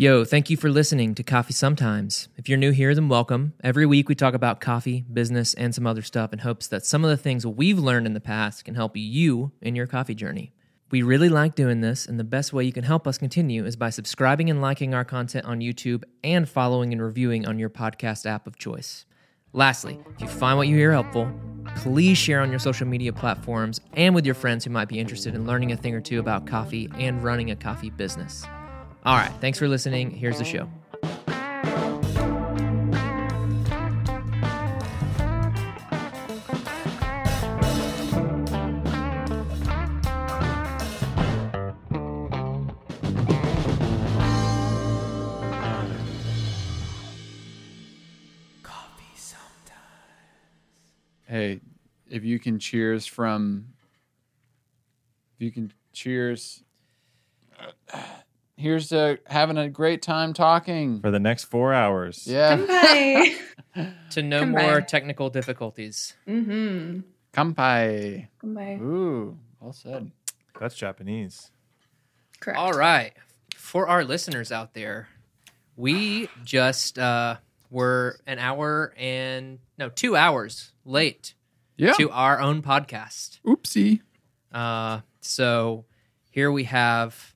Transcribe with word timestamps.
Yo, 0.00 0.24
thank 0.24 0.48
you 0.48 0.56
for 0.56 0.70
listening 0.70 1.12
to 1.12 1.24
Coffee 1.24 1.52
Sometimes. 1.52 2.28
If 2.36 2.48
you're 2.48 2.56
new 2.56 2.70
here, 2.70 2.94
then 2.94 3.08
welcome. 3.08 3.54
Every 3.64 3.84
week 3.84 4.08
we 4.08 4.14
talk 4.14 4.32
about 4.32 4.60
coffee, 4.60 5.04
business, 5.12 5.54
and 5.54 5.74
some 5.74 5.88
other 5.88 6.02
stuff 6.02 6.32
in 6.32 6.38
hopes 6.38 6.68
that 6.68 6.86
some 6.86 7.02
of 7.02 7.10
the 7.10 7.16
things 7.16 7.44
we've 7.44 7.80
learned 7.80 8.06
in 8.06 8.14
the 8.14 8.20
past 8.20 8.64
can 8.64 8.76
help 8.76 8.92
you 8.96 9.50
in 9.60 9.74
your 9.74 9.88
coffee 9.88 10.14
journey. 10.14 10.52
We 10.92 11.02
really 11.02 11.28
like 11.28 11.56
doing 11.56 11.80
this, 11.80 12.06
and 12.06 12.16
the 12.16 12.22
best 12.22 12.52
way 12.52 12.62
you 12.62 12.72
can 12.72 12.84
help 12.84 13.08
us 13.08 13.18
continue 13.18 13.64
is 13.64 13.74
by 13.74 13.90
subscribing 13.90 14.48
and 14.48 14.62
liking 14.62 14.94
our 14.94 15.04
content 15.04 15.46
on 15.46 15.58
YouTube 15.58 16.04
and 16.22 16.48
following 16.48 16.92
and 16.92 17.02
reviewing 17.02 17.44
on 17.48 17.58
your 17.58 17.68
podcast 17.68 18.24
app 18.24 18.46
of 18.46 18.56
choice. 18.56 19.04
Lastly, 19.52 19.98
if 20.14 20.20
you 20.20 20.28
find 20.28 20.58
what 20.58 20.68
you 20.68 20.76
hear 20.76 20.92
helpful, 20.92 21.28
please 21.74 22.16
share 22.16 22.40
on 22.40 22.50
your 22.50 22.60
social 22.60 22.86
media 22.86 23.12
platforms 23.12 23.80
and 23.94 24.14
with 24.14 24.24
your 24.24 24.36
friends 24.36 24.64
who 24.64 24.70
might 24.70 24.88
be 24.88 25.00
interested 25.00 25.34
in 25.34 25.44
learning 25.44 25.72
a 25.72 25.76
thing 25.76 25.96
or 25.96 26.00
two 26.00 26.20
about 26.20 26.46
coffee 26.46 26.88
and 26.94 27.24
running 27.24 27.50
a 27.50 27.56
coffee 27.56 27.90
business. 27.90 28.46
All 29.06 29.16
right, 29.16 29.32
thanks 29.40 29.58
for 29.58 29.68
listening. 29.68 30.10
Here's 30.10 30.38
the 30.38 30.44
show. 30.44 30.68
Hey, 51.26 51.60
if 52.10 52.24
you 52.24 52.38
can 52.38 52.58
cheers 52.58 53.06
from, 53.06 53.66
if 55.36 55.42
you 55.42 55.52
can 55.52 55.72
cheers. 55.92 56.64
Uh, 57.92 58.00
Here's 58.58 58.88
to 58.88 59.20
having 59.26 59.56
a 59.56 59.68
great 59.68 60.02
time 60.02 60.32
talking. 60.32 61.00
for 61.00 61.10
the 61.12 61.20
next 61.20 61.44
four 61.44 61.72
hours. 61.72 62.26
Yeah, 62.26 62.56
Bye. 62.56 63.36
To 64.10 64.22
no 64.22 64.40
Come 64.40 64.50
more 64.50 64.80
technical 64.80 65.30
difficulties. 65.30 66.14
mm-hmm. 66.26 67.00
kampai. 67.32 68.26
Bye. 68.42 68.78
Ooh, 68.82 69.38
well 69.60 69.72
said. 69.72 70.10
That's 70.58 70.74
Japanese. 70.74 71.52
Correct. 72.40 72.58
All 72.58 72.72
right. 72.72 73.12
For 73.54 73.86
our 73.86 74.02
listeners 74.04 74.50
out 74.50 74.74
there, 74.74 75.08
we 75.76 76.28
just 76.44 76.98
uh, 76.98 77.36
were 77.70 78.18
an 78.26 78.40
hour 78.40 78.92
and 78.96 79.60
no, 79.78 79.88
two 79.90 80.16
hours 80.16 80.72
late 80.84 81.34
Yeah. 81.76 81.92
to 81.92 82.10
our 82.10 82.40
own 82.40 82.62
podcast. 82.62 83.38
Oopsie. 83.46 84.00
Uh, 84.50 85.00
so 85.20 85.84
here 86.30 86.50
we 86.50 86.64
have 86.64 87.34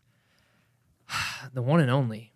the 1.55 1.62
one 1.62 1.80
and 1.80 1.91
only 1.91 2.32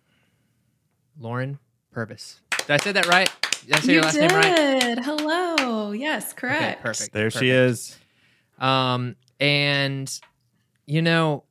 Lauren 1.19 1.59
Purvis. 1.91 2.41
Did 2.59 2.71
I 2.71 2.77
say 2.77 2.91
that 2.91 3.07
right? 3.07 3.29
Did 3.65 3.75
I 3.75 3.79
say 3.79 3.87
You 3.89 3.93
your 3.95 4.03
last 4.03 4.13
did. 4.15 4.31
name 4.31 4.37
right? 4.39 4.99
Hello. 5.03 5.91
Yes, 5.91 6.31
Okay, 6.31 6.35
correct. 6.39 6.81
perfect. 6.81 7.13
There 7.13 7.29
she 7.29 7.49
is. 7.49 7.97
Um, 8.59 9.15
and 9.39 10.11
you 10.85 11.01
know, 11.01 11.43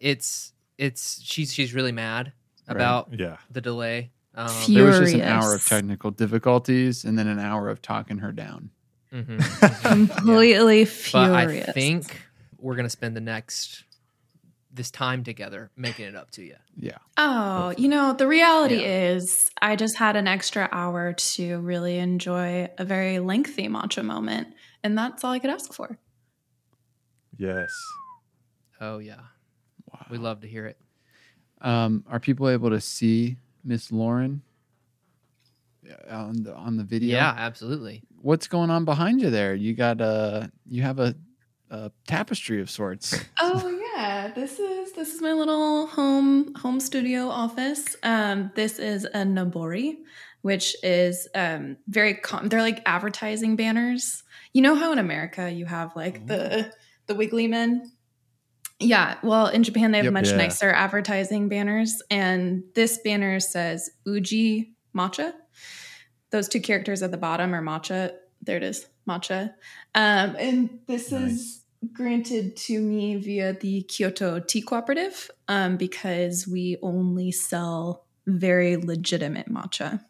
it's 0.00 0.52
it's 0.78 1.20
she's 1.22 1.52
she's 1.52 1.74
really 1.74 1.92
mad 1.92 2.32
about 2.68 3.08
Yeah. 3.18 3.36
the 3.50 3.60
delay. 3.60 4.10
Um, 4.34 4.48
Phew. 4.48 4.74
There 4.76 4.84
was 4.86 4.98
just 4.98 5.14
an 5.14 5.20
hour 5.22 5.54
of 5.54 5.64
technical 5.66 6.10
difficulties 6.10 7.04
and 7.04 7.18
then 7.18 7.26
an 7.26 7.38
hour 7.38 7.68
of 7.68 7.82
talking 7.82 8.18
her 8.18 8.32
down. 8.32 8.70
mhm, 9.12 9.38
mhm. 9.38 10.16
Completely 10.16 10.84
But 10.84 10.88
furious. 10.90 11.68
I 11.68 11.72
think 11.72 12.22
we're 12.58 12.76
gonna 12.76 12.88
spend 12.88 13.14
the 13.16 13.20
next 13.20 13.84
this 14.72 14.90
time 14.90 15.22
together 15.24 15.70
making 15.76 16.06
it 16.06 16.16
up 16.16 16.30
to 16.32 16.42
you. 16.42 16.56
Yeah. 16.76 16.98
Oh, 17.18 17.74
you 17.76 17.88
know, 17.88 18.14
the 18.14 18.26
reality 18.26 18.76
Yeah. 18.76 19.12
is 19.14 19.50
I 19.60 19.76
just 19.76 19.98
had 19.98 20.16
an 20.16 20.26
extra 20.26 20.68
hour 20.72 21.12
to 21.12 21.58
really 21.60 21.98
enjoy 21.98 22.70
a 22.78 22.84
very 22.84 23.18
lengthy 23.18 23.68
matcha 23.68 24.02
moment. 24.04 24.48
And 24.82 24.96
that's 24.96 25.22
all 25.22 25.32
I 25.32 25.38
could 25.38 25.50
ask 25.50 25.72
for. 25.74 25.98
Yes. 27.36 27.70
Oh 28.80 28.98
yeah, 28.98 29.20
Wow. 29.92 30.06
we 30.10 30.18
love 30.18 30.40
to 30.40 30.48
hear 30.48 30.66
it. 30.66 30.78
Um, 31.60 32.04
are 32.08 32.18
people 32.18 32.48
able 32.48 32.70
to 32.70 32.80
see 32.80 33.36
Miss 33.64 33.92
Lauren 33.92 34.42
uh, 35.88 36.14
on 36.16 36.42
the 36.42 36.54
on 36.54 36.76
the 36.76 36.84
video? 36.84 37.16
Yeah, 37.16 37.34
absolutely. 37.36 38.02
What's 38.20 38.48
going 38.48 38.70
on 38.70 38.84
behind 38.84 39.20
you 39.20 39.30
there? 39.30 39.54
You 39.54 39.74
got 39.74 40.00
a 40.00 40.50
you 40.66 40.82
have 40.82 40.98
a, 40.98 41.14
a 41.70 41.92
tapestry 42.06 42.60
of 42.60 42.70
sorts. 42.70 43.24
Oh 43.40 43.68
yeah, 44.22 44.32
this 44.32 44.58
is 44.58 44.92
this 44.92 45.14
is 45.14 45.20
my 45.20 45.32
little 45.32 45.86
home 45.86 46.54
home 46.54 46.80
studio 46.80 47.28
office. 47.28 47.96
Um, 48.02 48.50
this 48.54 48.78
is 48.78 49.04
a 49.04 49.18
Nobori, 49.24 49.96
which 50.42 50.76
is 50.82 51.28
um 51.34 51.76
very 51.88 52.14
com- 52.14 52.48
they're 52.48 52.62
like 52.62 52.82
advertising 52.86 53.56
banners. 53.56 54.22
You 54.52 54.62
know 54.62 54.74
how 54.74 54.92
in 54.92 54.98
America 54.98 55.50
you 55.50 55.64
have 55.66 55.96
like 55.96 56.26
the 56.26 56.72
the 57.06 57.14
wiggly 57.14 57.46
men. 57.48 57.90
Yeah, 58.78 59.16
well, 59.22 59.46
in 59.46 59.62
Japan 59.62 59.92
they 59.92 59.98
have 59.98 60.04
Yep. 60.06 60.12
much 60.12 60.30
Yeah. 60.30 60.36
nicer 60.36 60.70
advertising 60.70 61.48
banners, 61.48 62.02
and 62.10 62.64
this 62.74 62.98
banner 62.98 63.38
says 63.40 63.90
Uji 64.04 64.74
Matcha. 64.96 65.32
Those 66.30 66.48
two 66.48 66.60
characters 66.60 67.02
at 67.02 67.10
the 67.10 67.16
bottom 67.18 67.54
are 67.54 67.62
matcha. 67.62 68.12
There 68.40 68.56
it 68.56 68.62
is, 68.64 68.86
matcha. 69.08 69.54
Um, 69.94 70.34
and 70.38 70.80
this 70.88 71.12
Nice. 71.12 71.30
is 71.32 71.61
granted 71.92 72.56
to 72.56 72.80
me 72.80 73.16
via 73.16 73.52
the 73.52 73.82
Kyoto 73.82 74.38
Tea 74.38 74.62
Cooperative 74.62 75.30
um, 75.48 75.76
because 75.76 76.46
we 76.46 76.76
only 76.82 77.32
sell 77.32 78.06
very 78.26 78.76
legitimate 78.76 79.48
matcha. 79.48 80.04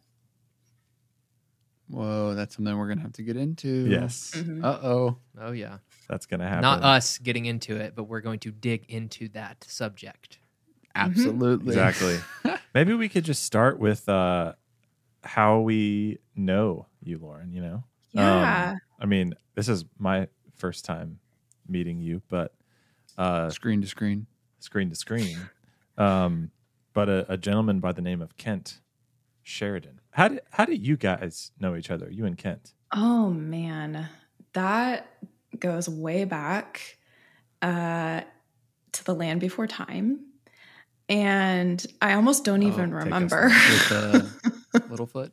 Whoa, 1.88 2.34
that's 2.34 2.56
something 2.56 2.77
we're 2.77 2.88
gonna 2.88 3.03
have 3.03 3.12
to 3.15 3.22
get 3.22 3.37
into. 3.37 3.87
Yes. 3.88 4.32
Mhm. 4.34 4.65
Uh 4.65 4.78
oh. 4.82 5.19
Oh 5.38 5.53
yeah, 5.53 5.78
That's 6.09 6.25
gonna 6.27 6.49
happen. 6.49 6.62
not 6.62 6.82
us 6.82 7.19
getting 7.19 7.44
into 7.47 7.77
it, 7.77 7.94
but 7.94 8.05
we're 8.05 8.22
going 8.22 8.38
to 8.41 8.50
dig 8.50 8.87
into 8.88 9.28
that 9.31 9.65
subject. 9.69 10.38
Absolutely. 10.94 11.69
Exactly. 11.69 12.19
Maybe 12.75 12.94
we 12.94 13.09
could 13.11 13.25
just 13.25 13.44
start 13.44 13.78
with 13.78 14.09
uh 14.09 14.55
how 15.22 15.61
we 15.61 16.19
know 16.34 16.87
you, 17.03 17.19
Lauren, 17.19 17.53
you 17.53 17.61
know? 17.62 17.84
Yeah. 18.12 18.71
Um, 18.72 18.78
I 19.00 19.06
mean, 19.06 19.34
this 19.55 19.69
is 19.69 19.84
my 19.99 20.28
first 20.56 20.84
time 20.84 21.19
meeting 21.72 21.99
you, 22.00 22.22
but 22.28 22.55
uh 23.19 23.50
Screen 23.50 23.81
to 23.81 23.87
screen. 23.88 24.27
screen 24.60 24.88
to 24.91 24.94
screen. 24.97 25.49
Um 25.99 26.50
but 26.94 27.09
a, 27.09 27.33
a 27.33 27.37
gentleman 27.37 27.81
by 27.81 27.93
the 27.93 28.03
name 28.03 28.21
of 28.22 28.37
Kent 28.37 28.81
Sheridan. 29.43 30.00
How 30.11 30.28
did 30.28 30.41
how 30.50 30.65
did 30.66 30.87
you 30.87 30.97
guys 30.97 31.50
know 31.59 31.75
each 31.75 31.91
other? 31.91 32.09
You 32.11 32.27
and 32.27 32.37
Kent? 32.38 32.75
Oh 32.94 33.31
man, 33.31 34.09
that 34.53 35.09
goes 35.59 35.88
way 35.88 36.25
back 36.25 36.99
uh, 37.62 38.21
to 38.93 39.05
the 39.05 39.15
land 39.15 39.41
before 39.41 39.66
time. 39.66 40.21
And 41.09 41.84
I 42.00 42.15
almost 42.15 42.44
don't 42.44 42.62
Oh, 42.62 42.66
even 42.66 42.94
remember. 42.94 43.49
With 43.49 43.93
uh, 43.93 44.22
Littlefoot. 44.91 45.32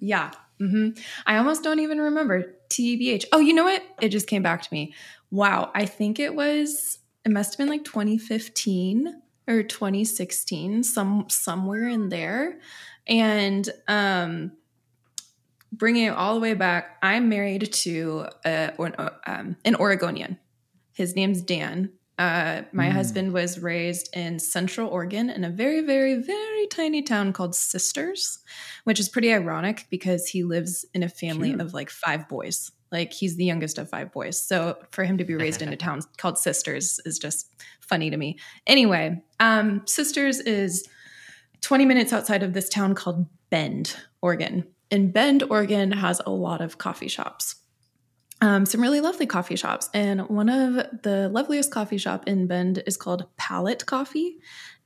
yeah. 0.00 0.30
hmm 0.58 0.90
I 1.26 1.36
almost 1.36 1.62
don't 1.62 1.80
even 1.80 2.00
remember. 2.00 2.54
TBH. 2.74 3.26
Oh, 3.32 3.38
you 3.38 3.52
know 3.54 3.64
what? 3.64 3.82
It 4.00 4.08
just 4.08 4.26
came 4.26 4.42
back 4.42 4.62
to 4.62 4.68
me. 4.72 4.94
Wow. 5.30 5.70
I 5.74 5.86
think 5.86 6.18
it 6.18 6.34
was, 6.34 6.98
it 7.24 7.30
must 7.30 7.52
have 7.52 7.58
been 7.58 7.68
like 7.68 7.84
2015 7.84 9.22
or 9.46 9.62
2016, 9.62 10.82
some 10.82 11.26
somewhere 11.28 11.88
in 11.88 12.08
there. 12.08 12.58
And 13.06 13.68
um 13.88 14.52
bringing 15.72 16.04
it 16.04 16.10
all 16.14 16.34
the 16.34 16.40
way 16.40 16.54
back, 16.54 16.98
I'm 17.02 17.28
married 17.28 17.72
to 17.72 18.26
a, 18.44 18.72
or, 18.78 18.92
um, 19.26 19.56
an 19.64 19.76
Oregonian. 19.76 20.38
His 20.92 21.16
name's 21.16 21.42
Dan. 21.42 21.90
Uh, 22.18 22.62
my 22.72 22.88
Mm. 22.88 22.92
husband 22.92 23.32
was 23.32 23.58
raised 23.58 24.08
in 24.16 24.38
Central 24.38 24.88
Oregon 24.88 25.30
in 25.30 25.42
a 25.42 25.50
very, 25.50 25.80
very, 25.80 26.14
very 26.14 26.66
tiny 26.68 27.02
town 27.02 27.32
called 27.32 27.56
Sisters, 27.56 28.38
which 28.84 29.00
is 29.00 29.08
pretty 29.08 29.32
ironic 29.32 29.86
because 29.90 30.28
he 30.28 30.44
lives 30.44 30.84
in 30.94 31.02
a 31.02 31.08
family 31.08 31.48
Cute. 31.50 31.60
of 31.60 31.74
like 31.74 31.90
five 31.90 32.28
boys. 32.28 32.70
Like 32.92 33.12
he's 33.12 33.34
the 33.36 33.44
youngest 33.44 33.78
of 33.78 33.90
five 33.90 34.12
boys. 34.12 34.40
So 34.40 34.78
for 34.92 35.02
him 35.02 35.18
to 35.18 35.24
be 35.24 35.34
raised 35.34 35.60
in 35.60 35.72
a 35.72 35.76
town 35.86 36.02
called 36.16 36.38
Sisters 36.38 37.00
is 37.04 37.18
just 37.18 37.48
funny 37.80 38.10
to 38.10 38.16
me. 38.16 38.38
Anyway, 38.68 39.20
um, 39.40 39.82
Sisters 39.86 40.38
is 40.38 40.86
20 41.62 41.84
minutes 41.84 42.12
outside 42.12 42.44
of 42.44 42.52
this 42.52 42.68
town 42.68 42.94
called 42.94 43.26
Bend, 43.50 43.96
Oregon. 44.22 44.64
And 44.92 45.12
Bend, 45.12 45.42
Oregon 45.50 45.90
has 45.90 46.20
a 46.24 46.30
lot 46.30 46.60
of 46.60 46.78
coffee 46.78 47.08
shops. 47.08 47.56
Um, 48.44 48.66
some 48.66 48.82
really 48.82 49.00
lovely 49.00 49.26
coffee 49.26 49.56
shops. 49.56 49.88
And 49.94 50.28
one 50.28 50.48
of 50.50 50.74
the 51.02 51.28
loveliest 51.30 51.70
coffee 51.70 51.96
shop 51.98 52.28
in 52.28 52.46
Bend 52.46 52.82
is 52.86 52.96
called 52.96 53.26
Palate 53.38 53.86
Coffee. 53.86 54.36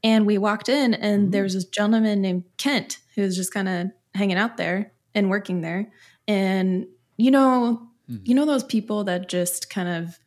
And 0.04 0.26
we 0.26 0.38
walked 0.38 0.68
in 0.68 0.94
and 0.94 1.32
there 1.32 1.42
was 1.42 1.54
this 1.54 1.64
gentleman 1.64 2.22
named 2.22 2.44
Kent 2.56 2.98
who 3.16 3.22
was 3.22 3.34
just 3.36 3.52
kind 3.52 3.68
of 3.68 3.86
hanging 4.14 4.36
out 4.36 4.56
there 4.58 4.92
and 5.14 5.28
working 5.28 5.60
there. 5.62 5.90
And 6.28 6.86
you 7.16 7.32
know, 7.32 7.82
Mhm. 8.08 8.20
you 8.28 8.34
know 8.36 8.46
those 8.46 8.62
people 8.62 9.02
that 9.04 9.28
just 9.28 9.68
kind 9.70 9.88
of 9.88 10.18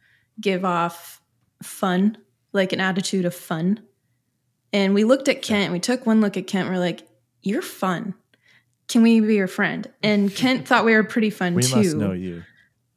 give 0.41 0.65
off 0.65 1.21
fun, 1.63 2.17
like 2.51 2.73
an 2.73 2.81
attitude 2.81 3.23
of 3.23 3.33
fun. 3.33 3.79
And 4.73 4.93
we 4.93 5.05
looked 5.05 5.29
at 5.29 5.41
Kent 5.41 5.63
and 5.65 5.73
we 5.73 5.79
took 5.79 6.05
one 6.05 6.19
look 6.19 6.35
at 6.35 6.47
Kent. 6.47 6.67
We're 6.69 6.79
like, 6.79 7.07
you're 7.43 7.61
fun. 7.61 8.13
Can 8.89 9.03
we 9.03 9.21
be 9.21 9.35
your 9.35 9.47
friend? 9.47 9.89
And 10.03 10.35
Kent 10.35 10.67
thought 10.67 10.83
we 10.83 10.93
were 10.93 11.03
pretty 11.05 11.29
fun 11.29 11.53
We 11.55 11.61
too. 11.63 11.75
must 11.77 11.95
know 11.95 12.11
you. 12.11 12.43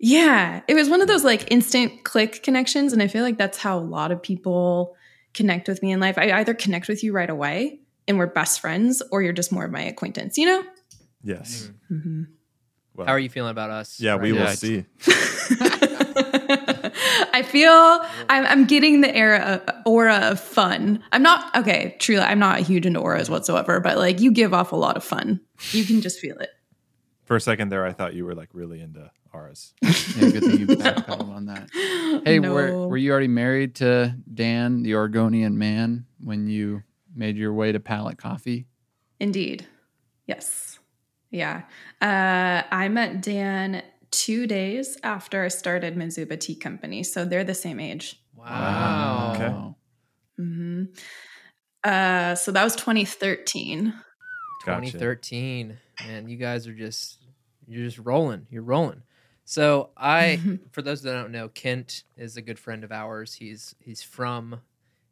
Yeah, 0.07 0.61
it 0.69 0.75
was 0.75 0.91
one 0.91 1.01
of 1.01 1.09
those 1.09 1.25
like 1.25 1.51
instant 1.51 2.05
click 2.05 2.43
connections. 2.43 2.93
And 2.93 3.03
I 3.03 3.09
feel 3.09 3.23
like 3.23 3.39
that's 3.39 3.57
how 3.57 3.79
a 3.79 3.81
lot 3.81 4.13
of 4.13 4.23
people 4.23 4.95
connect 5.33 5.67
with 5.67 5.83
me 5.83 5.93
in 5.93 6.01
life. 6.01 6.19
I 6.19 6.31
either 6.33 6.53
connect 6.53 6.89
with 6.89 7.03
you 7.03 7.15
right 7.15 7.31
away 7.31 7.81
and 8.07 8.19
we're 8.19 8.27
best 8.27 8.61
friends, 8.61 9.03
or 9.11 9.23
you're 9.23 9.33
just 9.33 9.51
more 9.51 9.65
of 9.65 9.71
my 9.71 9.81
acquaintance, 9.81 10.37
you 10.37 10.45
know? 10.45 10.63
Yes. 11.23 11.71
Mm-hmm. 11.91 12.25
Well, 12.95 13.07
How 13.07 13.15
are 13.15 13.19
you 13.19 13.31
feeling 13.31 13.51
about 13.51 13.71
us? 13.71 13.99
Yeah, 13.99 14.17
we 14.17 14.35
will 14.35 14.41
Yeah, 14.41 14.53
see. 14.53 14.85
I 17.33 17.43
feel 17.43 17.73
I'm, 18.29 18.45
I'm 18.45 18.67
getting 18.67 19.01
the 19.01 19.17
era 19.17 19.63
aura 19.87 20.17
of 20.17 20.39
fun. 20.39 21.03
I'm 21.13 21.23
not 21.23 21.57
okay. 21.57 21.97
Truly, 21.99 22.21
I'm 22.21 22.39
not 22.39 22.61
huge 22.61 22.85
into 22.85 23.01
auras 23.01 23.31
whatsoever, 23.31 23.81
but 23.81 23.97
like 23.97 24.21
you 24.21 24.31
give 24.31 24.53
off 24.53 24.71
a 24.73 24.77
lot 24.77 24.99
of 24.99 25.03
fun. 25.03 25.41
You 25.71 25.87
can 25.87 26.03
just 26.03 26.21
feel 26.21 26.37
it. 26.41 26.51
For 27.25 27.37
a 27.37 27.41
second 27.41 27.71
there, 27.71 27.85
I 27.87 27.93
thought 27.93 28.15
you 28.15 28.25
were 28.25 28.35
like 28.35 28.51
really 28.53 28.81
into 28.81 29.11
ours. 29.33 29.73
Yeah, 30.17 30.31
good 30.31 30.43
thing 30.45 30.61
you 30.61 30.67
backpedaled 30.77 31.35
on 31.35 31.47
that. 31.47 31.69
Hey, 32.25 32.39
were, 32.39 32.71
No. 32.71 32.87
were 32.89 32.97
you 32.97 33.11
already 33.11 33.29
married 33.29 33.75
to 33.77 34.15
Dan, 34.33 34.83
the 34.83 34.95
Oregonian 34.95 35.59
man, 35.59 36.07
when 36.23 36.47
you 36.47 36.83
made 37.15 37.37
your 37.37 37.53
way 37.53 37.73
to 37.73 37.81
Palate 37.81 38.19
Coffee? 38.19 38.67
Indeed. 39.19 39.67
Yes. 40.27 40.79
Yeah. 41.31 41.63
Uh, 42.01 42.63
I 42.71 42.89
met 42.89 43.23
Dan 43.23 43.83
two 44.13 44.47
days 44.47 44.97
after 45.03 45.43
I 45.45 45.49
started 45.49 45.97
Mizuba 45.97 46.39
Tea 46.39 46.55
Company. 46.55 47.03
So 47.03 47.25
they're 47.25 47.43
the 47.45 47.55
same 47.55 47.81
age. 47.81 48.23
Wow. 48.37 49.33
Okay. 49.35 50.43
hmm 50.45 50.85
Uh, 51.83 52.35
so 52.37 52.53
that 52.53 52.63
was 52.65 52.77
2013. 52.77 53.93
Gotcha. 54.65 54.81
2013 54.93 55.77
and 56.09 56.31
you 56.31 56.37
guys 56.37 56.67
are 56.67 56.75
just 56.75 57.19
you're 57.67 57.85
just 57.85 57.99
rolling 57.99 58.47
you're 58.51 58.63
rolling 58.63 59.03
so 59.45 59.91
i 59.97 60.41
for 60.73 60.83
those 60.83 61.03
that 61.03 61.13
don't 61.13 61.33
know 61.33 61.49
kent 61.49 62.05
is 62.17 62.37
a 62.37 62.43
good 62.43 62.59
friend 62.59 62.85
of 62.85 62.91
ours 62.93 63.35
he's 63.35 63.75
he's 63.81 64.03
from 64.03 64.61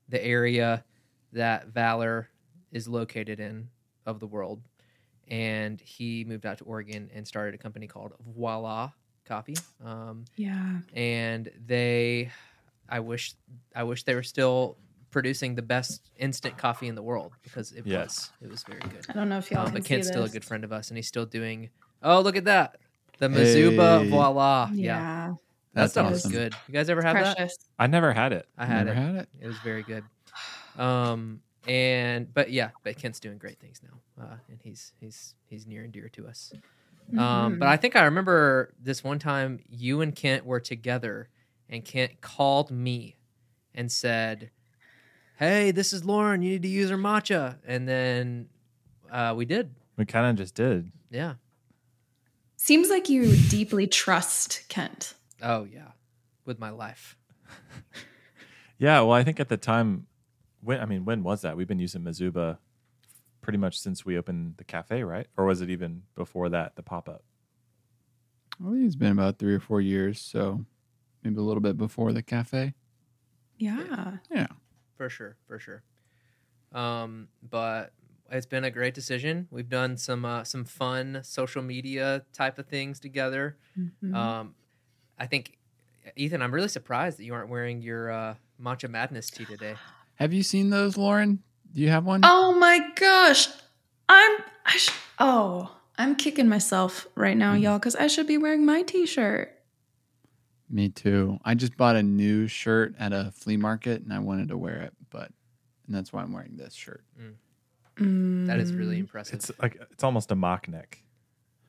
the 0.09 0.23
area 0.25 0.85
that 1.33 1.69
valor 1.69 2.29
is 2.73 2.89
located 2.89 3.41
in 3.41 3.69
of 4.07 4.21
the 4.21 4.27
world 4.27 4.61
and 5.29 5.81
he 5.81 6.25
moved 6.25 6.45
out 6.47 6.59
to 6.59 6.65
oregon 6.65 7.11
and 7.15 7.27
started 7.27 7.55
a 7.55 7.59
company 7.59 7.87
called 7.87 8.13
voila 8.35 8.91
coffee 9.27 9.57
um, 9.85 10.25
Yeah. 10.37 10.79
and 10.95 11.51
they 11.67 12.31
i 12.89 13.01
wish 13.01 13.35
i 13.75 13.83
wish 13.85 14.03
they 14.03 14.15
were 14.15 14.23
still 14.23 14.77
producing 15.13 15.55
the 15.55 15.63
best 15.63 16.11
instant 16.17 16.57
coffee 16.59 16.89
in 16.89 16.97
the 16.97 17.03
world 17.03 17.33
because 17.43 17.71
it 17.73 17.87
Yes. 17.87 18.33
was 18.41 18.49
it 18.49 18.51
was 18.51 18.63
very 18.65 18.81
good 18.81 19.05
I 19.09 19.13
don't 19.13 19.29
know 19.29 19.39
if 19.39 19.51
y'all 19.51 19.61
um, 19.61 19.67
can 19.67 19.75
but 19.75 19.85
see 19.85 19.89
Kent's 19.91 20.09
still 20.09 20.25
a 20.25 20.29
good 20.29 20.45
friend 20.45 20.65
of 20.65 20.73
us, 20.73 20.89
and 20.89 20.97
he's 20.99 21.07
still 21.07 21.27
doing. 21.27 21.71
Oh, 22.03 22.21
look 22.21 22.37
at 22.37 22.47
that! 22.47 22.79
The 23.19 23.29
Mizuba 23.29 24.01
Hey. 24.03 24.09
Voila. 24.09 24.71
Yeah, 24.75 24.77
Yeah. 24.77 25.27
that 25.29 25.37
That's 25.75 25.93
stuff 25.93 26.07
awesome. 26.13 26.33
was 26.33 26.39
good. 26.39 26.57
You 26.67 26.75
guys 26.75 26.91
ever 26.91 27.03
had 27.03 27.15
that? 27.17 27.37
Precious. 27.37 27.57
I 27.79 27.87
never 27.87 28.13
had 28.13 28.33
it. 28.33 28.47
I 28.59 28.67
had 28.67 28.87
Never 28.87 28.99
it. 28.99 29.03
had 29.03 29.15
it. 29.17 29.29
It 29.41 29.47
was 29.47 29.59
very 29.61 29.85
good. 29.85 30.09
Um, 30.77 31.41
and 31.69 32.33
but 32.33 32.51
yeah, 32.51 32.71
but 32.83 32.97
Kent's 32.97 33.21
doing 33.21 33.39
great 33.39 33.61
things 33.61 33.81
now, 33.83 34.25
uh, 34.25 34.37
and 34.49 34.59
he's 34.63 34.93
he's 34.99 35.35
he's 35.47 35.67
near 35.67 35.85
and 35.85 35.93
dear 35.93 36.09
to 36.11 36.27
us. 36.27 36.53
Um, 37.17 37.55
Mhm. 37.55 37.59
but 37.59 37.69
I 37.69 37.77
think 37.77 37.95
I 37.95 38.05
remember 38.05 38.73
this 38.81 39.05
one 39.05 39.19
time 39.19 39.61
you 39.69 40.01
and 40.01 40.15
Kent 40.17 40.45
were 40.47 40.61
together, 40.61 41.29
and 41.69 41.85
Kent 41.85 42.21
called 42.21 42.71
me 42.71 43.17
and 43.75 43.93
said, 43.93 44.51
"Hey, 45.43 45.73
this 45.73 45.93
is 45.93 46.05
Lauren. 46.05 46.43
You 46.43 46.51
need 46.51 46.63
to 46.63 46.69
use 46.69 46.91
her 46.91 46.97
matcha." 46.97 47.57
And 47.67 47.89
then 47.89 48.49
uh, 49.11 49.35
we 49.37 49.45
did. 49.45 49.75
We 49.97 50.05
kind 50.05 50.27
of 50.27 50.37
just 50.37 50.55
did. 50.55 50.93
Yeah. 51.11 51.35
Seems 52.57 52.91
like 52.91 53.09
you 53.09 53.37
deeply 53.49 53.87
trust 53.89 54.69
Kent. 54.69 55.15
Oh 55.43 55.65
yeah, 55.65 55.89
with 56.45 56.59
my 56.61 56.71
life. 56.71 57.17
Yeah, 58.79 59.01
well, 59.03 59.13
I 59.13 59.23
think 59.23 59.39
at 59.39 59.49
the 59.49 59.57
time, 59.57 60.07
when 60.61 60.81
I 60.81 60.87
mean, 60.87 61.05
when 61.05 61.23
was 61.23 61.43
that? 61.43 61.57
We've 61.57 61.69
been 61.69 61.79
using 61.79 62.03
Mizuba 62.03 62.59
pretty 63.41 63.59
much 63.59 63.79
since 63.79 64.05
we 64.05 64.19
opened 64.19 64.55
the 64.57 64.65
cafe, 64.65 65.05
right? 65.05 65.27
Or 65.37 65.45
was 65.45 65.61
it 65.61 65.71
even 65.71 66.03
before 66.17 66.49
that, 66.49 66.75
the 66.77 66.83
pop 66.83 67.09
up? 67.09 67.23
I 68.61 68.71
think 68.71 68.87
it's 68.87 68.97
been 68.97 69.13
about 69.13 69.39
three 69.39 69.55
or 69.55 69.61
four 69.61 69.81
years, 69.81 70.21
so 70.21 70.65
maybe 71.23 71.37
a 71.37 71.43
little 71.43 71.61
bit 71.61 71.77
before 71.77 72.13
the 72.13 72.23
cafe. 72.23 72.75
Yeah. 73.57 74.19
Yeah. 74.31 74.47
For 74.97 75.09
sure, 75.09 75.37
for 75.47 75.59
sure. 75.59 75.83
Um, 76.73 77.29
but 77.49 77.93
it's 78.31 78.47
been 78.47 78.65
a 78.65 78.71
great 78.71 78.95
decision. 78.95 79.47
We've 79.51 79.69
done 79.69 79.97
some 79.97 80.25
uh, 80.25 80.45
some 80.45 80.65
fun 80.65 81.21
social 81.23 81.63
media 81.63 82.25
type 82.33 82.59
of 82.59 82.67
things 82.67 82.99
together. 83.01 83.57
Mhm. 83.79 84.15
Um, 84.15 84.55
I 85.19 85.27
think 85.27 85.59
Ethan, 86.17 86.43
I'm 86.43 86.53
really 86.53 86.69
surprised 86.69 87.19
that 87.19 87.25
you 87.25 87.35
aren't 87.35 87.49
wearing 87.49 87.83
your 87.83 88.11
uh, 88.11 88.35
Matcha 88.61 88.89
Madness 88.89 89.31
tee 89.31 89.45
today. 89.45 89.75
Have 90.17 90.33
you 90.33 90.43
seen 90.43 90.71
those, 90.71 90.97
Lauren? 90.97 91.43
Do 91.75 91.81
you 91.81 91.89
have 91.89 92.05
one? 92.05 92.21
oh 92.25 92.55
my 92.59 92.81
gosh. 92.97 93.49
I'm 94.09 94.39
I 94.67 94.77
sh- 94.77 94.91
oh, 95.19 95.75
I'm 95.99 96.17
kicking 96.17 96.49
myself 96.49 97.07
right 97.15 97.37
now, 97.37 97.55
Mhm. 97.55 97.63
y'all, 97.63 97.79
because 97.79 97.97
I 97.97 98.07
should 98.07 98.27
be 98.27 98.39
wearing 98.39 98.65
my 98.65 98.83
t-shirt. 98.83 99.59
Me 100.73 100.89
too. 100.89 101.39
I 101.45 101.55
just 101.55 101.77
bought 101.77 101.95
a 101.97 102.03
new 102.03 102.49
shirt 102.49 102.95
at 102.99 103.13
a 103.13 103.31
flea 103.37 103.59
market 103.59 104.03
and 104.03 104.13
I 104.13 104.19
wanted 104.21 104.49
to 104.49 104.57
wear 104.57 104.81
it, 104.81 104.95
but 105.11 105.31
and 105.87 105.95
that's 105.95 106.13
why 106.13 106.23
I'm 106.23 106.33
wearing 106.33 106.57
this 106.57 106.73
shirt. 106.75 107.05
That 107.97 108.59
is 108.59 108.73
really 108.73 108.97
Mm. 108.97 109.01
impressive. 109.01 109.35
It's 109.35 109.51
like 109.61 109.77
it's 109.91 110.03
almost 110.03 110.31
a 110.33 110.35
mock 110.35 110.67
neck. 110.69 111.03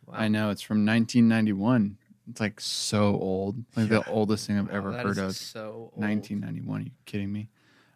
Wow. 0.05 0.13
I 0.15 0.27
know 0.29 0.49
it's 0.51 0.61
from 0.61 0.85
1991. 0.85 1.97
It's 2.29 2.39
like 2.39 2.61
so 2.61 3.15
old, 3.17 3.57
like 3.75 3.89
Yeah. 3.89 3.99
the 3.99 4.09
oldest 4.09 4.47
thing 4.47 4.57
I've 4.57 4.69
Wow, 4.69 4.73
ever 4.75 4.91
that 4.91 5.03
heard 5.05 5.17
is 5.17 5.17
of. 5.17 5.35
So 5.35 5.91
old. 5.93 5.97
1991. 5.99 6.81
Are 6.81 6.85
you 6.85 6.91
kidding 7.05 7.33
me? 7.33 7.49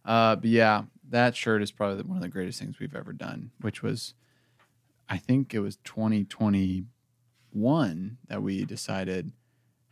Uh, 0.04 0.36
but 0.36 0.50
yeah, 0.50 0.83
that 1.09 1.36
shirt 1.38 1.62
is 1.62 1.71
probably 1.71 2.04
one 2.04 2.18
of 2.18 2.21
the 2.21 2.27
greatest 2.30 2.59
things 2.59 2.80
we've 2.80 2.95
ever 2.95 3.13
done. 3.13 3.51
Which 3.62 3.81
was, 3.81 4.13
I 5.07 5.18
think 5.18 5.54
it 5.54 5.59
was 5.59 5.77
2021 5.77 8.18
that 8.27 8.44
we 8.44 8.65
decided 8.65 9.31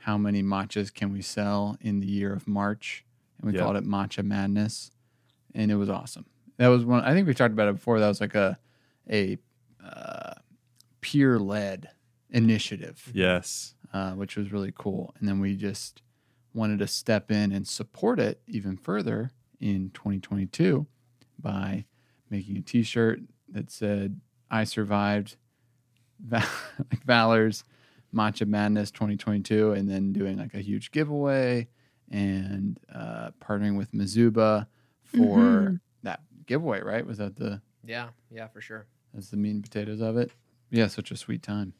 how 0.05 0.17
many 0.19 0.43
matchas 0.43 0.93
can 0.93 1.11
we 1.11 1.21
sell 1.21 1.75
in 1.81 1.99
the 1.99 2.05
year 2.05 2.31
of 2.31 2.47
March, 2.47 3.03
and 3.39 3.49
we 3.51 3.57
Yeah. 3.57 3.63
called 3.63 3.75
it 3.75 3.83
Matcha 3.85 4.23
Madness, 4.23 4.91
and 5.55 5.71
it 5.71 5.75
was 5.77 5.89
awesome. 5.89 6.25
That 6.57 6.67
was 6.67 6.85
one. 6.85 7.03
I 7.03 7.13
think 7.13 7.27
we 7.27 7.33
talked 7.33 7.53
about 7.53 7.69
it 7.69 7.73
before. 7.75 7.99
That 7.99 8.07
was 8.07 8.21
like 8.21 8.35
a 8.35 8.59
a 9.09 9.37
uh, 9.83 10.33
peer 11.01 11.39
led 11.39 11.89
initiative 12.29 13.11
Yes. 13.13 13.75
uh, 13.93 14.11
which 14.13 14.35
was 14.35 14.51
really 14.51 14.73
cool. 14.75 15.13
And 15.19 15.27
then 15.27 15.39
we 15.39 15.55
just 15.55 16.01
wanted 16.53 16.79
to 16.79 16.87
step 16.87 17.31
in 17.31 17.51
and 17.51 17.67
support 17.67 18.19
it 18.19 18.41
even 18.47 18.77
further 18.77 19.31
in 19.59 19.89
2022 19.91 20.85
by 21.39 21.85
making 22.29 22.57
a 22.57 22.61
T-shirt 22.61 23.21
that 23.49 23.69
said 23.71 24.19
"I 24.51 24.63
survived 24.65 25.37
Va- 26.19 26.47
like 26.91 27.03
Valor's 27.03 27.63
Matcha 28.15 28.47
Madness 28.47 28.91
2022," 28.91 29.73
and 29.73 29.89
then 29.89 30.13
doing 30.13 30.37
like 30.37 30.53
a 30.53 30.61
huge 30.61 30.91
giveaway 30.91 31.67
and 32.09 32.79
uh, 32.93 33.31
partnering 33.41 33.77
with 33.77 33.91
Mizuba 33.91 34.67
for 35.03 35.37
Mhm. 35.39 35.79
that 36.03 36.21
giveaway. 36.45 36.81
Right? 36.81 37.05
Was 37.05 37.17
that 37.17 37.35
the 37.35 37.61
Yeah, 37.83 38.09
yeah, 38.31 38.47
for 38.47 38.61
sure. 38.61 38.87
that's 39.13 39.29
the 39.29 39.37
meat 39.37 39.51
and 39.51 39.63
potatoes 39.63 40.01
of 40.01 40.17
it? 40.17 40.31
Yeah, 40.71 40.87
such 40.87 41.11
a 41.11 41.17
sweet 41.17 41.43
time. 41.43 41.73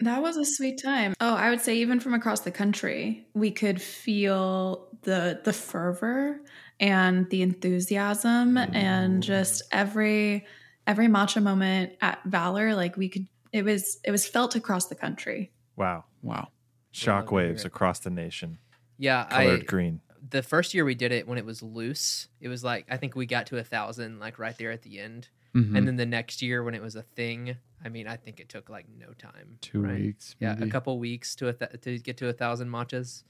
That 0.00 0.22
was 0.22 0.36
a 0.36 0.44
sweet 0.44 0.80
time. 0.80 1.14
Oh, 1.20 1.34
I 1.34 1.50
would 1.50 1.60
say 1.60 1.76
even 1.78 1.98
from 1.98 2.14
across 2.14 2.40
the 2.40 2.52
country, 2.52 3.26
we 3.34 3.50
could 3.50 3.82
feel 3.82 4.88
the 5.02 5.40
the 5.44 5.52
fervor 5.52 6.40
and 6.78 7.28
the 7.30 7.42
enthusiasm 7.42 8.56
and 8.58 9.22
just 9.22 9.62
every 9.72 10.46
every 10.86 11.08
matcha 11.08 11.42
moment 11.42 11.94
at 12.00 12.22
Valor 12.24 12.74
like 12.76 12.96
we 12.96 13.08
could 13.08 13.26
it 13.52 13.64
was 13.64 13.98
it 14.04 14.12
was 14.12 14.26
felt 14.26 14.54
across 14.54 14.86
the 14.86 14.94
country. 14.94 15.50
Wow. 15.78 16.04
Wow. 16.22 16.48
Shockwaves 16.92 17.64
across 17.64 18.00
the 18.00 18.10
nation, 18.10 18.58
Yeah, 18.98 19.24
colored 19.30 19.60
I 19.62 19.64
green. 19.64 20.00
the 20.30 20.42
first 20.42 20.74
year 20.74 20.84
we 20.84 20.94
did 20.94 21.12
it 21.12 21.28
when 21.28 21.38
it 21.38 21.44
was 21.44 21.62
loose, 21.62 22.28
it 22.40 22.48
was 22.48 22.64
like 22.64 22.86
I 22.90 22.96
think 22.96 23.14
we 23.14 23.26
got 23.26 23.46
to 23.48 23.58
a 23.58 23.64
thousand 23.64 24.18
like 24.18 24.38
right 24.38 24.56
there 24.58 24.72
at 24.72 24.82
the 24.82 24.98
end. 24.98 25.28
Mhm. 25.54 25.76
And 25.76 25.86
then 25.88 25.96
the 25.96 26.06
next 26.06 26.42
year 26.42 26.62
when 26.62 26.74
it 26.74 26.82
was 26.82 26.96
a 26.96 27.02
thing, 27.02 27.56
I 27.84 27.88
mean, 27.88 28.06
I 28.08 28.16
think 28.16 28.40
it 28.40 28.48
took 28.48 28.68
like 28.68 28.86
no 28.98 29.12
time. 29.18 29.58
two 29.60 29.80
right? 29.82 30.00
weeks. 30.00 30.34
Yeah, 30.40 30.54
maybe. 30.54 30.68
a 30.68 30.72
couple 30.72 30.98
weeks 30.98 31.34
to 31.36 31.48
a 31.48 31.52
th- 31.52 31.80
to 31.82 31.98
get 31.98 32.16
to 32.18 32.28
a 32.28 32.32
thousand 32.32 32.68
matchas. 32.68 33.22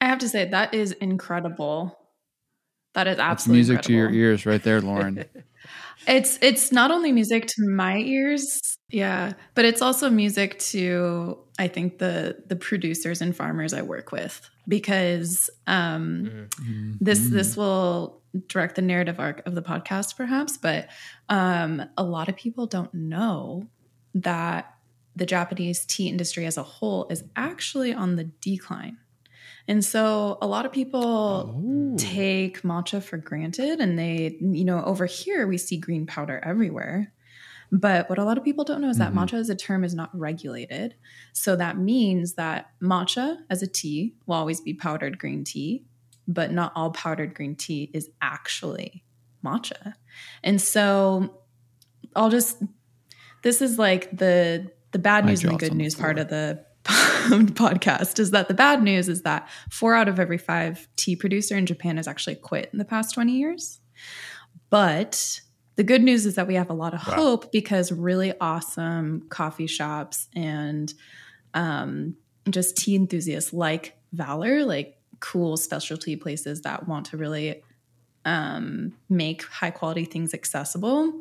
I 0.00 0.06
have 0.06 0.18
to 0.20 0.28
say 0.28 0.44
that 0.48 0.72
is 0.72 0.92
incredible. 0.92 1.98
That 2.94 3.06
is 3.06 3.16
That's 3.16 3.30
absolutely 3.30 3.58
music 3.58 3.82
to 3.82 3.92
your 3.92 4.10
ears 4.10 4.46
right 4.46 4.62
there, 4.62 4.80
Lauren. 4.80 5.24
It's 6.06 6.38
it's 6.42 6.70
not 6.70 6.90
only 6.90 7.12
music 7.12 7.46
to 7.46 7.66
my 7.66 7.96
ears, 7.96 8.76
yeah, 8.90 9.32
but 9.54 9.64
it's 9.64 9.80
also 9.80 10.10
music 10.10 10.58
to 10.58 11.38
I 11.58 11.68
think 11.68 11.98
the 11.98 12.42
the 12.46 12.56
producers 12.56 13.22
and 13.22 13.34
farmers 13.34 13.72
I 13.72 13.80
work 13.80 14.12
with. 14.12 14.50
because 14.68 15.50
um, 15.66 16.48
this 17.00 17.28
this 17.28 17.56
will 17.56 18.20
direct 18.48 18.76
the 18.76 18.82
narrative 18.82 19.20
arc 19.20 19.46
of 19.46 19.54
the 19.54 19.62
podcast, 19.62 20.16
perhaps. 20.16 20.56
But 20.56 20.88
um, 21.28 21.82
a 21.96 22.02
lot 22.02 22.28
of 22.28 22.36
people 22.36 22.66
don't 22.66 22.92
know 22.94 23.66
that 24.14 24.74
the 25.16 25.26
Japanese 25.26 25.84
tea 25.84 26.08
industry 26.08 26.46
as 26.46 26.56
a 26.56 26.62
whole 26.62 27.06
is 27.08 27.24
actually 27.36 27.94
on 27.94 28.16
the 28.16 28.24
decline. 28.24 28.98
And 29.66 29.84
so 29.84 30.38
a 30.42 30.46
lot 30.46 30.66
of 30.66 30.72
people 30.72 31.54
Oh. 31.56 31.96
take 31.96 32.62
matcha 32.62 33.02
for 33.02 33.16
granted 33.16 33.80
and 33.80 33.98
they, 33.98 34.36
you 34.40 34.64
know, 34.64 34.82
over 34.84 35.06
here 35.06 35.46
we 35.46 35.56
see 35.58 35.76
green 35.78 36.06
powder 36.06 36.40
everywhere. 36.44 37.12
But 37.72 38.08
what 38.08 38.18
a 38.18 38.24
lot 38.24 38.36
of 38.38 38.44
people 38.44 38.64
don't 38.64 38.80
know 38.82 38.90
is 38.90 38.98
that 38.98 39.12
Mhm. 39.12 39.18
matcha 39.26 39.34
as 39.34 39.48
a 39.48 39.54
term 39.54 39.84
is 39.84 39.94
not 39.94 40.16
regulated. 40.16 40.94
So 41.32 41.56
that 41.56 41.78
means 41.78 42.34
that 42.34 42.70
matcha 42.80 43.38
as 43.50 43.62
a 43.62 43.66
tea 43.66 44.14
will 44.26 44.36
always 44.36 44.60
be 44.60 44.74
powdered 44.74 45.18
green 45.18 45.44
tea, 45.44 45.84
but 46.28 46.52
not 46.52 46.72
all 46.76 46.90
powdered 46.90 47.34
green 47.34 47.56
tea 47.56 47.90
is 47.94 48.10
actually 48.20 49.02
matcha. 49.44 49.94
And 50.42 50.60
so 50.60 51.40
I'll 52.14 52.30
just 52.30 52.62
this 53.42 53.60
is 53.62 53.78
like 53.78 54.16
the 54.16 54.70
the 54.92 54.98
bad 54.98 55.24
news 55.24 55.42
and 55.42 55.52
the 55.54 55.56
good 55.58 55.74
news 55.74 55.94
part 55.94 56.18
of 56.18 56.28
the 56.28 56.64
podcast 57.54 58.18
is 58.18 58.30
that 58.32 58.48
the 58.48 58.54
bad 58.54 58.82
news 58.82 59.08
is 59.08 59.22
that 59.22 59.48
four 59.70 59.94
out 59.94 60.08
of 60.08 60.18
every 60.20 60.38
five 60.38 60.86
tea 60.96 61.16
producer 61.16 61.56
in 61.56 61.66
Japan 61.66 61.96
has 61.96 62.06
actually 62.08 62.36
quit 62.36 62.68
in 62.72 62.78
the 62.78 62.84
past 62.84 63.14
20 63.14 63.32
years. 63.32 63.80
But 64.70 65.40
the 65.76 65.84
good 65.84 66.02
news 66.02 66.26
is 66.26 66.34
that 66.36 66.46
we 66.46 66.54
have 66.54 66.70
a 66.70 66.74
lot 66.74 66.94
of 66.94 67.06
Wow. 67.06 67.14
hope 67.14 67.52
because 67.52 67.90
really 67.90 68.32
awesome 68.40 69.26
coffee 69.28 69.66
shops 69.66 70.28
and 70.34 70.92
um, 71.54 72.16
just 72.50 72.76
tea 72.76 72.94
enthusiasts 72.94 73.52
like 73.52 73.96
Valor, 74.12 74.64
like 74.64 74.98
cool 75.20 75.56
specialty 75.56 76.16
places 76.16 76.62
that 76.62 76.86
want 76.86 77.06
to 77.06 77.16
really 77.16 77.62
um, 78.24 78.94
make 79.08 79.42
high 79.44 79.70
quality 79.70 80.04
things 80.04 80.34
accessible. 80.34 81.12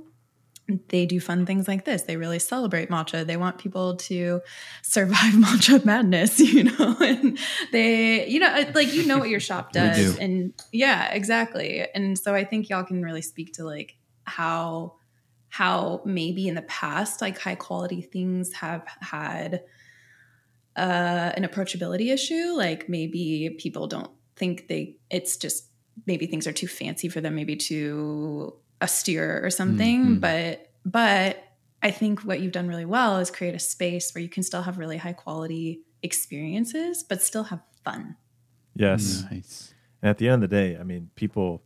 They 0.89 1.05
do 1.05 1.19
fun 1.19 1.45
things 1.45 1.67
like 1.67 1.85
this. 1.85 2.03
They 2.03 2.17
really 2.17 2.39
celebrate 2.39 2.89
matcha. 2.89 3.25
They 3.25 3.37
want 3.37 3.57
people 3.57 3.95
to 3.97 4.41
survive 4.81 5.33
matcha 5.33 5.83
madness, 5.83 6.39
you 6.53 6.63
know, 6.63 6.97
and 7.01 7.37
they, 7.71 8.27
you 8.27 8.39
know, 8.39 8.65
like, 8.73 8.93
you 8.93 9.05
know 9.05 9.17
what 9.17 9.29
your 9.29 9.39
shop 9.39 9.71
does. 9.71 10.15
do. 10.15 10.21
And 10.21 10.53
yeah, 10.71 11.11
exactly. 11.13 11.85
And 11.93 12.17
so 12.17 12.33
I 12.33 12.43
think 12.43 12.69
y'all 12.69 12.83
can 12.83 13.01
really 13.03 13.21
speak 13.21 13.53
to 13.53 13.63
like 13.63 13.95
how, 14.25 14.95
how 15.49 16.01
maybe 16.05 16.47
in 16.47 16.55
the 16.55 16.61
past, 16.63 17.21
like 17.21 17.39
high 17.39 17.55
quality 17.55 18.01
things 18.01 18.53
have 18.53 18.85
had 19.01 19.63
uh, 20.75 21.31
an 21.35 21.43
approachability 21.43 22.11
issue. 22.11 22.53
Like 22.55 22.89
maybe 22.89 23.55
people 23.59 23.87
don't 23.87 24.11
think 24.35 24.67
they, 24.67 24.95
it's 25.09 25.37
just 25.37 25.69
maybe 26.07 26.25
things 26.25 26.47
are 26.47 26.53
too 26.53 26.67
fancy 26.67 27.07
for 27.07 27.21
them, 27.21 27.35
maybe 27.35 27.55
too 27.55 28.55
austere 28.83 29.43
or 29.43 29.49
something. 29.49 30.17
Mhm. 30.17 30.19
But, 30.19 30.69
but 30.85 31.43
I 31.81 31.91
think 31.91 32.21
what 32.21 32.41
you've 32.41 32.51
done 32.51 32.67
really 32.67 32.85
well 32.85 33.17
is 33.17 33.31
create 33.31 33.55
a 33.55 33.59
space 33.59 34.13
where 34.13 34.21
you 34.21 34.29
can 34.29 34.43
still 34.43 34.61
have 34.61 34.77
really 34.77 34.97
high 34.97 35.13
quality 35.13 35.81
experiences, 36.01 37.03
but 37.03 37.21
still 37.21 37.45
have 37.45 37.61
fun. 37.83 38.17
Yes. 38.75 39.23
Nice. 39.31 39.73
And 40.01 40.09
at 40.09 40.17
the 40.17 40.27
end 40.27 40.43
of 40.43 40.49
the 40.49 40.55
day, 40.55 40.77
I 40.77 40.83
mean, 40.83 41.09
people, 41.15 41.63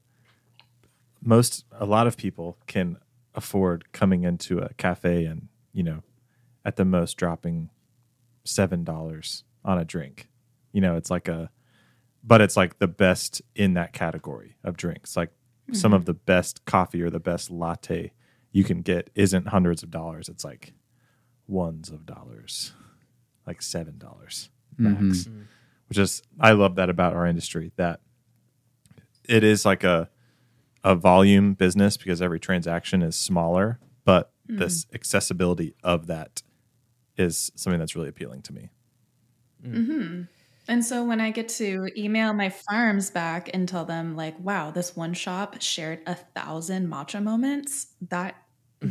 most, 1.22 1.66
a 1.72 1.86
lot 1.86 2.08
of 2.08 2.18
people 2.18 2.58
can 2.68 2.98
afford 3.34 3.92
coming 3.92 4.24
into 4.24 4.60
a 4.60 4.74
cafe 4.74 5.26
and, 5.26 5.48
you 5.74 5.84
know, 5.84 6.04
at 6.64 6.76
the 6.76 6.86
most 6.86 7.18
dropping 7.18 7.70
$7 8.46 9.44
on 9.66 9.80
a 9.80 9.86
drink. 9.86 10.30
You 10.72 10.82
know, 10.82 10.96
it's 10.96 11.10
like 11.10 11.28
a, 11.28 11.50
but 12.24 12.42
it's 12.42 12.58
like 12.58 12.80
the 12.80 12.88
best 12.88 13.42
in 13.56 13.76
that 13.76 13.94
category 13.94 14.58
of 14.64 14.76
drinks. 14.76 15.16
Like 15.16 15.32
some 15.74 15.94
of 15.94 16.06
the 16.06 16.14
best 16.14 16.64
coffee 16.66 17.02
or 17.02 17.10
the 17.10 17.20
best 17.20 17.52
latte 17.52 18.12
you 18.52 18.64
can 18.64 18.82
get 18.82 19.10
isn't 19.16 19.48
hundreds 19.50 19.84
of 19.84 19.92
dollars. 19.92 20.30
It's 20.30 20.44
like 20.46 20.74
ones 21.48 21.90
of 21.90 22.06
dollars, 22.06 22.74
like 23.46 23.60
$7 23.62 24.50
max 24.78 25.26
Mhm. 25.28 25.46
which 25.88 25.98
is 25.98 26.22
I 26.40 26.52
love 26.52 26.76
that 26.76 26.90
about 26.90 27.14
our 27.14 27.26
industry 27.26 27.72
that 27.78 28.02
it 29.28 29.44
is 29.44 29.66
like 29.66 29.84
a 29.84 30.10
a 30.84 30.96
volume 30.96 31.54
business 31.54 31.98
because 31.98 32.22
every 32.22 32.40
transaction 32.40 33.02
is 33.02 33.16
smaller, 33.16 33.80
but 34.06 34.32
this 34.48 34.86
accessibility 34.94 35.74
of 35.84 36.08
that 36.08 36.44
is 37.18 37.52
something 37.56 37.80
that's 37.80 37.96
really 37.96 38.08
appealing 38.08 38.42
to 38.44 38.54
me. 38.54 38.70
hmm 39.62 40.22
And 40.68 40.84
so 40.84 41.04
when 41.04 41.22
I 41.22 41.32
get 41.32 41.48
to 41.50 41.90
email 41.96 42.34
my 42.34 42.50
farms 42.50 43.10
back 43.10 43.50
and 43.54 43.68
tell 43.68 43.86
them, 43.86 44.16
like, 44.16 44.38
wow, 44.40 44.72
this 44.72 44.96
one 44.96 45.14
shop 45.14 45.62
shared 45.62 46.02
a 46.06 46.16
thousand 46.16 46.90
matcha 46.90 47.24
moments, 47.24 47.88
that 48.10 48.36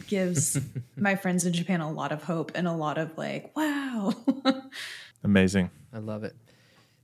gives 0.06 0.58
my 0.96 1.14
friends 1.14 1.44
in 1.44 1.52
Japan 1.52 1.80
a 1.80 1.90
lot 1.90 2.12
of 2.12 2.22
hope 2.22 2.52
and 2.54 2.66
a 2.66 2.72
lot 2.72 2.98
of 2.98 3.16
like, 3.18 3.54
wow. 3.56 4.14
Amazing. 5.24 5.70
I 5.92 5.98
love 5.98 6.24
it. 6.24 6.34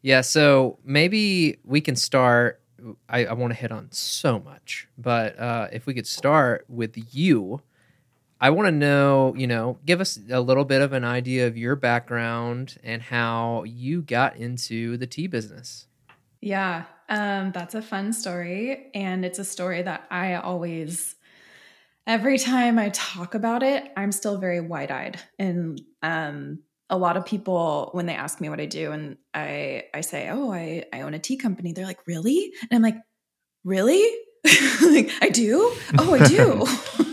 Yeah, 0.00 0.21
so 0.23 0.79
maybe 0.85 1.59
we 1.64 1.81
can 1.81 1.97
start. 1.97 2.61
I, 3.09 3.26
I 3.26 3.33
want 3.35 3.52
to 3.52 3.59
hit 3.59 3.71
on 3.71 3.93
so 3.93 4.41
much, 4.41 4.88
but 4.99 5.38
uh, 5.38 5.69
if 5.73 5.87
we 5.87 5.95
could 5.95 6.07
start 6.07 6.64
with 6.69 6.97
you, 7.14 7.61
I 8.42 8.50
want 8.50 8.66
to 8.66 8.72
know, 8.72 9.34
you 9.37 9.46
know, 9.46 9.78
give 9.87 10.00
us 10.00 10.18
a 10.28 10.40
little 10.40 10.64
bit 10.64 10.82
of 10.82 10.92
an 10.92 11.04
idea 11.04 11.46
of 11.46 11.56
your 11.56 11.76
background 11.76 12.76
and 12.82 13.00
how 13.00 13.62
you 13.62 14.02
got 14.02 14.37
into 14.37 14.96
the 14.96 15.06
tea 15.06 15.28
business. 15.28 15.87
Yeah, 16.40 16.87
um, 17.08 17.52
that's 17.52 17.76
a 17.76 17.80
fun 17.80 18.12
story. 18.12 18.90
And 18.94 19.25
it's 19.25 19.38
a 19.38 19.44
story 19.44 19.82
that 19.82 20.08
I 20.11 20.34
always, 20.34 21.14
every 22.04 22.37
time 22.37 22.80
I 22.80 22.88
talk 22.88 23.37
about 23.37 23.62
it, 23.62 23.92
I'm 23.96 24.11
still 24.11 24.38
very 24.38 24.61
wide 24.61 24.90
eyed. 24.90 25.20
And 25.38 25.80
um, 26.02 26.64
a 26.90 26.99
lot 26.99 27.16
of 27.16 27.25
people, 27.25 27.90
when 27.92 28.06
they 28.06 28.16
ask 28.16 28.40
me 28.40 28.49
what 28.49 28.58
I 28.58 28.66
do, 28.66 28.90
and 28.90 29.18
I, 29.32 29.84
I 29.94 30.00
say, 30.00 30.28
Oh, 30.28 30.52
I, 30.52 30.87
I 30.92 31.02
own 31.02 31.14
a 31.14 31.20
tea 31.20 31.37
company, 31.37 31.72
they're 31.72 31.87
like, 31.87 32.08
Really? 32.08 32.52
And 32.62 32.72
I'm 32.72 32.82
like, 32.82 33.00
Really? 33.62 34.02
like, 34.82 35.12
I 35.20 35.28
do? 35.28 35.72
Oh, 35.96 36.12
I 36.12 36.26
do. 36.26 36.66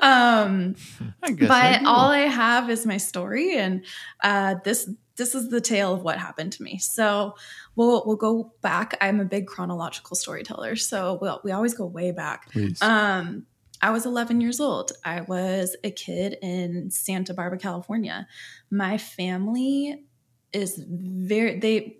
um, 0.00 0.76
I 1.22 1.32
guess. 1.32 1.50
I 1.50 1.72
but 1.72 1.80
do. 1.80 1.86
all 1.86 2.10
I 2.10 2.20
have 2.20 2.70
is 2.70 2.86
my 2.86 2.96
story, 2.96 3.56
and 3.56 3.84
uh, 4.22 4.56
this 4.64 4.90
this 5.16 5.34
is 5.34 5.50
the 5.50 5.60
tale 5.60 5.92
of 5.92 6.02
what 6.02 6.18
happened 6.18 6.52
to 6.54 6.62
me. 6.62 6.78
So 6.78 7.34
we'll 7.76 8.02
we'll 8.06 8.16
go 8.16 8.52
back. 8.62 8.96
I'm 9.00 9.20
a 9.20 9.24
big 9.24 9.46
chronological 9.46 10.16
storyteller, 10.16 10.76
so 10.76 11.18
we'll, 11.20 11.40
we 11.44 11.52
always 11.52 11.74
go 11.74 11.86
way 11.86 12.12
back. 12.12 12.50
Please. 12.50 12.80
Um, 12.82 13.46
I 13.82 13.90
was 13.90 14.04
11 14.04 14.42
years 14.42 14.60
old. 14.60 14.92
I 15.04 15.22
was 15.22 15.74
a 15.82 15.90
kid 15.90 16.36
in 16.42 16.90
Santa 16.90 17.32
Barbara, 17.32 17.58
California. 17.58 18.26
My 18.70 18.98
family 18.98 20.04
is 20.52 20.82
very 20.86 21.58
they 21.58 21.98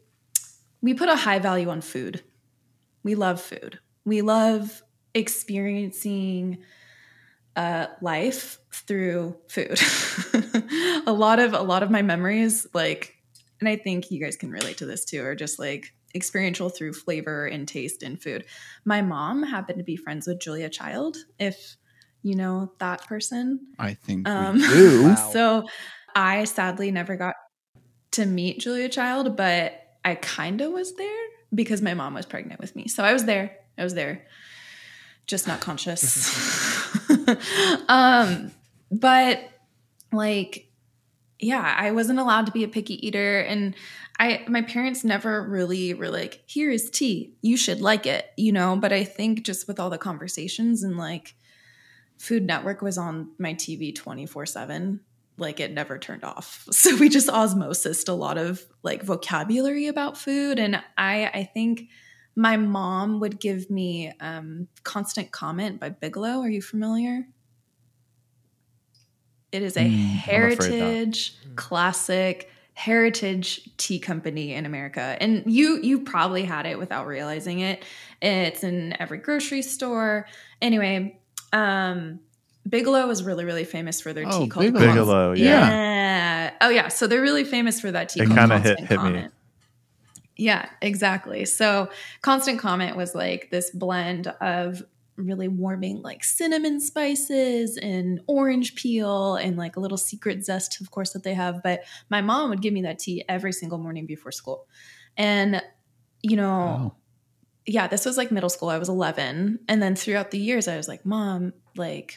we 0.82 0.94
put 0.94 1.08
a 1.08 1.16
high 1.16 1.38
value 1.38 1.68
on 1.68 1.80
food. 1.80 2.22
We 3.02 3.14
love 3.14 3.40
food. 3.40 3.78
We 4.04 4.22
love 4.22 4.82
experiencing 5.14 6.58
uh, 7.56 7.86
life 8.00 8.58
through 8.72 9.36
food. 9.48 9.78
a 11.06 11.12
lot 11.12 11.38
of 11.38 11.52
a 11.52 11.62
lot 11.62 11.82
of 11.82 11.90
my 11.90 12.02
memories, 12.02 12.66
like, 12.72 13.16
and 13.60 13.68
I 13.68 13.76
think 13.76 14.10
you 14.10 14.22
guys 14.22 14.36
can 14.36 14.50
relate 14.50 14.78
to 14.78 14.86
this 14.86 15.04
too, 15.04 15.24
are 15.24 15.34
just 15.34 15.58
like 15.58 15.92
experiential 16.14 16.68
through 16.70 16.92
flavor 16.92 17.46
and 17.46 17.68
taste 17.68 18.02
in 18.02 18.16
food. 18.16 18.44
My 18.84 19.02
mom 19.02 19.42
happened 19.42 19.78
to 19.78 19.84
be 19.84 19.96
friends 19.96 20.26
with 20.26 20.40
Julia 20.40 20.68
Child, 20.68 21.16
if 21.38 21.76
you 22.22 22.34
know 22.34 22.72
that 22.78 23.06
person. 23.06 23.60
I 23.78 23.94
think 23.94 24.28
Um, 24.28 24.56
we 24.56 24.66
do. 24.66 25.02
Wow. 25.08 25.30
So 25.32 25.68
I 26.14 26.44
sadly 26.44 26.90
never 26.90 27.16
got 27.16 27.34
to 28.12 28.26
meet 28.26 28.60
Julia 28.60 28.88
Child, 28.88 29.36
but 29.36 29.80
I 30.04 30.16
kind 30.16 30.60
of 30.60 30.72
was 30.72 30.94
there 30.96 31.26
because 31.54 31.80
my 31.82 31.94
mom 31.94 32.14
was 32.14 32.26
pregnant 32.26 32.60
with 32.60 32.74
me. 32.74 32.88
So 32.88 33.04
I 33.04 33.12
was 33.12 33.24
there. 33.24 33.56
I 33.78 33.84
was 33.84 33.94
there, 33.94 34.26
just 35.26 35.46
not 35.46 35.60
conscious. 35.60 36.02
um, 37.88 38.50
but 38.90 39.40
like, 40.12 40.68
yeah, 41.38 41.74
I 41.78 41.92
wasn't 41.92 42.18
allowed 42.18 42.46
to 42.46 42.52
be 42.52 42.64
a 42.64 42.68
picky 42.68 43.06
eater, 43.06 43.40
and 43.40 43.74
I 44.18 44.44
my 44.48 44.62
parents 44.62 45.04
never 45.04 45.42
really 45.42 45.94
were 45.94 46.10
like, 46.10 46.42
"Here 46.46 46.70
is 46.70 46.90
tea, 46.90 47.34
you 47.40 47.56
should 47.56 47.80
like 47.80 48.06
it," 48.06 48.26
you 48.36 48.52
know. 48.52 48.76
But 48.76 48.92
I 48.92 49.04
think 49.04 49.44
just 49.44 49.66
with 49.66 49.80
all 49.80 49.90
the 49.90 49.98
conversations 49.98 50.82
and 50.82 50.98
like 50.98 51.34
Food 52.20 52.44
Network 52.44 52.82
was 52.82 52.98
on 52.98 53.30
my 53.38 53.54
TV 53.54 53.94
24 53.94 54.44
7. 54.44 55.00
Like 55.38 55.58
it 55.58 55.72
never 55.72 55.98
turned 55.98 56.22
off. 56.22 56.68
So 56.72 56.94
we 56.96 57.08
just 57.08 57.30
osmosis 57.30 58.06
a 58.08 58.12
lot 58.12 58.36
of 58.36 58.62
like 58.82 59.02
vocabulary 59.02 59.86
about 59.86 60.18
food. 60.18 60.58
And 60.58 60.76
I, 60.98 61.30
I 61.32 61.50
think 61.54 61.84
my 62.40 62.56
mom 62.56 63.20
would 63.20 63.38
give 63.38 63.68
me 63.68 64.10
um, 64.18 64.66
Constant 64.82 65.30
Comment 65.30 65.78
by 65.78 65.90
Bigelow. 65.90 66.40
Are 66.40 66.48
you 66.48 66.62
familiar? 66.62 67.26
It 69.52 69.62
is 69.62 69.76
a 69.76 69.80
Mm, 69.80 69.84
I'm 69.84 70.52
afraid 70.52 70.70
not. 70.70 70.86
heritage 70.88 71.36
classic 71.56 72.50
heritage 72.72 73.68
tea 73.76 73.98
company 73.98 74.54
in 74.54 74.64
America. 74.64 75.18
And 75.20 75.42
you 75.46 75.80
you 75.82 76.00
probably 76.00 76.44
had 76.44 76.64
it 76.64 76.78
without 76.78 77.06
realizing 77.06 77.60
it. 77.60 77.84
It's 78.22 78.64
in 78.64 78.96
every 78.98 79.18
grocery 79.18 79.60
store. 79.60 80.26
Anyway, 80.62 81.20
um 81.52 82.20
Bigelow 82.68 83.08
is 83.10 83.22
really, 83.22 83.44
really 83.44 83.64
famous 83.64 84.00
for 84.00 84.12
their 84.12 84.24
Oh, 84.26 84.42
tea 84.44 84.48
called 84.48 84.64
Bigelow. 84.66 84.86
Bigelow, 84.86 85.32
yeah. 85.32 85.44
Yeah. 85.44 85.70
yeah. 85.70 86.50
Oh 86.62 86.68
yeah. 86.70 86.88
So 86.88 87.06
they're 87.06 87.20
really 87.20 87.44
famous 87.44 87.80
for 87.80 87.90
that 87.90 88.08
tea 88.10 88.20
It 88.22 88.28
kinda 88.28 88.58
hit- 88.60 88.80
hit 88.80 89.02
me. 89.02 89.26
Yeah, 90.40 90.70
exactly. 90.80 91.44
So 91.44 91.90
Constant 92.22 92.58
Comment 92.58 92.96
was 92.96 93.14
like 93.14 93.50
this 93.50 93.70
blend 93.70 94.26
of 94.40 94.82
really 95.16 95.48
warming 95.48 96.00
like 96.00 96.24
cinnamon 96.24 96.80
spices 96.80 97.76
and 97.76 98.22
orange 98.26 98.74
peel 98.74 99.34
and 99.36 99.58
like 99.58 99.76
a 99.76 99.80
little 99.80 99.98
secret 99.98 100.42
zest, 100.42 100.80
of 100.80 100.90
course, 100.90 101.12
that 101.12 101.24
they 101.24 101.34
have. 101.34 101.62
But 101.62 101.82
my 102.08 102.22
mom 102.22 102.48
would 102.48 102.62
give 102.62 102.72
me 102.72 102.80
that 102.82 102.98
tea 103.00 103.22
every 103.28 103.52
single 103.52 103.76
morning 103.76 104.06
before 104.06 104.32
school. 104.32 104.66
And, 105.14 105.62
you 106.22 106.36
know, 106.36 106.92
Oh. 106.94 106.94
yeah, 107.66 107.86
this 107.86 108.06
was 108.06 108.16
like 108.16 108.32
middle 108.32 108.48
school. 108.48 108.70
I 108.70 108.78
was 108.78 108.88
11. 108.88 109.58
And 109.68 109.82
then 109.82 109.94
throughout 109.94 110.30
the 110.30 110.38
years, 110.38 110.68
I 110.68 110.78
was 110.78 110.88
like, 110.88 111.04
Mom, 111.04 111.52
like, 111.76 112.14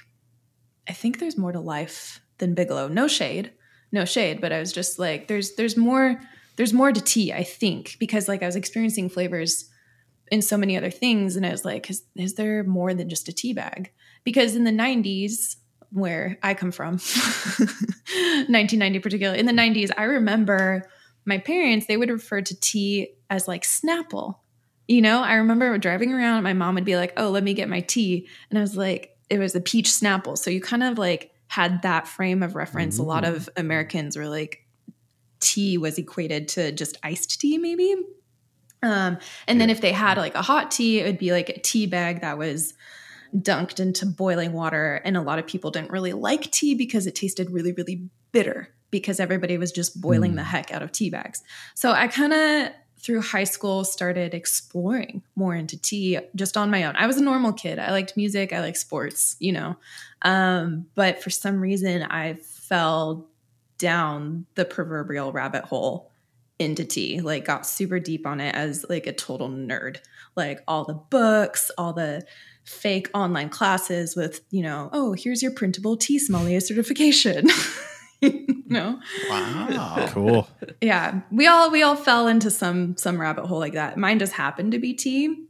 I 0.88 0.94
think 0.94 1.20
there's 1.20 1.38
more 1.38 1.51
to 1.51 1.60
life 1.60 2.22
than 2.38 2.53
Bigelow. 2.53 2.88
No 2.88 3.10
shade, 3.10 3.51
no 3.92 4.06
shade, 4.06 4.39
but 4.39 4.53
I 4.53 4.60
was 4.62 4.72
just 4.72 4.98
like, 4.98 5.27
there's, 5.27 5.56
there's 5.56 5.75
more, 5.75 6.22
there's 6.56 6.74
more 6.74 6.92
to 6.92 7.02
tea, 7.02 7.34
I 7.34 7.44
think, 7.44 7.98
because 8.00 8.28
like 8.28 8.44
I 8.44 8.46
was 8.46 8.56
experiencing 8.56 9.10
flavors 9.10 9.70
in 10.32 10.42
so 10.42 10.58
many 10.58 10.78
other 10.78 10.92
things. 10.92 11.36
And 11.36 11.46
I 11.46 11.52
was 11.52 11.66
like, 11.66 11.90
is, 11.90 12.04
is 12.16 12.36
there 12.36 12.64
more 12.64 12.94
than 12.94 13.10
just 13.10 13.30
a 13.30 13.34
tea 13.34 13.54
bag? 13.54 13.92
Because 14.24 14.56
in 14.56 14.64
the 14.64 14.72
90s, 14.72 15.58
where 15.92 16.40
I 16.42 16.54
come 16.54 16.72
from, 16.72 16.94
1990 16.98 19.00
particularly, 19.00 19.40
in 19.40 19.46
the 19.46 19.54
90s, 19.54 19.92
I 19.96 20.04
remember 20.04 20.90
my 21.26 21.38
parents, 21.38 21.86
they 21.86 21.98
would 21.98 22.10
refer 22.10 22.42
to 22.42 22.60
tea 22.60 23.14
as 23.30 23.48
like 23.48 23.64
Snapple. 23.64 24.38
You 24.88 25.02
know, 25.02 25.22
I 25.22 25.36
remember 25.36 25.78
driving 25.78 26.14
around, 26.14 26.44
my 26.44 26.54
mom 26.54 26.76
would 26.76 26.86
be 26.86 26.98
like, 26.98 27.14
oh, 27.16 27.30
let 27.30 27.44
me 27.44 27.54
get 27.54 27.70
my 27.70 27.82
tea. 27.82 28.28
And 28.50 28.58
I 28.58 28.62
was 28.62 28.76
like, 28.76 29.16
it 29.30 29.40
was 29.40 29.56
a 29.56 29.62
peach 29.62 29.88
Snapple. 29.88 30.38
So 30.38 30.50
you 30.50 30.62
kind 30.62 30.84
of 30.84 30.98
like 30.98 31.32
had 31.48 31.84
that 31.84 32.08
frame 32.08 32.44
of 32.44 32.56
reference. 32.56 32.98
A 32.98 33.04
lot 33.04 33.24
mm. 33.24 33.36
of 33.36 33.50
Americans 33.56 34.18
were 34.18 34.28
like, 34.28 34.62
tea 35.44 35.78
was 35.78 35.98
equated 35.98 36.48
to 36.50 36.72
just 36.72 36.98
iced 37.04 37.40
tea, 37.40 37.58
maybe. 37.58 37.96
Um, 38.82 39.18
and 39.48 39.62
then 39.62 39.70
if 39.70 39.82
they 39.82 39.92
had 39.92 40.18
like 40.18 40.36
a 40.36 40.42
hot 40.42 40.72
tea, 40.72 41.00
it 41.00 41.06
would 41.06 41.18
be 41.18 41.32
like 41.32 41.50
a 41.50 41.60
tea 41.60 41.86
bag 41.86 42.22
that 42.22 42.38
was 42.38 42.74
dunked 43.36 43.80
into 43.80 44.06
boiling 44.06 44.54
water. 44.54 45.02
And 45.06 45.18
a 45.18 45.22
lot 45.22 45.40
of 45.40 45.48
people 45.48 45.72
didn't 45.72 45.92
really 45.92 46.14
like 46.14 46.52
tea 46.52 46.76
because 46.76 47.08
it 47.08 47.16
tasted 47.16 47.50
really, 47.50 47.72
really 47.72 48.10
bitter 48.32 48.70
because 48.92 49.20
everybody 49.20 49.58
was 49.58 49.72
just 49.72 50.00
boiling 50.02 50.36
the 50.36 50.44
heck 50.44 50.72
out 50.72 50.84
of 50.84 50.92
tea 50.92 51.10
bags. 51.10 51.42
So 51.74 51.92
I 51.92 52.08
kind 52.08 52.34
of 52.34 52.72
through 53.00 53.22
high 53.22 53.44
school 53.44 53.84
started 53.84 54.34
exploring 54.34 55.24
more 55.36 55.54
into 55.54 55.78
tea 55.78 56.20
just 56.36 56.56
on 56.56 56.72
my 56.72 56.86
own. 56.86 56.96
I 56.96 57.06
was 57.06 57.18
a 57.18 57.24
normal 57.24 57.52
kid. 57.52 57.78
I 57.78 57.92
liked 57.92 58.16
music, 58.16 58.54
I 58.54 58.62
liked 58.62 58.78
sports, 58.78 59.36
you 59.40 59.52
know. 59.52 59.76
Um, 60.22 60.86
but 60.96 61.22
for 61.22 61.30
some 61.30 61.60
reason 61.60 62.04
I 62.04 62.36
fell 62.36 63.28
down 63.84 64.46
the 64.56 64.63
proverbial 64.63 65.34
rabbit 65.34 65.66
hole 65.66 66.10
into 66.58 66.86
tea 66.86 67.20
like 67.20 67.44
got 67.44 67.66
super 67.66 68.00
deep 68.00 68.25
on 68.25 68.40
it 68.40 68.56
as 68.56 68.86
like 68.88 69.06
a 69.08 69.12
total 69.12 69.50
nerd. 69.50 69.98
Like 70.38 70.62
all 70.70 70.86
the 70.86 70.94
books 70.94 71.70
all 71.78 71.92
the 71.92 72.25
fake 72.63 73.10
online 73.13 73.50
classes 73.50 74.16
with 74.16 74.40
you 74.50 74.63
know 74.63 74.90
oh 74.94 75.12
here's 75.12 75.42
your 75.42 75.52
printable 75.52 75.98
tea 75.98 76.18
sommelier 76.18 76.62
certification. 76.62 77.50
You 78.22 78.63
know? 78.70 79.02
Wow. 79.30 80.08
Cool. 80.13 80.48
yeah. 80.80 81.20
We 81.30 81.46
all 81.46 81.70
we 81.70 81.84
all 81.84 81.98
fell 81.98 82.28
into 82.28 82.50
some 82.50 82.96
some 82.96 83.20
rabbit 83.20 83.48
hole 83.48 83.60
like 83.60 83.74
that. 83.74 83.98
Mine 83.98 84.18
just 84.18 84.32
happened 84.32 84.72
to 84.72 84.80
be 84.80 84.94
tea. 84.94 85.46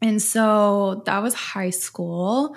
And 0.00 0.22
so 0.22 1.02
that 1.06 1.20
was 1.20 1.34
high 1.34 1.70
school 1.70 2.54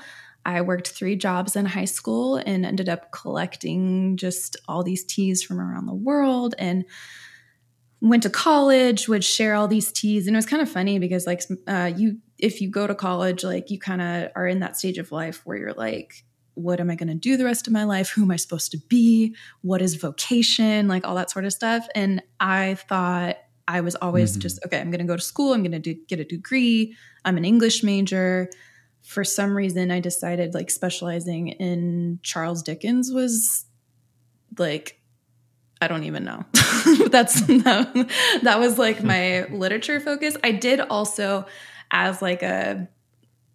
i 0.58 0.62
worked 0.62 0.89
three 0.89 1.15
jobs 1.15 1.56
in 1.56 1.65
high 1.65 1.86
school 1.98 2.38
and 2.38 2.65
ended 2.65 2.89
up 2.89 3.12
collecting 3.12 4.18
just 4.18 4.58
all 4.68 4.84
these 4.84 5.03
teas 5.13 5.43
from 5.43 5.60
around 5.60 5.86
the 5.86 5.93
world 6.10 6.56
and 6.58 6.86
went 8.02 8.24
to 8.24 8.30
college 8.30 9.10
would 9.10 9.24
share 9.24 9.54
all 9.56 9.67
these 9.67 9.91
teas. 9.91 10.26
And 10.26 10.36
it 10.36 10.38
was 10.38 10.45
kind 10.45 10.62
of 10.62 10.69
funny 10.69 11.00
because 11.00 11.28
like 11.28 11.41
uh, 11.67 11.91
you 11.95 12.17
if 12.38 12.62
you 12.62 12.69
go 12.69 12.88
to 12.88 12.95
college 12.95 13.43
like 13.43 13.69
you 13.69 13.78
kind 13.78 14.02
of 14.02 14.32
are 14.36 14.47
in 14.47 14.60
that 14.62 14.78
stage 14.78 14.97
of 14.97 15.12
life 15.12 15.41
where 15.45 15.58
you're 15.58 15.74
like 15.74 16.24
what 16.56 16.80
am 16.80 16.89
i 16.89 16.95
going 16.95 17.08
to 17.08 17.15
do 17.15 17.38
the 17.38 17.45
rest 17.45 17.67
of 17.67 17.74
my 17.74 17.84
life? 17.86 18.10
Who 18.10 18.24
am 18.24 18.32
i 18.32 18.36
supposed 18.36 18.71
to 18.71 18.78
be? 18.89 19.36
What 19.62 19.82
is 19.82 19.95
vocation? 19.95 20.88
Like 20.88 21.06
all 21.08 21.15
that 21.15 21.32
sort 21.32 21.45
of 21.45 21.54
stuff. 21.54 21.88
And 21.95 22.21
i 22.39 22.76
thought 22.89 23.38
i 23.67 23.82
was 23.82 23.95
always 23.95 24.36
Mhm. 24.38 24.41
just 24.45 24.60
okay 24.65 24.80
i'm 24.80 24.91
going 24.91 25.06
to 25.06 25.06
go 25.13 25.15
to 25.15 25.21
school. 25.21 25.54
I'm 25.54 25.63
going 25.63 25.82
to 25.82 25.93
get 25.93 26.19
a 26.19 26.26
degree. 26.26 26.95
I'm 27.26 27.38
an 27.38 27.45
english 27.45 27.84
major 27.84 28.50
for 29.10 29.24
some 29.24 29.56
reason 29.56 29.89
i 29.89 30.00
decided 30.00 30.54
like 30.54 30.69
specializing 30.69 31.48
in 31.48 32.19
charles 32.22 32.62
dickens 32.62 33.12
was 33.12 33.65
like 34.58 35.00
I 35.82 35.88
don't 35.88 36.04
even 36.04 36.26
know. 36.26 36.43
That's 37.10 37.41
that, 37.41 38.12
that 38.43 38.60
was 38.60 38.78
like 38.78 39.04
my 39.04 39.45
literature 39.45 40.00
focus. 40.00 40.36
I 40.43 40.52
did 40.52 40.82
also 40.82 41.45
as 41.91 42.22
like 42.22 42.43
a 42.43 42.88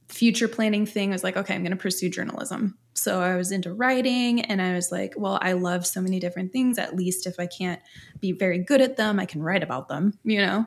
future 0.08 0.48
planning 0.48 0.86
thing 0.86 1.10
I 1.10 1.14
was 1.14 1.24
like 1.24 1.36
okay, 1.36 1.54
I'm 1.54 1.62
going 1.62 1.72
to 1.72 1.76
pursue 1.76 2.08
journalism. 2.08 2.78
So 2.94 3.20
I 3.20 3.36
was 3.36 3.50
into 3.50 3.74
writing 3.74 4.42
and 4.42 4.62
I 4.62 4.74
was 4.74 4.92
like, 4.92 5.14
well, 5.16 5.38
I 5.42 5.52
love 5.52 5.84
so 5.84 6.00
many 6.00 6.20
different 6.20 6.52
things. 6.52 6.78
At 6.78 6.94
least 6.94 7.26
if 7.26 7.40
I 7.40 7.46
can't 7.46 7.80
be 8.20 8.32
very 8.32 8.58
good 8.58 8.80
at 8.80 8.96
them, 8.96 9.18
I 9.18 9.26
can 9.26 9.42
write 9.42 9.62
about 9.62 9.88
them, 9.88 10.18
you 10.24 10.38
know. 10.38 10.64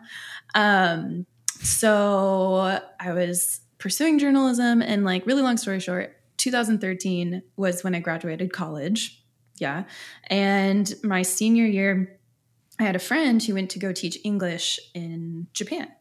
Um 0.54 1.26
so 1.60 2.80
I 3.00 3.14
was 3.14 3.62
pursuing 3.78 4.20
journalism 4.20 4.82
and 4.82 5.06
like 5.06 5.26
really 5.26 5.42
long 5.42 5.58
story 5.58 5.80
short, 5.80 6.16
2013 6.38 7.42
was 7.56 7.84
when 7.84 7.96
I 7.96 8.00
graduated 8.00 8.54
college 8.54 9.24
yeah. 9.60 9.84
And 10.28 10.94
my 11.04 11.22
senior 11.22 11.66
year, 11.66 12.20
I 12.80 12.84
had 12.84 12.96
a 12.96 13.00
friend 13.00 13.42
who 13.42 13.56
went 13.56 13.72
to 13.72 13.80
go 13.80 13.92
teach 13.92 14.18
English 14.24 14.80
in 14.94 15.48
Japan 15.54 15.92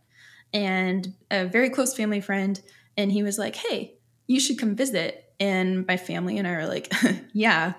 and 0.52 1.14
a 1.30 1.46
very 1.46 1.70
close 1.70 1.94
family 1.94 2.20
friend. 2.20 2.60
And 2.96 3.10
he 3.10 3.22
was 3.22 3.38
like, 3.38 3.56
hey, 3.56 3.94
you 4.26 4.40
should 4.40 4.58
come 4.58 4.76
visit. 4.76 5.32
And 5.40 5.86
my 5.86 5.96
family 5.96 6.38
and 6.38 6.46
I 6.46 6.52
were 6.52 6.66
like, 6.66 6.92
yeah, 7.32 7.74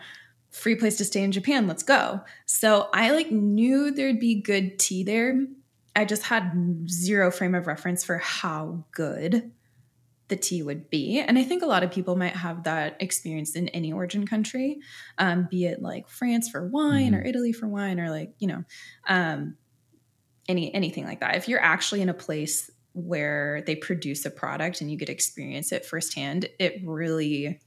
free 0.49 0.75
place 0.75 0.97
to 0.97 1.05
stay 1.05 1.23
in 1.23 1.31
Japan. 1.31 1.67
Let's 1.67 1.83
go. 1.83 2.21
So 2.45 2.89
I 2.93 3.11
like 3.11 3.31
knew 3.31 3.91
there'd 3.91 4.19
be 4.19 4.41
good 4.41 4.79
tea 4.79 5.03
there. 5.03 5.45
I 5.95 6.05
just 6.05 6.23
had 6.23 6.87
zero 6.89 7.31
frame 7.31 7.55
of 7.55 7.67
reference 7.67 8.03
for 8.03 8.17
how 8.17 8.83
good 8.91 9.51
the 10.29 10.35
tea 10.35 10.61
would 10.61 10.89
be. 10.89 11.19
And 11.19 11.37
I 11.37 11.43
think 11.43 11.63
a 11.63 11.67
lot 11.67 11.83
of 11.83 11.91
people 11.91 12.15
might 12.15 12.35
have 12.35 12.63
that 12.63 12.97
experience 12.99 13.55
in 13.55 13.69
any 13.69 13.93
origin 13.93 14.27
country, 14.27 14.79
um, 15.17 15.47
be 15.49 15.65
it 15.65 15.81
like 15.81 16.09
France 16.09 16.49
for 16.49 16.67
wine 16.67 17.15
or 17.15 17.21
Italy 17.21 17.53
for 17.53 17.67
wine 17.67 17.99
or 17.99 18.09
like, 18.09 18.33
you 18.39 18.47
know, 18.47 18.63
um, 19.07 19.55
any 20.49 20.73
anything 20.73 21.05
like 21.05 21.19
that. 21.21 21.35
If 21.35 21.47
you're 21.47 21.61
actually 21.61 22.01
in 22.01 22.09
a 22.09 22.13
place 22.13 22.69
where 22.93 23.61
they 23.65 23.75
produce 23.75 24.25
a 24.25 24.31
product 24.31 24.81
and 24.81 24.89
you 24.91 24.97
get 24.97 25.05
to 25.05 25.11
experience 25.11 25.71
it 25.71 25.85
firsthand, 25.85 26.49
it 26.59 26.81
really 26.83 27.59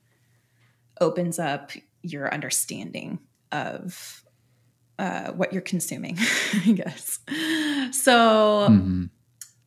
opens 1.00 1.38
up 1.38 1.72
your 2.02 2.32
understanding 2.32 3.18
of 3.52 4.22
uh, 4.98 5.32
what 5.32 5.52
you're 5.52 5.62
consuming, 5.62 6.18
I 6.66 6.72
guess. 6.72 7.20
So, 7.92 8.68
Mhm. 8.68 9.10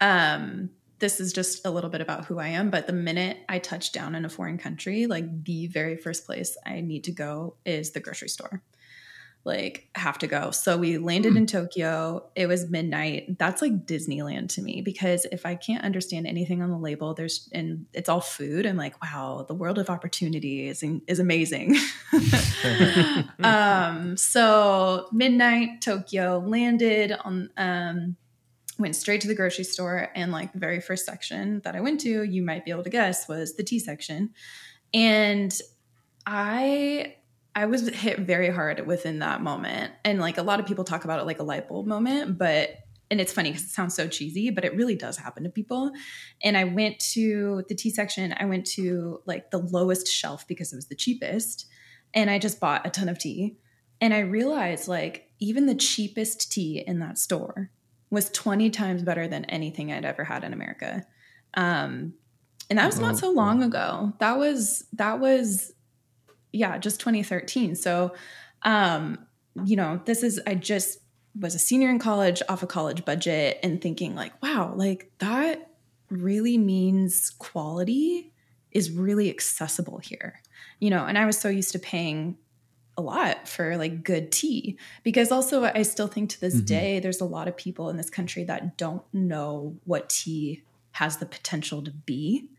um 0.01 0.69
this 1.03 1.19
is 1.19 1.33
just 1.33 1.65
a 1.65 1.69
little 1.69 1.89
bit 1.89 1.99
about 1.99 2.23
who 2.23 2.39
I 2.39 2.47
am, 2.47 2.69
but 2.69 2.87
the 2.87 2.93
minute 2.93 3.35
I 3.49 3.59
touch 3.59 3.91
down 3.91 4.15
in 4.15 4.23
a 4.23 4.29
foreign 4.29 4.57
country, 4.57 5.05
like 5.05 5.43
the 5.43 5.67
very 5.67 5.97
first 5.97 6.25
place 6.25 6.55
I 6.65 6.79
need 6.79 7.03
to 7.03 7.11
go 7.11 7.57
is 7.65 7.91
the 7.91 7.99
grocery 7.99 8.29
store. 8.29 8.63
Like, 9.43 9.89
have 9.95 10.17
to 10.19 10.27
go. 10.27 10.51
So 10.51 10.77
we 10.77 10.97
landed 10.97 11.35
in 11.35 11.45
Tokyo. 11.45 12.29
It 12.37 12.47
was 12.47 12.69
midnight. 12.69 13.37
That's 13.37 13.61
like 13.61 13.85
Disneyland 13.85 14.47
to 14.53 14.61
me 14.61 14.81
because 14.81 15.25
if 15.25 15.45
I 15.45 15.55
can't 15.55 15.83
understand 15.83 16.25
anything 16.25 16.61
on 16.61 16.69
the 16.69 16.77
label, 16.77 17.13
there's 17.13 17.49
and 17.51 17.85
it's 17.91 18.07
all 18.07 18.21
food. 18.21 18.65
I'm 18.65 18.77
like, 18.77 19.03
wow, 19.03 19.43
the 19.45 19.53
world 19.53 19.79
of 19.79 19.89
opportunity 19.89 20.69
is 20.69 20.85
is 21.07 21.19
amazing. 21.19 21.75
um, 23.43 24.15
so 24.15 25.09
midnight 25.11 25.81
Tokyo 25.81 26.39
landed 26.39 27.11
on 27.11 27.49
um 27.57 28.15
went 28.79 28.95
straight 28.95 29.21
to 29.21 29.27
the 29.27 29.35
grocery 29.35 29.63
store 29.63 30.09
and 30.15 30.31
like 30.31 30.53
the 30.53 30.59
very 30.59 30.79
first 30.79 31.05
section 31.05 31.61
that 31.63 31.75
I 31.75 31.81
went 31.81 32.01
to, 32.01 32.23
you 32.23 32.41
might 32.41 32.65
be 32.65 32.71
able 32.71 32.83
to 32.83 32.89
guess 32.89 33.27
was 33.27 33.55
the 33.55 33.63
tea 33.63 33.79
section. 33.79 34.31
And 34.93 35.57
I 36.25 37.15
I 37.55 37.65
was 37.65 37.87
hit 37.87 38.19
very 38.19 38.49
hard 38.49 38.85
within 38.87 39.19
that 39.19 39.41
moment. 39.41 39.93
And 40.03 40.19
like 40.19 40.37
a 40.37 40.43
lot 40.43 40.59
of 40.59 40.65
people 40.65 40.83
talk 40.83 41.03
about 41.03 41.19
it 41.19 41.25
like 41.25 41.39
a 41.39 41.43
light 41.43 41.69
bulb 41.69 41.85
moment, 41.85 42.37
but 42.37 42.71
and 43.11 43.21
it's 43.21 43.33
funny 43.33 43.51
because 43.51 43.65
it 43.65 43.69
sounds 43.69 43.93
so 43.93 44.07
cheesy, 44.07 44.49
but 44.49 44.65
it 44.65 44.75
really 44.75 44.95
does 44.95 45.17
happen 45.17 45.43
to 45.43 45.49
people. 45.49 45.91
And 46.43 46.57
I 46.57 46.63
went 46.63 46.97
to 47.11 47.63
the 47.69 47.75
tea 47.75 47.91
section, 47.91 48.33
I 48.39 48.45
went 48.45 48.65
to 48.67 49.21
like 49.27 49.51
the 49.51 49.59
lowest 49.59 50.07
shelf 50.07 50.47
because 50.47 50.73
it 50.73 50.77
was 50.77 50.87
the 50.87 50.95
cheapest. 50.95 51.67
And 52.15 52.31
I 52.31 52.39
just 52.39 52.59
bought 52.59 52.87
a 52.87 52.89
ton 52.89 53.09
of 53.09 53.19
tea. 53.19 53.57
And 54.01 54.15
I 54.15 54.19
realized 54.19 54.87
like 54.87 55.29
even 55.39 55.67
the 55.67 55.75
cheapest 55.75 56.51
tea 56.51 56.83
in 56.85 56.99
that 56.99 57.19
store 57.19 57.69
was 58.13 58.29
20 58.29 58.69
times 58.69 59.01
better 59.01 59.27
than 59.27 59.43
anything 59.45 59.91
I'd 59.91 60.05
ever 60.05 60.23
had 60.23 60.43
in 60.43 60.53
America. 60.53 61.03
Um, 61.55 62.13
and 62.69 62.79
that 62.79 62.85
was 62.85 62.99
not 62.99 63.17
so 63.17 63.31
long 63.31 63.63
ago. 63.63 64.13
That 64.19 64.37
was, 64.37 64.85
that 64.93 65.19
was, 65.19 65.73
yeah, 66.51 66.77
just 66.77 66.99
2013. 66.99 67.75
So, 67.75 68.13
um, 68.61 69.25
you 69.65 69.75
know, 69.75 69.99
this 70.05 70.21
is, 70.21 70.39
I 70.45 70.53
just 70.53 70.99
was 71.39 71.55
a 71.55 71.59
senior 71.59 71.89
in 71.89 71.97
college 71.97 72.43
off 72.47 72.61
a 72.61 72.67
college 72.67 73.03
budget 73.03 73.59
and 73.63 73.81
thinking, 73.81 74.15
like, 74.15 74.41
wow, 74.43 74.73
like 74.75 75.11
that 75.17 75.71
really 76.09 76.57
means 76.57 77.31
quality 77.31 78.31
is 78.71 78.91
really 78.91 79.29
accessible 79.29 79.97
here, 79.97 80.41
you 80.79 80.91
know, 80.91 81.05
and 81.05 81.17
I 81.17 81.25
was 81.25 81.37
so 81.39 81.49
used 81.49 81.71
to 81.71 81.79
paying 81.79 82.37
a 82.97 83.01
lot 83.01 83.47
for 83.47 83.75
like 83.77 84.03
good 84.03 84.31
tea 84.31 84.77
because 85.01 85.31
also 85.31 85.63
I 85.63 85.81
still 85.81 86.07
think 86.07 86.29
to 86.31 86.41
this 86.41 86.55
mm-hmm. 86.55 86.65
day 86.65 86.99
there's 86.99 87.21
a 87.21 87.25
lot 87.25 87.47
of 87.47 87.57
people 87.57 87.89
in 87.89 87.97
this 87.97 88.09
country 88.09 88.43
that 88.45 88.77
don't 88.77 89.01
know 89.13 89.75
what 89.85 90.09
tea 90.09 90.63
has 90.91 91.17
the 91.17 91.25
potential 91.25 91.81
to 91.83 91.91
be. 91.91 92.49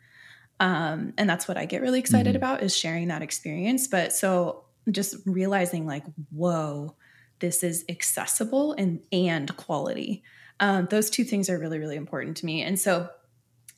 Um, 0.61 1.15
and 1.17 1.29
that's 1.29 1.47
what 1.47 1.57
I 1.57 1.67
get 1.67 1.83
really 1.83 2.01
excited 2.01 2.31
mm-hmm. 2.31 2.37
about 2.37 2.63
is 2.63 2.77
sharing 2.77 3.09
that 3.09 3.23
experience. 3.23 3.87
But 3.87 4.13
so 4.13 4.65
just 4.91 5.17
realizing 5.25 5.87
like, 5.87 6.05
whoa, 6.31 6.95
this 7.39 7.63
is 7.63 7.85
accessible 7.89 8.73
and 8.73 9.01
and 9.13 9.55
quality. 9.57 10.23
Um, 10.61 10.87
those 10.91 11.11
two 11.11 11.25
things 11.25 11.51
are 11.51 11.59
really 11.59 11.79
really 11.79 11.97
important 11.97 12.37
to 12.39 12.47
me. 12.47 12.63
And 12.63 12.79
so 12.79 13.09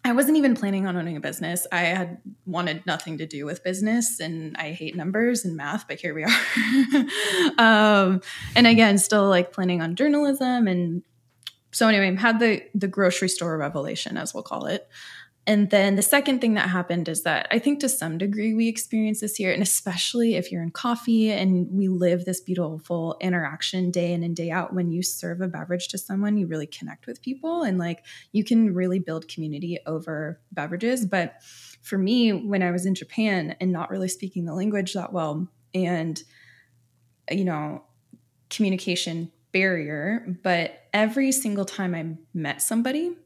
I 0.06 0.12
wasn't 0.12 0.36
even 0.36 0.54
planning 0.54 0.86
on 0.86 0.96
owning 0.96 1.16
a 1.16 1.20
business. 1.20 1.66
I 1.72 1.80
had 1.80 2.18
wanted 2.44 2.86
nothing 2.86 3.18
to 3.18 3.26
do 3.26 3.44
with 3.44 3.64
business 3.64 4.20
and 4.20 4.56
I 4.56 4.70
hate 4.70 4.94
numbers 4.94 5.44
and 5.44 5.56
math, 5.56 5.88
but 5.88 5.98
here 5.98 6.14
we 6.14 6.22
are. 6.22 7.58
um, 7.58 8.20
and 8.54 8.68
again, 8.68 8.98
still 8.98 9.28
like 9.28 9.52
planning 9.52 9.82
on 9.82 9.96
journalism. 9.96 10.68
And 10.68 11.02
so 11.72 11.88
anyway, 11.88 12.14
had 12.14 12.38
the, 12.38 12.62
the 12.72 12.86
grocery 12.86 13.28
store 13.28 13.58
revelation, 13.58 14.16
as 14.16 14.32
we'll 14.32 14.44
call 14.44 14.66
it. 14.66 14.88
And 15.48 15.70
then 15.70 15.94
the 15.94 16.02
second 16.02 16.40
thing 16.40 16.54
that 16.54 16.70
happened 16.70 17.08
is 17.08 17.22
that 17.22 17.46
I 17.52 17.60
think 17.60 17.78
to 17.80 17.88
some 17.88 18.18
degree 18.18 18.52
we 18.52 18.66
experience 18.66 19.20
this 19.20 19.36
here, 19.36 19.52
and 19.52 19.62
especially 19.62 20.34
if 20.34 20.50
you're 20.50 20.62
in 20.62 20.72
coffee 20.72 21.30
and 21.30 21.68
we 21.70 21.86
live 21.86 22.24
this 22.24 22.40
beautiful 22.40 23.16
interaction 23.20 23.92
day 23.92 24.12
in 24.12 24.24
and 24.24 24.34
day 24.34 24.50
out. 24.50 24.74
When 24.74 24.90
you 24.90 25.04
serve 25.04 25.40
a 25.40 25.46
beverage 25.46 25.86
to 25.88 25.98
someone, 25.98 26.36
you 26.36 26.48
really 26.48 26.66
connect 26.66 27.06
with 27.06 27.22
people 27.22 27.62
and 27.62 27.78
like 27.78 28.04
you 28.32 28.42
can 28.42 28.74
really 28.74 28.98
build 28.98 29.28
community 29.28 29.78
over 29.86 30.40
beverages. 30.50 31.06
But 31.06 31.36
for 31.80 31.96
me, 31.96 32.32
when 32.32 32.64
I 32.64 32.72
was 32.72 32.84
in 32.84 32.96
Japan 32.96 33.54
and 33.60 33.70
not 33.70 33.90
really 33.90 34.08
speaking 34.08 34.46
the 34.46 34.54
language 34.54 34.94
that 34.94 35.12
well, 35.12 35.48
and 35.72 36.20
you 37.30 37.44
know, 37.44 37.84
communication 38.50 39.30
barrier, 39.52 40.36
but 40.42 40.72
every 40.92 41.30
single 41.30 41.64
time 41.64 41.94
I 41.94 42.16
met 42.34 42.62
somebody, 42.62 43.16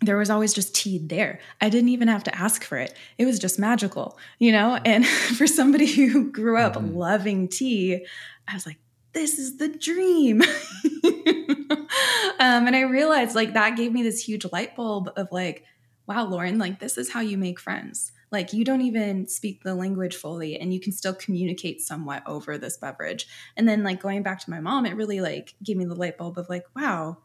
there 0.00 0.16
was 0.16 0.30
always 0.30 0.52
just 0.52 0.74
tea 0.74 0.98
there. 0.98 1.40
I 1.60 1.68
didn't 1.68 1.88
even 1.88 2.08
have 2.08 2.24
to 2.24 2.36
ask 2.36 2.64
for 2.64 2.76
it. 2.76 2.94
It 3.18 3.24
was 3.24 3.38
just 3.38 3.58
magical, 3.58 4.18
you 4.38 4.52
know? 4.52 4.78
And 4.84 5.06
for 5.06 5.46
somebody 5.46 5.86
who 5.86 6.30
grew 6.30 6.58
up 6.58 6.74
mm-hmm. 6.74 6.94
loving 6.94 7.48
tea, 7.48 8.06
I 8.46 8.54
was 8.54 8.66
like, 8.66 8.78
this 9.12 9.38
is 9.38 9.56
the 9.56 9.68
dream. 9.68 10.42
um, 12.38 12.66
and 12.66 12.76
I 12.76 12.82
realized 12.82 13.34
like 13.34 13.54
that 13.54 13.76
gave 13.76 13.92
me 13.92 14.02
this 14.02 14.22
huge 14.22 14.44
light 14.52 14.76
bulb 14.76 15.10
of 15.16 15.28
like, 15.32 15.64
wow, 16.06 16.26
Lauren, 16.26 16.58
like 16.58 16.78
this 16.78 16.98
is 16.98 17.10
how 17.10 17.20
you 17.20 17.38
make 17.38 17.58
friends. 17.58 18.12
Like 18.30 18.52
you 18.52 18.64
don't 18.64 18.82
even 18.82 19.26
speak 19.28 19.62
the 19.62 19.74
language 19.74 20.16
fully 20.16 20.58
and 20.58 20.74
you 20.74 20.80
can 20.80 20.92
still 20.92 21.14
communicate 21.14 21.80
somewhat 21.80 22.22
over 22.26 22.58
this 22.58 22.76
beverage. 22.76 23.26
And 23.56 23.68
then 23.68 23.82
like 23.82 24.02
going 24.02 24.22
back 24.22 24.40
to 24.40 24.50
my 24.50 24.60
mom, 24.60 24.84
it 24.84 24.96
really 24.96 25.20
like 25.20 25.54
gave 25.62 25.76
me 25.76 25.84
the 25.84 25.94
light 25.94 26.18
bulb 26.18 26.36
of 26.38 26.48
like, 26.48 26.64
wow, 26.74 27.18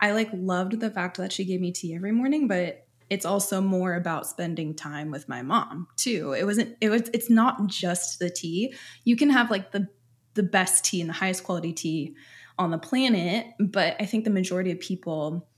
I 0.00 0.12
like 0.12 0.30
loved 0.32 0.80
the 0.80 0.90
fact 0.90 1.18
that 1.18 1.32
she 1.32 1.44
gave 1.44 1.60
me 1.60 1.72
tea 1.72 1.94
every 1.94 2.12
morning, 2.12 2.48
but 2.48 2.86
it's 3.10 3.26
also 3.26 3.60
more 3.60 3.94
about 3.94 4.26
spending 4.26 4.74
time 4.74 5.10
with 5.10 5.28
my 5.28 5.42
mom 5.42 5.88
too. 5.96 6.32
It 6.32 6.44
wasn't 6.44 6.76
it 6.80 6.88
was 6.88 7.02
it's 7.12 7.28
not 7.28 7.66
just 7.66 8.18
the 8.18 8.30
tea. 8.30 8.74
You 9.04 9.16
can 9.16 9.30
have 9.30 9.50
like 9.50 9.72
the 9.72 9.88
the 10.34 10.42
best 10.42 10.84
tea 10.84 11.00
and 11.00 11.10
the 11.10 11.14
highest 11.14 11.44
quality 11.44 11.72
tea 11.72 12.14
on 12.58 12.70
the 12.70 12.78
planet, 12.78 13.46
but 13.58 13.96
I 13.98 14.06
think 14.06 14.24
the 14.24 14.30
majority 14.30 14.70
of 14.70 14.80
people 14.80 15.48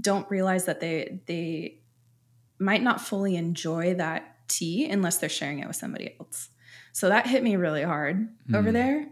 don't 0.00 0.30
realize 0.30 0.66
that 0.66 0.80
they 0.80 1.20
they 1.26 1.80
might 2.58 2.82
not 2.82 3.00
fully 3.00 3.36
enjoy 3.36 3.94
that 3.94 4.36
tea 4.48 4.88
unless 4.90 5.18
they're 5.18 5.28
sharing 5.28 5.60
it 5.60 5.66
with 5.66 5.76
somebody 5.76 6.14
else. 6.20 6.50
So 6.92 7.08
that 7.08 7.26
hit 7.26 7.42
me 7.42 7.56
really 7.56 7.82
hard 7.82 8.28
mm. 8.48 8.56
over 8.56 8.72
there. 8.72 9.06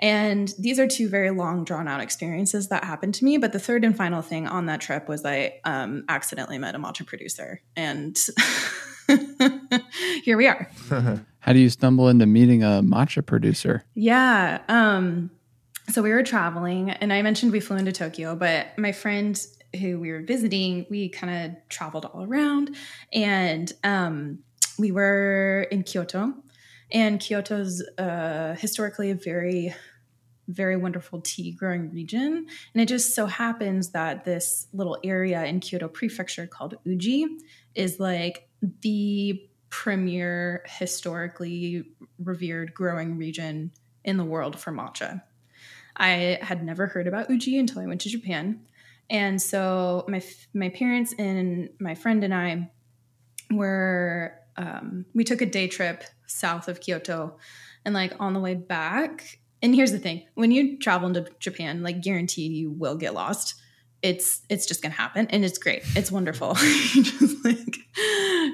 And 0.00 0.52
these 0.58 0.78
are 0.78 0.86
two 0.86 1.08
very 1.08 1.30
long, 1.30 1.64
drawn 1.64 1.88
out 1.88 2.00
experiences 2.00 2.68
that 2.68 2.84
happened 2.84 3.14
to 3.14 3.24
me. 3.24 3.36
But 3.36 3.52
the 3.52 3.58
third 3.58 3.84
and 3.84 3.96
final 3.96 4.22
thing 4.22 4.46
on 4.46 4.66
that 4.66 4.80
trip 4.80 5.08
was 5.08 5.24
I 5.24 5.60
um, 5.64 6.04
accidentally 6.08 6.58
met 6.58 6.74
a 6.74 6.78
matcha 6.78 7.06
producer. 7.06 7.60
And 7.76 8.16
here 10.22 10.36
we 10.36 10.46
are. 10.46 10.70
How 11.40 11.52
do 11.52 11.58
you 11.58 11.70
stumble 11.70 12.08
into 12.08 12.26
meeting 12.26 12.62
a 12.62 12.82
matcha 12.82 13.24
producer? 13.24 13.84
Yeah. 13.94 14.60
Um, 14.68 15.30
so 15.88 16.02
we 16.02 16.10
were 16.10 16.22
traveling, 16.22 16.90
and 16.90 17.12
I 17.12 17.22
mentioned 17.22 17.50
we 17.50 17.60
flew 17.60 17.78
into 17.78 17.92
Tokyo, 17.92 18.36
but 18.36 18.76
my 18.76 18.92
friend 18.92 19.40
who 19.80 19.98
we 19.98 20.10
were 20.10 20.20
visiting, 20.20 20.86
we 20.90 21.08
kind 21.08 21.46
of 21.46 21.68
traveled 21.68 22.04
all 22.04 22.24
around. 22.24 22.76
And 23.12 23.72
um, 23.84 24.40
we 24.78 24.92
were 24.92 25.66
in 25.70 25.82
Kyoto. 25.82 26.34
And 26.90 27.20
Kyoto's 27.20 27.82
uh, 27.98 28.54
historically 28.58 29.10
a 29.10 29.14
very 29.14 29.74
very 30.48 30.76
wonderful 30.76 31.20
tea 31.20 31.52
growing 31.52 31.92
region. 31.92 32.46
And 32.72 32.80
it 32.80 32.86
just 32.86 33.14
so 33.14 33.26
happens 33.26 33.90
that 33.90 34.24
this 34.24 34.66
little 34.72 34.98
area 35.04 35.44
in 35.44 35.60
Kyoto 35.60 35.88
Prefecture 35.88 36.46
called 36.46 36.76
Uji 36.84 37.26
is 37.74 38.00
like 38.00 38.48
the 38.80 39.46
premier 39.70 40.64
historically 40.66 41.84
revered 42.18 42.72
growing 42.72 43.18
region 43.18 43.70
in 44.04 44.16
the 44.16 44.24
world 44.24 44.58
for 44.58 44.72
matcha. 44.72 45.22
I 45.96 46.38
had 46.40 46.64
never 46.64 46.86
heard 46.86 47.06
about 47.06 47.28
Uji 47.28 47.58
until 47.58 47.82
I 47.82 47.86
went 47.86 48.00
to 48.02 48.08
Japan. 48.08 48.62
And 49.10 49.40
so 49.40 50.04
my 50.08 50.22
my 50.54 50.70
parents 50.70 51.14
and 51.18 51.70
my 51.78 51.94
friend 51.94 52.24
and 52.24 52.34
I 52.34 52.70
were 53.50 54.37
um, 54.58 55.06
we 55.14 55.24
took 55.24 55.40
a 55.40 55.46
day 55.46 55.68
trip 55.68 56.04
south 56.26 56.68
of 56.68 56.80
Kyoto, 56.80 57.38
and 57.84 57.94
like 57.94 58.12
on 58.20 58.34
the 58.34 58.40
way 58.40 58.54
back, 58.54 59.38
and 59.62 59.74
here's 59.74 59.92
the 59.92 59.98
thing 59.98 60.24
when 60.34 60.50
you 60.50 60.78
travel 60.78 61.08
into 61.08 61.26
japan 61.38 61.82
like 61.82 62.02
guarantee 62.02 62.48
you 62.48 62.70
will 62.70 62.96
get 62.96 63.14
lost. 63.14 63.54
It's 64.02 64.42
it's 64.48 64.66
just 64.66 64.82
gonna 64.82 64.94
happen 64.94 65.26
and 65.30 65.44
it's 65.44 65.58
great. 65.58 65.82
It's 65.96 66.12
wonderful. 66.12 66.56
You're 66.94 67.04
just 67.04 67.44
like 67.44 67.76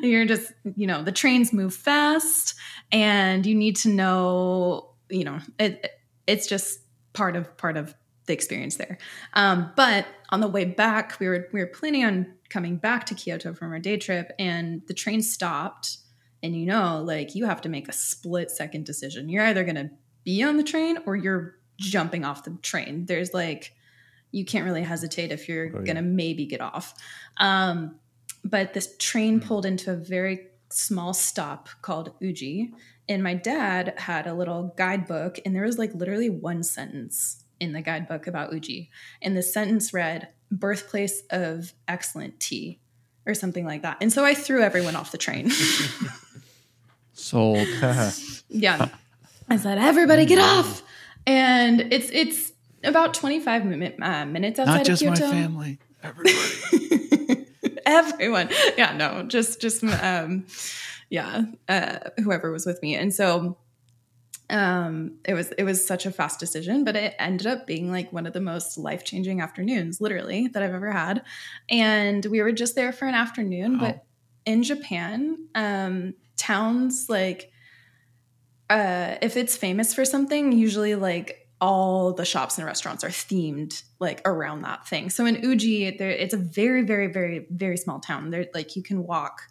you're 0.02 0.24
just 0.24 0.52
you 0.76 0.86
know 0.86 1.02
the 1.02 1.12
trains 1.12 1.52
move 1.52 1.74
fast 1.74 2.54
and 2.90 3.44
you 3.44 3.54
need 3.54 3.76
to 3.76 3.88
know 3.88 4.90
you 5.10 5.24
know 5.24 5.38
it 5.58 5.90
it's 6.26 6.46
just 6.46 6.80
part 7.12 7.36
of 7.36 7.56
part 7.56 7.76
of 7.76 7.94
the 8.26 8.32
experience 8.32 8.76
there. 8.76 8.96
Um, 9.34 9.70
but 9.76 10.06
on 10.30 10.40
the 10.40 10.48
way 10.48 10.64
back 10.64 11.18
we 11.20 11.28
were 11.28 11.48
we 11.52 11.60
were 11.60 11.66
planning 11.66 12.04
on 12.04 12.34
coming 12.54 12.76
back 12.76 13.04
to 13.04 13.14
kyoto 13.14 13.52
from 13.52 13.72
our 13.72 13.78
day 13.78 13.96
trip 13.96 14.32
and 14.38 14.80
the 14.86 14.94
train 14.94 15.20
stopped 15.20 15.98
and 16.42 16.56
you 16.56 16.64
know 16.64 17.02
like 17.02 17.34
you 17.34 17.44
have 17.44 17.60
to 17.60 17.68
make 17.68 17.88
a 17.88 17.92
split 17.92 18.50
second 18.50 18.86
decision 18.86 19.28
you're 19.28 19.44
either 19.44 19.64
going 19.64 19.74
to 19.74 19.90
be 20.24 20.42
on 20.42 20.56
the 20.56 20.62
train 20.62 20.98
or 21.06 21.14
you're 21.14 21.56
jumping 21.78 22.24
off 22.24 22.44
the 22.44 22.56
train. 22.62 23.06
There's 23.06 23.34
like, 23.34 23.74
you 24.32 24.44
can't 24.44 24.64
really 24.64 24.82
hesitate 24.82 25.30
if 25.30 25.48
you're 25.48 25.68
oh, 25.68 25.82
going 25.82 25.96
to 25.96 26.02
maybe 26.02 26.46
get 26.46 26.60
off. 26.60 26.94
Um, 27.36 27.96
but 28.44 28.74
this 28.74 28.96
train 28.98 29.38
hmm. 29.40 29.46
pulled 29.46 29.66
into 29.66 29.92
a 29.92 29.96
very 29.96 30.48
small 30.70 31.14
stop 31.14 31.68
called 31.82 32.12
Uji. 32.20 32.72
And 33.08 33.22
my 33.22 33.34
dad 33.34 33.94
had 33.98 34.26
a 34.26 34.34
little 34.34 34.74
guidebook, 34.78 35.38
and 35.44 35.54
there 35.54 35.64
was 35.64 35.78
like 35.78 35.94
literally 35.94 36.30
one 36.30 36.62
sentence 36.62 37.44
in 37.60 37.72
the 37.74 37.82
guidebook 37.82 38.26
about 38.26 38.52
Uji. 38.52 38.90
And 39.20 39.36
the 39.36 39.42
sentence 39.42 39.92
read, 39.92 40.28
birthplace 40.58 41.22
of 41.30 41.72
excellent 41.88 42.40
tea, 42.40 42.78
or 43.26 43.34
something 43.34 43.64
like 43.64 43.82
that. 43.82 43.98
And 44.00 44.12
so 44.12 44.24
I 44.24 44.34
threw 44.34 44.62
everyone 44.62 44.96
off 44.96 45.12
the 45.12 45.18
train. 45.18 45.50
Sold. 47.12 47.66
yeah. 48.48 48.88
I 49.48 49.56
said, 49.56 49.78
"Everybody, 49.78 50.26
get 50.26 50.38
off!" 50.38 50.82
And 51.26 51.92
it's 51.92 52.10
it's 52.10 52.52
about 52.82 53.14
twenty 53.14 53.40
five 53.40 53.64
minute, 53.64 53.96
uh, 54.00 54.26
minutes 54.26 54.58
outside 54.58 54.78
Not 54.78 54.86
just 54.86 55.02
of 55.02 55.14
Kyoto. 55.14 55.26
my 55.26 55.30
family, 55.30 55.78
everybody, 56.02 57.46
everyone. 57.86 58.48
Yeah, 58.76 58.96
no, 58.96 59.22
just 59.22 59.60
just 59.60 59.84
um, 59.84 60.46
yeah, 61.10 61.44
uh, 61.68 61.98
whoever 62.22 62.50
was 62.50 62.66
with 62.66 62.82
me, 62.82 62.94
and 62.94 63.14
so 63.14 63.56
um 64.50 65.12
it 65.24 65.32
was 65.32 65.50
it 65.52 65.64
was 65.64 65.84
such 65.86 66.04
a 66.04 66.10
fast 66.10 66.38
decision 66.38 66.84
but 66.84 66.96
it 66.96 67.14
ended 67.18 67.46
up 67.46 67.66
being 67.66 67.90
like 67.90 68.12
one 68.12 68.26
of 68.26 68.34
the 68.34 68.40
most 68.40 68.76
life-changing 68.76 69.40
afternoons 69.40 70.00
literally 70.00 70.48
that 70.48 70.62
i've 70.62 70.74
ever 70.74 70.92
had 70.92 71.22
and 71.70 72.26
we 72.26 72.42
were 72.42 72.52
just 72.52 72.74
there 72.74 72.92
for 72.92 73.06
an 73.06 73.14
afternoon 73.14 73.78
wow. 73.78 73.86
but 73.86 74.04
in 74.44 74.62
japan 74.62 75.36
um 75.54 76.12
towns 76.36 77.06
like 77.08 77.50
uh, 78.70 79.16
if 79.20 79.36
it's 79.36 79.56
famous 79.56 79.94
for 79.94 80.04
something, 80.04 80.52
usually 80.52 80.94
like 80.94 81.48
all 81.60 82.12
the 82.12 82.24
shops 82.24 82.58
and 82.58 82.66
restaurants 82.66 83.04
are 83.04 83.08
themed 83.08 83.82
like 84.00 84.20
around 84.24 84.62
that 84.62 84.86
thing. 84.86 85.10
So 85.10 85.26
in 85.26 85.36
Uji, 85.42 85.96
there 85.96 86.10
it's 86.10 86.34
a 86.34 86.38
very, 86.38 86.82
very, 86.82 87.06
very, 87.06 87.46
very 87.50 87.76
small 87.76 88.00
town. 88.00 88.30
There, 88.30 88.46
like 88.54 88.76
you 88.76 88.82
can 88.82 89.06
walk 89.06 89.42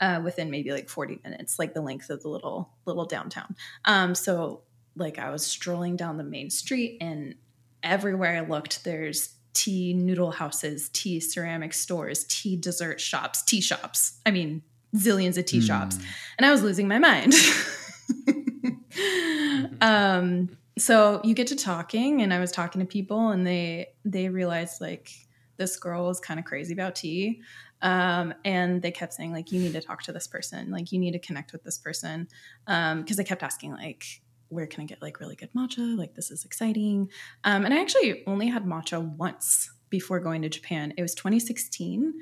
uh, 0.00 0.20
within 0.22 0.50
maybe 0.50 0.72
like 0.72 0.88
40 0.88 1.20
minutes, 1.24 1.58
like 1.58 1.74
the 1.74 1.80
length 1.80 2.10
of 2.10 2.22
the 2.22 2.28
little 2.28 2.70
little 2.84 3.04
downtown. 3.04 3.56
Um, 3.84 4.14
so 4.14 4.62
like 4.96 5.18
I 5.18 5.30
was 5.30 5.44
strolling 5.44 5.96
down 5.96 6.16
the 6.16 6.24
main 6.24 6.50
street, 6.50 6.98
and 7.00 7.34
everywhere 7.82 8.36
I 8.36 8.40
looked, 8.40 8.84
there's 8.84 9.34
tea 9.52 9.94
noodle 9.94 10.30
houses, 10.30 10.88
tea 10.90 11.20
ceramic 11.20 11.72
stores, 11.72 12.24
tea 12.24 12.56
dessert 12.56 13.00
shops, 13.00 13.42
tea 13.42 13.60
shops. 13.60 14.20
I 14.24 14.30
mean, 14.30 14.62
zillions 14.96 15.38
of 15.38 15.46
tea 15.46 15.60
shops, 15.60 15.98
and 16.38 16.46
I 16.46 16.50
was 16.50 16.62
losing 16.62 16.88
my 16.88 16.98
mind. 16.98 17.34
um, 19.80 20.56
so 20.78 21.20
you 21.24 21.34
get 21.34 21.48
to 21.48 21.56
talking, 21.56 22.22
and 22.22 22.32
I 22.32 22.40
was 22.40 22.52
talking 22.52 22.80
to 22.80 22.86
people, 22.86 23.30
and 23.30 23.46
they 23.46 23.88
they 24.04 24.28
realized 24.28 24.80
like 24.80 25.10
this 25.56 25.76
girl 25.76 26.06
was 26.06 26.20
kind 26.20 26.38
of 26.38 26.46
crazy 26.46 26.72
about 26.72 26.94
tea 26.94 27.42
um, 27.82 28.34
and 28.44 28.82
they 28.82 28.90
kept 28.90 29.14
saying 29.14 29.32
like 29.32 29.52
you 29.52 29.60
need 29.60 29.72
to 29.72 29.80
talk 29.80 30.02
to 30.04 30.12
this 30.12 30.26
person. 30.26 30.70
Like 30.70 30.92
you 30.92 30.98
need 30.98 31.12
to 31.12 31.18
connect 31.18 31.52
with 31.52 31.62
this 31.62 31.78
person. 31.78 32.28
Because 32.66 32.92
um, 32.92 33.04
they 33.16 33.24
kept 33.24 33.42
asking 33.42 33.72
like 33.72 34.04
where 34.50 34.66
can 34.66 34.82
i 34.82 34.86
get 34.86 35.02
like 35.02 35.20
really 35.20 35.36
good 35.36 35.52
matcha? 35.54 35.96
Like 35.96 36.14
this 36.14 36.30
is 36.30 36.44
exciting. 36.44 37.10
Um, 37.44 37.64
and 37.64 37.74
i 37.74 37.80
actually 37.80 38.24
only 38.26 38.48
had 38.48 38.64
matcha 38.64 39.00
once 39.16 39.70
before 39.90 40.20
going 40.20 40.42
to 40.42 40.48
japan. 40.48 40.94
It 40.96 41.02
was 41.02 41.14
2016 41.14 42.14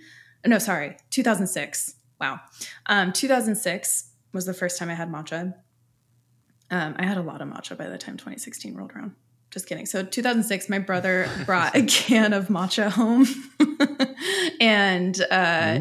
no 0.44 0.58
sorry 0.58 0.96
2006 1.10 1.94
wow. 2.20 2.40
Um, 2.86 3.12
2006 3.12 4.10
was 4.32 4.46
the 4.46 4.54
first 4.54 4.78
time 4.78 4.90
i 4.90 4.94
had 4.94 5.10
matcha. 5.10 5.54
Um, 6.70 6.94
i 6.98 7.06
had 7.06 7.16
a 7.16 7.22
lot 7.22 7.40
of 7.40 7.48
matcha 7.48 7.76
by 7.76 7.88
the 7.88 7.98
time 7.98 8.16
2016 8.16 8.74
rolled 8.74 8.92
around 8.92 9.14
just 9.50 9.68
kidding. 9.68 9.86
So 9.86 10.02
2006, 10.02 10.68
my 10.68 10.78
brother 10.78 11.28
brought 11.44 11.74
a 11.74 11.82
can 11.84 12.32
of 12.32 12.48
matcha 12.48 12.90
home, 12.90 13.26
and 14.60 15.20
uh, 15.30 15.78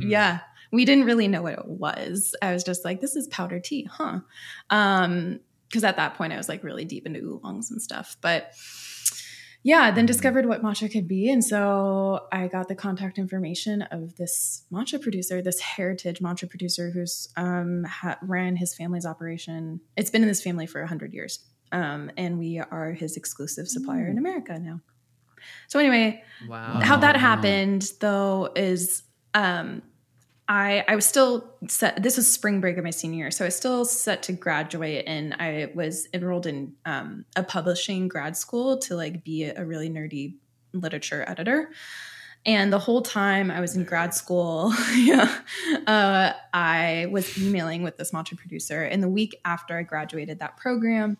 yeah, 0.00 0.40
we 0.72 0.84
didn't 0.84 1.04
really 1.04 1.28
know 1.28 1.42
what 1.42 1.54
it 1.54 1.66
was. 1.66 2.34
I 2.42 2.52
was 2.52 2.64
just 2.64 2.84
like, 2.84 3.00
"This 3.00 3.16
is 3.16 3.26
powdered 3.28 3.64
tea, 3.64 3.88
huh?" 3.90 4.20
Um, 4.70 5.40
because 5.68 5.84
at 5.84 5.96
that 5.96 6.14
point 6.14 6.32
I 6.32 6.36
was 6.36 6.48
like 6.48 6.62
really 6.62 6.84
deep 6.84 7.06
into 7.06 7.20
oolongs 7.20 7.70
and 7.70 7.82
stuff, 7.82 8.16
but 8.20 8.52
yeah, 9.66 9.90
then 9.90 10.06
discovered 10.06 10.46
what 10.46 10.62
matcha 10.62 10.88
could 10.88 11.08
be. 11.08 11.28
And 11.28 11.42
so 11.42 12.20
I 12.30 12.46
got 12.46 12.68
the 12.68 12.76
contact 12.76 13.18
information 13.18 13.82
of 13.82 14.14
this 14.14 14.64
matcha 14.72 15.02
producer, 15.02 15.42
this 15.42 15.58
heritage 15.58 16.20
matcha 16.20 16.48
producer 16.48 16.92
who's 16.92 17.28
um, 17.36 17.82
ha- 17.82 18.16
ran 18.22 18.54
his 18.54 18.76
family's 18.76 19.04
operation. 19.04 19.80
It's 19.96 20.08
been 20.08 20.22
in 20.22 20.28
this 20.28 20.40
family 20.40 20.66
for 20.66 20.80
100 20.82 21.12
years. 21.12 21.40
Um, 21.72 22.10
and 22.16 22.38
we 22.38 22.58
are 22.58 22.92
his 22.92 23.16
exclusive 23.16 23.68
supplier 23.68 24.06
in 24.08 24.18
America 24.18 24.58
now. 24.58 24.80
So 25.68 25.78
anyway, 25.78 26.22
Wow. 26.48 26.80
how 26.82 26.96
that 26.98 27.16
happened 27.16 27.92
though 28.00 28.50
is 28.56 29.02
um, 29.34 29.82
I 30.48 30.84
I 30.88 30.94
was 30.94 31.04
still 31.04 31.54
set. 31.68 32.02
This 32.02 32.16
was 32.16 32.32
spring 32.32 32.60
break 32.60 32.76
of 32.78 32.84
my 32.84 32.90
senior 32.90 33.18
year, 33.18 33.30
so 33.30 33.44
I 33.44 33.48
was 33.48 33.56
still 33.56 33.84
set 33.84 34.22
to 34.24 34.32
graduate, 34.32 35.04
and 35.06 35.34
I 35.34 35.70
was 35.74 36.08
enrolled 36.14 36.46
in 36.46 36.74
um, 36.84 37.24
a 37.34 37.42
publishing 37.42 38.08
grad 38.08 38.36
school 38.36 38.78
to 38.78 38.94
like 38.94 39.24
be 39.24 39.44
a, 39.44 39.60
a 39.60 39.64
really 39.64 39.90
nerdy 39.90 40.36
literature 40.72 41.24
editor. 41.26 41.70
And 42.44 42.72
the 42.72 42.78
whole 42.78 43.02
time 43.02 43.50
I 43.50 43.60
was 43.60 43.74
in 43.74 43.82
grad 43.82 44.14
school, 44.14 44.72
yeah, 44.94 45.36
uh, 45.84 46.32
I 46.54 47.08
was 47.10 47.36
emailing 47.36 47.82
with 47.82 47.96
this 47.96 48.12
matcha 48.12 48.36
producer. 48.36 48.84
And 48.84 49.02
the 49.02 49.08
week 49.08 49.34
after 49.44 49.76
I 49.76 49.82
graduated 49.82 50.38
that 50.38 50.56
program, 50.56 51.18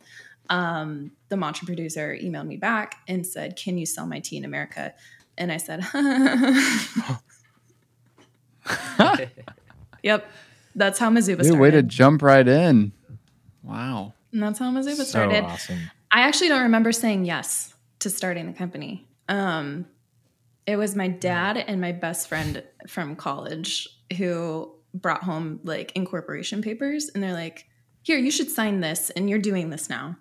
um, 0.50 1.12
the 1.28 1.36
matcha 1.36 1.64
producer 1.66 2.16
emailed 2.20 2.46
me 2.46 2.56
back 2.56 2.96
and 3.08 3.26
said, 3.26 3.56
"Can 3.56 3.78
you 3.78 3.86
sell 3.86 4.06
my 4.06 4.20
tea 4.20 4.36
in 4.36 4.44
America?" 4.44 4.94
And 5.38 5.52
I 5.52 5.56
said, 5.58 5.84
"Yep, 10.02 10.30
that's 10.74 10.98
how 10.98 11.10
Mizuba 11.10 11.38
Dude, 11.38 11.46
started." 11.46 11.60
way 11.60 11.70
to 11.70 11.82
jump 11.82 12.22
right 12.22 12.46
in. 12.46 12.92
Wow. 13.62 14.14
and 14.32 14.42
that's 14.42 14.58
how 14.58 14.70
Mizuba 14.70 14.96
So 14.96 15.04
started. 15.04 15.44
awesome. 15.44 15.90
I 16.10 16.20
actually 16.20 16.48
don't 16.48 16.62
remember 16.62 16.92
saying 16.92 17.24
yes 17.24 17.74
to 18.00 18.10
starting 18.10 18.46
the 18.46 18.52
company. 18.52 19.06
Um, 19.28 19.86
it 20.66 20.76
was 20.76 20.94
my 20.94 21.08
dad 21.08 21.56
and 21.56 21.80
my 21.80 21.92
best 21.92 22.28
friend 22.28 22.62
from 22.86 23.16
college 23.16 23.88
who 24.16 24.72
brought 24.94 25.24
home 25.24 25.60
like 25.64 25.92
incorporation 25.96 26.62
papers, 26.62 27.10
and 27.14 27.22
they're 27.22 27.32
like, 27.32 27.66
"Here, 28.02 28.18
you 28.18 28.30
should 28.30 28.50
sign 28.50 28.80
this, 28.80 29.10
and 29.10 29.28
you're 29.28 29.38
doing 29.40 29.70
this 29.70 29.88
now." 29.90 30.16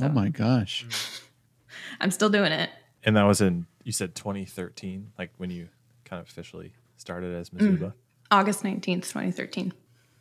Oh 0.00 0.08
my 0.08 0.28
gosh. 0.28 0.86
Mm. 0.88 1.20
I'm 2.00 2.10
still 2.10 2.30
doing 2.30 2.52
it. 2.52 2.70
And 3.02 3.16
that 3.16 3.24
was 3.24 3.40
in 3.40 3.66
you 3.84 3.92
said 3.92 4.14
2013, 4.14 5.12
like 5.18 5.30
when 5.38 5.50
you 5.50 5.68
kind 6.04 6.20
of 6.20 6.28
officially 6.28 6.72
started 6.96 7.34
as 7.34 7.50
mm. 7.50 7.60
Mizuba. 7.60 7.92
August 8.30 8.62
19th, 8.62 9.08
2013. 9.08 9.72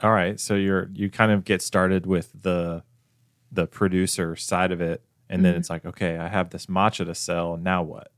All 0.02 0.12
right, 0.12 0.40
so 0.40 0.56
you're 0.56 0.90
you 0.94 1.10
kind 1.10 1.32
of 1.32 1.44
get 1.44 1.62
started 1.62 2.06
with 2.06 2.32
the 2.42 2.84
the 3.52 3.68
producer 3.68 4.36
side 4.36 4.72
of 4.72 4.80
it, 4.82 5.04
and 5.30 5.44
then 5.44 5.54
mm-hmm. 5.54 5.60
it's 5.60 5.70
like, 5.70 5.86
okay, 5.86 6.18
I 6.18 6.30
have 6.30 6.52
this 6.52 6.68
matcha 6.68 7.06
to 7.06 7.16
sell. 7.16 7.58
Now 7.58 7.84
what? 7.84 8.12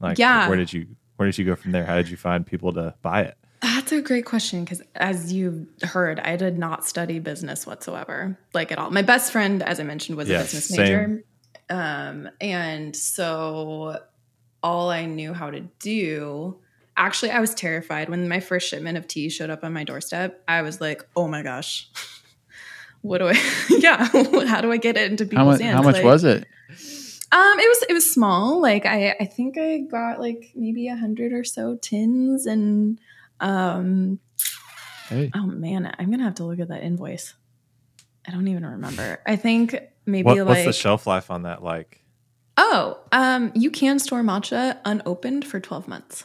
Like, 0.00 0.18
Yeah. 0.18 0.48
where 0.48 0.56
did 0.56 0.72
you 0.72 0.88
where 1.16 1.26
did 1.26 1.38
you 1.38 1.44
go 1.44 1.54
from 1.54 1.70
there? 1.70 1.84
How 1.84 1.94
did 1.94 2.08
you 2.08 2.16
find 2.16 2.44
people 2.44 2.72
to 2.72 2.94
buy 3.00 3.22
it? 3.22 3.38
That's 3.64 3.92
a 3.92 4.02
great 4.02 4.26
question 4.26 4.62
because, 4.62 4.82
as 4.94 5.32
you 5.32 5.66
heard, 5.82 6.20
I 6.20 6.36
did 6.36 6.58
not 6.58 6.84
study 6.86 7.18
business 7.18 7.66
whatsoever, 7.66 8.38
like 8.52 8.70
at 8.70 8.78
all. 8.78 8.90
My 8.90 9.00
best 9.00 9.32
friend, 9.32 9.62
as 9.62 9.80
I 9.80 9.84
mentioned, 9.84 10.18
was 10.18 10.28
Yeah, 10.28 10.40
a 10.40 10.42
business 10.42 10.70
major. 10.70 11.24
Um, 11.70 12.28
and 12.42 12.94
so 12.94 14.00
all 14.62 14.90
I 14.90 15.06
knew 15.06 15.32
how 15.32 15.48
to 15.50 15.60
do, 15.80 16.58
actually, 16.94 17.30
I 17.30 17.40
was 17.40 17.54
terrified 17.54 18.10
when 18.10 18.28
my 18.28 18.40
first 18.40 18.68
shipment 18.68 18.98
of 18.98 19.08
tea 19.08 19.30
showed 19.30 19.48
up 19.48 19.64
on 19.64 19.72
my 19.72 19.82
doorstep. 19.84 20.42
I 20.46 20.60
was 20.60 20.82
like, 20.82 21.08
oh 21.16 21.26
my 21.26 21.42
gosh, 21.42 21.88
what 23.00 23.18
do 23.18 23.28
I, 23.28 23.40
yeah, 23.70 24.04
how 24.46 24.60
do 24.60 24.70
I 24.72 24.76
get 24.76 24.98
it 24.98 25.10
into 25.10 25.24
How 25.24 25.30
people's 25.30 25.46
much? 25.54 25.62
hands? 25.62 25.76
How 25.76 25.82
much 25.82 25.94
Like, 25.94 26.04
was 26.04 26.24
it? 26.24 26.46
um, 27.32 27.58
it 27.58 27.68
was 27.68 27.82
it 27.88 27.92
was 27.94 28.10
small. 28.12 28.60
Like 28.60 28.84
I 28.84 29.16
I 29.18 29.24
think 29.24 29.56
I 29.56 29.78
got 29.90 30.20
like 30.20 30.52
maybe 30.54 30.88
a 30.88 30.96
hundred 30.96 31.32
or 31.32 31.44
so 31.44 31.76
tins, 31.76 32.44
and 32.44 33.00
um, 33.40 34.18
Hey, 35.08 35.30
oh 35.34 35.46
man, 35.46 35.94
I'm 35.98 36.10
gonna 36.10 36.24
have 36.24 36.36
to 36.36 36.44
look 36.44 36.60
at 36.60 36.68
that 36.68 36.82
invoice. 36.82 37.34
I 38.26 38.30
don't 38.30 38.48
even 38.48 38.64
remember. 38.64 39.20
I 39.26 39.36
think 39.36 39.76
maybe 40.06 40.24
What, 40.24 40.38
like 40.38 40.46
what's 40.46 40.64
the 40.64 40.72
shelf 40.72 41.06
life 41.06 41.30
on 41.30 41.42
that? 41.42 41.62
Like, 41.62 42.00
oh, 42.56 42.98
um, 43.12 43.52
you 43.54 43.70
can 43.70 43.98
store 43.98 44.22
matcha 44.22 44.78
unopened 44.84 45.44
for 45.44 45.60
12 45.60 45.86
months. 45.88 46.24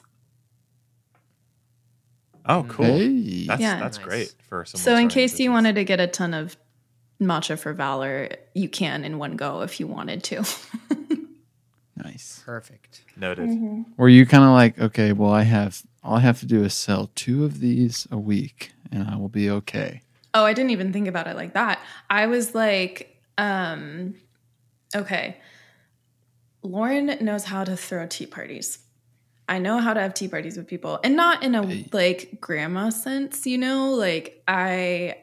oh, 2.45 2.63
cool. 2.69 2.85
hey. 2.85 3.47
That's 3.47 3.61
Yeah. 3.61 3.79
that's 3.79 3.97
Nice. 3.97 4.05
great 4.07 4.35
for 4.47 4.63
someone. 4.65 4.83
so 4.83 4.91
in 4.91 4.95
starting 4.95 5.07
a 5.07 5.09
case 5.09 5.39
you 5.39 5.51
wanted 5.51 5.75
to 5.75 5.83
get 5.83 5.99
a 5.99 6.07
ton 6.07 6.33
of 6.33 6.55
matcha 7.21 7.59
for 7.59 7.73
Valor, 7.73 8.29
you 8.53 8.69
can 8.69 9.03
in 9.03 9.17
one 9.17 9.35
go 9.35 9.61
if 9.61 9.79
you 9.81 9.87
wanted 9.87 10.23
to. 10.23 10.43
nice. 11.97 12.41
Perfect. 12.45 13.01
noted. 13.17 13.85
Were 13.97 14.07
you 14.09 14.25
kind 14.25 14.43
of 14.45 14.51
like, 14.51 14.79
okay, 14.79 15.11
well, 15.11 15.31
I 15.31 15.43
have 15.43 15.81
all 16.03 16.17
I 16.17 16.21
have 16.21 16.39
to 16.39 16.45
do 16.45 16.63
is 16.63 16.73
sell 16.73 17.11
two 17.15 17.45
of 17.45 17.59
these 17.59 18.07
a 18.11 18.17
week, 18.17 18.71
and 18.91 19.07
I 19.07 19.15
will 19.17 19.29
be 19.29 19.49
okay. 19.49 20.01
Oh, 20.33 20.45
I 20.45 20.53
didn't 20.53 20.71
even 20.71 20.93
think 20.93 21.07
about 21.07 21.27
it 21.27 21.35
like 21.35 21.53
that. 21.53 21.79
I 22.09 22.27
was 22.27 22.53
like, 22.53 23.21
um, 23.37 24.15
okay, 24.95 25.37
Lauren 26.61 27.17
knows 27.21 27.45
how 27.45 27.63
to 27.63 27.75
throw 27.75 28.05
tea 28.07 28.25
parties. 28.25 28.79
I 29.47 29.57
know 29.57 29.79
how 29.79 29.93
to 29.93 29.99
have 29.99 30.13
tea 30.13 30.27
parties 30.27 30.57
with 30.57 30.67
people, 30.67 30.99
and 31.03 31.15
not 31.15 31.43
in 31.43 31.55
a 31.55 31.85
like 31.91 32.39
grandma 32.39 32.89
sense, 32.89 33.47
you 33.47 33.57
know. 33.57 33.93
Like 33.93 34.43
I, 34.47 35.15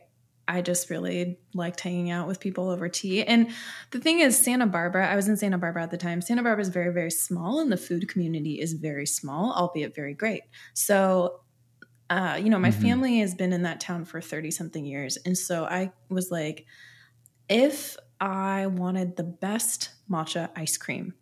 I 0.48 0.62
just 0.62 0.90
really 0.90 1.38
liked 1.54 1.80
hanging 1.80 2.10
out 2.10 2.28
with 2.28 2.38
people 2.40 2.70
over 2.70 2.88
tea. 2.88 3.22
And 3.24 3.50
the 3.90 3.98
thing 3.98 4.20
is, 4.20 4.38
Santa 4.38 4.66
Barbara. 4.66 5.10
I 5.10 5.16
was 5.16 5.28
in 5.28 5.36
Santa 5.36 5.58
Barbara 5.58 5.82
at 5.82 5.90
the 5.90 5.96
time. 5.96 6.20
Santa 6.20 6.42
Barbara 6.42 6.62
is 6.62 6.68
very, 6.68 6.92
very 6.92 7.10
small, 7.10 7.58
and 7.60 7.70
the 7.72 7.76
food 7.76 8.08
community 8.08 8.60
is 8.60 8.74
very 8.74 9.06
small, 9.06 9.52
albeit 9.52 9.94
very 9.94 10.14
great. 10.14 10.42
So 10.74 11.40
uh, 12.08 12.38
you 12.40 12.48
know, 12.50 12.58
my 12.60 12.70
Mhm. 12.70 12.82
family 12.82 13.18
has 13.18 13.34
been 13.34 13.52
in 13.52 13.62
that 13.62 13.80
town 13.80 14.04
for 14.04 14.20
30 14.20 14.52
something 14.52 14.84
years. 14.84 15.16
And 15.26 15.36
so 15.36 15.64
I 15.64 15.90
was 16.08 16.30
like, 16.30 16.64
if 17.48 17.96
I 18.20 18.66
wanted 18.68 19.16
the 19.16 19.24
best 19.24 19.90
matcha 20.08 20.50
ice 20.54 20.76
cream, 20.76 21.14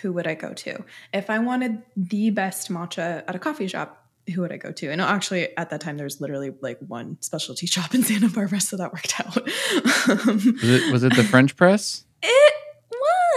who 0.00 0.12
would 0.14 0.26
I 0.26 0.34
go 0.34 0.54
to? 0.54 0.82
If 1.12 1.28
I 1.28 1.40
wanted 1.40 1.82
the 1.94 2.30
best 2.30 2.70
matcha 2.70 3.22
at 3.28 3.34
a 3.36 3.38
coffee 3.38 3.66
shop, 3.66 3.99
who 4.30 4.40
would 4.42 4.52
I 4.52 4.56
go 4.56 4.72
to? 4.72 4.90
And 4.90 5.00
actually, 5.00 5.56
at 5.56 5.70
that 5.70 5.80
time, 5.80 5.96
there 5.96 6.04
was 6.04 6.20
literally 6.20 6.52
like 6.60 6.78
one 6.86 7.16
specialty 7.20 7.66
shop 7.74 7.94
in 7.94 8.02
Santa 8.02 8.28
Barbara, 8.28 8.60
so 8.60 8.76
that 8.76 8.92
worked 8.92 9.18
out. 9.20 9.36
Um, 9.36 10.36
Was 10.60 10.64
it 10.64 10.92
was 10.92 11.02
it 11.04 11.14
the 11.16 11.24
French 11.24 11.56
press? 11.56 12.04
it 12.22 12.54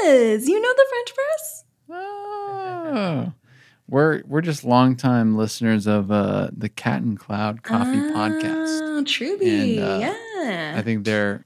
was. 0.03 0.47
You 0.47 0.59
know 0.61 0.73
the 0.73 0.85
French 0.89 1.13
press? 1.15 1.63
Oh, 1.89 3.33
we're 3.87 4.23
we're 4.27 4.41
just 4.41 4.63
longtime 4.63 5.37
listeners 5.37 5.87
of 5.87 6.11
uh, 6.11 6.49
the 6.55 6.69
Cat 6.69 7.01
and 7.01 7.19
Cloud 7.19 7.63
Coffee 7.63 7.97
podcast. 7.97 8.79
Oh, 8.81 9.03
Truby. 9.05 9.77
And, 9.77 9.85
uh, 9.85 9.97
yeah. 10.01 10.73
I 10.77 10.81
think 10.81 11.05
they're 11.05 11.45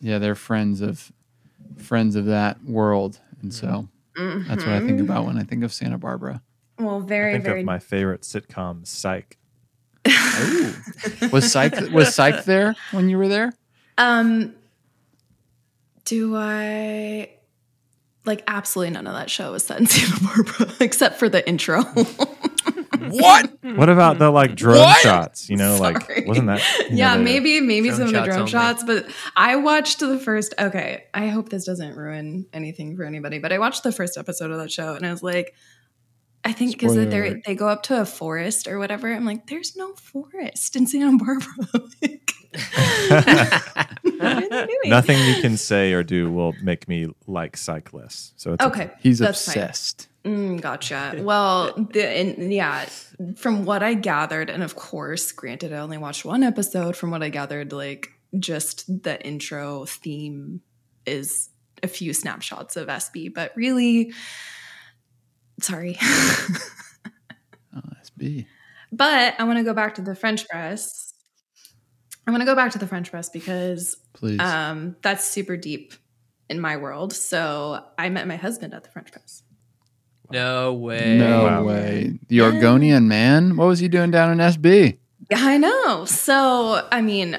yeah, 0.00 0.18
they're 0.18 0.34
friends 0.34 0.80
of 0.80 1.12
friends 1.76 2.16
of 2.16 2.26
that 2.26 2.62
world, 2.64 3.20
and 3.40 3.52
so 3.52 3.88
that's 4.16 4.64
what 4.64 4.74
I 4.74 4.80
think 4.80 5.00
about 5.00 5.26
when 5.26 5.38
I 5.38 5.42
think 5.44 5.64
of 5.64 5.72
Santa 5.72 5.98
Barbara. 5.98 6.42
Well, 6.78 7.02
I 7.02 7.06
very, 7.06 7.32
think 7.32 7.44
very 7.44 7.60
of 7.60 7.66
my 7.66 7.78
favorite 7.78 8.22
sitcom, 8.22 8.86
Psych. 8.86 9.36
Was 11.32 11.50
Psych 11.52 11.90
was 11.90 12.14
Psych 12.14 12.44
there 12.44 12.74
when 12.92 13.08
you 13.08 13.18
were 13.18 13.28
there? 13.28 13.52
Um, 13.98 14.54
do 16.04 16.36
I 16.36 17.30
like 18.24 18.42
absolutely 18.46 18.92
none 18.92 19.06
of 19.06 19.14
that 19.14 19.28
show 19.30 19.52
was 19.52 19.64
set 19.64 19.80
in 19.80 19.86
Santa 19.88 20.22
Barbara 20.24 20.74
except 20.80 21.18
for 21.18 21.28
the 21.28 21.46
intro. 21.48 21.82
What? 23.10 23.50
What 23.62 23.88
about 23.88 24.18
the 24.18 24.30
like 24.30 24.54
drone 24.54 24.78
What? 24.78 25.00
shots? 25.00 25.48
You 25.48 25.56
know, 25.56 25.76
Sorry. 25.76 25.94
like 25.94 26.26
wasn't 26.26 26.48
that? 26.48 26.60
you 26.84 26.90
know, 26.90 26.96
yeah, 26.96 27.16
maybe 27.16 27.60
maybe 27.60 27.90
some 27.90 28.02
of 28.02 28.08
the 28.08 28.14
shots 28.14 28.26
drone 28.26 28.38
only. 28.40 28.50
shots, 28.50 28.84
but 28.84 29.06
I 29.36 29.56
watched 29.56 30.00
the 30.00 30.18
first. 30.18 30.52
Okay, 30.58 31.04
I 31.14 31.28
hope 31.28 31.48
this 31.48 31.64
doesn't 31.64 31.96
ruin 31.96 32.46
anything 32.52 32.96
for 32.96 33.04
anybody, 33.04 33.38
but 33.38 33.52
I 33.52 33.58
watched 33.58 33.82
the 33.82 33.92
first 33.92 34.16
episode 34.18 34.50
of 34.50 34.58
that 34.58 34.70
show 34.72 34.94
and 34.94 35.06
I 35.06 35.10
was 35.10 35.22
like. 35.22 35.54
I 36.44 36.52
think 36.52 36.72
because 36.72 36.94
they 36.94 37.06
alert. 37.06 37.42
they 37.44 37.54
go 37.54 37.68
up 37.68 37.82
to 37.84 38.00
a 38.00 38.06
forest 38.06 38.68
or 38.68 38.78
whatever. 38.78 39.12
I'm 39.12 39.24
like, 39.24 39.46
there's 39.48 39.76
no 39.76 39.92
forest 39.94 40.76
in 40.76 40.86
Santa 40.86 41.16
Barbara. 41.16 41.48
what 43.08 44.22
are 44.22 44.40
they 44.40 44.48
doing? 44.48 44.78
Nothing 44.86 45.18
you 45.26 45.40
can 45.40 45.56
say 45.56 45.92
or 45.92 46.02
do 46.02 46.30
will 46.30 46.54
make 46.62 46.88
me 46.88 47.08
like 47.26 47.56
cyclists. 47.56 48.32
So 48.36 48.54
it's 48.54 48.64
Okay, 48.64 48.90
He's 49.00 49.18
that's 49.18 49.46
obsessed. 49.46 50.08
Mm, 50.24 50.60
gotcha. 50.60 51.16
Well, 51.20 51.72
the, 51.92 52.06
and 52.06 52.52
yeah, 52.52 52.86
from 53.36 53.64
what 53.64 53.82
I 53.82 53.94
gathered, 53.94 54.50
and 54.50 54.62
of 54.62 54.76
course, 54.76 55.32
granted, 55.32 55.72
I 55.72 55.78
only 55.78 55.98
watched 55.98 56.24
one 56.24 56.42
episode. 56.42 56.96
From 56.96 57.10
what 57.10 57.22
I 57.22 57.28
gathered, 57.28 57.72
like 57.72 58.10
just 58.38 59.02
the 59.02 59.24
intro 59.24 59.84
theme 59.86 60.60
is 61.06 61.50
a 61.82 61.88
few 61.88 62.12
snapshots 62.12 62.76
of 62.76 62.88
SB, 62.88 63.32
but 63.32 63.52
really, 63.54 64.12
sorry. 65.60 65.98
Oh, 67.76 67.80
SB. 68.02 68.46
but 68.90 69.34
I 69.38 69.44
want 69.44 69.58
to 69.58 69.62
go 69.64 69.74
back 69.74 69.94
to 69.96 70.02
the 70.02 70.14
French 70.14 70.48
press. 70.48 71.12
I 72.26 72.30
want 72.30 72.40
to 72.40 72.46
go 72.46 72.54
back 72.56 72.72
to 72.72 72.78
the 72.78 72.86
French 72.86 73.10
press 73.10 73.28
because 73.28 73.96
Please. 74.14 74.40
um, 74.40 74.96
that's 75.02 75.24
super 75.24 75.56
deep 75.56 75.92
in 76.48 76.60
my 76.60 76.76
world. 76.78 77.12
So 77.12 77.84
I 77.98 78.08
met 78.08 78.26
my 78.26 78.36
husband 78.36 78.74
at 78.74 78.84
the 78.84 78.90
French 78.90 79.12
press. 79.12 79.42
No 80.30 80.72
way. 80.74 81.18
no 81.18 81.44
Wow. 81.44 81.64
way. 81.64 82.18
The 82.28 82.40
Oregonian 82.42 83.06
man? 83.06 83.56
What 83.56 83.66
was 83.66 83.78
he 83.78 83.88
doing 83.88 84.10
down 84.10 84.32
in 84.32 84.38
SB? 84.38 84.98
Yeah, 85.30 85.38
I 85.40 85.58
know. 85.58 86.04
So, 86.06 86.86
I 86.90 87.00
mean, 87.02 87.38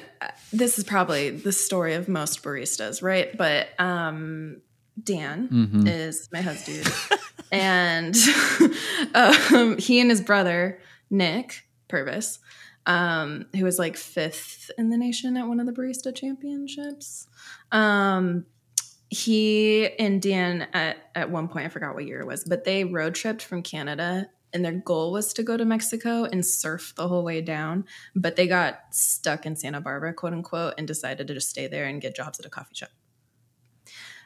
this 0.53 0.77
is 0.77 0.83
probably 0.85 1.31
the 1.31 1.51
story 1.51 1.95
of 1.95 2.07
most 2.07 2.43
baristas, 2.43 3.01
right? 3.03 3.35
But 3.35 3.67
um, 3.79 4.61
Dan 5.03 5.47
Mhm. 5.49 5.87
is 5.87 6.29
my 6.31 6.41
husband, 6.41 6.85
and 7.51 8.15
um, 9.15 9.77
he 9.77 9.99
and 9.99 10.09
his 10.09 10.21
brother 10.21 10.79
Nick 11.09 11.67
Purvis, 11.87 12.39
um, 12.85 13.45
who 13.55 13.63
was 13.65 13.79
like 13.79 13.97
fifth 13.97 14.71
in 14.77 14.89
the 14.89 14.97
nation 14.97 15.37
at 15.37 15.47
one 15.47 15.59
of 15.59 15.65
the 15.65 15.71
barista 15.73 16.13
championships. 16.15 17.27
Um, 17.71 18.45
he 19.09 19.89
and 19.97 20.21
Dan 20.21 20.67
at, 20.73 20.97
at 21.15 21.31
one 21.31 21.47
point, 21.47 21.65
I 21.65 21.69
forgot 21.69 21.95
what 21.95 22.05
year 22.05 22.21
it 22.21 22.27
was, 22.27 22.43
but 22.43 22.63
they 22.63 22.83
road 22.83 23.15
tripped 23.15 23.41
from 23.41 23.63
Canada 23.63 24.27
and 24.53 24.63
their 24.65 24.71
goal 24.73 25.11
was 25.11 25.33
to 25.33 25.43
go 25.43 25.57
to 25.57 25.65
Mexico 25.65 26.23
and 26.25 26.45
surf 26.45 26.93
the 26.95 27.07
whole 27.07 27.23
way 27.23 27.41
down. 27.41 27.85
But 28.15 28.35
they 28.35 28.47
got 28.47 28.79
stuck 28.91 29.45
in 29.45 29.55
Santa 29.55 29.81
Barbara, 29.81 30.13
quote 30.13 30.33
unquote, 30.33 30.75
and 30.77 30.87
decided 30.87 31.27
to 31.27 31.33
just 31.33 31.49
stay 31.49 31.67
there 31.67 31.85
and 31.85 32.01
get 32.01 32.15
jobs 32.15 32.39
at 32.39 32.45
a 32.45 32.49
coffee 32.49 32.73
shop. 32.75 32.89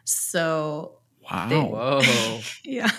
So 0.03 0.99
Wow. 1.31 1.47
They- 1.49 1.59
Whoa. 1.59 2.39
yeah. 2.65 2.91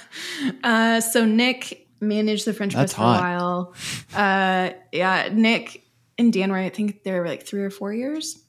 Uh, 0.63 1.01
so 1.01 1.25
Nick 1.25 1.89
managed 2.01 2.47
the 2.47 2.55
French 2.55 2.75
That's 2.75 2.95
press 2.95 2.97
for 2.99 3.03
hot. 3.03 3.19
a 3.19 3.23
while. 3.23 3.75
Uh, 4.15 4.71
yeah, 4.93 5.29
Nick 5.33 5.83
and 6.19 6.33
Dan 6.33 6.51
were, 6.51 6.59
I 6.59 6.69
think 6.71 7.03
they 7.03 7.13
were 7.13 7.27
like 7.27 7.47
three 7.47 7.63
or 7.63 7.71
four 7.71 7.93
years. 7.93 8.43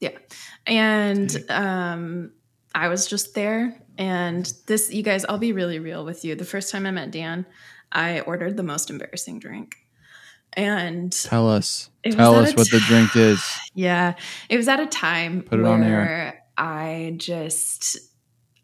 Yeah. 0.00 0.10
And 0.66 1.34
um, 1.48 2.32
I 2.74 2.88
was 2.88 3.06
just 3.06 3.34
there. 3.34 3.80
And 3.96 4.52
this, 4.66 4.92
you 4.92 5.02
guys, 5.02 5.24
I'll 5.24 5.38
be 5.38 5.52
really 5.52 5.78
real 5.78 6.04
with 6.04 6.24
you. 6.24 6.34
The 6.34 6.44
first 6.44 6.70
time 6.70 6.84
I 6.86 6.90
met 6.90 7.10
Dan, 7.10 7.46
I 7.92 8.20
ordered 8.20 8.56
the 8.56 8.62
most 8.62 8.90
embarrassing 8.90 9.38
drink. 9.38 9.76
And 10.52 11.10
Tell 11.12 11.48
us. 11.48 11.88
Tell 12.10 12.34
us 12.36 12.52
a 12.52 12.54
what 12.54 12.70
the 12.70 12.80
drink 12.80 13.16
is. 13.16 13.42
yeah, 13.74 14.14
it 14.48 14.56
was 14.56 14.68
at 14.68 14.78
a 14.80 14.86
time 14.86 15.42
Put 15.42 15.58
it 15.58 15.62
where 15.62 15.72
on 15.72 15.82
air. 15.82 16.33
I 16.56 17.14
just 17.16 17.98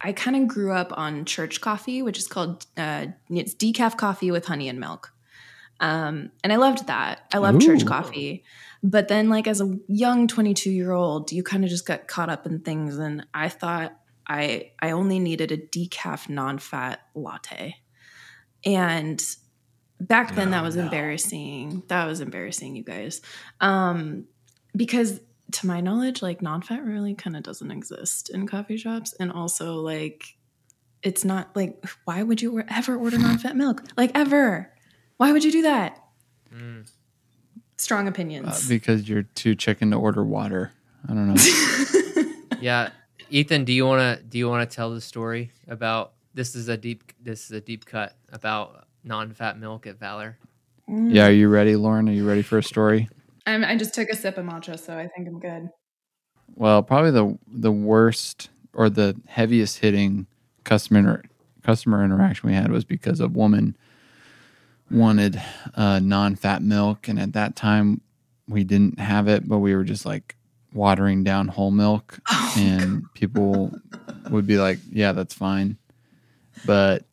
I 0.01 0.13
kind 0.13 0.37
of 0.37 0.49
grew 0.49 0.73
up 0.73 0.93
on 0.97 1.25
church 1.25 1.61
coffee, 1.61 2.03
which 2.03 2.19
is 2.19 2.27
called 2.27 2.67
uh, 2.77 3.07
it's 3.29 3.55
decaf 3.55 3.97
coffee 3.97 4.31
with 4.31 4.47
honey 4.47 4.69
and 4.69 4.81
milk, 4.81 5.13
um, 5.81 6.31
and 6.43 6.53
I 6.53 6.57
loved 6.57 6.87
that. 6.87 7.27
I 7.33 7.39
love 7.39 7.61
church 7.61 7.85
coffee, 7.85 8.45
but 8.83 9.09
then 9.09 9.29
like 9.29 9.47
as 9.47 9.61
a 9.61 9.79
young 9.89 10.27
twenty 10.27 10.55
two 10.55 10.71
year 10.71 10.93
old, 10.93 11.33
you 11.33 11.43
kind 11.43 11.65
of 11.65 11.71
just 11.71 11.87
got 11.87 12.09
caught 12.09 12.31
up 12.31 12.47
in 12.47 12.61
things, 12.61 12.99
and 12.99 13.27
I 13.35 13.49
thought 13.49 13.97
I 14.27 14.73
I 14.81 14.93
only 14.93 15.19
needed 15.19 15.53
a 15.53 15.59
decaf 15.59 16.29
non 16.29 16.59
fat 16.59 17.01
latte, 17.15 17.77
and 18.65 19.23
back 20.01 20.35
then 20.35 20.53
that 20.53 20.63
was 20.63 20.77
embarrassing. 20.77 21.83
That 21.89 22.07
was 22.07 22.21
embarrassing, 22.21 22.77
you 22.77 22.85
guys, 22.85 23.21
um, 23.61 24.25
because 24.75 25.21
to 25.53 25.67
my 25.67 25.81
knowledge, 25.81 26.23
like 26.23 26.43
non-fat 26.43 26.85
really 26.85 27.15
kind 27.15 27.37
of 27.37 27.43
doesn't 27.43 27.71
exist 27.71 28.31
in 28.31 28.47
coffee 28.47 28.77
shops, 28.77 29.15
and 29.21 29.31
also 29.33 29.75
like 29.77 30.37
it's 31.03 31.25
not 31.25 31.55
like 31.57 31.85
why 32.05 32.23
would 32.23 32.43
you 32.43 32.63
ever 32.69 32.97
order 32.97 33.19
non-fat 33.27 33.57
milk? 33.57 33.83
Like 33.97 34.11
ever? 34.15 34.73
Why 35.17 35.33
would 35.33 35.45
you 35.45 35.53
do 35.53 35.63
that? 35.63 36.03
Mm. 36.55 36.91
Strong 37.77 38.07
Uh, 38.07 38.11
opinions. 38.11 38.69
because 38.69 39.09
you're 39.09 39.23
too 39.23 39.55
chicken 39.55 39.91
to 39.91 39.97
order 39.97 40.23
water. 40.25 40.73
I 41.09 41.15
don't 41.15 41.29
know. 41.35 41.43
Yeah, 42.61 42.91
Ethan, 43.31 43.65
do 43.65 43.73
you 43.73 43.87
want 43.87 44.01
to 44.19 44.23
do 44.23 44.37
you 44.37 44.47
want 44.47 44.69
to 44.69 44.77
tell 44.77 44.93
the 44.93 45.01
story 45.01 45.51
about 45.67 46.13
this 46.35 46.55
is 46.55 46.69
a 46.69 46.77
deep 46.77 47.13
this 47.19 47.45
is 47.47 47.53
a 47.53 47.61
deep 47.63 47.87
cut 47.87 48.15
about 48.31 48.87
non-fat 49.03 49.59
milk 49.59 49.87
at 49.87 49.99
Valor? 49.99 50.37
yeah, 50.87 51.29
are 51.29 51.33
you 51.33 51.49
ready, 51.49 51.75
Lauren? 51.77 52.07
Are 52.09 52.13
you 52.13 52.29
ready 52.29 52.43
for 52.43 52.59
a 52.59 52.63
story? 52.63 53.09
I'm, 53.51 53.65
I 53.65 53.77
just 53.77 53.95
took 53.95 54.09
a 54.09 54.17
sip 54.17 54.39
of 54.39 54.45
matcha, 54.45 54.79
so 54.79 54.97
I 54.97 55.09
think 55.09 55.29
I'm 55.29 55.41
good. 55.41 55.69
Well, 56.55 56.83
probably 56.83 57.11
the 57.11 57.39
the 57.47 57.73
worst 57.73 58.51
or 58.73 58.89
the 58.89 59.17
heaviest 59.27 59.79
hitting 59.79 60.27
customer 60.65 60.99
inter- 61.01 61.23
customer 61.63 62.05
interaction 62.05 62.49
we 62.49 62.55
had 62.55 62.71
was 62.71 62.85
because 62.85 63.21
a 63.21 63.29
woman 63.29 63.77
wanted 64.91 65.41
uh, 65.75 65.99
non-fat 66.01 66.63
milk, 66.63 67.09
and 67.09 67.19
at 67.19 67.33
that 67.33 67.57
time 67.57 68.01
we 68.49 68.65
didn't 68.65 68.99
have 68.99 69.29
it, 69.29 69.49
but 69.49 69.59
we 69.59 69.75
were 69.75 69.85
just 69.85 70.05
like 70.05 70.37
watering 70.73 71.25
down 71.25 71.49
whole 71.49 71.71
milk, 71.71 72.19
and 72.57 73.05
people 73.15 73.73
would 74.31 74.47
be 74.47 74.59
like, 74.59 74.79
"Yeah, 74.91 75.13
that's 75.13 75.35
fine," 75.35 75.77
but 76.65 77.05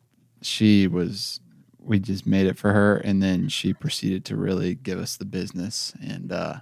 she 0.42 0.86
was. 0.86 1.40
We 1.88 1.98
just 1.98 2.26
made 2.26 2.46
it 2.46 2.58
for 2.58 2.72
her, 2.72 2.96
and 2.98 3.22
then 3.22 3.48
she 3.48 3.72
proceeded 3.72 4.24
to 4.26 4.36
really 4.36 4.74
give 4.74 4.98
us 4.98 5.16
the 5.16 5.24
business, 5.24 5.94
and 6.02 6.30
uh, 6.30 6.56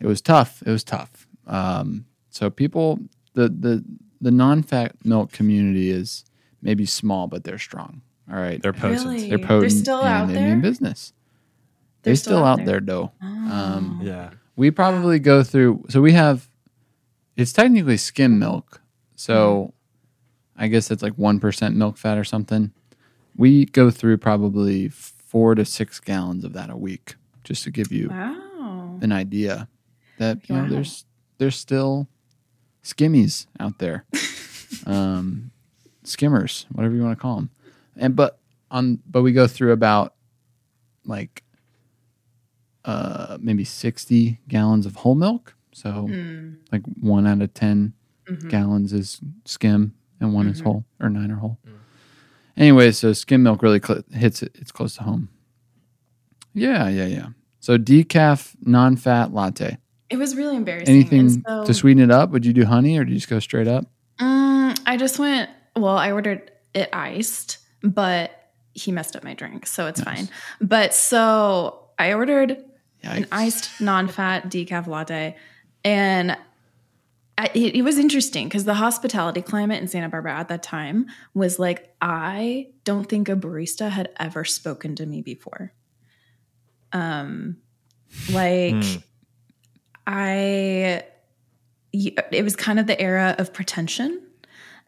it 0.00 0.06
was 0.06 0.20
tough. 0.20 0.62
It 0.66 0.70
was 0.70 0.82
tough. 0.84 1.26
Um, 1.46 2.06
so 2.30 2.50
people, 2.50 2.98
the 3.34 3.48
the 3.48 3.84
the 4.20 4.30
non-fat 4.30 4.96
milk 5.04 5.32
community 5.32 5.90
is 5.90 6.24
maybe 6.60 6.86
small, 6.86 7.26
but 7.28 7.44
they're 7.44 7.58
strong. 7.58 8.02
All 8.30 8.36
right, 8.38 8.60
They're 8.62 8.72
potent. 8.72 9.04
Really? 9.04 9.28
they're 9.28 9.38
potent 9.38 9.60
They're 9.62 9.70
still 9.70 9.98
and 10.00 10.08
out 10.08 10.26
they 10.28 10.34
there? 10.34 10.48
mean 10.48 10.60
business. 10.60 11.12
They're 12.02 12.10
They're 12.12 12.16
still 12.16 12.32
still, 12.38 12.44
out 12.44 12.60
out 12.60 12.64
there? 12.66 12.66
there, 12.66 12.80
though. 12.80 13.12
Um, 13.20 14.00
Yeah. 14.02 14.30
we 14.56 14.70
probably 14.70 15.18
go 15.18 15.42
through. 15.42 15.84
So 15.88 16.00
we 16.00 16.12
have. 16.12 16.48
It's 17.36 17.52
technically 17.52 17.96
skim 17.96 18.38
milk, 18.38 18.80
so 19.16 19.72
I 20.56 20.68
guess 20.68 20.90
it's 20.90 21.02
like 21.02 21.14
one 21.14 21.40
percent 21.40 21.76
milk 21.76 21.96
fat 21.96 22.18
or 22.18 22.24
something. 22.24 22.72
We 23.36 23.66
go 23.66 23.90
through 23.90 24.18
probably 24.18 24.88
four 24.88 25.54
to 25.54 25.64
six 25.64 26.00
gallons 26.00 26.44
of 26.44 26.52
that 26.52 26.70
a 26.70 26.76
week, 26.76 27.14
just 27.44 27.64
to 27.64 27.70
give 27.70 27.90
you 27.92 28.08
Wow. 28.10 28.98
an 29.00 29.12
idea 29.12 29.68
that 30.18 30.48
you 30.48 30.54
know 30.54 30.68
there's 30.68 31.04
there's 31.38 31.56
still 31.56 32.08
skimmies 32.84 33.46
out 33.58 33.78
there, 33.78 34.04
um, 34.86 35.50
skimmers, 36.04 36.66
whatever 36.72 36.94
you 36.94 37.02
want 37.02 37.16
to 37.16 37.20
call 37.22 37.36
them, 37.36 37.50
and 37.96 38.14
but 38.14 38.38
on 38.70 38.98
but 39.10 39.22
we 39.22 39.32
go 39.32 39.46
through 39.46 39.72
about 39.72 40.14
like 41.04 41.42
uh 42.84 43.38
maybe 43.40 43.64
sixty 43.64 44.40
gallons 44.48 44.86
of 44.86 44.96
whole 44.96 45.14
milk, 45.14 45.54
so 45.72 46.08
Mm. 46.08 46.56
like 46.70 46.82
one 47.00 47.26
out 47.26 47.40
of 47.42 47.54
10 47.54 47.92
Mhm. 48.28 48.48
gallons 48.48 48.92
is 48.92 49.20
skim 49.44 49.94
and 50.20 50.32
one 50.34 50.46
is 50.48 50.60
Mhm. 50.60 50.64
whole 50.64 50.84
or 51.00 51.08
nine 51.08 51.30
are 51.30 51.36
whole. 51.36 51.58
Anyway, 52.56 52.90
so 52.92 53.12
skim 53.12 53.42
milk 53.42 53.62
really 53.62 53.80
cl- 53.84 54.02
hits 54.12 54.42
it. 54.42 54.52
It's 54.60 54.72
close 54.72 54.94
to 54.96 55.02
home. 55.02 55.28
Yeah, 56.54 56.88
yeah, 56.88 57.06
yeah. 57.06 57.26
So 57.60 57.78
decaf 57.78 58.54
non-fat 58.62 59.32
latte. 59.32 59.78
it 60.10 60.16
was 60.18 60.36
really 60.36 60.56
embarrassing. 60.56 60.94
Anything 60.94 61.42
so- 61.46 61.64
to 61.64 61.72
sweeten 61.74 62.02
it 62.02 62.10
up? 62.10 62.30
Would 62.30 62.44
you 62.44 62.52
do 62.52 62.64
honey 62.64 62.98
or 62.98 63.04
did 63.04 63.12
you 63.12 63.18
just 63.18 63.30
go 63.30 63.38
straight 63.38 63.68
up? 63.68 63.86
Mm, 64.20 64.78
I 64.86 64.96
just 64.96 65.18
went. 65.18 65.48
Well, 65.76 65.96
I 65.96 66.12
ordered 66.12 66.50
it 66.74 66.90
iced, 66.92 67.58
but 67.82 68.30
he 68.74 68.92
messed 68.92 69.16
up 69.16 69.24
my 69.24 69.32
drink, 69.34 69.66
so 69.66 69.86
it's 69.86 70.04
Nice. 70.04 70.16
fine. 70.16 70.28
But 70.60 70.92
so 70.94 71.88
I 71.98 72.12
ordered 72.12 72.58
an 73.02 73.26
iced 73.32 73.80
non-fat 73.80 74.50
decaf 74.50 74.86
latte, 74.86 75.36
and 75.84 76.36
I, 77.38 77.50
it, 77.54 77.76
it 77.76 77.82
was 77.82 77.98
interesting 77.98 78.46
because 78.46 78.64
the 78.64 78.74
hospitality 78.74 79.42
climate 79.42 79.80
in 79.80 79.88
Santa 79.88 80.08
Barbara 80.08 80.34
at 80.34 80.48
that 80.48 80.62
time 80.62 81.06
was 81.34 81.58
like 81.58 81.94
I 82.00 82.68
don't 82.84 83.08
think 83.08 83.28
a 83.28 83.36
barista 83.36 83.88
had 83.90 84.10
ever 84.18 84.44
spoken 84.44 84.94
to 84.96 85.06
me 85.06 85.22
before. 85.22 85.72
Um, 86.92 87.56
like 88.30 88.74
Mm. 88.74 89.02
I, 90.06 91.04
it 91.92 92.42
was 92.42 92.56
kind 92.56 92.80
of 92.80 92.86
the 92.86 93.00
era 93.00 93.36
of 93.38 93.52
pretension, 93.52 94.20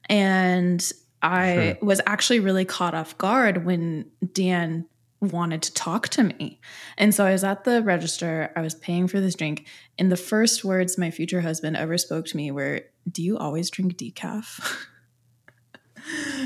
and 0.06 0.92
I 1.22 1.78
was 1.80 2.00
actually 2.04 2.40
really 2.40 2.64
caught 2.64 2.94
off 2.94 3.16
guard 3.16 3.64
when 3.64 4.06
Dan 4.32 4.86
wanted 5.24 5.62
to 5.62 5.74
talk 5.74 6.08
to 6.10 6.22
me. 6.22 6.60
And 6.96 7.14
so 7.14 7.24
I 7.24 7.32
was 7.32 7.44
at 7.44 7.64
the 7.64 7.82
register, 7.82 8.52
I 8.56 8.60
was 8.60 8.74
paying 8.74 9.08
for 9.08 9.20
this 9.20 9.34
drink, 9.34 9.66
and 9.98 10.10
the 10.10 10.16
first 10.16 10.64
words 10.64 10.98
my 10.98 11.10
future 11.10 11.40
husband 11.40 11.76
ever 11.76 11.98
spoke 11.98 12.26
to 12.26 12.36
me 12.36 12.50
were, 12.50 12.82
Do 13.10 13.22
you 13.22 13.38
always 13.38 13.70
drink 13.70 13.96
decaf? 13.96 14.86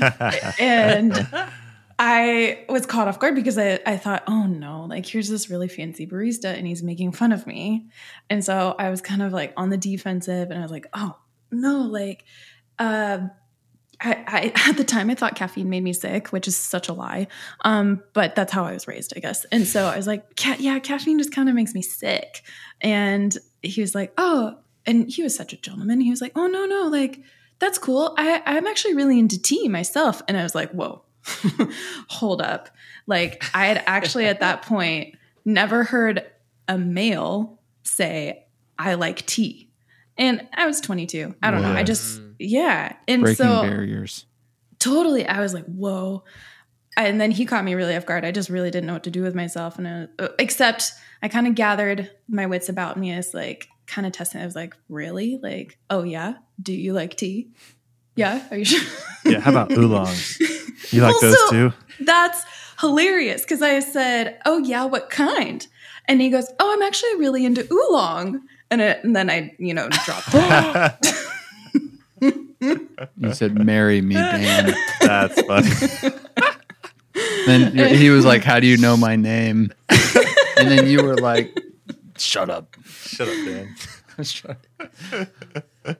and 0.59 1.27
I 2.01 2.63
was 2.69 2.85
caught 2.85 3.09
off 3.09 3.19
guard 3.19 3.35
because 3.35 3.57
I, 3.57 3.79
I 3.85 3.97
thought, 3.97 4.23
oh 4.25 4.45
no, 4.45 4.85
like 4.85 5.05
here's 5.05 5.27
this 5.27 5.49
really 5.49 5.67
fancy 5.67 6.07
barista 6.07 6.45
and 6.45 6.65
he's 6.65 6.81
making 6.81 7.11
fun 7.11 7.33
of 7.33 7.45
me. 7.45 7.87
And 8.29 8.43
so 8.43 8.73
I 8.79 8.89
was 8.89 9.01
kind 9.01 9.21
of 9.21 9.33
like 9.33 9.53
on 9.57 9.69
the 9.69 9.77
defensive 9.77 10.49
and 10.49 10.59
I 10.59 10.61
was 10.61 10.71
like, 10.71 10.87
oh 10.93 11.17
no, 11.51 11.81
like, 11.81 12.23
uh, 12.77 13.27
I, 14.01 14.23
I 14.27 14.51
at 14.69 14.77
the 14.77 14.83
time 14.83 15.09
I 15.09 15.15
thought 15.15 15.35
caffeine 15.35 15.69
made 15.69 15.83
me 15.83 15.93
sick, 15.93 16.29
which 16.29 16.47
is 16.47 16.55
such 16.55 16.89
a 16.89 16.93
lie. 16.93 17.27
Um, 17.65 18.03
but 18.13 18.35
that's 18.35 18.51
how 18.51 18.65
I 18.65 18.73
was 18.73 18.87
raised, 18.87 19.13
I 19.15 19.19
guess. 19.19 19.45
And 19.45 19.67
so 19.67 19.85
I 19.85 19.97
was 19.97 20.07
like, 20.07 20.35
Ca- 20.37 20.57
yeah, 20.59 20.79
caffeine 20.79 21.17
just 21.17 21.33
kind 21.33 21.49
of 21.49 21.55
makes 21.55 21.73
me 21.73 21.81
sick. 21.81 22.43
And 22.81 23.37
he 23.61 23.81
was 23.81 23.93
like, 23.93 24.13
oh, 24.17 24.57
and 24.85 25.09
he 25.09 25.23
was 25.23 25.35
such 25.35 25.53
a 25.53 25.57
gentleman. 25.57 26.01
He 26.01 26.09
was 26.09 26.21
like, 26.21 26.31
oh 26.35 26.47
no, 26.47 26.65
no, 26.65 26.87
like 26.87 27.21
that's 27.59 27.77
cool. 27.77 28.15
I, 28.17 28.41
I'm 28.45 28.67
actually 28.67 28.95
really 28.95 29.19
into 29.19 29.41
tea 29.41 29.67
myself. 29.67 30.21
And 30.27 30.37
I 30.37 30.43
was 30.43 30.55
like, 30.55 30.71
whoa, 30.71 31.03
hold 32.07 32.41
up. 32.41 32.69
Like 33.05 33.43
I 33.53 33.67
had 33.67 33.83
actually 33.85 34.25
at 34.25 34.39
that 34.39 34.61
point 34.61 35.15
never 35.45 35.83
heard 35.83 36.25
a 36.67 36.77
male 36.77 37.59
say, 37.83 38.45
I 38.77 38.93
like 38.93 39.25
tea. 39.25 39.69
And 40.17 40.47
I 40.53 40.65
was 40.65 40.79
22. 40.81 41.35
I 41.41 41.51
don't 41.51 41.61
know. 41.61 41.71
I 41.71 41.83
just, 41.83 42.21
yeah. 42.39 42.93
And 43.07 43.21
Breaking 43.21 43.45
so 43.45 43.61
barriers. 43.61 44.25
totally, 44.79 45.25
I 45.27 45.41
was 45.41 45.53
like, 45.53 45.65
whoa. 45.65 46.23
And 46.97 47.21
then 47.21 47.31
he 47.31 47.45
caught 47.45 47.63
me 47.63 47.75
really 47.75 47.95
off 47.95 48.05
guard. 48.05 48.25
I 48.25 48.31
just 48.31 48.49
really 48.49 48.71
didn't 48.71 48.87
know 48.87 48.93
what 48.93 49.03
to 49.03 49.11
do 49.11 49.21
with 49.21 49.35
myself. 49.35 49.77
And 49.77 49.87
I, 49.87 50.07
uh, 50.23 50.29
except 50.39 50.91
I 51.21 51.27
kind 51.27 51.47
of 51.47 51.55
gathered 51.55 52.09
my 52.27 52.45
wits 52.45 52.67
about 52.69 52.97
me 52.97 53.11
as 53.11 53.33
like 53.33 53.67
kind 53.87 54.05
of 54.07 54.13
testing. 54.13 54.41
I 54.41 54.45
was 54.45 54.55
like, 54.55 54.75
really? 54.89 55.39
Like, 55.41 55.77
oh 55.89 56.03
yeah. 56.03 56.35
Do 56.61 56.73
you 56.73 56.93
like 56.93 57.15
tea? 57.15 57.51
Yeah. 58.15 58.43
Are 58.51 58.57
you 58.57 58.65
sure? 58.65 58.81
yeah, 59.25 59.39
how 59.39 59.51
about 59.51 59.71
oolongs? 59.71 60.37
You 60.91 61.01
like 61.03 61.11
Well, 61.21 61.31
those 61.31 61.39
so- 61.39 61.51
too? 61.51 61.73
That's 61.99 62.43
hilarious 62.79 63.41
because 63.41 63.61
I 63.61 63.79
said, 63.81 64.39
"Oh 64.45 64.57
yeah, 64.59 64.85
what 64.85 65.09
kind?" 65.09 65.67
And 66.07 66.19
he 66.21 66.29
goes, 66.29 66.49
"Oh, 66.57 66.73
I'm 66.73 66.81
actually 66.81 67.15
really 67.17 67.45
into 67.45 67.67
oolong." 67.71 68.41
And, 68.71 68.81
it, 68.81 69.03
and 69.03 69.13
then 69.15 69.29
I, 69.29 69.53
you 69.59 69.73
know, 69.73 69.89
dropped. 69.89 70.33
You 72.21 73.33
said, 73.33 73.63
"Marry 73.63 74.01
me, 74.01 74.15
Dan." 74.15 74.73
That's 75.01 75.41
funny. 75.41 75.69
then 77.45 77.95
he 77.95 78.09
was 78.09 78.25
like, 78.25 78.43
"How 78.43 78.59
do 78.59 78.67
you 78.67 78.77
know 78.77 78.97
my 78.97 79.15
name?" 79.15 79.71
and 79.89 80.69
then 80.69 80.87
you 80.87 81.03
were 81.03 81.15
like, 81.15 81.57
"Shut 82.17 82.49
up." 82.49 82.75
Shut 82.85 83.27
up, 83.27 83.35
Dan. 83.45 83.75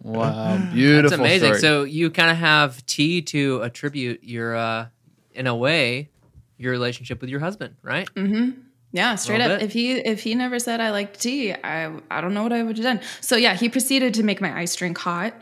Wow, 0.04 0.58
beautiful. 0.74 1.10
That's 1.10 1.20
amazing. 1.20 1.54
story. 1.56 1.60
So 1.62 1.84
you 1.84 2.12
kind 2.12 2.30
of 2.30 2.38
have 2.38 2.86
tea 2.86 3.22
to 3.24 3.62
attribute 3.62 4.24
your, 4.24 4.56
uh, 4.56 4.88
in 5.34 5.48
a 5.48 5.56
way, 5.56 6.10
your 6.58 6.72
relationship 6.72 7.22
with 7.22 7.30
your 7.30 7.40
husband, 7.40 7.76
right? 7.82 8.14
Mm-hmm. 8.14 8.60
Yeah, 8.92 9.16
straight 9.16 9.42
up. 9.42 9.60
bit. 9.60 9.64
If 9.64 9.74
he 9.74 9.94
if 9.94 10.22
he 10.22 10.36
never 10.36 10.60
said 10.60 10.82
I 10.82 10.92
liked 10.92 11.20
tea, 11.22 11.54
I 11.54 11.92
I 12.12 12.22
don't 12.22 12.34
know 12.34 12.44
what 12.44 12.54
I 12.54 12.62
would 12.64 12.78
have 12.78 12.84
done. 12.84 13.02
So 13.22 13.36
yeah, 13.36 13.54
he 13.56 13.70
proceeded 13.70 14.14
to 14.16 14.24
make 14.24 14.42
my 14.42 14.56
ice 14.58 14.76
drink 14.76 14.98
hot. 14.98 15.34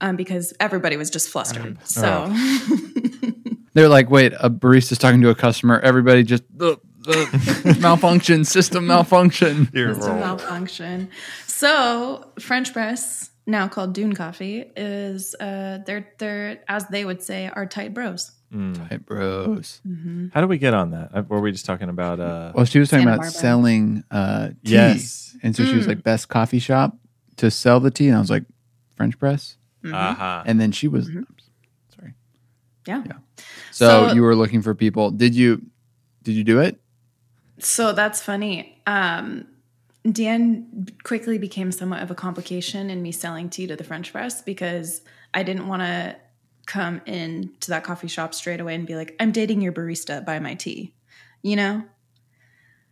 Um, 0.00 0.16
because 0.16 0.52
everybody 0.60 0.96
was 0.96 1.10
just 1.10 1.28
flustered. 1.28 1.76
So 1.86 2.32
they're 3.74 3.88
like, 3.88 4.10
"Wait, 4.10 4.32
a 4.40 4.50
barista's 4.50 4.98
talking 4.98 5.20
to 5.22 5.28
a 5.30 5.34
customer. 5.34 5.78
Everybody 5.80 6.22
just 6.22 6.42
uh, 6.60 6.76
uh, 7.08 7.74
malfunction, 7.80 8.44
system 8.44 8.86
malfunction." 8.86 9.68
You're 9.72 9.90
It's 9.90 10.06
a 10.06 10.10
wrong. 10.10 10.20
malfunction. 10.20 11.10
So 11.46 12.32
French 12.38 12.72
press, 12.72 13.30
now 13.46 13.68
called 13.68 13.92
Dune 13.94 14.14
Coffee, 14.14 14.64
is 14.76 15.34
uh 15.38 15.78
they're 15.86 16.08
they're 16.18 16.60
as 16.68 16.86
they 16.88 17.04
would 17.04 17.22
say, 17.22 17.50
are 17.52 17.66
tight 17.66 17.94
bros. 17.94 18.32
tight 18.52 19.04
bros. 19.06 19.80
How 20.32 20.40
do 20.40 20.46
we 20.46 20.58
get 20.58 20.74
on 20.74 20.90
that? 20.92 21.10
Uh, 21.14 21.22
Were 21.28 21.40
we 21.40 21.52
just 21.52 21.66
talking 21.66 21.88
about? 21.88 22.20
uh 22.20 22.52
Well, 22.54 22.64
she 22.64 22.78
was 22.78 22.88
talking 22.88 23.02
Santa 23.04 23.14
about 23.16 23.22
Barbara. 23.24 23.38
selling 23.40 24.04
uh, 24.10 24.48
tea, 24.48 24.54
Yes. 24.72 25.36
and 25.42 25.54
so 25.54 25.64
she 25.64 25.76
was 25.76 25.84
Mm. 25.84 25.88
like, 25.88 26.02
"Best 26.02 26.28
coffee 26.28 26.58
shop 26.58 26.96
to 27.36 27.50
sell 27.50 27.80
the 27.80 27.90
tea," 27.90 28.08
and 28.08 28.16
I 28.16 28.20
was 28.20 28.30
like, 28.30 28.44
"French 28.96 29.18
press," 29.18 29.56
Uh-huh. 29.84 30.42
and 30.46 30.60
then 30.60 30.72
she 30.72 30.88
was. 30.88 31.08
Mhm. 31.08 31.24
Sorry. 31.94 32.14
Yeah. 32.86 33.02
Yeah. 33.06 33.12
So, 33.72 34.08
So- 34.08 34.14
you 34.14 34.22
were 34.22 34.34
looking 34.36 34.62
for 34.62 34.74
people. 34.74 35.10
Did 35.10 35.34
you? 35.34 35.62
Did 36.22 36.32
you 36.32 36.44
do 36.44 36.60
it? 36.60 36.80
So 37.58 37.92
that's 37.92 38.20
funny. 38.22 38.82
Um 38.86 39.46
Dan 40.10 40.86
quickly 41.04 41.36
became 41.36 41.70
somewhat 41.72 42.02
of 42.02 42.10
a 42.10 42.14
complication 42.14 42.88
in 42.88 43.02
me 43.02 43.12
selling 43.12 43.50
tea 43.50 43.66
to 43.66 43.76
the 43.76 43.84
French 43.84 44.12
press 44.12 44.40
because 44.40 45.02
I 45.34 45.42
didn't 45.42 45.68
want 45.68 45.82
to 45.82 46.16
come 46.66 47.02
in 47.04 47.52
to 47.60 47.70
that 47.70 47.84
coffee 47.84 48.08
shop 48.08 48.32
straight 48.34 48.60
away 48.60 48.74
and 48.74 48.86
be 48.86 48.96
like, 48.96 49.14
I'm 49.20 49.30
dating 49.30 49.60
your 49.60 49.72
barista, 49.72 50.24
buy 50.24 50.38
my 50.38 50.54
tea. 50.54 50.94
You 51.42 51.56
know? 51.56 51.82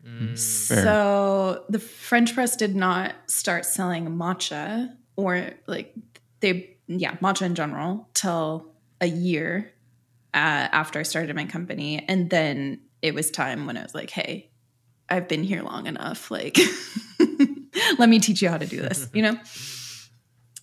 Fair. 0.05 0.37
So 0.37 1.65
the 1.69 1.79
French 1.79 2.35
press 2.35 2.57
did 2.57 2.75
not 2.77 3.15
start 3.27 3.65
selling 3.65 4.07
matcha 4.11 4.95
or 5.17 5.51
like 5.67 5.95
they, 6.41 6.77
yeah, 6.89 7.17
matcha 7.17 7.43
in 7.43 7.55
general 7.55 8.09
till 8.15 8.67
a 9.01 9.07
year 9.07 9.73
uh, 10.35 10.69
after 10.73 10.99
I 10.99 11.03
started 11.03 11.35
my 11.37 11.45
company. 11.45 12.05
And 12.09 12.31
then 12.31 12.81
it 13.03 13.15
was 13.15 13.31
time 13.31 13.67
when 13.67 13.77
I 13.77 13.83
was 13.83 13.95
like, 13.95 14.11
hey, 14.11 14.51
I've 15.09 15.29
been 15.29 15.43
here 15.43 15.63
long 15.63 15.87
enough. 15.87 16.31
Like, 16.31 16.59
let 17.99 18.09
me 18.09 18.19
teach 18.19 18.43
you 18.43 18.49
how 18.49 18.59
to 18.59 18.67
do 18.67 18.81
this, 18.81 19.09
you 19.13 19.23
know? 19.23 19.39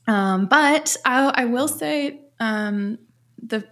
Um, 0.08 0.46
but 0.46 0.96
I, 1.04 1.34
I 1.34 1.46
will 1.46 1.68
say 1.68 2.22
um, 2.40 3.00
the 3.42 3.68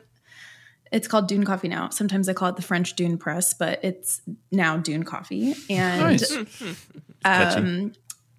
it's 0.92 1.08
called 1.08 1.28
Dune 1.28 1.44
Coffee 1.44 1.68
now. 1.68 1.90
Sometimes 1.90 2.30
I 2.30 2.34
call 2.34 2.50
it 2.50 2.56
the 2.56 2.62
French 2.62 2.96
Dune 2.96 3.18
Press, 3.18 3.54
but 3.54 3.84
it's 3.84 4.22
now 4.52 4.78
Dune 4.78 5.04
Coffee. 5.04 5.54
And 5.70 6.02
Nice. 6.02 6.36
um, 7.26 7.94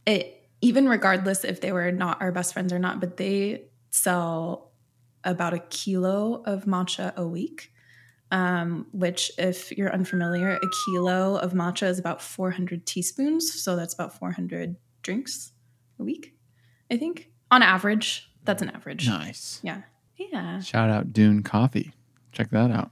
it 0.07 0.49
even 0.61 0.89
regardless 0.89 1.45
if 1.45 1.61
they 1.61 1.73
were 1.73 1.93
not 1.93 2.23
our 2.23 2.33
best 2.33 2.53
friends 2.53 2.73
or 2.73 2.79
not, 2.79 3.01
but 3.01 3.17
they 3.17 3.65
sell 3.95 4.73
about 5.23 5.55
a 5.55 5.61
kilo 5.61 6.43
of 6.45 6.65
matcha 6.65 7.15
a 7.17 7.27
week. 7.27 7.71
Um, 8.31 8.87
which, 8.93 9.31
if 9.39 9.71
you're 9.71 9.93
unfamiliar, 9.93 10.57
a 10.57 10.69
kilo 10.85 11.37
of 11.37 11.53
matcha 11.53 11.87
is 11.87 12.01
about 12.01 12.21
400 12.21 12.85
teaspoons. 12.85 13.63
So 13.63 13.77
that's 13.77 13.95
about 13.95 14.19
400 14.19 14.75
drinks 15.03 15.53
a 16.01 16.03
week, 16.03 16.35
I 16.91 16.97
think. 16.97 17.31
On 17.53 17.63
average, 17.63 18.29
that's 18.45 18.61
an 18.61 18.71
average. 18.71 19.07
Nice. 19.07 19.61
Yeah. 19.63 19.83
Yeah. 20.17 20.61
Shout 20.61 20.91
out 20.91 21.13
Dune 21.13 21.45
Coffee. 21.45 21.93
Check 22.33 22.51
that 22.51 22.73
out. 22.73 22.91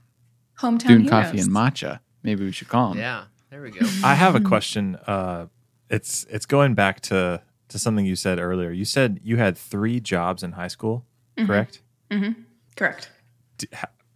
Hometown 0.59 0.87
Dune 0.87 1.03
heroes. 1.03 1.25
Coffee 1.25 1.39
and 1.39 1.49
matcha. 1.49 1.99
Maybe 2.21 2.45
we 2.45 2.51
should 2.53 2.69
call 2.69 2.89
them. 2.89 2.99
Yeah, 2.99 3.25
there 3.49 3.61
we 3.61 3.71
go. 3.71 3.85
I 4.03 4.13
have 4.15 4.35
a 4.35 4.39
question. 4.39 4.95
Uh, 5.07 5.47
it's 5.89 6.25
it's 6.29 6.45
going 6.45 6.73
back 6.73 7.01
to 7.01 7.41
to 7.73 7.79
something 7.79 8.05
you 8.05 8.15
said 8.15 8.39
earlier. 8.39 8.71
You 8.71 8.85
said 8.85 9.19
you 9.23 9.37
had 9.37 9.57
three 9.57 9.99
jobs 9.99 10.43
in 10.43 10.53
high 10.53 10.67
school, 10.67 11.05
correct? 11.37 11.81
Mm-hmm. 12.09 12.41
Correct. 12.75 13.09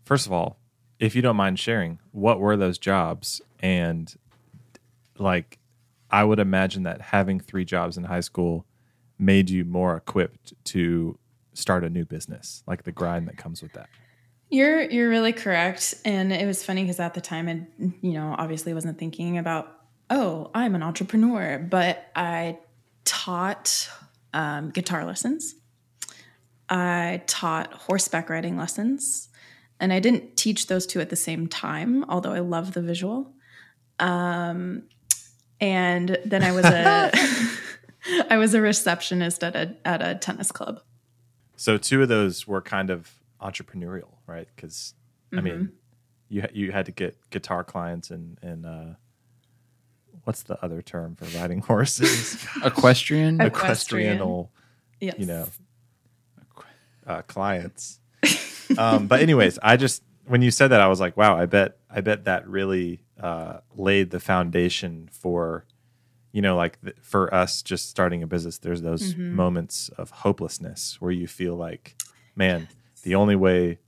First 0.05 0.25
of 0.25 0.31
all, 0.31 0.59
if 0.99 1.15
you 1.15 1.21
don't 1.21 1.35
mind 1.35 1.59
sharing, 1.59 1.99
what 2.11 2.39
were 2.39 2.55
those 2.55 2.77
jobs? 2.77 3.41
And 3.59 4.15
like, 5.17 5.57
I 6.09 6.23
would 6.23 6.39
imagine 6.39 6.83
that 6.83 7.01
having 7.01 7.39
three 7.39 7.65
jobs 7.65 7.97
in 7.97 8.05
high 8.05 8.21
school 8.21 8.65
made 9.19 9.49
you 9.49 9.65
more 9.65 9.97
equipped 9.97 10.53
to 10.65 11.17
start 11.53 11.83
a 11.83 11.89
new 11.89 12.05
business, 12.05 12.63
like 12.67 12.83
the 12.83 12.91
grind 12.91 13.27
that 13.27 13.37
comes 13.37 13.61
with 13.63 13.73
that. 13.73 13.89
You're 14.49 14.83
you're 14.83 15.09
really 15.09 15.33
correct, 15.33 15.95
and 16.05 16.31
it 16.31 16.45
was 16.45 16.63
funny 16.63 16.83
because 16.83 16.99
at 16.99 17.15
the 17.15 17.21
time, 17.21 17.49
I 17.49 17.65
you 18.01 18.13
know 18.13 18.33
obviously 18.37 18.73
wasn't 18.73 18.97
thinking 18.97 19.37
about 19.37 19.67
oh 20.09 20.51
I'm 20.53 20.73
an 20.75 20.83
entrepreneur, 20.83 21.57
but 21.57 22.09
I 22.15 22.59
taught 23.07 23.89
um, 24.33 24.69
guitar 24.69 25.05
lessons. 25.05 25.55
I 26.69 27.23
taught 27.27 27.73
horseback 27.73 28.29
riding 28.29 28.57
lessons, 28.57 29.29
and 29.79 29.93
I 29.93 29.99
didn't 29.99 30.35
teach 30.35 30.67
those 30.67 30.85
two 30.85 30.99
at 30.99 31.09
the 31.09 31.15
same 31.15 31.47
time, 31.47 32.03
although 32.09 32.33
I 32.33 32.39
love 32.39 32.73
the 32.73 32.81
visual. 32.81 33.33
Um, 33.99 34.83
and 35.59 36.17
then 36.25 36.43
I 36.43 36.51
was 36.51 36.65
a 36.65 37.11
I 38.29 38.37
was 38.37 38.53
a 38.53 38.61
receptionist 38.61 39.43
at 39.43 39.55
a 39.55 39.75
at 39.85 40.01
a 40.01 40.15
tennis 40.15 40.51
club. 40.51 40.81
So 41.55 41.77
two 41.77 42.01
of 42.01 42.09
those 42.09 42.47
were 42.47 42.61
kind 42.61 42.89
of 42.89 43.11
entrepreneurial, 43.41 44.15
right? 44.27 44.47
Because 44.55 44.93
I 45.35 45.41
mean, 45.41 45.71
you 46.29 46.47
you 46.53 46.71
had 46.71 46.85
to 46.85 46.91
get 46.91 47.17
guitar 47.29 47.63
clients 47.63 48.11
and 48.11 48.37
and 48.41 48.65
uh, 48.65 48.85
what's 50.27 50.43
the 50.43 50.61
other 50.63 50.81
term 50.81 51.15
for 51.15 51.25
riding 51.39 51.61
horses? 51.61 52.35
Equestrian. 52.65 53.39
Equestrian. 53.39 54.17
Equestrianal, 54.19 54.49
Yes. 54.99 55.15
you 55.17 55.25
know, 55.25 55.47
uh, 57.05 57.21
clients. 57.23 57.99
um, 58.77 59.07
but 59.07 59.21
anyways, 59.21 59.57
I 59.63 59.77
just 59.77 60.03
when 60.25 60.41
you 60.41 60.51
said 60.51 60.67
that, 60.69 60.81
I 60.81 60.87
was 60.87 60.99
like, 60.99 61.15
wow, 61.15 61.37
I 61.37 61.45
bet 61.45 61.77
I 61.89 62.01
bet 62.01 62.25
that 62.25 62.47
really 62.47 63.01
uh, 63.19 63.59
laid 63.75 64.11
the 64.11 64.19
foundation 64.19 65.07
for 65.11 65.65
you 66.33 66.41
know 66.41 66.57
like 66.57 66.81
th- 66.81 66.97
for 67.01 67.33
us 67.33 67.61
just 67.61 67.89
starting 67.89 68.21
a 68.23 68.27
business. 68.27 68.57
There's 68.57 68.81
those 68.81 69.15
moments 69.15 69.87
of 69.97 70.09
hopelessness 70.09 70.97
where 70.99 71.11
you 71.11 71.27
feel 71.27 71.55
like, 71.55 71.95
man, 72.35 72.67
the 73.03 73.15
only 73.15 73.35
way 73.37 73.79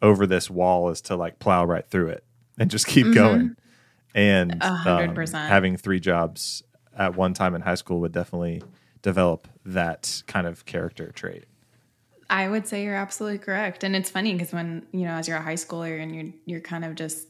over 0.00 0.26
this 0.26 0.48
wall 0.48 0.88
is 0.88 1.00
to 1.02 1.16
like 1.16 1.38
plow 1.38 1.64
right 1.64 1.86
through 1.86 2.08
it 2.08 2.24
and 2.58 2.70
just 2.70 2.86
keep 2.86 3.12
going. 3.14 3.56
And 4.14 4.62
um, 4.62 5.16
having 5.32 5.76
three 5.76 6.00
jobs 6.00 6.62
at 6.96 7.16
one 7.16 7.34
time 7.34 7.54
in 7.54 7.60
high 7.60 7.74
school 7.74 8.00
would 8.00 8.12
definitely 8.12 8.62
develop 9.02 9.48
that 9.64 10.22
kind 10.26 10.46
of 10.46 10.64
character 10.64 11.10
trait. 11.12 11.44
I 12.30 12.48
would 12.48 12.66
say 12.66 12.84
you're 12.84 12.94
absolutely 12.94 13.38
correct. 13.38 13.84
And 13.84 13.94
it's 13.94 14.10
funny 14.10 14.32
because 14.32 14.52
when, 14.52 14.86
you 14.92 15.04
know, 15.04 15.12
as 15.14 15.28
you're 15.28 15.36
a 15.36 15.42
high 15.42 15.54
schooler 15.54 16.00
and 16.00 16.14
you're 16.14 16.32
you're 16.46 16.60
kind 16.60 16.84
of 16.84 16.94
just 16.94 17.28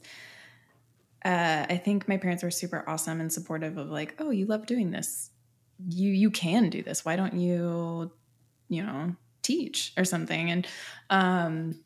uh, 1.25 1.67
I 1.69 1.79
think 1.79 2.07
my 2.07 2.19
parents 2.19 2.43
were 2.43 2.51
super 2.51 2.85
awesome 2.87 3.21
and 3.21 3.33
supportive 3.33 3.79
of 3.79 3.89
like, 3.91 4.15
oh, 4.19 4.31
you 4.31 4.45
love 4.45 4.67
doing 4.67 4.91
this. 4.91 5.31
You 5.89 6.11
you 6.11 6.31
can 6.31 6.69
do 6.69 6.83
this. 6.83 7.05
Why 7.05 7.17
don't 7.17 7.35
you, 7.35 8.13
you 8.69 8.83
know, 8.83 9.17
teach 9.43 9.93
or 9.97 10.05
something? 10.05 10.51
And 10.51 10.67
um 11.11 11.81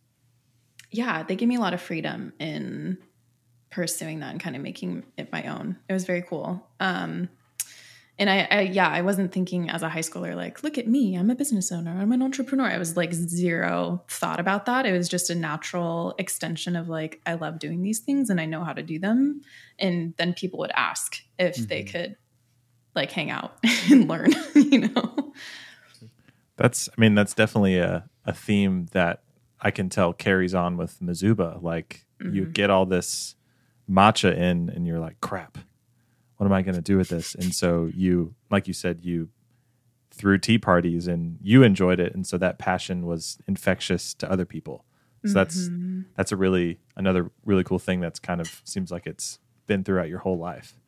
yeah, 0.91 1.23
they 1.23 1.37
gave 1.37 1.49
me 1.49 1.57
a 1.57 1.61
lot 1.61 1.75
of 1.75 1.83
freedom 1.83 2.33
in 2.39 2.99
pursuing 3.71 4.21
that 4.21 4.31
and 4.31 4.41
kind 4.41 4.57
of 4.57 4.63
making 4.63 5.05
it 5.17 5.33
my 5.33 5.45
own. 5.45 5.77
It 5.89 5.93
was 5.93 6.05
very 6.05 6.23
cool. 6.23 6.67
Um 6.81 7.29
and 8.21 8.29
I, 8.29 8.49
I 8.51 8.61
yeah 8.63 8.89
i 8.89 9.01
wasn't 9.01 9.31
thinking 9.31 9.71
as 9.71 9.85
a 9.85 9.89
high 9.89 10.01
schooler 10.01 10.35
like 10.35 10.65
look 10.65 10.77
at 10.77 10.89
me 10.89 11.15
i'm 11.15 11.31
a 11.31 11.37
business 11.37 11.71
owner 11.71 11.93
i'm 11.93 12.11
an 12.11 12.21
entrepreneur 12.21 12.67
i 12.67 12.77
was 12.77 12.97
like 12.97 13.15
zero 13.15 14.03
thought 14.09 14.41
about 14.41 14.67
that 14.67 14.87
it 14.87 14.93
was 14.93 15.09
just 15.09 15.31
a 15.31 15.37
natural 15.37 16.17
extension 16.19 16.75
of 16.75 16.89
like 16.89 17.21
i 17.27 17.35
love 17.35 17.61
doing 17.61 17.81
these 17.81 18.01
things 18.01 18.29
and 18.29 18.41
i 18.41 18.45
know 18.45 18.65
how 18.65 18.73
to 18.73 18.83
do 18.83 18.99
them 18.99 19.41
and 19.79 20.15
then 20.17 20.35
people 20.35 20.59
would 20.59 20.73
ask 20.75 21.23
if 21.39 21.69
they 21.69 21.85
could 21.85 22.17
like 22.97 23.13
hang 23.13 23.31
out 23.31 23.57
and 23.89 24.09
learn 24.09 24.33
you 24.57 24.89
know 24.89 25.33
That's, 26.59 26.89
I 26.89 27.01
mean, 27.01 27.15
that's 27.15 27.35
definitely 27.35 27.79
a, 27.79 28.11
a 28.27 28.35
theme 28.35 28.87
that 28.93 29.23
I 29.61 29.71
can 29.71 29.89
tell 29.89 30.13
carries 30.13 30.55
on 30.55 30.77
with 30.77 30.99
Mizuba. 31.01 31.63
Like 31.63 32.05
you 32.21 32.47
get 32.47 32.69
all 32.69 32.85
this 32.85 33.37
matcha 33.91 34.37
in 34.37 34.71
and 34.71 34.87
you're 34.87 34.99
like, 34.99 35.21
crap, 35.21 35.59
what 36.37 36.47
am 36.47 36.53
I 36.53 36.63
going 36.63 36.75
to 36.75 36.81
do 36.81 36.97
with 36.97 37.09
this? 37.09 37.35
And 37.35 37.55
so 37.55 37.91
you, 37.95 38.35
like 38.51 38.69
you 38.69 38.75
said, 38.75 39.01
you 39.03 39.29
threw 40.11 40.39
tea 40.39 40.59
parties 40.59 41.07
and 41.07 41.39
you 41.43 41.63
enjoyed 41.63 42.01
it. 42.01 42.15
And 42.15 42.27
so 42.27 42.39
that 42.39 42.59
passion 42.59 43.07
was 43.07 43.39
infectious 43.47 44.15
to 44.15 44.31
other 44.31 44.45
people. 44.45 44.85
So 45.27 45.33
that's, 45.33 45.69
mm-hmm. 45.69 46.03
that's 46.17 46.31
a 46.31 46.37
really, 46.37 46.79
another 46.97 47.31
really 47.45 47.65
cool 47.65 47.81
thing 47.81 48.01
that's 48.01 48.21
kind 48.21 48.41
of 48.41 48.63
seems 48.65 48.93
like 48.93 49.07
it's 49.07 49.41
been 49.67 49.83
throughout 49.83 50.09
your 50.09 50.21
whole 50.21 50.39
life. 50.39 50.79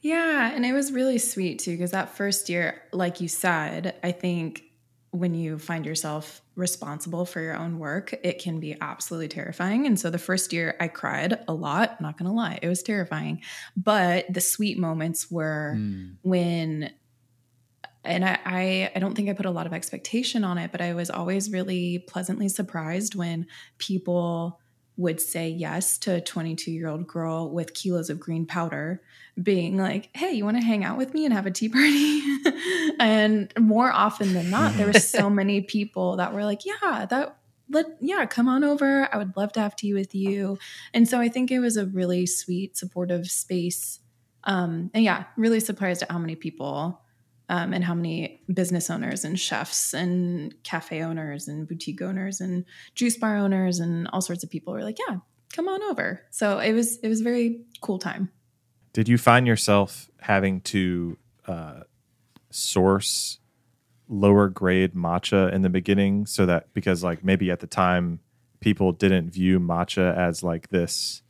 Yeah, 0.00 0.52
and 0.54 0.64
it 0.64 0.72
was 0.72 0.92
really 0.92 1.18
sweet 1.18 1.58
too 1.58 1.72
because 1.72 1.90
that 1.90 2.16
first 2.16 2.48
year, 2.48 2.82
like 2.92 3.20
you 3.20 3.28
said, 3.28 3.94
I 4.02 4.12
think 4.12 4.62
when 5.10 5.34
you 5.34 5.58
find 5.58 5.86
yourself 5.86 6.42
responsible 6.54 7.24
for 7.24 7.40
your 7.40 7.56
own 7.56 7.78
work, 7.78 8.14
it 8.22 8.38
can 8.38 8.60
be 8.60 8.76
absolutely 8.80 9.28
terrifying. 9.28 9.86
And 9.86 9.98
so 9.98 10.10
the 10.10 10.18
first 10.18 10.52
year 10.52 10.76
I 10.80 10.88
cried 10.88 11.38
a 11.48 11.54
lot, 11.54 12.00
not 12.00 12.18
going 12.18 12.28
to 12.28 12.34
lie, 12.34 12.58
it 12.60 12.68
was 12.68 12.82
terrifying. 12.82 13.42
But 13.76 14.26
the 14.32 14.40
sweet 14.40 14.78
moments 14.78 15.30
were 15.30 15.74
hmm. 15.76 16.06
when 16.22 16.92
and 18.04 18.24
I, 18.24 18.38
I 18.44 18.90
I 18.94 18.98
don't 19.00 19.14
think 19.14 19.28
I 19.28 19.32
put 19.32 19.46
a 19.46 19.50
lot 19.50 19.66
of 19.66 19.72
expectation 19.72 20.44
on 20.44 20.56
it, 20.56 20.72
but 20.72 20.80
I 20.80 20.94
was 20.94 21.10
always 21.10 21.50
really 21.50 21.98
pleasantly 21.98 22.48
surprised 22.48 23.14
when 23.14 23.46
people 23.78 24.60
would 24.98 25.20
say 25.20 25.48
yes 25.48 25.96
to 25.96 26.16
a 26.16 26.20
22 26.20 26.72
year 26.72 26.88
old 26.88 27.06
girl 27.06 27.50
with 27.50 27.72
kilos 27.72 28.10
of 28.10 28.18
green 28.18 28.44
powder 28.44 29.00
being 29.40 29.78
like, 29.78 30.10
Hey, 30.14 30.32
you 30.32 30.44
want 30.44 30.56
to 30.56 30.62
hang 30.62 30.84
out 30.84 30.98
with 30.98 31.14
me 31.14 31.24
and 31.24 31.32
have 31.32 31.46
a 31.46 31.52
tea 31.52 31.68
party? 31.68 32.20
and 33.00 33.52
more 33.56 33.90
often 33.90 34.34
than 34.34 34.50
not, 34.50 34.74
there 34.74 34.86
were 34.86 34.92
so 34.92 35.30
many 35.40 35.60
people 35.60 36.16
that 36.16 36.34
were 36.34 36.44
like, 36.44 36.66
Yeah, 36.66 37.06
that 37.08 37.38
let 37.70 37.86
yeah, 38.00 38.26
come 38.26 38.48
on 38.48 38.64
over. 38.64 39.08
I 39.12 39.18
would 39.18 39.36
love 39.36 39.52
to 39.52 39.60
have 39.60 39.76
tea 39.76 39.94
with 39.94 40.14
you. 40.14 40.58
And 40.92 41.08
so 41.08 41.20
I 41.20 41.28
think 41.28 41.50
it 41.50 41.60
was 41.60 41.76
a 41.76 41.86
really 41.86 42.26
sweet, 42.26 42.76
supportive 42.76 43.30
space. 43.30 44.00
Um, 44.44 44.90
and 44.94 45.04
yeah, 45.04 45.24
really 45.36 45.60
surprised 45.60 46.02
at 46.02 46.10
how 46.10 46.18
many 46.18 46.34
people 46.34 47.00
um, 47.48 47.72
and 47.72 47.84
how 47.84 47.94
many 47.94 48.40
business 48.52 48.90
owners 48.90 49.24
and 49.24 49.38
chefs 49.38 49.94
and 49.94 50.54
cafe 50.64 51.02
owners 51.02 51.48
and 51.48 51.66
boutique 51.66 52.02
owners 52.02 52.40
and 52.40 52.64
juice 52.94 53.16
bar 53.16 53.36
owners 53.36 53.80
and 53.80 54.08
all 54.12 54.20
sorts 54.20 54.44
of 54.44 54.50
people 54.50 54.72
were 54.72 54.82
like, 54.82 54.98
yeah, 55.08 55.16
come 55.52 55.68
on 55.68 55.82
over. 55.84 56.22
So 56.30 56.58
it 56.58 56.72
was 56.72 56.98
it 56.98 57.08
was 57.08 57.20
a 57.20 57.24
very 57.24 57.62
cool 57.80 57.98
time. 57.98 58.30
Did 58.92 59.08
you 59.08 59.18
find 59.18 59.46
yourself 59.46 60.10
having 60.20 60.60
to 60.62 61.16
uh, 61.46 61.80
source 62.50 63.38
lower 64.08 64.48
grade 64.48 64.94
matcha 64.94 65.52
in 65.52 65.62
the 65.62 65.68
beginning 65.68 66.26
so 66.26 66.46
that 66.46 66.72
because 66.72 67.04
like 67.04 67.22
maybe 67.22 67.50
at 67.50 67.60
the 67.60 67.66
time 67.66 68.20
people 68.60 68.92
didn't 68.92 69.30
view 69.30 69.60
matcha 69.60 70.16
as 70.16 70.42
like 70.42 70.68
this 70.68 71.22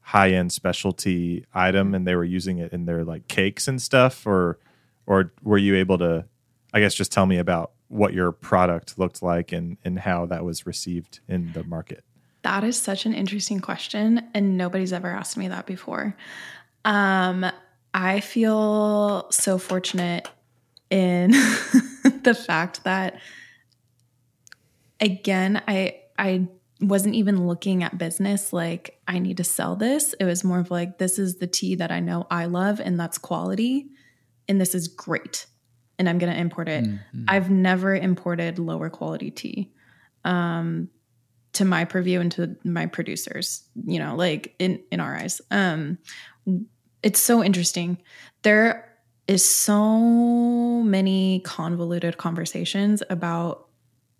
high 0.00 0.30
end 0.30 0.52
specialty 0.52 1.46
item 1.54 1.94
and 1.94 2.06
they 2.06 2.14
were 2.14 2.24
using 2.24 2.58
it 2.58 2.72
in 2.72 2.84
their 2.86 3.04
like 3.04 3.26
cakes 3.28 3.68
and 3.68 3.80
stuff 3.80 4.26
or 4.26 4.58
or 5.06 5.32
were 5.42 5.58
you 5.58 5.76
able 5.76 5.98
to 5.98 6.24
I 6.72 6.80
guess 6.80 6.94
just 6.94 7.12
tell 7.12 7.26
me 7.26 7.38
about 7.38 7.70
what 7.88 8.12
your 8.12 8.32
product 8.32 8.98
looked 8.98 9.22
like 9.22 9.52
and 9.52 9.78
and 9.84 9.98
how 9.98 10.26
that 10.26 10.44
was 10.44 10.66
received 10.66 11.20
in 11.28 11.52
the 11.52 11.62
market. 11.64 12.04
That 12.42 12.64
is 12.64 12.76
such 12.76 13.06
an 13.06 13.14
interesting 13.14 13.60
question, 13.60 14.22
and 14.34 14.58
nobody's 14.58 14.92
ever 14.92 15.08
asked 15.08 15.36
me 15.36 15.48
that 15.48 15.66
before. 15.66 16.16
Um, 16.84 17.46
I 17.94 18.20
feel 18.20 19.30
so 19.30 19.56
fortunate 19.56 20.28
in 20.90 21.30
the 22.22 22.34
fact 22.34 22.84
that, 22.84 23.20
again, 25.00 25.62
I 25.68 26.00
I 26.18 26.48
wasn't 26.80 27.14
even 27.14 27.46
looking 27.46 27.84
at 27.84 27.96
business 27.96 28.52
like 28.52 29.00
I 29.06 29.20
need 29.20 29.36
to 29.36 29.44
sell 29.44 29.76
this. 29.76 30.12
It 30.14 30.24
was 30.24 30.42
more 30.42 30.58
of 30.58 30.70
like 30.70 30.98
this 30.98 31.18
is 31.18 31.36
the 31.36 31.46
tea 31.46 31.76
that 31.76 31.92
I 31.92 32.00
know 32.00 32.26
I 32.30 32.46
love, 32.46 32.80
and 32.80 32.98
that's 32.98 33.16
quality, 33.16 33.86
and 34.48 34.60
this 34.60 34.74
is 34.74 34.88
great, 34.88 35.46
and 35.98 36.08
I'm 36.08 36.18
going 36.18 36.32
to 36.32 36.38
import 36.38 36.68
it. 36.68 36.84
I've 37.28 37.50
never 37.50 37.94
imported 37.94 38.58
lower 38.58 38.90
quality 38.90 39.30
tea 39.30 39.72
to 41.54 41.64
my 41.64 41.84
purview 41.84 42.20
and 42.20 42.32
to 42.32 42.56
my 42.64 42.86
producers 42.86 43.62
you 43.86 43.98
know 43.98 44.16
like 44.16 44.54
in 44.58 44.82
in 44.90 45.00
our 45.00 45.16
eyes. 45.16 45.40
Um 45.50 45.98
it's 47.02 47.20
so 47.20 47.42
interesting. 47.44 47.98
There 48.42 48.90
is 49.28 49.44
so 49.44 50.82
many 50.82 51.40
convoluted 51.40 52.16
conversations 52.18 53.02
about 53.08 53.68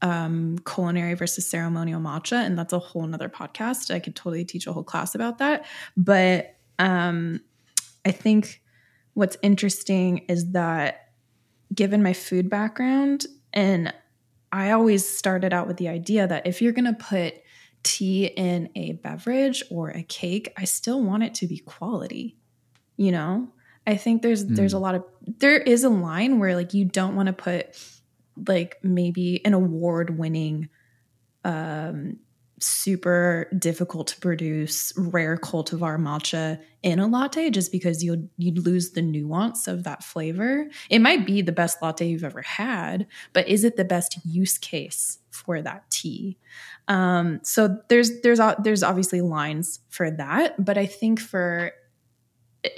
um 0.03 0.59
culinary 0.67 1.15
versus 1.15 1.47
ceremonial 1.49 2.01
matcha 2.01 2.45
and 2.45 2.59
that's 2.59 2.73
a 2.73 2.79
whole 2.79 3.07
nother 3.07 3.29
podcast. 3.29 3.93
I 3.93 3.99
could 3.99 4.15
totally 4.17 4.45
teach 4.45 4.67
a 4.67 4.73
whole 4.73 4.85
class 4.85 5.15
about 5.15 5.39
that. 5.39 5.67
But 5.97 6.57
um 6.79 7.41
i 8.05 8.11
think 8.11 8.61
what's 9.15 9.37
interesting 9.43 10.19
is 10.29 10.53
that 10.53 11.09
given 11.75 12.03
my 12.03 12.13
food 12.13 12.51
background 12.51 13.27
and 13.53 13.93
I 14.53 14.71
always 14.71 15.09
started 15.09 15.53
out 15.53 15.67
with 15.67 15.79
the 15.79 15.89
idea 15.89 16.27
that 16.27 16.47
if 16.47 16.63
you're 16.63 16.73
going 16.73 16.85
to 16.85 17.05
put 17.05 17.35
tea 17.83 18.27
in 18.27 18.71
a 18.77 18.93
beverage 18.93 19.65
or 19.71 19.91
a 19.91 20.03
cake, 20.03 20.53
I 20.57 20.65
still 20.65 21.03
want 21.03 21.25
it 21.25 21.35
to 21.35 21.47
be 21.47 21.59
quality. 21.59 22.37
You 22.97 23.13
know? 23.13 23.49
I 23.87 23.97
think 23.97 24.23
there's 24.23 24.47
there's 24.47 24.73
a 24.73 24.79
lot 24.79 24.95
of 24.95 25.05
there 25.27 25.59
is 25.59 25.85
a 25.85 25.91
line 25.91 26.39
where 26.39 26.55
like 26.55 26.73
you 26.73 26.85
don't 26.85 27.17
want 27.17 27.27
to 27.27 27.33
put 27.33 27.67
like 28.49 28.79
maybe 28.83 29.45
an 29.45 29.53
award 29.53 30.19
winning 30.19 30.69
um 31.45 32.19
super 32.65 33.49
difficult 33.59 34.07
to 34.09 34.21
produce 34.21 34.93
rare 34.97 35.37
cultivar 35.37 35.99
matcha 35.99 36.61
in 36.83 36.99
a 36.99 37.07
latte 37.07 37.51
just 37.51 37.73
because 37.73 38.03
you'd 38.03 38.29
you'd 38.37 38.59
lose 38.59 38.91
the 38.91 39.03
nuance 39.03 39.69
of 39.69 39.85
that 39.85 40.03
flavor. 40.03 40.69
It 40.91 41.01
might 41.01 41.27
be 41.27 41.43
the 41.43 41.53
best 41.53 41.83
latte 41.83 42.07
you've 42.07 42.25
ever 42.25 42.43
had, 42.43 43.07
but 43.33 43.49
is 43.49 43.65
it 43.65 43.77
the 43.77 43.85
best 43.85 44.19
use 44.25 44.59
case 44.59 45.19
for 45.31 45.63
that 45.63 45.91
tea? 45.91 46.39
Um, 46.89 47.41
so 47.43 47.79
there's 47.89 48.21
there's 48.23 48.41
there's 48.63 48.83
obviously 48.83 49.21
lines 49.21 49.81
for 49.89 50.11
that, 50.11 50.63
but 50.65 50.79
I 50.79 50.87
think 50.87 51.21
for 51.21 51.73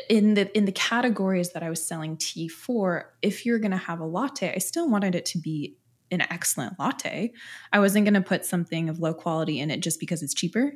in 0.08 0.34
the 0.34 0.56
in 0.56 0.64
the 0.64 0.72
categories 0.72 1.52
that 1.52 1.62
I 1.62 1.70
was 1.70 1.86
selling 1.86 2.16
tea 2.16 2.48
for, 2.48 3.12
if 3.22 3.46
you're 3.46 3.58
going 3.58 3.70
to 3.70 3.76
have 3.76 4.00
a 4.00 4.06
latte, 4.06 4.52
I 4.54 4.58
still 4.58 4.88
wanted 4.88 5.14
it 5.14 5.26
to 5.26 5.38
be 5.38 5.76
an 6.10 6.20
excellent 6.20 6.78
latte. 6.78 7.32
I 7.72 7.78
wasn't 7.80 8.04
going 8.04 8.14
to 8.14 8.20
put 8.20 8.44
something 8.44 8.88
of 8.88 9.00
low 9.00 9.14
quality 9.14 9.60
in 9.60 9.70
it 9.70 9.80
just 9.80 10.00
because 10.00 10.22
it's 10.22 10.34
cheaper. 10.34 10.72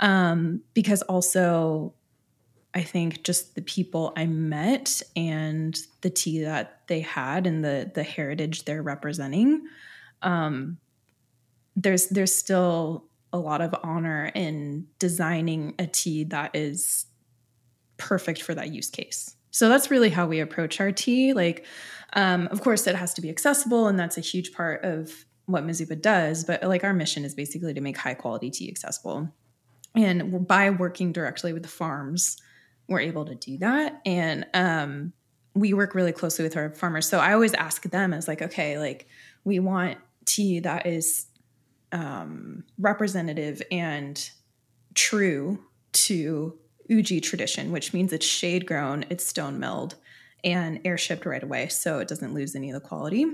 Um, 0.00 0.62
because 0.74 1.02
also, 1.02 1.94
I 2.74 2.82
think 2.82 3.24
just 3.24 3.54
the 3.54 3.62
people 3.62 4.12
I 4.16 4.26
met 4.26 5.02
and 5.16 5.78
the 6.02 6.10
tea 6.10 6.42
that 6.42 6.82
they 6.86 7.00
had 7.00 7.46
and 7.46 7.64
the 7.64 7.90
the 7.94 8.02
heritage 8.02 8.64
they're 8.64 8.82
representing, 8.82 9.66
um, 10.22 10.78
there's 11.74 12.08
there's 12.08 12.34
still 12.34 13.06
a 13.32 13.38
lot 13.38 13.60
of 13.60 13.74
honor 13.82 14.30
in 14.34 14.86
designing 14.98 15.74
a 15.78 15.86
tea 15.86 16.24
that 16.24 16.54
is 16.54 17.06
perfect 17.96 18.42
for 18.42 18.54
that 18.54 18.72
use 18.72 18.90
case. 18.90 19.34
So 19.50 19.68
that's 19.68 19.90
really 19.90 20.10
how 20.10 20.26
we 20.26 20.40
approach 20.40 20.80
our 20.80 20.92
tea. 20.92 21.32
Like, 21.32 21.66
um, 22.14 22.48
of 22.50 22.60
course, 22.60 22.86
it 22.86 22.96
has 22.96 23.14
to 23.14 23.20
be 23.20 23.30
accessible, 23.30 23.86
and 23.86 23.98
that's 23.98 24.18
a 24.18 24.22
huge 24.22 24.52
part 24.52 24.84
of 24.84 25.12
what 25.46 25.66
Mizuba 25.66 26.00
does. 26.00 26.44
But 26.44 26.62
like, 26.62 26.84
our 26.84 26.94
mission 26.94 27.24
is 27.24 27.34
basically 27.34 27.74
to 27.74 27.80
make 27.80 27.96
high 27.96 28.14
quality 28.14 28.50
tea 28.50 28.68
accessible. 28.68 29.32
And 29.94 30.46
by 30.46 30.70
working 30.70 31.12
directly 31.12 31.52
with 31.52 31.62
the 31.62 31.68
farms, 31.68 32.36
we're 32.88 33.00
able 33.00 33.24
to 33.26 33.34
do 33.34 33.58
that. 33.58 34.00
And 34.06 34.46
um, 34.54 35.12
we 35.54 35.74
work 35.74 35.94
really 35.94 36.12
closely 36.12 36.42
with 36.42 36.56
our 36.56 36.70
farmers. 36.70 37.08
So 37.08 37.18
I 37.18 37.32
always 37.32 37.54
ask 37.54 37.82
them 37.82 38.12
as 38.12 38.28
like, 38.28 38.42
okay, 38.42 38.78
like 38.78 39.06
we 39.44 39.58
want 39.58 39.98
tea 40.24 40.60
that 40.60 40.86
is 40.86 41.26
um, 41.92 42.64
representative 42.78 43.62
and 43.70 44.30
true 44.94 45.58
to 45.92 46.58
uji 46.88 47.20
tradition, 47.20 47.70
which 47.70 47.92
means 47.92 48.12
it's 48.12 48.26
shade 48.26 48.66
grown, 48.66 49.04
it's 49.10 49.24
stone 49.24 49.58
milled, 49.58 49.96
and 50.44 50.80
air 50.84 50.98
shipped 50.98 51.26
right 51.26 51.42
away, 51.42 51.68
so 51.68 51.98
it 51.98 52.08
doesn't 52.08 52.34
lose 52.34 52.54
any 52.54 52.70
of 52.70 52.74
the 52.80 52.86
quality. 52.86 53.26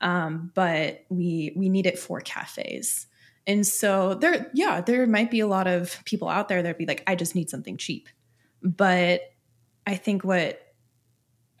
Um, 0.00 0.50
but 0.54 1.04
we 1.08 1.52
we 1.56 1.68
need 1.68 1.86
it 1.86 1.98
for 1.98 2.20
cafes. 2.20 3.06
And 3.46 3.66
so 3.66 4.14
there, 4.14 4.50
yeah, 4.54 4.80
there 4.80 5.06
might 5.06 5.30
be 5.30 5.40
a 5.40 5.46
lot 5.46 5.66
of 5.66 6.00
people 6.04 6.28
out 6.28 6.48
there 6.48 6.62
that 6.62 6.68
would 6.68 6.78
be 6.78 6.86
like, 6.86 7.02
I 7.06 7.16
just 7.16 7.34
need 7.34 7.50
something 7.50 7.76
cheap. 7.76 8.08
But 8.62 9.32
I 9.84 9.96
think 9.96 10.22
what 10.22 10.60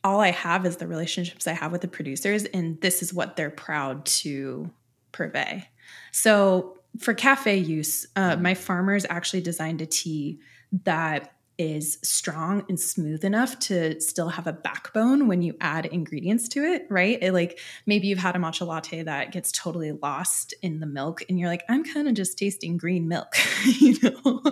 all 0.04 0.20
I 0.20 0.30
have 0.30 0.64
is 0.66 0.76
the 0.76 0.86
relationships 0.86 1.46
I 1.46 1.52
have 1.52 1.72
with 1.72 1.80
the 1.80 1.88
producers, 1.88 2.44
and 2.44 2.80
this 2.80 3.02
is 3.02 3.12
what 3.12 3.36
they're 3.36 3.50
proud 3.50 4.04
to 4.06 4.70
purvey. 5.12 5.66
So 6.12 6.78
for 6.98 7.14
cafe 7.14 7.56
use, 7.56 8.06
uh, 8.16 8.36
my 8.36 8.54
farmers 8.54 9.06
actually 9.08 9.42
designed 9.42 9.80
a 9.80 9.86
tea 9.86 10.40
that 10.84 11.32
is 11.58 11.98
strong 12.02 12.64
and 12.68 12.78
smooth 12.80 13.24
enough 13.24 13.58
to 13.58 14.00
still 14.00 14.28
have 14.28 14.46
a 14.46 14.52
backbone 14.52 15.28
when 15.28 15.42
you 15.42 15.54
add 15.60 15.86
ingredients 15.86 16.48
to 16.48 16.64
it, 16.64 16.86
right? 16.88 17.18
It, 17.22 17.32
like 17.32 17.58
maybe 17.86 18.08
you've 18.08 18.18
had 18.18 18.36
a 18.36 18.38
matcha 18.38 18.66
latte 18.66 19.02
that 19.02 19.32
gets 19.32 19.52
totally 19.52 19.92
lost 19.92 20.54
in 20.62 20.80
the 20.80 20.86
milk 20.86 21.22
and 21.28 21.38
you're 21.38 21.48
like, 21.48 21.64
I'm 21.68 21.84
kind 21.84 22.08
of 22.08 22.14
just 22.14 22.38
tasting 22.38 22.76
green 22.76 23.08
milk, 23.08 23.34
you 23.64 23.96
know, 24.02 24.42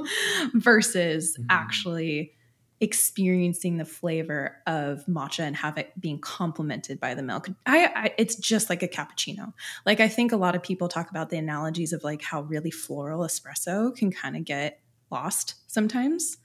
versus 0.54 1.36
mm-hmm. 1.36 1.46
actually 1.48 2.34
experiencing 2.82 3.76
the 3.76 3.84
flavor 3.84 4.56
of 4.66 5.04
matcha 5.06 5.40
and 5.40 5.54
have 5.54 5.76
it 5.76 5.92
being 6.00 6.18
complemented 6.18 6.98
by 6.98 7.14
the 7.14 7.22
milk. 7.22 7.48
I, 7.66 7.86
I, 7.94 8.14
it's 8.16 8.36
just 8.36 8.70
like 8.70 8.82
a 8.82 8.88
cappuccino. 8.88 9.52
Like 9.84 10.00
I 10.00 10.08
think 10.08 10.32
a 10.32 10.36
lot 10.36 10.54
of 10.54 10.62
people 10.62 10.88
talk 10.88 11.10
about 11.10 11.28
the 11.28 11.36
analogies 11.36 11.92
of 11.92 12.04
like 12.04 12.22
how 12.22 12.42
really 12.42 12.70
floral 12.70 13.20
espresso 13.20 13.94
can 13.94 14.10
kind 14.10 14.36
of 14.36 14.44
get 14.44 14.80
lost 15.10 15.56
sometimes 15.66 16.38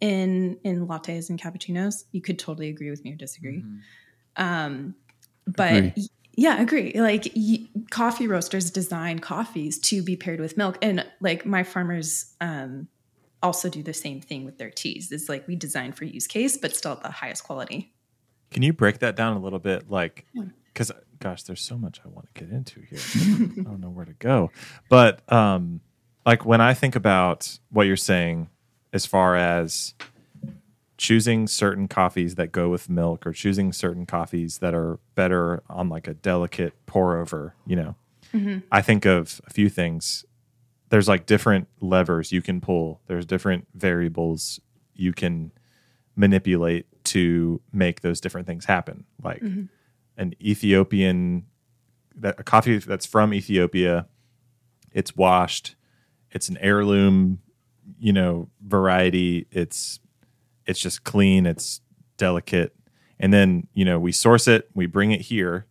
in 0.00 0.58
in 0.64 0.86
lattes 0.86 1.30
and 1.30 1.40
cappuccinos. 1.40 2.04
You 2.12 2.20
could 2.20 2.38
totally 2.38 2.68
agree 2.68 2.90
with 2.90 3.04
me 3.04 3.12
or 3.12 3.16
disagree. 3.16 3.62
Mm-hmm. 3.62 4.42
Um, 4.42 4.94
but 5.46 5.76
agree. 5.76 6.08
yeah, 6.36 6.60
agree. 6.60 6.92
Like 7.00 7.32
y- 7.34 7.66
coffee 7.90 8.28
roasters 8.28 8.70
design 8.70 9.18
coffees 9.18 9.78
to 9.80 10.02
be 10.02 10.16
paired 10.16 10.40
with 10.40 10.56
milk, 10.56 10.78
and 10.82 11.04
like 11.20 11.44
my 11.44 11.62
farmers 11.62 12.34
um, 12.40 12.88
also 13.42 13.68
do 13.68 13.82
the 13.82 13.94
same 13.94 14.20
thing 14.20 14.44
with 14.44 14.58
their 14.58 14.70
teas. 14.70 15.10
It's 15.12 15.28
like 15.28 15.46
we 15.48 15.56
design 15.56 15.92
for 15.92 16.04
use 16.04 16.26
case, 16.26 16.56
but 16.56 16.76
still 16.76 16.92
at 16.92 17.02
the 17.02 17.10
highest 17.10 17.44
quality. 17.44 17.92
Can 18.50 18.62
you 18.62 18.72
break 18.72 19.00
that 19.00 19.14
down 19.14 19.36
a 19.36 19.40
little 19.40 19.58
bit? 19.58 19.90
Like, 19.90 20.24
because 20.72 20.90
gosh, 21.18 21.42
there's 21.42 21.60
so 21.60 21.76
much 21.76 22.00
I 22.04 22.08
want 22.08 22.32
to 22.34 22.40
get 22.44 22.52
into 22.52 22.80
here. 22.80 22.98
I 23.60 23.62
don't 23.62 23.80
know 23.80 23.90
where 23.90 24.06
to 24.06 24.14
go, 24.14 24.50
but 24.88 25.30
um, 25.32 25.80
like 26.24 26.44
when 26.44 26.60
I 26.60 26.74
think 26.74 26.94
about 26.96 27.58
what 27.70 27.86
you're 27.86 27.96
saying 27.96 28.48
as 28.92 29.06
far 29.06 29.36
as 29.36 29.94
choosing 30.96 31.46
certain 31.46 31.86
coffees 31.86 32.34
that 32.34 32.50
go 32.50 32.68
with 32.68 32.90
milk 32.90 33.26
or 33.26 33.32
choosing 33.32 33.72
certain 33.72 34.04
coffees 34.04 34.58
that 34.58 34.74
are 34.74 34.98
better 35.14 35.62
on 35.70 35.88
like 35.88 36.08
a 36.08 36.14
delicate 36.14 36.74
pour 36.86 37.16
over, 37.16 37.54
you 37.66 37.76
know. 37.76 37.94
Mm-hmm. 38.34 38.58
I 38.70 38.82
think 38.82 39.06
of 39.06 39.40
a 39.46 39.50
few 39.50 39.68
things. 39.68 40.24
There's 40.90 41.08
like 41.08 41.24
different 41.24 41.68
levers 41.80 42.32
you 42.32 42.42
can 42.42 42.60
pull. 42.60 43.00
There's 43.06 43.24
different 43.24 43.68
variables 43.74 44.60
you 44.94 45.12
can 45.12 45.52
manipulate 46.16 46.86
to 47.04 47.60
make 47.72 48.00
those 48.00 48.20
different 48.20 48.46
things 48.46 48.64
happen. 48.64 49.04
Like 49.22 49.40
mm-hmm. 49.40 49.64
an 50.16 50.34
Ethiopian 50.42 51.46
that 52.16 52.34
a 52.38 52.42
coffee 52.42 52.78
that's 52.78 53.06
from 53.06 53.32
Ethiopia, 53.32 54.08
it's 54.92 55.16
washed, 55.16 55.76
it's 56.32 56.48
an 56.48 56.58
heirloom, 56.58 57.40
you 57.98 58.12
know, 58.12 58.48
variety. 58.60 59.46
It's 59.50 60.00
it's 60.66 60.80
just 60.80 61.04
clean, 61.04 61.46
it's 61.46 61.80
delicate. 62.16 62.74
And 63.18 63.32
then, 63.32 63.66
you 63.74 63.84
know, 63.84 63.98
we 63.98 64.12
source 64.12 64.46
it, 64.46 64.68
we 64.74 64.86
bring 64.86 65.12
it 65.12 65.22
here. 65.22 65.66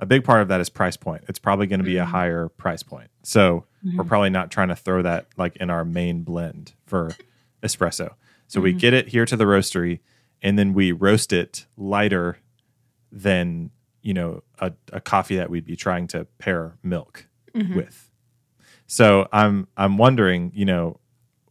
A 0.00 0.06
big 0.06 0.24
part 0.24 0.42
of 0.42 0.48
that 0.48 0.60
is 0.60 0.68
price 0.68 0.96
point. 0.96 1.24
It's 1.28 1.38
probably 1.38 1.66
going 1.66 1.80
to 1.80 1.84
be 1.84 1.94
mm-hmm. 1.94 2.02
a 2.02 2.06
higher 2.06 2.48
price 2.48 2.82
point. 2.82 3.10
So, 3.22 3.66
mm-hmm. 3.84 3.98
we're 3.98 4.04
probably 4.04 4.30
not 4.30 4.50
trying 4.50 4.68
to 4.68 4.76
throw 4.76 5.02
that 5.02 5.26
like 5.36 5.56
in 5.56 5.70
our 5.70 5.84
main 5.84 6.22
blend 6.22 6.72
for 6.86 7.10
espresso. 7.62 8.14
So, 8.46 8.58
mm-hmm. 8.58 8.64
we 8.64 8.72
get 8.72 8.94
it 8.94 9.08
here 9.08 9.26
to 9.26 9.36
the 9.36 9.44
roastery 9.44 10.00
and 10.40 10.58
then 10.58 10.72
we 10.72 10.92
roast 10.92 11.32
it 11.32 11.66
lighter 11.76 12.38
than, 13.10 13.70
you 14.02 14.14
know, 14.14 14.42
a, 14.60 14.72
a 14.92 15.00
coffee 15.00 15.36
that 15.36 15.50
we'd 15.50 15.64
be 15.64 15.76
trying 15.76 16.06
to 16.08 16.26
pair 16.38 16.78
milk 16.82 17.26
mm-hmm. 17.54 17.76
with. 17.76 18.08
So 18.86 19.28
I'm 19.32 19.68
I'm 19.76 19.98
wondering, 19.98 20.50
you 20.54 20.64
know, 20.64 20.98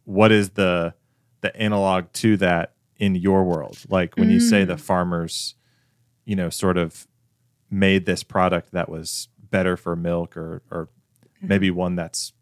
what 0.08 0.32
is 0.32 0.50
the 0.50 0.94
the 1.42 1.54
analog 1.54 2.10
to 2.14 2.38
that 2.38 2.72
in 2.96 3.14
your 3.14 3.44
world? 3.44 3.78
Like 3.90 4.16
when 4.16 4.30
mm. 4.30 4.32
you 4.32 4.40
say 4.40 4.64
the 4.64 4.74
mm. 4.74 4.80
farmers, 4.80 5.54
you 6.24 6.34
know, 6.34 6.48
sort 6.48 6.78
of 6.78 7.06
made 7.70 8.06
this 8.06 8.22
product 8.22 8.72
that 8.72 8.88
was 8.88 9.28
better 9.38 9.76
for 9.76 9.94
milk 9.94 10.34
or 10.34 10.62
or 10.70 10.86
mm-hmm. 10.86 11.48
maybe 11.48 11.70
one 11.70 11.94
that's 11.94 12.32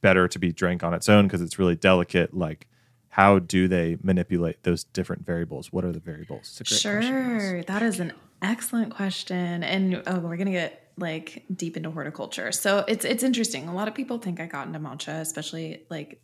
better 0.00 0.28
to 0.28 0.38
be 0.38 0.52
drank 0.52 0.84
on 0.84 0.94
its 0.94 1.08
own 1.08 1.26
because 1.26 1.42
it's 1.42 1.58
really 1.58 1.74
delicate 1.74 2.32
like 2.32 2.68
how 3.14 3.40
do 3.40 3.66
they 3.66 3.98
manipulate 4.02 4.62
those 4.62 4.84
different 4.84 5.26
variables 5.26 5.72
what 5.72 5.84
are 5.84 5.92
the 5.92 6.00
variables 6.00 6.60
sure 6.64 7.00
question, 7.00 7.64
that 7.66 7.82
is 7.82 8.00
an 8.00 8.12
excellent 8.40 8.94
question 8.94 9.62
and 9.62 10.02
oh, 10.06 10.18
we're 10.20 10.36
gonna 10.36 10.50
get 10.50 10.90
like 11.00 11.44
deep 11.54 11.76
into 11.76 11.90
horticulture. 11.90 12.52
So 12.52 12.84
it's 12.86 13.04
it's 13.04 13.22
interesting. 13.22 13.68
A 13.68 13.74
lot 13.74 13.88
of 13.88 13.94
people 13.94 14.18
think 14.18 14.38
I 14.38 14.46
got 14.46 14.66
into 14.66 14.78
matcha, 14.78 15.20
especially 15.20 15.84
like 15.88 16.20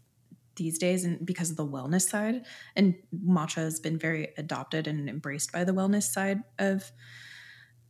these 0.57 0.79
days 0.79 1.05
and 1.05 1.25
because 1.25 1.51
of 1.51 1.57
the 1.57 1.67
wellness 1.67 2.09
side. 2.09 2.45
And 2.75 2.95
matcha 3.27 3.57
has 3.57 3.81
been 3.81 3.99
very 3.99 4.29
adopted 4.37 4.87
and 4.87 5.09
embraced 5.09 5.53
by 5.53 5.65
the 5.65 5.73
wellness 5.73 6.05
side 6.05 6.43
of 6.59 6.91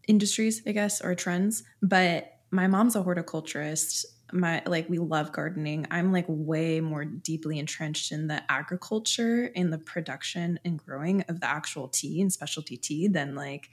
industries, 0.06 0.62
I 0.66 0.72
guess, 0.72 1.00
or 1.00 1.14
trends. 1.14 1.62
But 1.82 2.32
my 2.50 2.66
mom's 2.66 2.96
a 2.96 3.02
horticulturist. 3.02 4.06
My 4.32 4.62
like 4.66 4.88
we 4.88 4.98
love 4.98 5.32
gardening. 5.32 5.86
I'm 5.90 6.12
like 6.12 6.26
way 6.28 6.80
more 6.80 7.04
deeply 7.04 7.58
entrenched 7.58 8.10
in 8.10 8.26
the 8.26 8.42
agriculture 8.50 9.50
and 9.54 9.72
the 9.72 9.78
production 9.78 10.58
and 10.64 10.78
growing 10.78 11.22
of 11.28 11.40
the 11.40 11.46
actual 11.46 11.88
tea 11.88 12.20
and 12.20 12.32
specialty 12.32 12.76
tea 12.76 13.06
than 13.06 13.36
like 13.36 13.70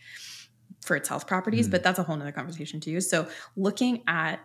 for 0.82 0.96
its 0.96 1.10
health 1.10 1.28
properties, 1.28 1.68
mm. 1.68 1.72
but 1.72 1.84
that's 1.84 1.98
a 1.98 2.04
whole 2.04 2.16
nother 2.16 2.32
conversation 2.32 2.80
too. 2.80 3.02
So 3.02 3.28
looking 3.56 4.04
at 4.08 4.40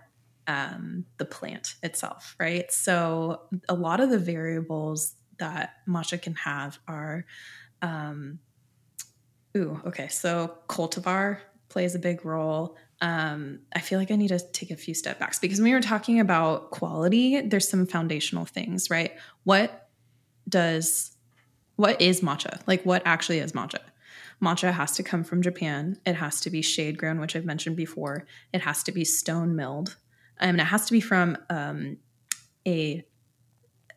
um, 0.49 1.05
the 1.18 1.24
plant 1.24 1.76
itself, 1.82 2.34
right? 2.40 2.72
So 2.72 3.42
a 3.68 3.74
lot 3.74 4.01
of 4.01 4.11
the 4.11 4.18
variables 4.18 5.14
that 5.38 5.74
matcha 5.86 6.20
can 6.20 6.34
have 6.34 6.80
are, 6.88 7.24
um, 7.82 8.40
ooh, 9.57 9.80
okay. 9.86 10.09
So 10.09 10.57
cultivar 10.68 11.38
plays 11.68 11.94
a 11.94 11.99
big 12.01 12.24
role. 12.24 12.76
um, 13.01 13.61
I 13.74 13.80
feel 13.80 13.99
like 13.99 14.11
I 14.11 14.16
need 14.16 14.28
to 14.28 14.40
take 14.53 14.70
a 14.70 14.76
few 14.76 14.94
step 14.94 15.20
backs 15.20 15.38
because 15.38 15.59
when 15.59 15.70
we 15.70 15.74
were 15.74 15.80
talking 15.80 16.18
about 16.18 16.70
quality, 16.70 17.40
there's 17.42 17.68
some 17.68 17.86
foundational 17.86 18.44
things, 18.44 18.90
right? 18.90 19.12
What 19.44 19.88
does 20.49 21.12
what 21.76 22.01
is 22.01 22.22
matcha? 22.22 22.61
Like 22.66 22.82
what 22.84 23.03
actually 23.05 23.38
is 23.38 23.53
matcha? 23.53 23.78
Matcha 24.42 24.72
has 24.72 24.92
to 24.92 25.03
come 25.03 25.22
from 25.22 25.42
Japan. 25.42 26.01
It 26.05 26.14
has 26.14 26.40
to 26.40 26.51
be 26.51 26.62
shade 26.62 26.99
grown, 26.99 27.20
which 27.20 27.36
I've 27.36 27.44
mentioned 27.44 27.76
before. 27.76 28.26
It 28.53 28.62
has 28.62 28.82
to 28.84 28.92
be 28.92 29.05
stone 29.05 29.55
milled. 29.55 29.96
And 30.41 30.61
it 30.61 30.64
has 30.64 30.86
to 30.86 30.93
be 30.93 31.01
from 31.01 31.36
um, 31.51 31.99
a 32.66 33.05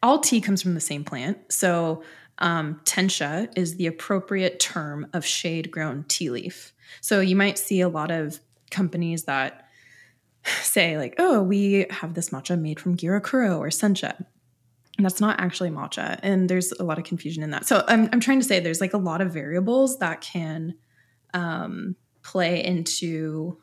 all 0.04 0.20
tea 0.20 0.42
comes 0.42 0.62
from 0.62 0.74
the 0.74 0.82
same 0.82 1.04
plant. 1.04 1.38
So 1.52 2.04
um, 2.40 2.82
tencha 2.86 3.50
is 3.56 3.76
the 3.76 3.88
appropriate 3.88 4.60
term 4.60 5.08
of 5.14 5.24
shade 5.26 5.70
grown 5.70 6.06
tea 6.08 6.32
leaf. 6.32 6.74
So 7.00 7.20
you 7.20 7.36
might 7.36 7.60
see 7.60 7.82
a 7.82 7.90
lot 7.90 8.10
of 8.10 8.40
companies 8.72 9.26
that 9.26 9.68
say 10.62 10.98
like, 10.98 11.16
"Oh, 11.18 11.44
we 11.44 11.86
have 11.90 12.14
this 12.14 12.30
matcha 12.30 12.60
made 12.60 12.80
from 12.80 12.98
gyokuro 12.98 13.60
or 13.60 13.68
sencha." 13.68 14.26
And 14.98 15.06
that's 15.06 15.22
not 15.22 15.40
actually 15.40 15.70
matcha, 15.70 16.20
and 16.22 16.50
there's 16.50 16.72
a 16.74 16.84
lot 16.84 16.98
of 16.98 17.06
confusion 17.06 17.44
in 17.44 17.52
that. 17.52 17.66
So 17.66 17.84
I'm 17.88 18.10
I'm 18.12 18.20
trying 18.20 18.40
to 18.40 18.46
say 18.46 18.60
there's 18.60 18.82
like 18.82 18.94
a 18.94 18.98
lot 18.98 19.22
of 19.22 19.32
variables 19.32 20.00
that 20.00 20.22
can 20.22 20.76
um, 21.34 21.96
play 22.24 22.64
into 22.64 23.58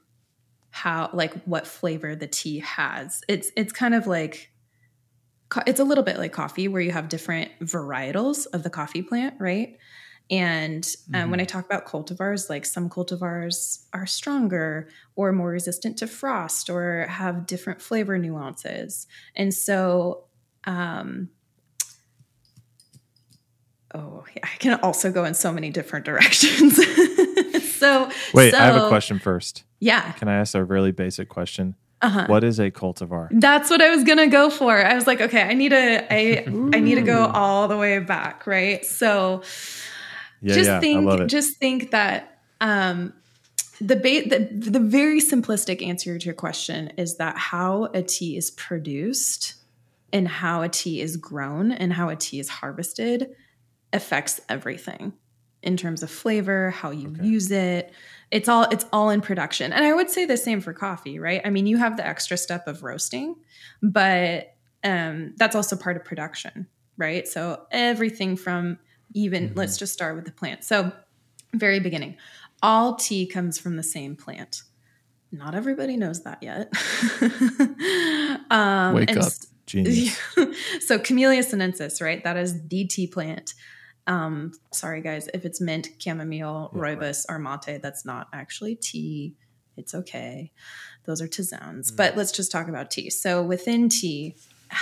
how 0.71 1.11
like 1.12 1.35
what 1.45 1.66
flavor 1.66 2.14
the 2.14 2.27
tea 2.27 2.61
has. 2.61 3.23
It's 3.29 3.51
it's 3.57 3.73
kind 3.73 3.95
of 3.95 4.07
like 4.07 4.51
it's 5.66 5.81
a 5.81 5.85
little 5.85 6.05
bit 6.05 6.19
like 6.19 6.33
coffee 6.33 6.69
where 6.69 6.83
you 6.83 6.93
have 6.93 7.09
different 7.09 7.51
varietals 7.61 8.47
of 8.53 8.62
the 8.62 8.71
coffee 8.71 9.03
plant, 9.03 9.35
right? 9.39 9.79
And 10.31 10.87
um, 11.14 11.21
mm-hmm. 11.21 11.31
when 11.31 11.41
I 11.41 11.45
talk 11.45 11.64
about 11.64 11.87
cultivars, 11.87 12.51
like 12.51 12.66
some 12.66 12.91
cultivars 12.91 13.85
are 13.95 14.07
stronger 14.07 14.89
or 15.16 15.33
more 15.33 15.49
resistant 15.49 15.97
to 15.99 16.07
frost 16.07 16.69
or 16.69 17.07
have 17.07 17.47
different 17.47 17.81
flavor 17.81 18.19
nuances. 18.19 19.07
And 19.35 19.55
so, 19.55 20.25
um, 20.64 21.31
oh, 23.95 24.25
yeah, 24.37 24.43
I 24.45 24.57
can 24.59 24.81
also 24.81 25.11
go 25.11 25.25
in 25.25 25.33
so 25.33 25.51
many 25.51 25.71
different 25.71 26.05
directions. 26.05 26.77
so, 27.77 28.11
wait, 28.35 28.51
so, 28.51 28.59
I 28.59 28.64
have 28.64 28.77
a 28.77 28.89
question 28.89 29.19
first. 29.19 29.64
Yeah. 29.81 30.12
Can 30.12 30.29
I 30.29 30.37
ask 30.37 30.55
a 30.55 30.64
really 30.64 30.93
basic 30.93 31.29
question? 31.29 31.74
Uh-huh. 32.01 32.26
What 32.29 32.45
is 32.45 32.61
a 32.61 32.70
cultivar? 32.70 33.29
That's 33.33 33.70
what 33.70 33.83
I 33.83 33.91
was 33.91 34.05
gonna 34.05 34.29
go 34.29 34.51
for. 34.51 34.76
I 34.76 34.95
was 34.95 35.07
like, 35.07 35.20
okay, 35.20 35.43
I 35.43 35.55
need 35.55 35.70
to, 35.70 35.76
I, 36.14 36.45
I 36.47 36.81
need 36.81 36.95
to 36.97 37.03
go 37.03 37.26
all 37.26 37.68
the 37.68 37.76
way 37.76 37.99
back, 37.99 38.47
right? 38.47 38.85
So, 38.85 39.43
yeah, 40.41 40.55
just 40.55 40.68
yeah, 40.68 40.81
think, 40.81 41.26
just 41.29 41.59
think 41.59 41.91
that 41.91 42.41
um, 42.61 43.12
the, 43.81 43.97
ba- 43.97 44.29
the 44.29 44.70
the 44.70 44.81
very 44.81 45.20
simplistic 45.20 45.87
answer 45.87 46.18
to 46.18 46.24
your 46.24 46.35
question 46.35 46.93
is 46.97 47.16
that 47.16 47.37
how 47.37 47.85
a 47.95 48.03
tea 48.03 48.37
is 48.37 48.51
produced 48.53 49.55
and 50.12 50.26
how 50.26 50.62
a 50.62 50.68
tea 50.68 51.01
is 51.01 51.16
grown 51.16 51.72
and 51.72 51.93
how 51.93 52.09
a 52.09 52.16
tea 52.16 52.41
is 52.41 52.49
harvested 52.49 53.35
affects 53.93 54.41
everything 54.49 55.12
in 55.62 55.76
terms 55.76 56.03
of 56.03 56.11
flavor, 56.11 56.70
how 56.70 56.91
you 56.91 57.09
okay. 57.09 57.26
use 57.26 57.51
it, 57.51 57.93
it's 58.31 58.49
all 58.49 58.64
it's 58.70 58.85
all 58.93 59.11
in 59.11 59.20
production. 59.20 59.72
And 59.72 59.85
i 59.85 59.93
would 59.93 60.11
say 60.11 60.24
the 60.24 60.37
same 60.37 60.61
for 60.61 60.72
coffee 60.72 61.18
right? 61.18 61.41
I 61.45 61.51
mean 61.51 61.66
you 61.66 61.76
have 61.76 61.97
the 61.97 62.07
extra 62.07 62.37
step 62.37 62.66
of 62.66 62.83
roasting 62.83 63.37
but 63.83 64.55
um, 64.85 65.35
that's 65.37 65.57
also 65.57 65.76
part 65.76 65.97
of 65.97 66.05
production 66.05 66.66
right? 66.97 67.26
So 67.26 67.66
everything 67.70 68.37
from 68.37 68.79
even 69.14 69.49
mm-hmm. 69.49 69.59
let's 69.59 69.76
just 69.76 69.93
start 69.93 70.16
with 70.16 70.24
the 70.24 70.33
plant. 70.33 70.64
So 70.64 70.93
very 71.55 71.81
beginning 71.81 72.16
all 72.62 72.97
tea 72.97 73.26
comes 73.26 73.59
from 73.59 73.76
the 73.76 73.83
same 73.83 74.16
plant. 74.16 74.62
Not 75.31 75.55
everybody 75.55 75.97
knows 75.97 76.24
that 76.24 76.43
yet. 76.43 76.72
Um, 78.51 78.95
wake 78.95 79.14
up 79.14 79.31
genius. 79.66 80.18
So 80.81 80.99
camellia 80.99 81.43
sinensis 81.43 82.01
right? 82.01 82.24
That 82.24 82.37
is 82.37 82.66
the 82.68 82.87
tea 82.87 83.07
plant 83.07 83.55
um, 84.09 84.52
sorry, 84.72 85.02
guys, 85.02 85.28
if 85.34 85.44
it's 85.44 85.61
mint, 85.61 85.90
chamomile, 85.98 86.70
yeah, 86.74 86.80
rooibos, 86.80 87.24
right. 87.28 87.36
or 87.36 87.38
mate, 87.38 87.82
that's 87.82 88.04
not 88.04 88.28
actually 88.32 88.74
tea. 88.74 89.36
It's 89.76 89.94
okay. 89.94 90.50
Those 91.04 91.20
are 91.22 91.28
tisanes. 91.28 91.92
Mm. 91.92 91.96
But 91.96 92.16
let's 92.16 92.32
just 92.32 92.50
talk 92.50 92.68
about 92.68 92.90
tea. 92.90 93.11
So 93.11 93.42
within 93.42 93.88
tea, 93.88 94.34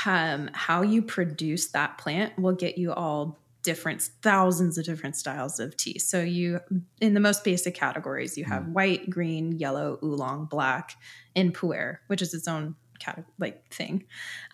um, 0.07 0.49
how 0.53 0.83
you 0.83 1.03
produce 1.03 1.69
that 1.73 1.99
plant 1.99 2.39
will 2.39 2.55
get 2.55 2.79
you 2.79 2.93
all 2.93 3.39
different 3.63 4.01
thousands 4.23 4.79
of 4.79 4.85
different 4.85 5.17
styles 5.17 5.59
of 5.59 5.77
tea. 5.77 5.99
So 5.99 6.21
you 6.21 6.61
in 7.01 7.15
the 7.15 7.21
most 7.21 7.43
basic 7.43 7.75
categories, 7.75 8.39
you 8.39 8.45
have 8.45 8.63
mm. 8.63 8.73
white, 8.73 9.11
green, 9.11 9.59
yellow, 9.59 9.99
oolong, 10.05 10.47
black, 10.47 10.93
and 11.35 11.53
pu'er, 11.53 11.99
which 12.07 12.23
is 12.23 12.33
its 12.33 12.47
own 12.47 12.77
like 13.39 13.73
thing. 13.73 14.05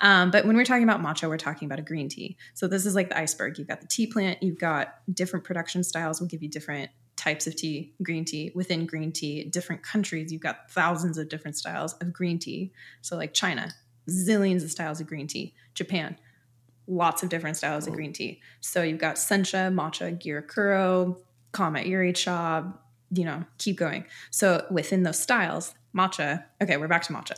Um, 0.00 0.30
but 0.30 0.44
when 0.44 0.56
we're 0.56 0.64
talking 0.64 0.84
about 0.84 1.00
matcha, 1.02 1.28
we're 1.28 1.36
talking 1.36 1.66
about 1.66 1.78
a 1.78 1.82
green 1.82 2.08
tea. 2.08 2.36
So 2.54 2.66
this 2.66 2.86
is 2.86 2.94
like 2.94 3.08
the 3.08 3.18
iceberg. 3.18 3.58
You've 3.58 3.68
got 3.68 3.80
the 3.80 3.86
tea 3.86 4.06
plant, 4.06 4.42
you've 4.42 4.58
got 4.58 4.94
different 5.12 5.44
production 5.44 5.82
styles 5.84 6.20
will 6.20 6.28
give 6.28 6.42
you 6.42 6.48
different 6.48 6.90
types 7.16 7.46
of 7.46 7.54
tea, 7.54 7.94
green 8.02 8.24
tea. 8.24 8.50
Within 8.54 8.86
green 8.86 9.12
tea, 9.12 9.44
different 9.44 9.82
countries, 9.82 10.32
you've 10.32 10.42
got 10.42 10.70
thousands 10.70 11.18
of 11.18 11.28
different 11.28 11.56
styles 11.56 11.92
of 11.94 12.12
green 12.12 12.38
tea. 12.38 12.72
So 13.00 13.16
like 13.16 13.32
China, 13.32 13.72
zillions 14.08 14.64
of 14.64 14.70
styles 14.70 15.00
of 15.00 15.06
green 15.06 15.26
tea. 15.26 15.54
Japan, 15.74 16.16
lots 16.86 17.22
of 17.22 17.28
different 17.28 17.56
styles 17.56 17.86
of 17.86 17.94
green 17.94 18.12
tea. 18.12 18.40
So 18.60 18.82
you've 18.82 18.98
got 18.98 19.16
sencha, 19.16 19.72
matcha, 19.72 20.18
gyokuro, 20.20 21.18
kama 21.52 21.80
iri 21.80 22.12
cha, 22.12 22.64
you 23.12 23.24
know, 23.24 23.44
keep 23.58 23.76
going. 23.76 24.06
So 24.30 24.66
within 24.70 25.02
those 25.02 25.18
styles, 25.18 25.74
matcha. 25.94 26.44
Okay, 26.60 26.76
we're 26.76 26.88
back 26.88 27.02
to 27.04 27.12
matcha. 27.12 27.36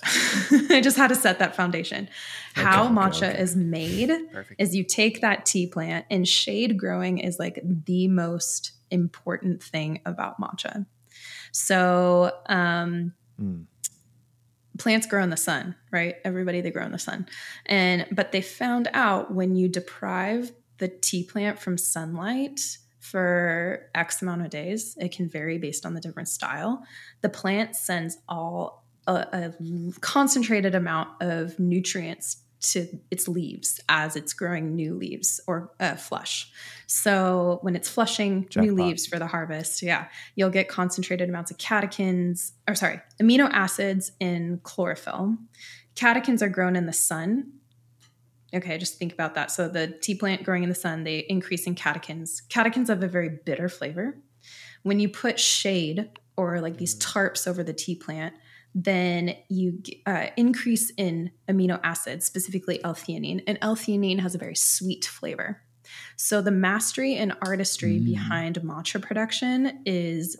I 0.70 0.80
just 0.80 0.96
had 0.96 1.08
to 1.08 1.14
set 1.14 1.38
that 1.38 1.56
foundation. 1.56 2.08
Okay, 2.52 2.62
How 2.62 2.84
okay, 2.84 2.94
matcha 2.94 3.30
okay. 3.30 3.40
is 3.40 3.56
made 3.56 4.10
Perfect. 4.32 4.60
is 4.60 4.74
you 4.74 4.84
take 4.84 5.20
that 5.20 5.46
tea 5.46 5.66
plant, 5.66 6.06
and 6.10 6.26
shade 6.26 6.78
growing 6.78 7.18
is 7.18 7.38
like 7.38 7.60
the 7.62 8.08
most 8.08 8.72
important 8.90 9.62
thing 9.62 10.00
about 10.06 10.40
matcha. 10.40 10.86
So, 11.52 12.32
um, 12.46 13.12
mm. 13.40 13.64
plants 14.78 15.06
grow 15.06 15.22
in 15.22 15.30
the 15.30 15.36
sun, 15.36 15.74
right? 15.90 16.16
Everybody 16.24 16.60
they 16.60 16.70
grow 16.70 16.84
in 16.84 16.92
the 16.92 16.98
sun, 16.98 17.26
and 17.66 18.06
but 18.12 18.32
they 18.32 18.40
found 18.40 18.88
out 18.92 19.32
when 19.32 19.56
you 19.56 19.68
deprive 19.68 20.52
the 20.78 20.88
tea 20.88 21.24
plant 21.24 21.58
from 21.58 21.78
sunlight 21.78 22.78
for 23.04 23.90
X 23.94 24.22
amount 24.22 24.42
of 24.42 24.50
days. 24.50 24.96
It 24.98 25.12
can 25.12 25.28
vary 25.28 25.58
based 25.58 25.84
on 25.84 25.92
the 25.92 26.00
different 26.00 26.28
style. 26.28 26.82
The 27.20 27.28
plant 27.28 27.76
sends 27.76 28.16
all 28.28 28.84
a, 29.06 29.12
a 29.12 29.54
concentrated 30.00 30.74
amount 30.74 31.10
of 31.20 31.58
nutrients 31.58 32.38
to 32.60 32.88
its 33.10 33.28
leaves 33.28 33.78
as 33.90 34.16
it's 34.16 34.32
growing 34.32 34.74
new 34.74 34.94
leaves 34.94 35.38
or 35.46 35.70
uh, 35.80 35.96
flush. 35.96 36.50
So 36.86 37.58
when 37.60 37.76
it's 37.76 37.90
flushing 37.90 38.44
Jackpot. 38.48 38.64
new 38.64 38.74
leaves 38.74 39.06
for 39.06 39.18
the 39.18 39.26
harvest, 39.26 39.82
yeah, 39.82 40.06
you'll 40.34 40.48
get 40.48 40.68
concentrated 40.68 41.28
amounts 41.28 41.50
of 41.50 41.58
catechins, 41.58 42.52
or 42.66 42.74
sorry, 42.74 43.02
amino 43.20 43.50
acids 43.52 44.12
in 44.18 44.60
chlorophyll. 44.62 45.36
Catechins 45.94 46.40
are 46.40 46.48
grown 46.48 46.74
in 46.74 46.86
the 46.86 46.92
sun 46.94 47.52
Okay, 48.54 48.78
just 48.78 48.98
think 48.98 49.12
about 49.12 49.34
that. 49.34 49.50
So 49.50 49.68
the 49.68 49.88
tea 49.88 50.14
plant 50.14 50.44
growing 50.44 50.62
in 50.62 50.68
the 50.68 50.74
sun, 50.74 51.04
they 51.04 51.18
increase 51.28 51.66
in 51.66 51.74
catechins. 51.74 52.42
Catechins 52.48 52.88
have 52.88 53.02
a 53.02 53.08
very 53.08 53.30
bitter 53.44 53.68
flavor. 53.68 54.16
When 54.82 55.00
you 55.00 55.08
put 55.08 55.40
shade 55.40 56.10
or 56.36 56.60
like 56.60 56.76
these 56.76 56.94
mm. 56.94 57.02
tarps 57.02 57.48
over 57.48 57.62
the 57.64 57.72
tea 57.72 57.96
plant, 57.96 58.34
then 58.74 59.36
you 59.48 59.80
uh, 60.06 60.26
increase 60.36 60.90
in 60.96 61.30
amino 61.48 61.80
acids, 61.84 62.26
specifically 62.26 62.82
L-theanine, 62.84 63.42
and 63.46 63.56
L-theanine 63.62 64.20
has 64.20 64.34
a 64.34 64.38
very 64.38 64.56
sweet 64.56 65.04
flavor. 65.04 65.62
So 66.16 66.40
the 66.40 66.50
mastery 66.50 67.14
and 67.14 67.34
artistry 67.40 68.00
mm. 68.00 68.04
behind 68.04 68.56
matcha 68.60 69.00
production 69.00 69.82
is 69.86 70.36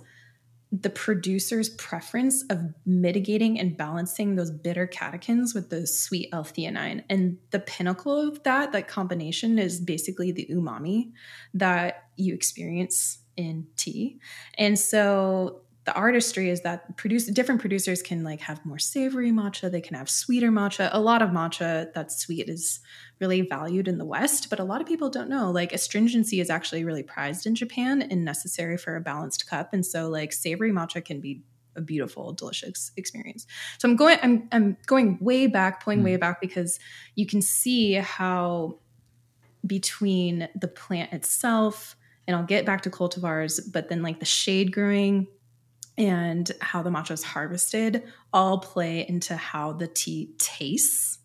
the 0.81 0.91
producer's 0.91 1.68
preference 1.68 2.43
of 2.51 2.75
mitigating 2.85 3.61
and 3.61 3.77
balancing 3.77 4.35
those 4.35 4.51
bitter 4.51 4.87
catechins 4.87 5.55
with 5.55 5.70
the 5.70 5.87
sweet 5.87 6.29
L-theanine. 6.33 7.05
And 7.09 7.39
the 7.51 7.61
pinnacle 7.61 8.29
of 8.29 8.43
that, 8.43 8.72
that 8.72 8.89
combination 8.89 9.59
is 9.59 9.81
basically 9.81 10.33
the 10.33 10.49
umami 10.51 11.12
that 11.55 12.09
you 12.16 12.35
experience 12.35 13.18
in 13.37 13.66
tea. 13.77 14.18
And 14.59 14.79
so 14.79 15.61
the 15.85 15.95
artistry 15.95 16.49
is 16.49 16.62
that 16.62 16.97
produce 16.97 17.27
different 17.27 17.61
producers 17.61 18.03
can 18.03 18.25
like 18.25 18.41
have 18.41 18.64
more 18.64 18.79
savory 18.79 19.31
matcha 19.31 19.70
they 19.70 19.83
can 19.83 19.97
have 19.97 20.09
sweeter 20.09 20.51
matcha 20.51 20.89
a 20.93 21.01
lot 21.01 21.20
of 21.20 21.29
matcha 21.29 21.93
that's 21.93 22.16
sweet 22.16 22.49
is 22.49 22.81
really 23.21 23.43
valued 23.43 23.89
in 23.89 23.99
the 23.99 24.05
west 24.05 24.51
but 24.51 24.59
a 24.59 24.65
lot 24.65 24.81
of 24.81 24.87
people 24.87 25.09
don't 25.09 25.29
know 25.29 25.51
like 25.51 25.73
astringency 25.73 26.41
is 26.41 26.51
actually 26.51 26.85
really 26.85 27.03
prized 27.03 27.47
in 27.47 27.55
japan 27.55 28.03
and 28.03 28.25
necessary 28.25 28.77
for 28.77 28.97
a 28.97 29.01
balanced 29.01 29.49
cup. 29.49 29.73
And 29.73 29.85
so 29.85 30.09
like 30.09 30.33
savory 30.33 30.73
matcha 30.73 31.05
can 31.05 31.21
be 31.21 31.43
a 31.77 31.81
beautiful 31.81 32.33
delicious 32.33 32.93
experience. 32.97 33.47
So 33.79 33.89
i'm 33.89 33.97
going 33.97 34.19
i'm, 34.23 34.49
I'm 34.53 34.77
going 34.87 35.19
way 35.21 35.47
back 35.47 35.83
pulling 35.83 36.01
mm. 36.01 36.05
way 36.05 36.17
back 36.17 36.41
because 36.41 36.79
you 37.15 37.27
can 37.27 37.43
see 37.43 37.95
how 37.95 38.79
between 39.67 40.49
the 40.55 40.69
plant 40.69 41.12
itself 41.12 41.97
and 42.27 42.37
i'll 42.37 42.45
get 42.45 42.67
back 42.67 42.83
to 42.83 42.91
cultivars 42.91 43.61
but 43.73 43.89
then 43.89 44.03
like 44.03 44.21
the 44.21 44.27
shade 44.27 44.73
growing 44.73 45.27
and 45.97 46.53
how 46.61 46.83
the 46.83 46.91
matcha 46.91 47.12
is 47.12 47.25
harvested 47.25 48.05
all 48.33 48.59
play 48.59 49.07
into 49.09 49.37
how 49.37 49.73
the 49.73 49.87
tea 49.87 50.35
tastes 50.39 51.19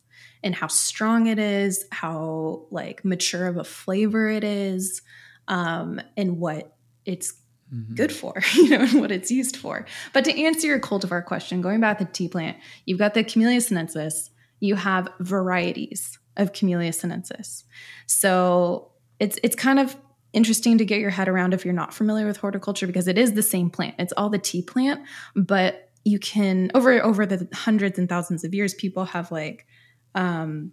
and 0.43 0.55
how 0.55 0.67
strong 0.67 1.27
it 1.27 1.39
is, 1.39 1.85
how 1.91 2.65
like 2.71 3.03
mature 3.03 3.47
of 3.47 3.57
a 3.57 3.63
flavor 3.63 4.29
it 4.29 4.43
is, 4.43 5.01
um, 5.47 6.01
and 6.17 6.37
what 6.39 6.75
it's 7.05 7.33
Mhm. 7.73 7.95
good 7.95 8.11
for, 8.11 8.33
you 8.55 8.69
know, 8.69 8.79
and 8.81 8.99
what 8.99 9.11
it's 9.11 9.29
used 9.29 9.55
for. 9.55 9.85
But 10.11 10.25
to 10.25 10.43
answer 10.43 10.65
your 10.65 10.79
cultivar 10.79 11.23
question, 11.23 11.61
going 11.61 11.79
back 11.79 11.99
to 11.99 12.05
the 12.05 12.11
tea 12.11 12.27
plant, 12.27 12.57
you've 12.85 12.97
got 12.97 13.13
the 13.13 13.23
Camellia 13.23 13.61
sinensis, 13.61 14.31
you 14.59 14.75
have 14.75 15.07
varieties 15.19 16.17
of 16.35 16.53
Camellia 16.53 16.91
sinensis. 16.93 17.65
So 18.07 18.91
it's 19.19 19.37
it's 19.43 19.55
kind 19.55 19.79
of 19.79 19.95
interesting 20.33 20.77
to 20.77 20.85
get 20.85 20.99
your 20.99 21.09
head 21.09 21.27
around 21.27 21.53
if 21.53 21.63
you're 21.65 21.73
not 21.73 21.93
familiar 21.93 22.25
with 22.25 22.37
horticulture 22.37 22.87
because 22.87 23.07
it 23.07 23.17
is 23.17 23.33
the 23.33 23.43
same 23.43 23.69
plant. 23.69 23.95
It's 23.99 24.13
all 24.17 24.29
the 24.29 24.37
tea 24.39 24.61
plant, 24.61 25.01
but 25.35 25.89
you 26.05 26.17
can 26.19 26.71
over 26.73 27.03
over 27.03 27.25
the 27.25 27.47
hundreds 27.53 27.99
and 27.99 28.07
thousands 28.09 28.43
of 28.43 28.53
years, 28.53 28.73
people 28.73 29.05
have 29.05 29.31
like 29.31 29.67
um, 30.15 30.71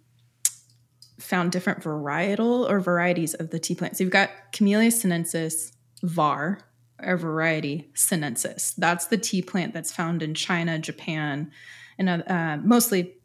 found 1.19 1.51
different 1.51 1.81
varietal 1.81 2.69
or 2.69 2.79
varieties 2.79 3.33
of 3.33 3.49
the 3.49 3.59
tea 3.59 3.75
plant. 3.75 3.97
So 3.97 4.03
you've 4.03 4.13
got 4.13 4.29
Camellia 4.51 4.91
sinensis 4.91 5.73
var, 6.03 6.59
or 7.03 7.17
variety 7.17 7.89
sinensis. 7.93 8.73
That's 8.77 9.07
the 9.07 9.17
tea 9.17 9.41
plant 9.41 9.73
that's 9.73 9.91
found 9.91 10.23
in 10.23 10.33
China, 10.33 10.79
Japan, 10.79 11.51
and 11.97 12.23
uh, 12.27 12.57
mostly 12.63 13.15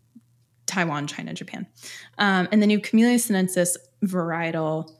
Taiwan, 0.66 1.06
China, 1.06 1.34
Japan. 1.34 1.66
Um, 2.18 2.48
and 2.52 2.62
then 2.62 2.70
you 2.70 2.78
have 2.78 2.84
Camellia 2.84 3.18
sinensis 3.18 3.76
varietal 4.04 4.90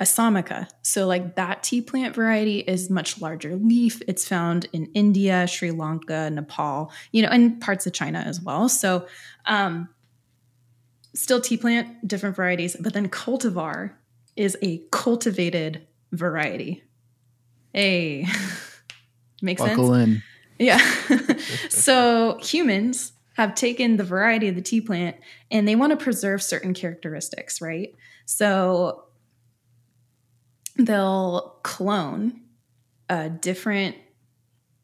Assamica. 0.00 0.68
So, 0.82 1.06
like 1.06 1.34
that 1.34 1.64
tea 1.64 1.82
plant 1.82 2.14
variety 2.14 2.60
is 2.60 2.88
much 2.88 3.20
larger 3.20 3.56
leaf. 3.56 4.00
It's 4.06 4.26
found 4.28 4.68
in 4.72 4.86
India, 4.94 5.46
Sri 5.48 5.72
Lanka, 5.72 6.30
Nepal, 6.30 6.92
you 7.10 7.22
know, 7.22 7.28
and 7.28 7.60
parts 7.60 7.84
of 7.86 7.92
China 7.92 8.20
as 8.20 8.40
well. 8.40 8.68
So, 8.68 9.08
um, 9.46 9.88
still 11.14 11.40
tea 11.40 11.56
plant, 11.56 12.06
different 12.06 12.36
varieties, 12.36 12.76
but 12.78 12.92
then 12.92 13.08
cultivar 13.08 13.92
is 14.36 14.56
a 14.62 14.82
cultivated 14.90 15.86
variety. 16.12 16.84
Hey, 17.72 18.26
makes 19.42 19.60
sense. 19.60 19.76
Buckle 19.76 19.94
in. 19.94 20.22
Yeah. 20.58 20.78
so 21.68 22.38
humans 22.40 23.12
have 23.34 23.54
taken 23.54 23.96
the 23.96 24.04
variety 24.04 24.48
of 24.48 24.54
the 24.56 24.62
tea 24.62 24.80
plant 24.80 25.16
and 25.50 25.66
they 25.66 25.76
want 25.76 25.90
to 25.90 25.96
preserve 25.96 26.42
certain 26.42 26.74
characteristics, 26.74 27.60
right? 27.60 27.94
So 28.26 29.04
they'll 30.76 31.58
clone 31.62 32.40
a 33.08 33.28
different 33.28 33.96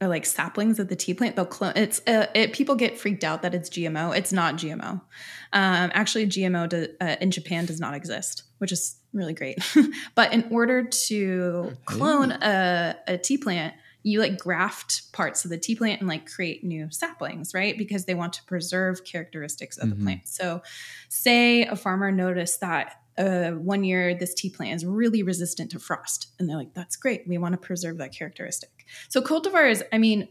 uh, 0.04 0.08
like 0.08 0.26
saplings 0.26 0.78
of 0.78 0.88
the 0.88 0.96
tea 0.96 1.14
plant. 1.14 1.36
They'll 1.36 1.46
clone. 1.46 1.72
It's 1.76 2.00
uh, 2.06 2.26
it, 2.34 2.52
people 2.52 2.74
get 2.74 2.98
freaked 2.98 3.24
out 3.24 3.42
that 3.42 3.54
it's 3.54 3.70
GMO. 3.70 4.16
It's 4.16 4.32
not 4.32 4.56
GMO. 4.56 4.90
Um, 4.92 5.90
actually, 5.94 6.26
GMO 6.26 6.68
do, 6.68 6.88
uh, 7.00 7.16
in 7.20 7.30
Japan 7.30 7.64
does 7.66 7.80
not 7.80 7.94
exist, 7.94 8.42
which 8.58 8.72
is 8.72 8.96
really 9.12 9.34
great. 9.34 9.58
but 10.14 10.32
in 10.32 10.46
order 10.50 10.84
to 10.84 11.72
clone 11.86 12.32
a, 12.32 12.96
a 13.06 13.18
tea 13.18 13.38
plant, 13.38 13.74
you 14.02 14.20
like 14.20 14.36
graft 14.38 15.12
parts 15.12 15.44
of 15.44 15.50
the 15.50 15.56
tea 15.58 15.74
plant 15.76 16.00
and 16.00 16.08
like 16.08 16.30
create 16.30 16.62
new 16.64 16.88
saplings, 16.90 17.54
right? 17.54 17.78
Because 17.78 18.04
they 18.04 18.14
want 18.14 18.32
to 18.34 18.42
preserve 18.44 19.04
characteristics 19.04 19.78
of 19.78 19.88
Mhm. 19.88 19.90
the 19.98 20.04
plant. 20.04 20.20
So, 20.28 20.62
say 21.08 21.64
a 21.64 21.76
farmer 21.76 22.12
noticed 22.12 22.60
that 22.60 23.00
uh, 23.18 23.50
one 23.52 23.84
year 23.84 24.14
this 24.14 24.34
tea 24.34 24.50
plant 24.50 24.74
is 24.74 24.84
really 24.84 25.22
resistant 25.22 25.70
to 25.72 25.78
frost, 25.78 26.28
and 26.38 26.48
they're 26.48 26.56
like, 26.56 26.74
"That's 26.74 26.96
great. 26.96 27.24
We 27.26 27.38
want 27.38 27.52
to 27.52 27.58
preserve 27.58 27.98
that 27.98 28.12
characteristic." 28.12 28.70
So, 29.08 29.20
cultivars, 29.20 29.82
I 29.92 29.98
mean, 29.98 30.28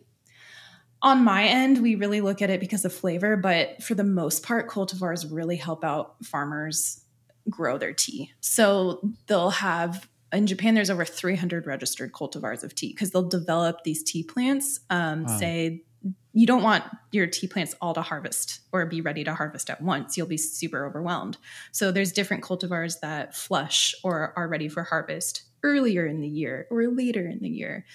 on 1.01 1.23
my 1.23 1.43
end, 1.43 1.81
we 1.81 1.95
really 1.95 2.21
look 2.21 2.41
at 2.41 2.49
it 2.49 2.59
because 2.59 2.86
of 2.86 2.93
flavor, 2.93 3.36
but 3.36 3.84
for 3.84 3.93
the 3.93 4.03
most 4.03 4.43
part, 4.43 4.69
cultivars 4.69 5.25
really 5.29 5.57
help 5.57 5.84
out 5.84 6.15
farmers 6.23 7.01
grow 7.49 7.77
their 7.77 7.93
tea. 7.93 8.31
So 8.39 9.01
they'll 9.27 9.49
have 9.49 10.07
in 10.31 10.47
Japan, 10.47 10.73
there's 10.73 10.89
over 10.89 11.05
300 11.05 11.67
registered 11.67 12.11
cultivars 12.11 12.63
of 12.63 12.73
tea 12.73 12.93
because 12.93 13.11
they'll 13.11 13.29
develop 13.29 13.84
these 13.84 14.03
tea 14.03 14.23
plants. 14.23 14.79
Um, 14.89 15.25
Wow. 15.25 15.38
Say 15.38 15.84
you 16.33 16.47
don't 16.47 16.63
want 16.63 16.83
your 17.11 17.27
tea 17.27 17.47
plants 17.47 17.75
all 17.81 17.93
to 17.93 18.01
harvest 18.01 18.61
or 18.71 18.85
be 18.85 19.01
ready 19.01 19.23
to 19.23 19.33
harvest 19.33 19.69
at 19.69 19.81
once. 19.81 20.17
You'll 20.17 20.27
be 20.27 20.37
super 20.37 20.85
overwhelmed. 20.85 21.37
So 21.71 21.91
there's 21.91 22.11
different 22.11 22.43
cultivars 22.43 22.99
that 23.01 23.35
flush 23.35 23.93
or 24.03 24.33
are 24.35 24.47
ready 24.47 24.67
for 24.67 24.83
harvest 24.83 25.43
earlier 25.61 26.05
in 26.05 26.21
the 26.21 26.27
year 26.27 26.67
or 26.69 26.87
later 26.87 27.27
in 27.27 27.39
the 27.39 27.49
year. 27.49 27.85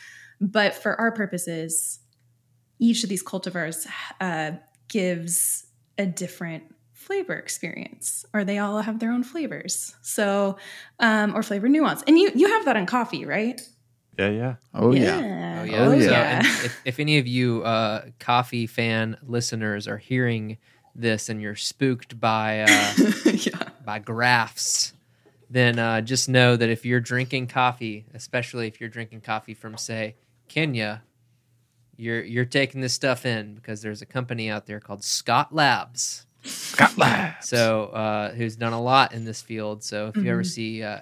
But 0.41 0.75
for 0.75 0.99
our 1.01 1.13
purposes, 1.13 1.99
each 2.79 3.03
of 3.03 3.11
these 3.11 3.25
cultivars 3.25 3.87
uh, 4.21 4.53
gives 4.89 5.67
a 5.99 6.07
different 6.07 6.65
flavor 6.93 7.35
experience 7.35 8.25
or 8.35 8.45
they 8.45 8.59
all 8.59 8.81
have 8.83 8.99
their 8.99 9.11
own 9.11 9.23
flavors 9.23 9.95
so 10.03 10.59
um, 11.01 11.35
or 11.35 11.43
flavor 11.43 11.69
nuance 11.69 12.03
and 12.07 12.19
you 12.19 12.31
you 12.35 12.49
have 12.49 12.67
that 12.67 12.77
in 12.77 12.85
coffee 12.85 13.25
right 13.25 13.63
Yeah, 14.19 14.29
yeah. 14.31 14.55
Oh 14.75 14.93
yeah. 14.93 15.59
Oh 15.61 15.63
yeah. 15.65 15.87
Oh, 15.87 15.99
So, 16.01 16.11
yeah. 16.11 16.39
and 16.41 16.47
if, 16.65 16.81
if 16.85 16.99
any 17.01 17.19
of 17.19 17.27
you 17.27 17.63
uh, 17.63 18.07
coffee 18.19 18.67
fan 18.67 19.17
listeners 19.23 19.87
are 19.87 19.99
hearing 19.99 20.59
this 20.95 21.29
and 21.29 21.41
you're 21.41 21.55
spooked 21.55 22.19
by 22.21 22.61
uh, 22.63 22.95
yeah 23.27 23.69
by 23.85 23.99
graphs, 24.01 24.93
then 25.51 25.79
uh, 25.79 26.01
just 26.01 26.29
know 26.29 26.57
that 26.57 26.69
if 26.69 26.85
you're 26.85 27.01
drinking 27.01 27.47
coffee, 27.47 28.05
especially 28.15 28.67
if 28.67 28.81
you're 28.81 28.91
drinking 28.91 29.21
coffee 29.21 29.55
from 29.55 29.77
say 29.77 30.17
Kenya, 30.49 31.03
you're 31.97 32.23
you're 32.23 32.45
taking 32.45 32.81
this 32.81 32.95
stuff 32.95 33.25
in 33.27 33.55
because 33.55 33.83
there's 33.83 34.03
a 34.03 34.07
company 34.07 34.51
out 34.51 34.67
there 34.67 34.81
called 34.81 35.05
Scott 35.05 35.55
Labs. 35.55 36.27
Scott 36.45 36.97
Labs. 36.99 37.49
So 37.49 37.87
uh, 37.87 38.33
who's 38.33 38.57
done 38.57 38.73
a 38.73 38.81
lot 38.83 39.13
in 39.13 39.25
this 39.25 39.43
field. 39.43 39.83
So 39.85 40.09
if 40.09 40.17
you 40.17 40.31
ever 40.31 40.43
Mhm. 40.43 40.47
see 40.47 40.83
uh, 40.83 41.01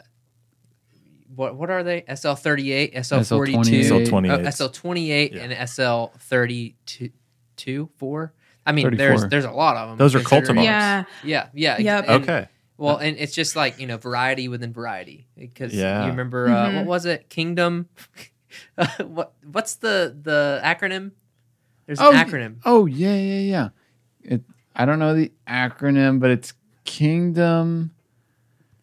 what 1.34 1.56
what 1.56 1.70
are 1.70 1.82
they? 1.82 2.04
SL 2.14 2.34
thirty 2.34 2.72
eight, 2.72 2.92
SL 3.04 3.20
forty 3.22 3.52
two, 3.52 3.58
SL28. 3.60 4.06
SL28. 4.44 4.52
SL 4.52 4.66
twenty 4.68 5.10
eight, 5.10 5.32
Yeah. 5.34 5.42
and 5.44 5.68
SL 5.68 6.06
thirty 6.18 6.76
two, 6.86 7.10
two 7.56 7.88
four. 7.96 8.32
I 8.64 8.72
mean, 8.72 8.84
34. 8.86 8.96
there's 9.06 9.26
there's 9.28 9.44
a 9.44 9.50
lot 9.52 9.76
of 9.76 9.88
them. 9.90 9.98
Those 9.98 10.14
are 10.14 10.20
considering- 10.20 10.58
cultivars. 10.58 10.64
yeah 10.64 11.04
Yeah, 11.24 11.46
yeah. 11.54 11.78
Yep. 11.78 12.04
and- 12.08 12.22
okay. 12.22 12.48
Well, 12.78 12.96
and 12.98 13.16
it's 13.16 13.34
just 13.34 13.56
like 13.56 13.78
you 13.80 13.86
know 13.86 13.96
variety 13.96 14.48
within 14.48 14.72
variety 14.72 15.26
because 15.38 15.72
Yeah. 15.74 16.04
you 16.04 16.10
remember 16.10 16.48
uh, 16.48 16.68
Mhm. 16.68 16.74
what 16.76 16.86
was 16.86 17.06
it? 17.06 17.28
Kingdom. 17.30 17.88
what 18.98 19.32
what's 19.50 19.76
the 19.76 20.14
the 20.20 20.60
acronym? 20.62 21.12
There's 21.86 22.00
Oh, 22.00 22.10
an 22.10 22.16
y- 22.16 22.24
acronym. 22.24 22.56
Oh 22.64 22.86
yeah, 22.86 23.14
yeah, 23.14 23.38
yeah. 23.40 23.68
It. 24.22 24.42
I 24.74 24.84
don't 24.84 24.98
know 24.98 25.14
the 25.14 25.32
acronym, 25.48 26.20
but 26.20 26.30
it's 26.30 26.52
Kingdom. 26.84 27.92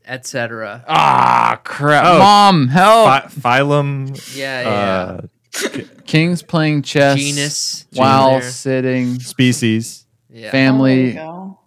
Etc. 0.05 0.83
Ah, 0.87 1.59
crap! 1.63 2.05
Oh. 2.05 2.19
Mom, 2.19 2.67
help! 2.67 3.29
Phy- 3.31 3.59
phylum. 3.61 4.35
Yeah, 4.35 4.61
yeah. 4.61 5.21
Uh, 5.69 5.79
King's 6.05 6.41
playing 6.41 6.81
chess 6.81 7.19
Genus 7.19 7.85
while 7.93 8.39
there. 8.39 8.41
sitting. 8.51 9.19
species. 9.19 10.05
Yeah. 10.29 10.49
Family. 10.51 10.91
Oh, 10.93 11.03
there 11.03 11.07
you 11.07 11.13
go. 11.15 11.59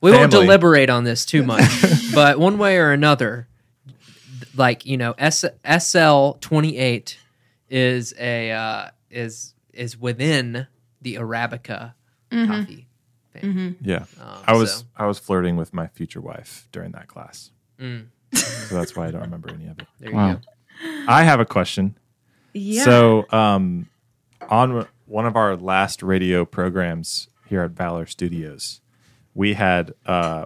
we 0.00 0.12
won't 0.12 0.30
deliberate 0.30 0.88
on 0.90 1.04
this 1.04 1.26
too 1.26 1.42
much, 1.42 1.64
but 2.14 2.38
one 2.38 2.56
way 2.58 2.78
or 2.78 2.92
another, 2.92 3.46
like 4.54 4.86
you 4.86 4.96
know, 4.96 5.14
S- 5.18 5.44
SL 5.78 6.32
twenty 6.40 6.78
eight 6.78 7.18
is 7.68 8.14
a 8.18 8.52
uh, 8.52 8.88
is 9.10 9.54
is 9.72 9.98
within 9.98 10.66
the 11.02 11.16
Arabica 11.16 11.92
Mhm. 12.32 12.46
coffee. 12.48 12.86
Thing. 13.34 13.76
Yeah. 13.82 14.06
Um, 14.18 14.28
I 14.46 14.54
was 14.56 14.72
so, 14.76 14.84
I 14.96 15.04
was 15.06 15.18
flirting 15.18 15.56
with 15.56 15.74
my 15.74 15.88
future 15.88 16.22
wife 16.22 16.68
during 16.72 16.92
that 16.92 17.06
class, 17.06 17.50
mm, 17.80 18.06
so 18.32 18.74
that's 18.74 18.94
why 18.96 19.06
I 19.08 19.10
don't 19.10 19.22
remember 19.22 19.50
any 19.50 19.66
of 19.66 19.78
it. 19.78 19.86
there 20.00 20.10
you 20.10 20.16
Wow. 20.16 20.32
go. 20.34 20.40
I 21.08 21.22
have 21.24 21.40
a 21.40 21.44
question. 21.46 21.96
yeah 22.52 22.84
So, 22.84 23.26
um, 23.30 23.88
on 24.48 24.86
one 25.06 25.26
of 25.26 25.36
our 25.36 25.56
last 25.56 26.02
radio 26.02 26.44
programs 26.44 27.28
here 27.46 27.62
at 27.62 27.70
Valor 27.72 28.06
Studios, 28.06 28.80
we 29.34 29.54
had 29.54 29.94
uh, 30.04 30.44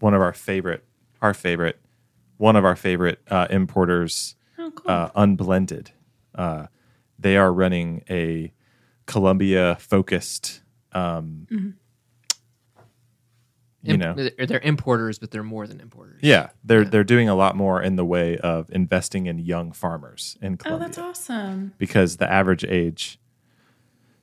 one 0.00 0.14
of 0.14 0.20
our 0.20 0.32
favorite, 0.32 0.84
our 1.22 1.34
favorite, 1.34 1.78
one 2.36 2.56
of 2.56 2.64
our 2.64 2.76
favorite 2.76 3.20
uh, 3.30 3.46
importers, 3.50 4.34
oh, 4.58 4.70
cool. 4.70 4.90
uh, 4.90 5.10
Unblended. 5.14 5.90
Uh, 6.34 6.66
they 7.18 7.36
are 7.36 7.52
running 7.52 8.02
a 8.08 8.52
Colombia 9.06 9.76
focused, 9.80 10.62
um, 10.92 11.46
you 13.82 13.94
Imp- 13.94 14.02
know, 14.02 14.14
they're, 14.14 14.46
they're 14.46 14.60
importers, 14.60 15.18
but 15.18 15.30
they're 15.30 15.42
more 15.44 15.66
than 15.66 15.80
importers. 15.80 16.20
yeah, 16.22 16.48
they're 16.64 16.82
Yeah. 16.82 16.88
they're 16.90 17.04
doing 17.04 17.28
a 17.28 17.34
lot 17.34 17.54
more 17.56 17.80
in 17.82 17.96
the 17.96 18.04
way 18.04 18.36
of 18.38 18.68
investing 18.70 19.26
in 19.26 19.38
young 19.38 19.72
farmers 19.72 20.36
in 20.42 20.56
Colombia. 20.56 20.84
oh 20.84 20.88
that's 20.88 20.98
awesome 20.98 21.72
because 21.78 22.16
the 22.16 22.30
average 22.30 22.64
age 22.64 23.18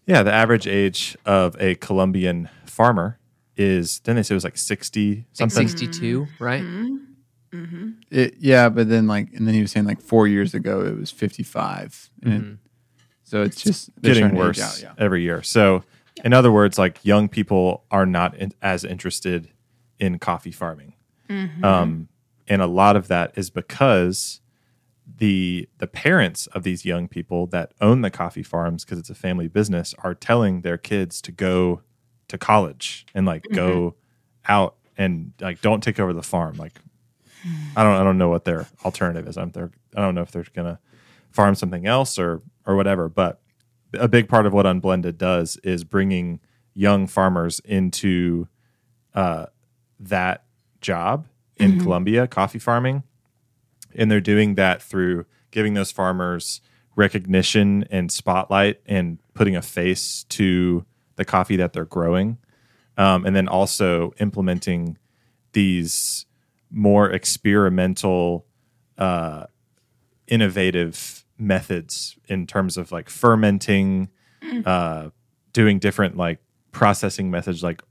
yeah 0.05 0.23
the 0.23 0.31
average 0.33 0.67
age 0.67 1.15
of 1.25 1.55
a 1.59 1.75
colombian 1.75 2.49
farmer 2.65 3.17
is 3.57 3.99
then 4.01 4.17
they 4.17 4.23
say 4.23 4.33
it 4.33 4.35
was 4.35 4.43
like 4.43 4.57
60 4.57 5.15
Like 5.15 5.25
something 5.31 5.67
62, 5.69 6.27
right? 6.39 6.61
mm-hmm. 6.61 7.89
It, 8.11 8.35
yeah, 8.39 8.67
but 8.69 8.89
then 8.89 9.07
like, 9.07 9.31
and 9.33 9.47
then 9.47 9.53
he 9.55 9.61
was 9.61 9.71
saying 9.71 9.85
like 9.85 10.01
four 10.01 10.27
years 10.27 10.53
ago 10.53 10.81
it 10.81 10.97
was 10.99 11.09
fifty-five, 11.11 12.09
and 12.23 12.43
Mhm. 12.43 12.53
it, 12.53 12.59
So 13.23 13.41
it's 13.43 13.61
just 13.63 13.89
they're 14.01 14.13
getting 14.13 14.35
starting 14.35 14.37
to 14.37 14.43
age 14.43 14.57
worse 14.57 14.83
out, 14.83 14.95
every 14.99 15.23
year. 15.23 15.41
So, 15.41 15.83
in 16.25 16.33
other 16.33 16.51
words, 16.51 16.77
like 16.77 16.99
young 17.05 17.29
people 17.29 17.85
are 17.91 18.05
not 18.05 18.35
in, 18.35 18.51
as 18.61 18.83
interested 18.83 19.47
in 19.99 20.19
coffee 20.19 20.51
farming, 20.51 20.93
um, 21.63 22.09
and 22.47 22.61
a 22.61 22.67
lot 22.67 22.95
of 22.97 23.07
that 23.07 23.31
is 23.37 23.49
because 23.49 24.41
the 25.17 25.69
the 25.77 25.87
parents 25.87 26.47
of 26.47 26.63
these 26.63 26.83
young 26.83 27.07
people 27.07 27.45
that 27.47 27.73
own 27.79 28.01
the 28.01 28.09
coffee 28.09 28.43
farms 28.43 28.83
because 28.83 28.99
it's 28.99 29.09
a 29.09 29.15
family 29.15 29.47
business 29.47 29.93
are 29.99 30.13
telling 30.15 30.61
their 30.61 30.77
kids 30.77 31.21
to 31.21 31.31
go 31.31 31.81
to 32.27 32.37
college 32.37 33.05
and 33.13 33.25
like 33.25 33.45
go 33.53 33.95
out 34.47 34.75
and 34.97 35.31
like 35.39 35.61
don't 35.61 35.81
take 35.83 35.99
over 35.99 36.11
the 36.13 36.23
farm. 36.23 36.57
Like 36.57 36.79
I 37.75 37.83
don't 37.83 37.95
I 37.95 38.03
don't 38.03 38.17
know 38.17 38.29
what 38.29 38.45
their 38.45 38.67
alternative 38.83 39.27
is. 39.27 39.37
I'm 39.37 39.51
there. 39.51 39.71
I 39.95 40.01
don't 40.01 40.15
know 40.15 40.23
if 40.23 40.31
they're 40.31 40.45
gonna 40.55 40.79
farm 41.31 41.53
something 41.55 41.85
else 41.85 42.17
or 42.17 42.41
or 42.65 42.75
whatever. 42.75 43.09
But 43.09 43.39
a 43.93 44.07
big 44.07 44.27
part 44.27 44.45
of 44.45 44.53
what 44.53 44.65
Unblended 44.65 45.17
does 45.17 45.57
is 45.63 45.83
bringing 45.83 46.39
young 46.73 47.07
farmers 47.07 47.59
into 47.61 48.47
uh, 49.13 49.45
that 49.99 50.43
job 50.81 51.27
in 51.57 51.79
Colombia, 51.79 52.27
coffee 52.27 52.59
farming, 52.59 53.03
and 53.95 54.11
they're 54.11 54.19
doing 54.21 54.55
that 54.55 54.81
through 54.81 55.25
giving 55.51 55.73
those 55.73 55.91
farmers 55.91 56.61
recognition 56.95 57.85
and 57.89 58.11
spotlight 58.11 58.81
and 58.85 59.19
putting 59.33 59.55
a 59.55 59.61
face 59.61 60.23
to 60.25 60.85
the 61.15 61.25
coffee 61.25 61.55
that 61.55 61.73
they're 61.73 61.85
growing, 61.85 62.37
um, 62.97 63.25
and 63.25 63.35
then 63.35 63.47
also 63.47 64.13
implementing 64.19 64.97
these 65.53 66.25
more 66.69 67.09
experimental 67.09 68.45
uh, 68.97 69.45
innovative 70.27 71.24
methods 71.37 72.17
in 72.27 72.47
terms 72.47 72.77
of 72.77 72.91
like 72.91 73.09
fermenting, 73.09 74.09
uh, 74.65 75.09
doing 75.53 75.79
different 75.79 76.17
like 76.17 76.39
processing 76.71 77.31
methods 77.31 77.63
like 77.63 77.81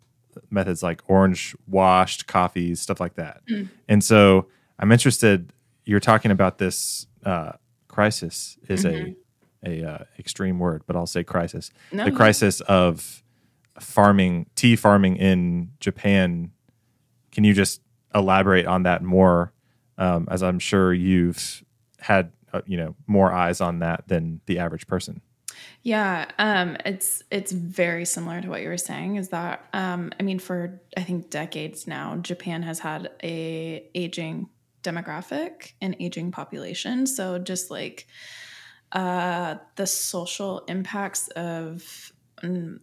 methods 0.51 0.83
like 0.83 1.03
orange 1.07 1.55
washed 1.67 2.27
coffees, 2.27 2.81
stuff 2.81 3.01
like 3.01 3.15
that. 3.15 3.43
And 3.89 4.03
so 4.03 4.47
I'm 4.79 4.93
interested. 4.93 5.53
You're 5.85 6.01
talking 6.01 6.31
about 6.31 6.59
this 6.59 7.07
uh, 7.25 7.53
crisis 7.89 8.59
is 8.69 8.85
a 8.85 9.15
a 9.67 9.83
uh, 9.83 10.05
extreme 10.19 10.59
word, 10.59 10.83
but 10.87 10.97
I'll 10.97 11.07
say 11.07 11.25
crisis. 11.25 11.71
No, 11.91 12.05
the 12.05 12.13
crisis 12.13 12.61
of 12.63 13.23
farming 13.81 14.47
tea 14.55 14.77
farming 14.77 15.17
in 15.17 15.71
Japan. 15.81 16.51
Can 17.33 17.45
you 17.45 17.55
just 17.55 17.81
elaborate 18.15 18.67
on 18.67 18.85
that 18.85 19.03
more? 19.03 19.53
Um, 19.97 20.29
as 20.31 20.43
I'm 20.43 20.59
sure 20.59 20.93
you've 20.93 21.65
had 22.01 22.33
uh, 22.55 22.63
you 22.67 22.77
know 22.77 22.95
more 23.07 23.33
eyes 23.33 23.61
on 23.61 23.81
that 23.81 24.09
than 24.09 24.41
the 24.47 24.59
average 24.59 24.87
person. 24.87 25.21
Yeah, 25.83 26.31
um, 26.39 26.77
it's 26.87 27.23
it's 27.31 27.53
very 27.53 28.05
similar 28.05 28.41
to 28.41 28.49
what 28.49 28.63
you 28.63 28.69
were 28.69 28.79
saying. 28.79 29.17
Is 29.17 29.29
that 29.29 29.67
um, 29.73 30.13
I 30.19 30.23
mean, 30.23 30.39
for 30.39 30.81
I 30.97 31.03
think 31.03 31.31
decades 31.31 31.87
now, 31.87 32.17
Japan 32.17 32.63
has 32.63 32.79
had 32.79 33.11
a 33.23 33.87
aging 33.95 34.49
demographic 34.83 35.73
and 35.81 35.97
aging 35.99 36.31
population. 36.31 37.07
So 37.07 37.39
just 37.39 37.71
like 37.71 38.07
uh, 38.93 39.57
the 39.77 39.87
social 39.87 40.61
impacts 40.69 41.29
of 41.29 42.13
mm, 42.43 42.79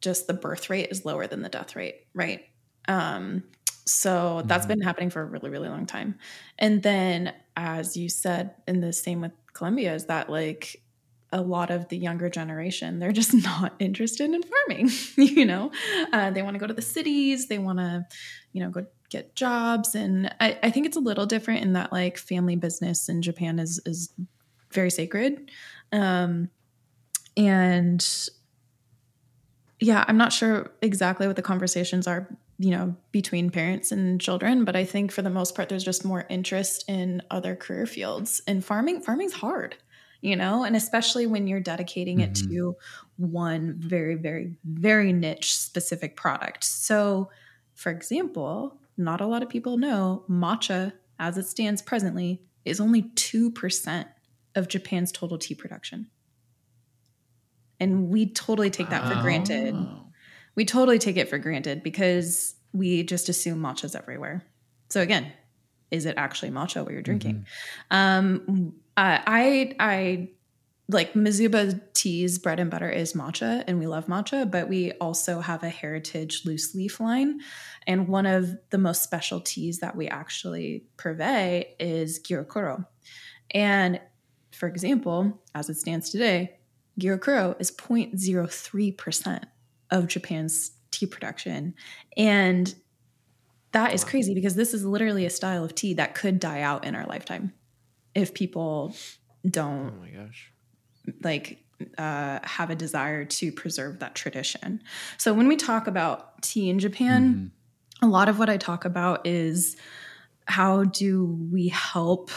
just 0.00 0.26
the 0.26 0.34
birth 0.34 0.70
rate 0.70 0.88
is 0.90 1.04
lower 1.04 1.26
than 1.26 1.42
the 1.42 1.48
death 1.48 1.76
rate, 1.76 2.06
right? 2.14 2.44
Um, 2.88 3.42
so 3.86 4.42
that's 4.46 4.66
been 4.66 4.80
happening 4.80 5.10
for 5.10 5.22
a 5.22 5.24
really, 5.24 5.50
really 5.50 5.68
long 5.68 5.86
time. 5.86 6.18
And 6.58 6.82
then, 6.82 7.34
as 7.56 7.96
you 7.96 8.08
said, 8.08 8.54
and 8.66 8.82
the 8.82 8.92
same 8.92 9.20
with 9.20 9.32
Colombia, 9.52 9.94
is 9.94 10.06
that 10.06 10.30
like 10.30 10.82
a 11.32 11.40
lot 11.40 11.70
of 11.70 11.88
the 11.88 11.98
younger 11.98 12.30
generation, 12.30 12.98
they're 12.98 13.12
just 13.12 13.34
not 13.44 13.74
interested 13.78 14.30
in 14.30 14.42
farming. 14.42 14.90
you 15.16 15.44
know, 15.44 15.70
uh, 16.12 16.30
they 16.30 16.42
want 16.42 16.54
to 16.54 16.60
go 16.60 16.66
to 16.66 16.74
the 16.74 16.82
cities, 16.82 17.48
they 17.48 17.58
want 17.58 17.78
to, 17.78 18.06
you 18.52 18.60
know, 18.60 18.70
go 18.70 18.86
get 19.10 19.34
jobs. 19.34 19.94
And 19.94 20.34
I, 20.40 20.58
I 20.62 20.70
think 20.70 20.86
it's 20.86 20.96
a 20.96 21.00
little 21.00 21.26
different 21.26 21.62
in 21.62 21.74
that 21.74 21.92
like 21.92 22.16
family 22.16 22.56
business 22.56 23.08
in 23.08 23.20
Japan 23.20 23.58
is 23.58 23.80
is 23.84 24.12
very 24.72 24.90
sacred. 24.90 25.50
Um, 25.92 26.50
and 27.36 28.04
yeah, 29.80 30.04
I'm 30.08 30.16
not 30.16 30.32
sure 30.32 30.70
exactly 30.80 31.26
what 31.26 31.36
the 31.36 31.42
conversations 31.42 32.06
are, 32.06 32.28
you 32.58 32.70
know, 32.70 32.94
between 33.10 33.50
parents 33.50 33.90
and 33.90 34.20
children, 34.20 34.64
but 34.64 34.76
I 34.76 34.84
think 34.84 35.10
for 35.10 35.22
the 35.22 35.30
most 35.30 35.54
part, 35.54 35.68
there's 35.68 35.84
just 35.84 36.04
more 36.04 36.24
interest 36.28 36.84
in 36.88 37.22
other 37.30 37.56
career 37.56 37.86
fields. 37.86 38.40
And 38.46 38.64
farming, 38.64 39.00
farming's 39.00 39.32
hard, 39.32 39.76
you 40.20 40.36
know, 40.36 40.62
and 40.62 40.76
especially 40.76 41.26
when 41.26 41.46
you're 41.46 41.60
dedicating 41.60 42.20
it 42.20 42.34
mm-hmm. 42.34 42.52
to 42.52 42.76
one 43.16 43.74
very, 43.78 44.14
very, 44.14 44.54
very 44.64 45.12
niche 45.12 45.54
specific 45.56 46.16
product. 46.16 46.64
So, 46.64 47.30
for 47.74 47.90
example, 47.90 48.78
not 48.96 49.20
a 49.20 49.26
lot 49.26 49.42
of 49.42 49.48
people 49.48 49.76
know 49.76 50.24
matcha, 50.28 50.92
as 51.18 51.36
it 51.36 51.46
stands 51.46 51.82
presently, 51.82 52.42
is 52.64 52.80
only 52.80 53.02
2% 53.02 54.06
of 54.54 54.68
Japan's 54.68 55.10
total 55.10 55.38
tea 55.38 55.54
production. 55.54 56.08
And 57.80 58.08
we 58.08 58.26
totally 58.26 58.70
take 58.70 58.90
that 58.90 59.08
for 59.08 59.20
granted. 59.20 59.74
We 60.54 60.64
totally 60.64 60.98
take 60.98 61.16
it 61.16 61.28
for 61.28 61.38
granted 61.38 61.82
because 61.82 62.54
we 62.72 63.02
just 63.02 63.28
assume 63.28 63.60
matcha's 63.60 63.94
everywhere. 63.94 64.44
So 64.90 65.00
again, 65.00 65.32
is 65.90 66.06
it 66.06 66.14
actually 66.16 66.50
matcha 66.50 66.82
what 66.82 66.92
you're 66.92 67.02
drinking? 67.02 67.46
Um, 67.90 68.74
uh, 68.96 69.18
I 69.26 69.74
I 69.78 70.28
like 70.88 71.14
Mizuba 71.14 71.80
tea's 71.94 72.38
bread 72.38 72.60
and 72.60 72.70
butter 72.70 72.90
is 72.90 73.14
matcha, 73.14 73.64
and 73.66 73.78
we 73.78 73.86
love 73.86 74.06
matcha, 74.06 74.50
but 74.50 74.68
we 74.68 74.92
also 74.92 75.40
have 75.40 75.62
a 75.62 75.68
heritage 75.68 76.42
loose 76.44 76.74
leaf 76.74 77.00
line. 77.00 77.40
And 77.86 78.08
one 78.08 78.26
of 78.26 78.56
the 78.70 78.78
most 78.78 79.02
special 79.02 79.40
teas 79.40 79.78
that 79.78 79.96
we 79.96 80.08
actually 80.08 80.84
purvey 80.96 81.74
is 81.80 82.20
Gyokuro. 82.20 82.86
And 83.50 84.00
for 84.52 84.68
example, 84.68 85.42
as 85.54 85.70
it 85.70 85.76
stands 85.76 86.10
today, 86.10 86.58
Gyokuro 87.00 87.56
is 87.58 87.70
0.03% 87.70 89.44
of 89.90 90.06
Japan's 90.08 90.72
tea 90.90 91.06
production. 91.06 91.74
And 92.16 92.74
that 93.72 93.92
is 93.92 94.04
crazy 94.04 94.34
because 94.34 94.54
this 94.54 94.72
is 94.72 94.84
literally 94.84 95.26
a 95.26 95.30
style 95.30 95.64
of 95.64 95.74
tea 95.74 95.94
that 95.94 96.14
could 96.14 96.38
die 96.38 96.60
out 96.60 96.84
in 96.84 96.94
our 96.94 97.06
lifetime 97.06 97.52
if 98.14 98.32
people 98.32 98.94
don't 99.48 99.92
Oh 99.96 100.00
my 100.00 100.10
gosh. 100.10 100.52
like 101.22 101.64
uh, 101.98 102.38
have 102.44 102.70
a 102.70 102.76
desire 102.76 103.24
to 103.24 103.50
preserve 103.50 103.98
that 103.98 104.14
tradition. 104.14 104.80
So 105.18 105.34
when 105.34 105.48
we 105.48 105.56
talk 105.56 105.88
about 105.88 106.40
tea 106.42 106.70
in 106.70 106.78
Japan, 106.78 107.50
a 108.00 108.06
lot 108.06 108.28
of 108.28 108.38
what 108.38 108.48
I 108.48 108.56
talk 108.56 108.84
about 108.84 109.26
is 109.26 109.76
how 110.46 110.84
do 110.84 111.24
we 111.50 111.68
help 111.68 112.30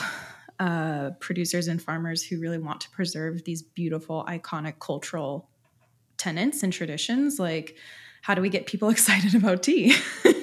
uh, 0.60 1.12
producers 1.20 1.68
and 1.68 1.82
farmers 1.82 2.24
who 2.24 2.40
really 2.40 2.58
want 2.58 2.82
to 2.82 2.90
preserve 2.90 3.44
these 3.44 3.62
beautiful, 3.62 4.26
iconic 4.28 4.80
cultural 4.80 5.50
tenets 6.18 6.64
and 6.64 6.74
traditions. 6.74 7.40
Like, 7.40 7.78
how 8.22 8.36
do 8.36 8.42
we 8.42 8.50
get 8.50 8.66
people 8.68 8.90
excited 8.96 9.36
about 9.36 9.64
tea? 9.64 9.96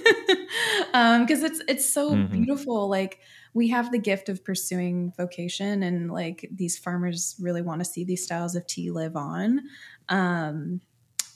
Because 0.92 1.42
it's 1.42 1.60
it's 1.68 1.84
so 1.88 2.16
Mhm. 2.16 2.28
beautiful. 2.30 2.88
Like 2.88 3.18
we 3.52 3.68
have 3.68 3.90
the 3.90 3.98
gift 3.98 4.28
of 4.28 4.44
pursuing 4.44 5.12
vocation, 5.16 5.82
and 5.82 6.10
like 6.10 6.48
these 6.52 6.78
farmers 6.78 7.36
really 7.40 7.62
want 7.62 7.80
to 7.80 7.84
see 7.84 8.04
these 8.04 8.22
styles 8.24 8.54
of 8.54 8.66
tea 8.66 8.90
live 8.90 9.16
on. 9.16 9.60
Um, 10.08 10.80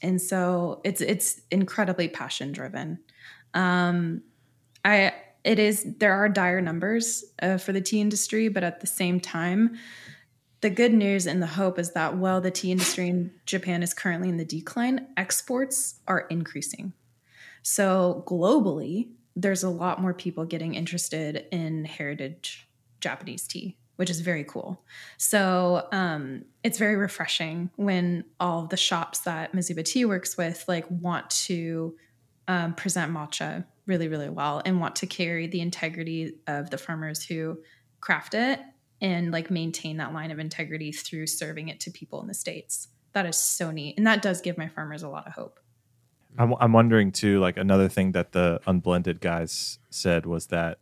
and 0.03 0.20
so 0.20 0.80
it's 0.84 1.01
it's 1.01 1.41
incredibly 1.51 2.09
passion 2.09 2.53
driven. 2.53 3.03
Um, 3.55 4.22
I 4.84 5.12
it 5.45 5.59
is 5.59 5.86
there 5.99 6.12
are 6.14 6.28
dire 6.28 6.61
numbers 6.61 7.24
uh, 7.43 7.59
for 7.59 7.72
the 7.72 7.80
tea 7.80 8.01
industry, 8.01 8.49
but 8.49 8.64
at 8.64 8.80
the 8.80 8.86
same 8.86 9.20
time, 9.20 9.76
the 10.61 10.70
good 10.70 10.92
news 10.92 11.26
and 11.26 11.40
the 11.40 11.46
hope 11.46 11.78
is 11.78 11.92
that 11.92 12.16
while 12.16 12.40
the 12.40 12.50
tea 12.50 12.72
industry 12.72 13.09
in 13.09 13.30
Japan 13.46 13.82
is 13.82 13.94
currently 13.94 14.28
in 14.28 14.38
the 14.38 14.44
decline, 14.44 15.06
exports 15.16 16.00
are 16.09 16.26
increasing. 16.30 16.92
So 17.62 18.24
globally, 18.26 19.11
there's 19.36 19.62
a 19.62 19.70
lot 19.70 20.00
more 20.00 20.14
people 20.14 20.44
getting 20.44 20.74
interested 20.74 21.46
in 21.52 21.84
heritage 21.84 22.66
Japanese 23.00 23.46
tea, 23.46 23.76
which 23.96 24.11
is 24.11 24.20
very 24.20 24.42
cool. 24.42 24.82
So 25.16 25.86
um, 25.92 26.44
it's 26.64 26.78
very 26.78 26.96
refreshing 26.96 27.70
when 27.76 28.24
all 28.40 28.66
the 28.66 28.76
shops 28.76 29.20
that 29.20 29.52
Mizuba 29.52 29.84
Tea 29.84 30.04
works 30.04 30.36
with 30.36 30.64
like 30.66 30.86
want 30.90 31.30
to 31.30 31.94
um, 32.48 32.74
present 32.74 33.12
matcha 33.12 33.64
really, 33.86 34.09
really 34.09 34.28
well 34.28 34.61
and 34.64 34.80
want 34.80 34.96
to 34.96 35.06
carry 35.06 35.46
the 35.46 35.61
integrity 35.61 36.34
of 36.48 36.70
the 36.70 36.78
farmers 36.78 37.22
who 37.24 37.59
craft 38.00 38.34
it 38.34 38.61
and 39.01 39.30
like 39.30 39.51
maintain 39.51 39.96
that 39.99 40.12
line 40.12 40.30
of 40.30 40.38
integrity 40.38 40.92
through 40.92 41.26
serving 41.26 41.68
it 41.68 41.80
to 41.80 41.90
people 41.90 42.20
in 42.20 42.26
the 42.26 42.34
states. 42.34 42.88
That 43.12 43.26
is 43.26 43.36
so 43.36 43.70
neat, 43.70 43.96
and 43.96 44.07
that 44.07 44.22
does 44.22 44.40
give 44.40 44.59
my 44.59 44.68
farmers 44.68 45.03
a 45.03 45.09
lot 45.09 45.26
of 45.26 45.32
hope. 45.34 45.59
I'm, 46.38 46.55
I'm 46.61 46.72
wondering 46.72 47.11
too, 47.11 47.40
like 47.40 47.57
another 47.57 47.88
thing 47.88 48.12
that 48.12 48.32
the 48.32 48.61
unblended 48.66 49.20
guys 49.20 49.78
said 49.90 50.26
was 50.26 50.46
that 50.49 50.78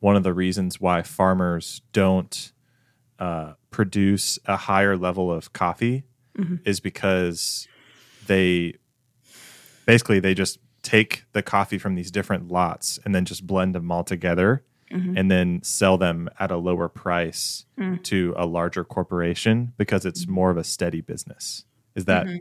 one 0.00 0.14
of 0.16 0.22
the 0.22 0.34
reasons 0.34 0.80
why 0.80 1.02
farmers 1.02 1.80
don't 1.92 2.52
uh, 3.18 3.54
produce 3.70 4.38
a 4.44 4.56
higher 4.56 4.96
level 4.96 5.32
of 5.32 5.52
coffee 5.52 6.04
Mhm. 6.36 6.60
is 6.66 6.80
because 6.80 7.66
they 8.26 8.74
basically 9.86 10.20
they 10.20 10.34
just 10.34 10.58
take 10.82 11.24
the 11.32 11.42
coffee 11.42 11.78
from 11.78 11.94
these 11.94 12.10
different 12.10 12.48
lots 12.48 12.98
and 13.04 13.14
then 13.14 13.24
just 13.24 13.46
blend 13.46 13.74
them 13.74 13.90
all 13.90 14.04
together 14.04 14.62
Mhm. 14.92 15.18
and 15.18 15.30
then 15.30 15.60
sell 15.62 15.98
them 15.98 16.28
at 16.38 16.50
a 16.50 16.56
lower 16.56 16.88
price 16.88 17.64
Mm. 17.78 18.02
to 18.04 18.34
a 18.36 18.46
larger 18.46 18.84
corporation 18.84 19.72
because 19.76 20.06
it's 20.06 20.26
more 20.28 20.50
of 20.50 20.56
a 20.56 20.64
steady 20.64 21.00
business. 21.00 21.64
Is 21.94 22.04
that 22.04 22.26
Mhm. 22.26 22.38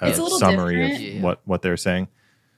a, 0.00 0.06
a 0.10 0.14
summary 0.38 0.88
different. 0.88 1.16
of 1.18 1.22
what 1.22 1.40
what 1.46 1.62
they're 1.62 1.76
saying? 1.76 2.08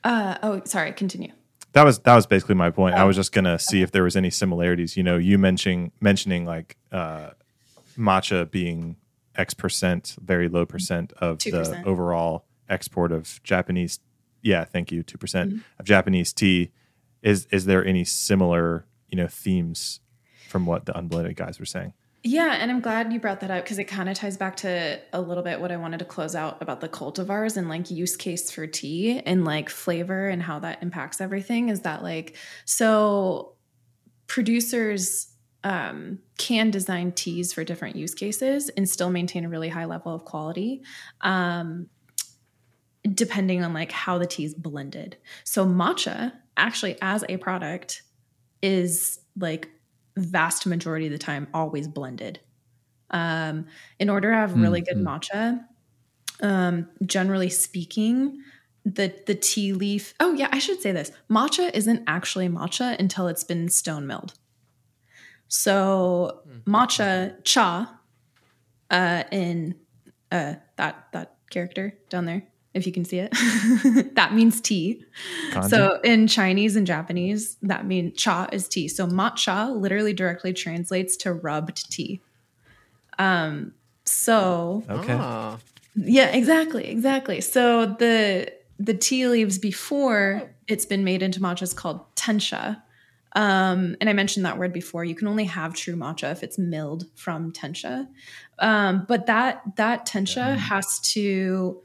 Uh, 0.04 0.36
oh, 0.42 0.62
sorry. 0.64 0.92
Continue. 0.92 1.32
That 1.72 1.84
was 1.84 1.98
that 2.00 2.14
was 2.14 2.26
basically 2.26 2.54
my 2.54 2.70
point. 2.70 2.94
I 2.96 3.02
Oh. 3.02 3.06
was 3.08 3.16
just 3.16 3.32
gonna 3.32 3.58
see 3.58 3.82
if 3.82 3.92
there 3.92 4.02
was 4.02 4.16
any 4.16 4.30
similarities. 4.30 4.96
You 4.96 5.02
know, 5.02 5.16
you 5.16 5.38
mentioning 5.38 5.92
mentioning 6.00 6.44
like 6.44 6.76
uh, 6.92 7.30
matcha 7.98 8.50
being 8.50 8.96
X 9.36 9.52
percent, 9.54 10.16
very 10.22 10.48
low 10.48 10.64
percent 10.66 11.12
of 11.18 11.38
the 11.38 11.50
2%. 11.50 11.84
overall 11.86 12.46
export 12.68 13.12
of 13.12 13.40
Japanese. 13.44 14.00
Yeah, 14.42 14.64
thank 14.64 14.90
you, 14.90 15.02
two 15.02 15.18
percent 15.18 15.50
Mm-hmm. 15.50 15.60
of 15.78 15.84
Japanese 15.86 16.32
tea. 16.32 16.70
Is 17.26 17.48
is 17.50 17.64
there 17.64 17.84
any 17.84 18.04
similar 18.04 18.86
you 19.08 19.16
know 19.16 19.26
themes 19.26 19.98
from 20.48 20.64
what 20.64 20.86
the 20.86 20.96
unblended 20.96 21.34
guys 21.34 21.58
were 21.58 21.66
saying? 21.66 21.92
Yeah, 22.22 22.56
and 22.60 22.70
I'm 22.70 22.80
glad 22.80 23.12
you 23.12 23.18
brought 23.18 23.40
that 23.40 23.50
up 23.50 23.64
because 23.64 23.80
it 23.80 23.84
kind 23.84 24.08
of 24.08 24.16
ties 24.16 24.36
back 24.36 24.56
to 24.58 25.00
a 25.12 25.20
little 25.20 25.42
bit 25.42 25.60
what 25.60 25.72
I 25.72 25.76
wanted 25.76 25.98
to 25.98 26.04
close 26.04 26.36
out 26.36 26.62
about 26.62 26.80
the 26.80 26.88
cultivars 26.88 27.56
and 27.56 27.68
like 27.68 27.90
use 27.90 28.16
case 28.16 28.50
for 28.50 28.68
tea 28.68 29.20
and 29.20 29.44
like 29.44 29.68
flavor 29.68 30.28
and 30.28 30.40
how 30.40 30.60
that 30.60 30.82
impacts 30.82 31.20
everything. 31.20 31.68
Is 31.68 31.80
that 31.80 32.04
like 32.04 32.36
so 32.64 33.54
producers 34.28 35.28
um, 35.64 36.20
can 36.38 36.70
design 36.70 37.10
teas 37.10 37.52
for 37.52 37.64
different 37.64 37.96
use 37.96 38.14
cases 38.14 38.68
and 38.70 38.88
still 38.88 39.10
maintain 39.10 39.44
a 39.44 39.48
really 39.48 39.68
high 39.68 39.84
level 39.84 40.14
of 40.14 40.24
quality. 40.24 40.82
Um, 41.22 41.88
depending 43.14 43.64
on 43.64 43.72
like 43.72 43.92
how 43.92 44.18
the 44.18 44.26
tea 44.26 44.44
is 44.44 44.54
blended. 44.54 45.16
So 45.44 45.64
matcha 45.64 46.32
actually 46.56 46.98
as 47.02 47.24
a 47.28 47.36
product 47.38 48.02
is 48.62 49.20
like 49.36 49.70
vast 50.16 50.66
majority 50.66 51.06
of 51.06 51.12
the 51.12 51.18
time 51.18 51.48
always 51.54 51.88
blended. 51.88 52.40
Um, 53.10 53.66
in 53.98 54.10
order 54.10 54.30
to 54.30 54.36
have 54.36 54.54
really 54.54 54.82
good 54.82 54.98
Mhm. 54.98 55.04
matcha, 55.04 55.66
um, 56.42 56.88
generally 57.06 57.50
speaking, 57.50 58.42
the 58.84 59.14
the 59.26 59.34
tea 59.34 59.72
leaf. 59.72 60.14
Oh 60.20 60.34
yeah, 60.34 60.48
I 60.52 60.58
should 60.60 60.80
say 60.80 60.92
this. 60.92 61.12
Matcha 61.30 61.70
isn't 61.74 62.04
actually 62.06 62.48
matcha 62.48 62.98
until 62.98 63.28
it's 63.28 63.44
been 63.44 63.68
stone 63.68 64.06
milled. 64.06 64.34
So 65.48 66.42
matcha 66.66 67.42
cha, 67.44 68.00
uh, 68.90 69.24
in 69.32 69.76
uh 70.32 70.56
that 70.76 71.08
that 71.12 71.38
character 71.50 71.98
down 72.10 72.24
there, 72.26 72.42
if 72.76 72.86
you 72.86 72.92
can 72.92 73.04
see 73.04 73.18
it, 73.18 73.30
that 74.14 74.34
means 74.34 74.60
tea. 74.60 75.02
Kanji? 75.50 75.70
So 75.70 76.00
in 76.04 76.26
Chinese 76.28 76.76
and 76.76 76.86
Japanese, 76.86 77.56
that 77.62 77.86
means 77.86 78.16
cha 78.20 78.48
is 78.52 78.68
tea. 78.68 78.86
So 78.88 79.06
matcha 79.06 79.74
literally 79.74 80.12
directly 80.12 80.52
translates 80.52 81.16
to 81.18 81.32
rubbed 81.32 81.90
tea. 81.90 82.20
Um, 83.18 83.72
so 84.04 84.84
okay, 84.88 85.16
Ah. 85.18 85.58
yeah, 85.96 86.28
exactly, 86.28 86.86
exactly. 86.86 87.40
So 87.40 87.86
the 87.86 88.52
the 88.78 88.94
tea 88.94 89.26
leaves 89.26 89.58
before 89.58 90.54
it's 90.68 90.84
been 90.84 91.02
made 91.04 91.22
into 91.22 91.40
matcha 91.40 91.62
is 91.62 91.72
called 91.74 92.00
tencha. 92.14 92.82
Um, 93.34 93.96
and 94.00 94.08
I 94.08 94.14
mentioned 94.14 94.46
that 94.46 94.58
word 94.58 94.72
before. 94.72 95.04
You 95.04 95.14
can 95.14 95.28
only 95.28 95.44
have 95.44 95.74
true 95.74 95.94
matcha 95.96 96.32
if 96.32 96.42
it's 96.42 96.56
milled 96.58 97.04
from 97.14 97.52
tencha. 97.52 98.06
Um, 98.58 99.04
but 99.08 99.26
that 99.26 99.62
that 99.76 100.06
tencha 100.06 100.56
has 100.56 101.00
to 101.14 101.82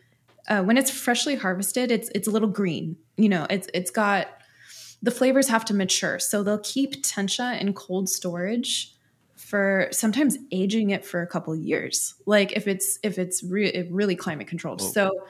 uh, 0.51 0.61
when 0.61 0.77
it's 0.77 0.91
freshly 0.91 1.35
harvested, 1.35 1.91
it's 1.91 2.09
it's 2.13 2.27
a 2.27 2.31
little 2.31 2.49
green. 2.49 2.97
You 3.15 3.29
know, 3.29 3.47
it's 3.49 3.69
it's 3.73 3.89
got 3.89 4.27
the 5.01 5.09
flavors 5.09 5.47
have 5.47 5.63
to 5.65 5.73
mature. 5.73 6.19
So 6.19 6.43
they'll 6.43 6.59
keep 6.59 7.03
tencha 7.03 7.59
in 7.59 7.73
cold 7.73 8.09
storage 8.09 8.93
for 9.37 9.87
sometimes 9.91 10.37
aging 10.51 10.89
it 10.89 11.05
for 11.05 11.21
a 11.21 11.27
couple 11.27 11.55
years. 11.55 12.15
Like 12.25 12.51
if 12.51 12.67
it's 12.67 12.99
if 13.01 13.17
it's 13.17 13.41
re- 13.43 13.87
really 13.89 14.15
climate 14.17 14.47
controlled. 14.47 14.81
So 14.81 15.23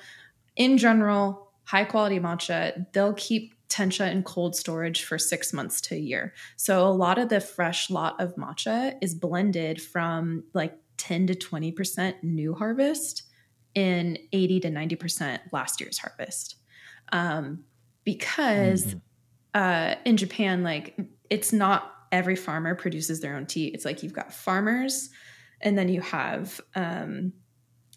in 0.55 0.79
general, 0.79 1.51
high 1.65 1.85
quality 1.85 2.19
matcha, 2.19 2.91
they'll 2.91 3.13
keep 3.13 3.53
tencha 3.69 4.11
in 4.11 4.23
cold 4.23 4.55
storage 4.55 5.03
for 5.03 5.19
6 5.19 5.53
months 5.53 5.79
to 5.81 5.95
a 5.95 5.99
year. 5.99 6.33
So 6.55 6.87
a 6.87 6.89
lot 6.89 7.19
of 7.19 7.29
the 7.29 7.39
fresh 7.39 7.91
lot 7.91 8.19
of 8.19 8.35
matcha 8.37 8.95
is 9.01 9.13
blended 9.13 9.79
from 9.79 10.45
like 10.55 10.75
10 10.97 11.27
to 11.27 11.35
20% 11.35 12.23
new 12.23 12.55
harvest 12.55 13.23
in 13.75 14.17
80 14.31 14.61
to 14.61 14.69
90% 14.69 15.39
last 15.51 15.79
year's 15.79 15.97
harvest. 15.97 16.55
Um, 17.11 17.63
because 18.03 18.95
uh, 19.53 19.95
in 20.05 20.17
Japan, 20.17 20.63
like 20.63 20.97
it's 21.29 21.53
not 21.53 21.93
every 22.11 22.35
farmer 22.35 22.75
produces 22.75 23.19
their 23.19 23.35
own 23.35 23.45
tea. 23.45 23.67
It's 23.67 23.85
like 23.85 24.03
you've 24.03 24.13
got 24.13 24.33
farmers, 24.33 25.09
and 25.61 25.77
then 25.77 25.89
you 25.89 26.01
have 26.01 26.59
um, 26.75 27.33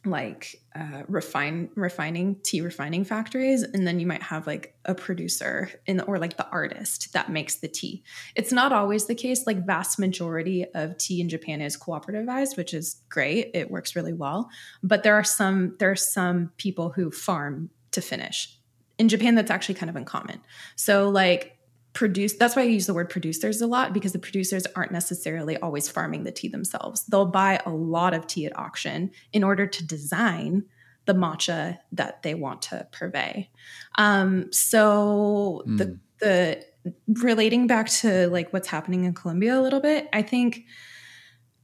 like 0.07 0.61
uh, 0.75 1.03
refine 1.09 1.71
refining 1.75 2.37
tea 2.43 2.61
refining 2.61 3.05
factories, 3.05 3.63
and 3.63 3.87
then 3.87 4.01
you 4.01 4.07
might 4.07 4.23
have 4.23 4.47
like 4.47 4.75
a 4.85 4.95
producer 4.95 5.71
in 5.87 5.97
the, 5.99 6.05
or 6.05 6.19
like 6.19 6.37
the 6.37 6.49
artist 6.49 7.13
that 7.13 7.31
makes 7.31 7.57
the 7.57 7.69
tea. 7.69 8.03
It's 8.35 8.53
not 8.53 8.73
always 8.73 9.07
the 9.07 9.15
case. 9.15 9.47
Like 9.47 9.65
vast 9.67 9.99
majority 9.99 10.67
of 10.75 10.99
tea 10.99 11.21
in 11.21 11.29
Japan 11.29 11.61
is 11.61 11.77
cooperativized, 11.77 12.57
which 12.57 12.75
is 12.75 13.03
great. 13.09 13.51
It 13.55 13.71
works 13.71 13.97
really 13.97 14.13
well. 14.13 14.49
But 14.83 15.03
there 15.03 15.15
are 15.15 15.25
some 15.25 15.77
there 15.79 15.91
are 15.91 15.97
some 15.97 16.53
people 16.57 16.91
who 16.91 17.11
farm 17.11 17.71
to 17.93 18.01
finish. 18.01 18.59
In 18.99 19.09
Japan, 19.09 19.35
that's 19.35 19.51
actually 19.51 19.75
kind 19.75 19.91
of 19.91 19.97
uncommon. 19.97 20.41
So 20.77 21.09
like 21.09 21.54
produce 21.95 22.35
that's 22.35 22.57
why 22.57 22.63
I 22.63 22.67
use 22.67 22.87
the 22.87 22.95
word 22.95 23.09
producers 23.09 23.61
a 23.61 23.67
lot 23.67 23.93
because 23.93 24.13
the 24.13 24.19
producers 24.19 24.67
aren't 24.75 24.93
necessarily 24.93 25.57
always 25.57 25.89
farming 25.89 26.25
the 26.25 26.33
tea 26.33 26.49
themselves. 26.49 27.05
They'll 27.07 27.25
buy 27.25 27.61
a 27.65 27.71
lot 27.71 28.15
of 28.15 28.27
tea 28.27 28.47
at 28.47 28.59
auction 28.59 29.13
in 29.33 29.45
order 29.45 29.67
to 29.67 29.87
design 29.87 30.65
the 31.07 31.15
matcha 31.15 31.79
that 31.93 32.23
they 32.23 32.35
want 32.35 32.63
to 32.63 32.87
purvey. 32.93 33.49
Um, 33.97 34.53
so 34.53 35.63
the 35.67 35.99
the 36.19 36.65
relating 37.09 37.67
back 37.67 37.89
to 37.89 38.29
like 38.29 38.53
what's 38.53 38.69
happening 38.69 39.05
in 39.05 39.15
Colombia 39.15 39.59
a 39.59 39.63
little 39.63 39.81
bit, 39.81 40.09
I 40.13 40.23
think 40.23 40.65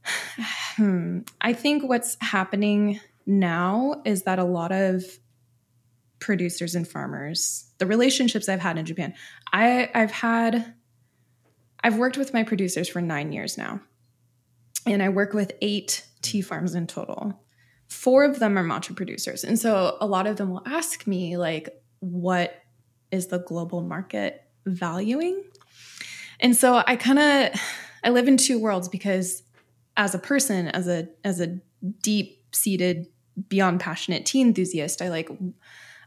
hmm, 0.77 1.19
I 1.41 1.53
think 1.53 1.83
what's 1.83 2.17
happening 2.21 2.99
now 3.25 4.01
is 4.05 4.23
that 4.23 4.39
a 4.39 4.43
lot 4.43 4.71
of 4.71 5.03
producers 6.21 6.75
and 6.75 6.87
farmers, 6.87 7.65
the 7.79 7.85
relationships 7.85 8.47
I've 8.47 8.61
had 8.61 8.77
in 8.77 8.85
Japan, 8.85 9.13
I, 9.51 9.89
I've 9.93 10.11
had, 10.11 10.73
I've 11.83 11.97
worked 11.97 12.15
with 12.15 12.33
my 12.33 12.43
producers 12.43 12.87
for 12.87 13.01
nine 13.01 13.33
years 13.33 13.57
now. 13.57 13.81
And 14.85 15.03
I 15.03 15.09
work 15.09 15.33
with 15.33 15.51
eight 15.61 16.05
tea 16.21 16.41
farms 16.41 16.73
in 16.73 16.87
total. 16.87 17.43
Four 17.89 18.23
of 18.23 18.39
them 18.39 18.57
are 18.57 18.63
matcha 18.63 18.95
producers. 18.95 19.43
And 19.43 19.59
so 19.59 19.97
a 19.99 20.07
lot 20.07 20.27
of 20.27 20.37
them 20.37 20.51
will 20.51 20.63
ask 20.65 21.05
me, 21.05 21.37
like, 21.37 21.83
what 21.99 22.55
is 23.11 23.27
the 23.27 23.39
global 23.39 23.81
market 23.81 24.43
valuing? 24.65 25.43
And 26.39 26.55
so 26.55 26.81
I 26.87 26.95
kind 26.95 27.19
of, 27.19 27.61
I 28.03 28.09
live 28.09 28.27
in 28.27 28.37
two 28.37 28.59
worlds 28.59 28.87
because 28.87 29.43
as 29.97 30.15
a 30.15 30.19
person, 30.19 30.69
as 30.69 30.87
a, 30.87 31.09
as 31.23 31.41
a 31.41 31.59
deep 32.01 32.43
seated, 32.53 33.07
beyond 33.47 33.79
passionate 33.79 34.25
tea 34.25 34.41
enthusiast, 34.41 35.01
I 35.01 35.09
like, 35.09 35.29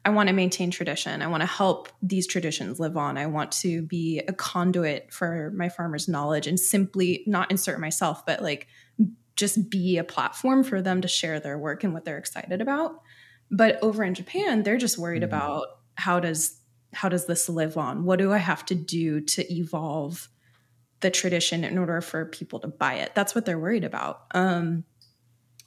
I 0.05 0.11
want 0.11 0.29
to 0.29 0.35
maintain 0.35 0.71
tradition. 0.71 1.23
I 1.23 1.27
want 1.29 1.41
to 1.43 1.47
help 1.47 1.89
these 2.03 2.27
traditions 2.27 2.79
live 2.79 2.97
on. 2.97 3.17
I 3.17 3.27
want 3.27 3.53
to 3.53 3.83
be 3.83 4.21
a 4.29 4.33
conduit 4.35 5.13
for 5.13 5.51
my 5.57 5.69
farmers' 5.69 6.09
knowledge 6.09 6.47
and 6.47 6.61
simply 6.61 7.25
not 7.27 7.51
insert 7.51 7.81
myself, 7.81 8.25
but 8.27 8.43
like 8.43 8.69
just 9.37 9.71
be 9.71 9.97
a 9.99 10.05
platform 10.05 10.63
for 10.63 10.83
them 10.83 11.01
to 11.01 11.09
share 11.09 11.41
their 11.41 11.59
work 11.59 11.85
and 11.85 11.95
what 11.95 12.05
they're 12.05 12.19
excited 12.19 12.61
about. 12.61 13.01
But 13.51 13.83
over 13.83 14.05
in 14.05 14.15
Japan, 14.15 14.63
they're 14.63 14.77
just 14.77 14.99
worried 14.99 15.23
Mhm. 15.23 15.25
about 15.25 15.67
how 15.97 16.21
does 16.21 16.61
how 16.93 17.09
does 17.09 17.27
this 17.27 17.49
live 17.49 17.77
on? 17.77 18.05
What 18.05 18.21
do 18.21 18.33
I 18.33 18.39
have 18.39 18.65
to 18.67 18.75
do 18.75 19.21
to 19.21 19.53
evolve 19.53 20.29
the 21.01 21.11
tradition 21.11 21.65
in 21.65 21.79
order 21.79 22.01
for 22.01 22.27
people 22.27 22.61
to 22.61 22.69
buy 22.69 22.95
it? 22.95 23.15
That's 23.15 23.35
what 23.35 23.47
they're 23.47 23.59
worried 23.59 23.85
about. 23.85 24.23
Um, 24.35 24.85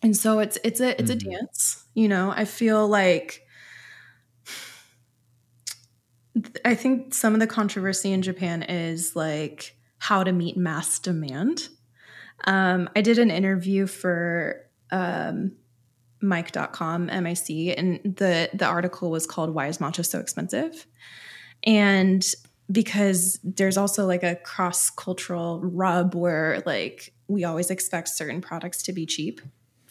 and 0.02 0.16
so 0.16 0.40
it's 0.40 0.58
it's 0.64 0.80
a 0.80 1.00
it's 1.00 1.10
Mhm. 1.10 1.12
a 1.12 1.16
dance. 1.16 1.86
You 1.96 2.08
know, 2.08 2.32
I 2.36 2.46
feel 2.46 2.88
like 2.88 3.42
I 6.66 6.76
think 6.76 7.14
some 7.14 7.34
of 7.34 7.40
the 7.40 7.48
controversy 7.48 8.12
in 8.12 8.22
Japan 8.22 8.64
is 8.64 9.16
like 9.16 9.76
how 10.00 10.24
to 10.24 10.32
meet 10.32 10.58
mass 10.58 11.00
demand. 11.00 11.70
Um, 12.46 12.90
I 12.96 13.02
did 13.02 13.18
an 13.18 13.32
interview 13.32 13.88
for 13.88 14.62
um, 14.92 15.54
Mic.com, 16.22 17.08
MIC, 17.08 17.78
and 17.78 18.00
the, 18.04 18.50
the 18.54 18.66
article 18.66 19.10
was 19.10 19.26
called 19.26 19.52
Why 19.54 19.68
is 19.68 19.80
Matcha 19.80 20.06
So 20.06 20.20
Expensive? 20.20 20.86
And 21.64 22.26
because 22.72 23.40
there's 23.44 23.78
also 23.78 24.06
like 24.06 24.24
a 24.24 24.36
cross 24.36 24.90
cultural 24.90 25.62
rub 25.64 26.16
where 26.16 26.62
like 26.66 27.14
we 27.28 27.44
always 27.46 27.70
expect 27.72 28.10
certain 28.10 28.42
products 28.42 28.84
to 28.84 28.94
be 28.94 29.06
cheap 29.06 29.40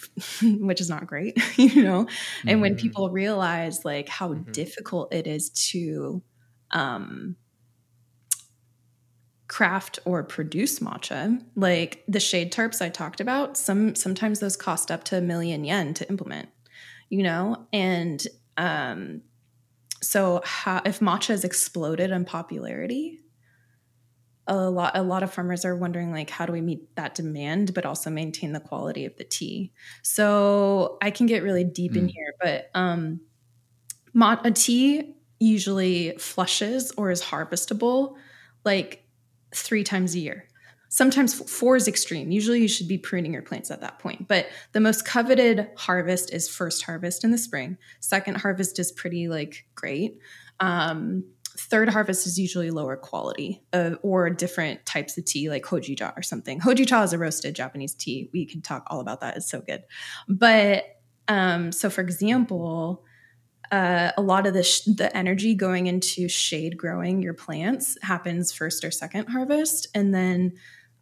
which 0.42 0.80
is 0.80 0.90
not 0.90 1.06
great 1.06 1.38
you 1.58 1.82
know 1.82 2.06
and 2.46 2.60
when 2.60 2.74
Mhm. 2.74 2.78
people 2.78 3.08
realize 3.10 3.82
like 3.84 4.08
how 4.10 4.34
Mhm. 4.34 4.52
difficult 4.52 5.12
it 5.14 5.26
is 5.26 5.48
to 5.70 6.22
um 6.72 7.36
craft 9.48 10.00
or 10.04 10.24
produce 10.24 10.80
matcha 10.80 11.40
like 11.54 12.02
the 12.08 12.18
shade 12.18 12.52
tarps 12.52 12.82
i 12.82 12.88
talked 12.88 13.20
about 13.20 13.56
some 13.56 13.94
sometimes 13.94 14.40
those 14.40 14.56
cost 14.56 14.90
up 14.90 15.04
to 15.04 15.16
a 15.16 15.20
million 15.20 15.64
yen 15.64 15.94
to 15.94 16.08
implement 16.08 16.48
you 17.10 17.22
know 17.22 17.64
and 17.72 18.26
um 18.56 19.22
so 20.02 20.42
how 20.44 20.82
if 20.84 20.98
matcha 20.98 21.28
has 21.28 21.44
exploded 21.44 22.10
in 22.10 22.24
popularity 22.24 23.20
a 24.48 24.68
lot 24.68 24.96
a 24.96 25.02
lot 25.02 25.22
of 25.22 25.32
farmers 25.32 25.64
are 25.64 25.76
wondering 25.76 26.10
like 26.10 26.28
how 26.28 26.44
do 26.44 26.52
we 26.52 26.60
meet 26.60 26.94
that 26.96 27.14
demand 27.14 27.72
but 27.72 27.86
also 27.86 28.10
maintain 28.10 28.50
the 28.52 28.60
quality 28.60 29.04
of 29.04 29.16
the 29.16 29.24
tea 29.24 29.72
so 30.02 30.98
i 31.00 31.10
can 31.12 31.26
get 31.26 31.44
really 31.44 31.64
deep 31.64 31.96
in 31.96 32.06
Mm. 32.06 32.10
here 32.10 32.34
but 32.40 32.70
um 32.74 33.20
a 34.44 34.50
tea 34.50 35.14
usually 35.38 36.16
flushes 36.18 36.92
or 36.96 37.10
is 37.10 37.22
harvestable 37.22 38.16
like 38.64 39.06
three 39.54 39.84
times 39.84 40.14
a 40.14 40.18
year. 40.18 40.48
Sometimes 40.88 41.34
four 41.34 41.76
is 41.76 41.88
extreme. 41.88 42.30
Usually 42.30 42.60
you 42.60 42.68
should 42.68 42.88
be 42.88 42.96
pruning 42.96 43.32
your 43.32 43.42
plants 43.42 43.70
at 43.70 43.80
that 43.80 43.98
point 43.98 44.28
but 44.28 44.46
the 44.72 44.80
most 44.80 45.04
coveted 45.04 45.68
harvest 45.76 46.32
is 46.32 46.48
first 46.48 46.84
harvest 46.84 47.24
in 47.24 47.30
the 47.30 47.38
spring. 47.38 47.76
Second 48.00 48.36
harvest 48.38 48.78
is 48.78 48.92
pretty 48.92 49.28
like 49.28 49.66
great. 49.74 50.18
Um, 50.60 51.24
third 51.58 51.88
harvest 51.88 52.26
is 52.26 52.38
usually 52.38 52.70
lower 52.70 52.96
quality 52.96 53.62
uh, 53.72 53.92
or 54.02 54.30
different 54.30 54.84
types 54.86 55.16
of 55.18 55.24
tea 55.24 55.50
like 55.50 55.64
hojicha 55.64 56.16
or 56.16 56.22
something. 56.22 56.60
Hojicha 56.60 57.04
is 57.04 57.12
a 57.12 57.18
roasted 57.18 57.54
japanese 57.54 57.94
tea. 57.94 58.30
We 58.32 58.46
can 58.46 58.62
talk 58.62 58.84
all 58.88 59.00
about 59.00 59.20
that. 59.20 59.36
It's 59.36 59.50
so 59.50 59.60
good. 59.60 59.84
But 60.28 60.84
um, 61.28 61.72
so 61.72 61.90
for 61.90 62.02
example 62.02 63.04
uh, 63.72 64.12
a 64.16 64.22
lot 64.22 64.46
of 64.46 64.54
the 64.54 64.62
sh- 64.62 64.84
the 64.84 65.14
energy 65.16 65.54
going 65.54 65.86
into 65.86 66.28
shade 66.28 66.76
growing 66.76 67.22
your 67.22 67.34
plants 67.34 67.96
happens 68.02 68.52
first 68.52 68.84
or 68.84 68.90
second 68.90 69.26
harvest. 69.28 69.88
And 69.94 70.14
then 70.14 70.52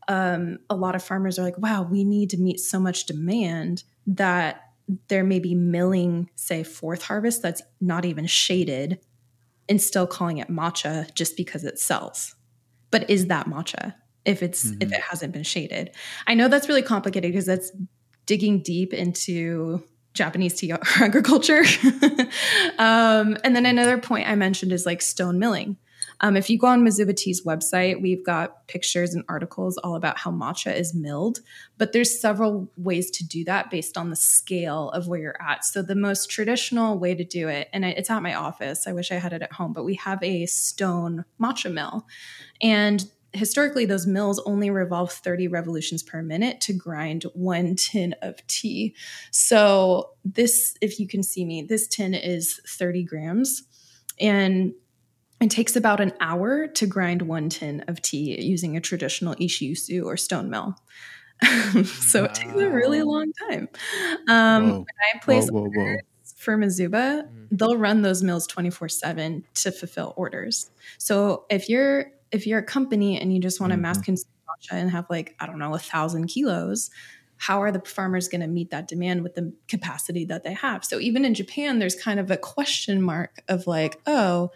um, 0.08 0.58
a 0.68 0.74
lot 0.76 0.94
of 0.94 1.02
farmers 1.02 1.38
are 1.38 1.42
like 1.42 1.56
wow 1.58 1.82
we 1.82 2.04
need 2.04 2.28
to 2.30 2.36
meet 2.38 2.60
so 2.60 2.78
much 2.78 3.06
demand 3.06 3.84
that 4.06 4.60
there 5.08 5.24
may 5.24 5.38
be 5.38 5.54
milling 5.54 6.28
say 6.34 6.62
fourth 6.62 7.02
harvest 7.02 7.40
that's 7.40 7.62
not 7.80 8.04
even 8.04 8.26
shaded 8.26 8.98
and 9.66 9.80
still 9.80 10.06
calling 10.06 10.36
it 10.38 10.48
matcha 10.48 11.12
just 11.14 11.36
because 11.38 11.64
it 11.64 11.78
sells. 11.78 12.34
But 12.90 13.08
is 13.08 13.26
that 13.28 13.46
matcha 13.46 13.94
if 14.26 14.42
it's 14.42 14.66
if 14.72 14.90
Mhm. 14.90 14.92
it 14.92 15.00
hasn't 15.00 15.32
been 15.32 15.42
shaded? 15.42 15.90
I 16.26 16.34
know 16.34 16.48
that's 16.48 16.68
really 16.68 16.82
complicated 16.82 17.32
because 17.32 17.46
that's 17.46 17.72
digging 18.26 18.62
deep 18.62 18.92
into 18.92 19.82
Japanese 20.14 20.54
tea 20.54 20.72
agriculture. 21.00 21.62
um, 22.78 23.36
and 23.44 23.54
then 23.54 23.66
another 23.66 23.98
point 23.98 24.28
I 24.28 24.34
mentioned 24.34 24.72
is 24.72 24.86
like 24.86 25.02
stone 25.02 25.38
milling. 25.38 25.76
Um, 26.20 26.36
if 26.36 26.48
you 26.48 26.58
go 26.58 26.68
on 26.68 26.84
Mizuba 26.84 27.14
Tea's 27.14 27.44
website, 27.44 28.00
we've 28.00 28.24
got 28.24 28.66
pictures 28.68 29.14
and 29.14 29.24
articles 29.28 29.76
all 29.78 29.96
about 29.96 30.18
how 30.18 30.30
matcha 30.30 30.74
is 30.74 30.94
milled, 30.94 31.40
but 31.76 31.92
there's 31.92 32.20
several 32.20 32.70
ways 32.76 33.10
to 33.12 33.26
do 33.26 33.44
that 33.44 33.70
based 33.70 33.98
on 33.98 34.10
the 34.10 34.16
scale 34.16 34.90
of 34.90 35.08
where 35.08 35.20
you're 35.20 35.42
at. 35.42 35.64
So 35.64 35.82
the 35.82 35.96
most 35.96 36.30
traditional 36.30 36.98
way 36.98 37.14
to 37.14 37.24
do 37.24 37.48
it, 37.48 37.68
and 37.72 37.84
it's 37.84 38.10
at 38.10 38.22
my 38.22 38.34
office. 38.34 38.86
I 38.86 38.92
wish 38.92 39.10
I 39.10 39.16
had 39.16 39.32
it 39.32 39.42
at 39.42 39.52
home, 39.52 39.72
but 39.72 39.84
we 39.84 39.94
have 39.94 40.22
a 40.22 40.46
stone 40.46 41.24
matcha 41.40 41.72
mill, 41.72 42.06
and 42.60 43.04
historically 43.34 43.84
those 43.84 44.06
mills 44.06 44.40
only 44.46 44.70
revolve 44.70 45.10
30 45.12 45.48
revolutions 45.48 46.02
per 46.02 46.22
minute 46.22 46.60
to 46.60 46.72
grind 46.72 47.24
one 47.34 47.74
tin 47.74 48.14
of 48.22 48.44
tea 48.46 48.94
so 49.30 50.10
this 50.24 50.76
if 50.80 50.98
you 51.00 51.08
can 51.08 51.22
see 51.22 51.44
me 51.44 51.62
this 51.62 51.86
tin 51.88 52.14
is 52.14 52.60
30 52.66 53.04
grams 53.04 53.64
and 54.20 54.72
it 55.40 55.50
takes 55.50 55.74
about 55.76 56.00
an 56.00 56.12
hour 56.20 56.68
to 56.68 56.86
grind 56.86 57.22
one 57.22 57.48
tin 57.48 57.84
of 57.88 58.00
tea 58.00 58.40
using 58.40 58.76
a 58.76 58.80
traditional 58.80 59.34
ishiusu 59.36 60.04
or 60.04 60.16
stone 60.16 60.48
mill 60.48 60.76
so 61.84 62.24
it 62.24 62.34
takes 62.34 62.54
a 62.54 62.70
really 62.70 63.02
long 63.02 63.32
time 63.48 63.68
um, 64.28 64.68
Whoa. 64.70 64.76
when 64.78 64.86
i 65.14 65.18
place 65.18 65.50
whoa, 65.50 65.62
whoa, 65.62 65.70
whoa. 65.70 65.96
for 66.36 66.56
Mizuba, 66.56 67.24
Mhm. 67.24 67.48
they'll 67.50 67.76
run 67.76 68.02
those 68.02 68.22
mills 68.22 68.46
24/7 68.46 69.44
to 69.54 69.72
fulfill 69.72 70.14
orders. 70.16 70.70
So 70.98 71.44
if 71.50 71.68
you're 71.68 72.06
if 72.34 72.46
you're 72.46 72.58
a 72.58 72.64
company 72.64 73.18
and 73.20 73.32
you 73.32 73.40
just 73.40 73.60
want 73.60 73.72
to 73.72 73.76
mass 73.76 73.98
consume 74.00 74.30
matcha 74.48 74.72
and 74.72 74.90
have 74.90 75.06
like 75.08 75.34
I 75.40 75.46
don't 75.46 75.58
know 75.58 75.74
a 75.74 75.78
thousand 75.78 76.26
kilos, 76.26 76.90
how 77.36 77.62
are 77.62 77.72
the 77.72 77.80
farmers 77.80 78.28
going 78.28 78.40
to 78.42 78.46
meet 78.46 78.70
that 78.70 78.88
demand 78.88 79.22
with 79.22 79.34
the 79.34 79.52
capacity 79.68 80.24
that 80.26 80.44
they 80.44 80.52
have? 80.54 80.84
So 80.84 80.98
even 81.00 81.24
in 81.24 81.34
Japan, 81.34 81.78
there's 81.78 81.94
kind 81.96 82.18
of 82.20 82.30
a 82.30 82.36
question 82.36 83.02
mark 83.02 83.42
of 83.48 83.66
like, 83.66 84.00
oh, 84.06 84.50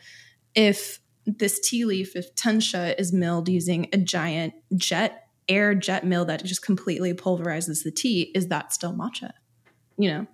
if 0.54 1.00
this 1.26 1.60
tea 1.60 1.84
leaf, 1.84 2.16
if 2.16 2.34
tencha 2.34 2.94
is 2.98 3.12
milled 3.12 3.48
using 3.48 3.88
a 3.92 3.98
giant 3.98 4.54
jet 4.76 5.26
air 5.48 5.74
jet 5.74 6.04
mill 6.04 6.24
that 6.26 6.44
just 6.44 6.62
completely 6.62 7.12
pulverizes 7.14 7.82
the 7.84 7.90
tea, 7.90 8.30
is 8.34 8.48
that 8.48 8.72
still 8.72 8.92
matcha? 8.94 9.32
You 9.96 10.10
know. 10.10 10.26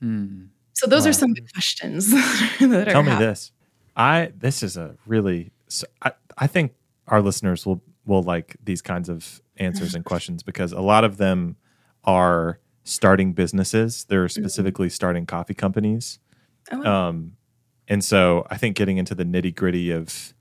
Hmm. 0.00 0.44
So 0.72 0.86
those 0.86 1.04
Wow. 1.04 1.10
are 1.10 1.12
some 1.12 1.30
of 1.30 1.36
the 1.36 1.46
questions 1.52 2.10
that 2.60 2.88
are 2.88 2.92
Tell 2.92 3.02
me 3.02 3.10
happening. 3.10 3.28
this. 3.28 3.52
I 3.96 4.32
this 4.36 4.62
is 4.62 4.76
a 4.76 4.96
really 5.06 5.52
so 5.74 5.86
I, 6.02 6.12
I 6.38 6.46
think 6.46 6.72
our 7.08 7.20
listeners 7.20 7.66
will 7.66 7.82
will 8.06 8.22
like 8.22 8.56
these 8.62 8.82
kinds 8.82 9.08
of 9.08 9.40
answers 9.56 9.94
and 9.94 10.04
questions 10.04 10.42
because 10.42 10.72
a 10.72 10.80
lot 10.80 11.04
of 11.04 11.16
them 11.16 11.56
are 12.04 12.58
starting 12.84 13.32
businesses. 13.32 14.04
They're 14.04 14.28
specifically 14.28 14.90
starting 14.90 15.24
coffee 15.26 15.54
companies. 15.54 16.18
Oh, 16.70 16.78
wow. 16.80 17.08
Um, 17.08 17.32
and 17.88 18.04
so 18.04 18.46
I 18.50 18.56
think 18.58 18.76
getting 18.76 18.98
into 18.98 19.14
the 19.14 19.24
nitty 19.24 19.54
gritty 19.54 19.90
of 19.90 20.34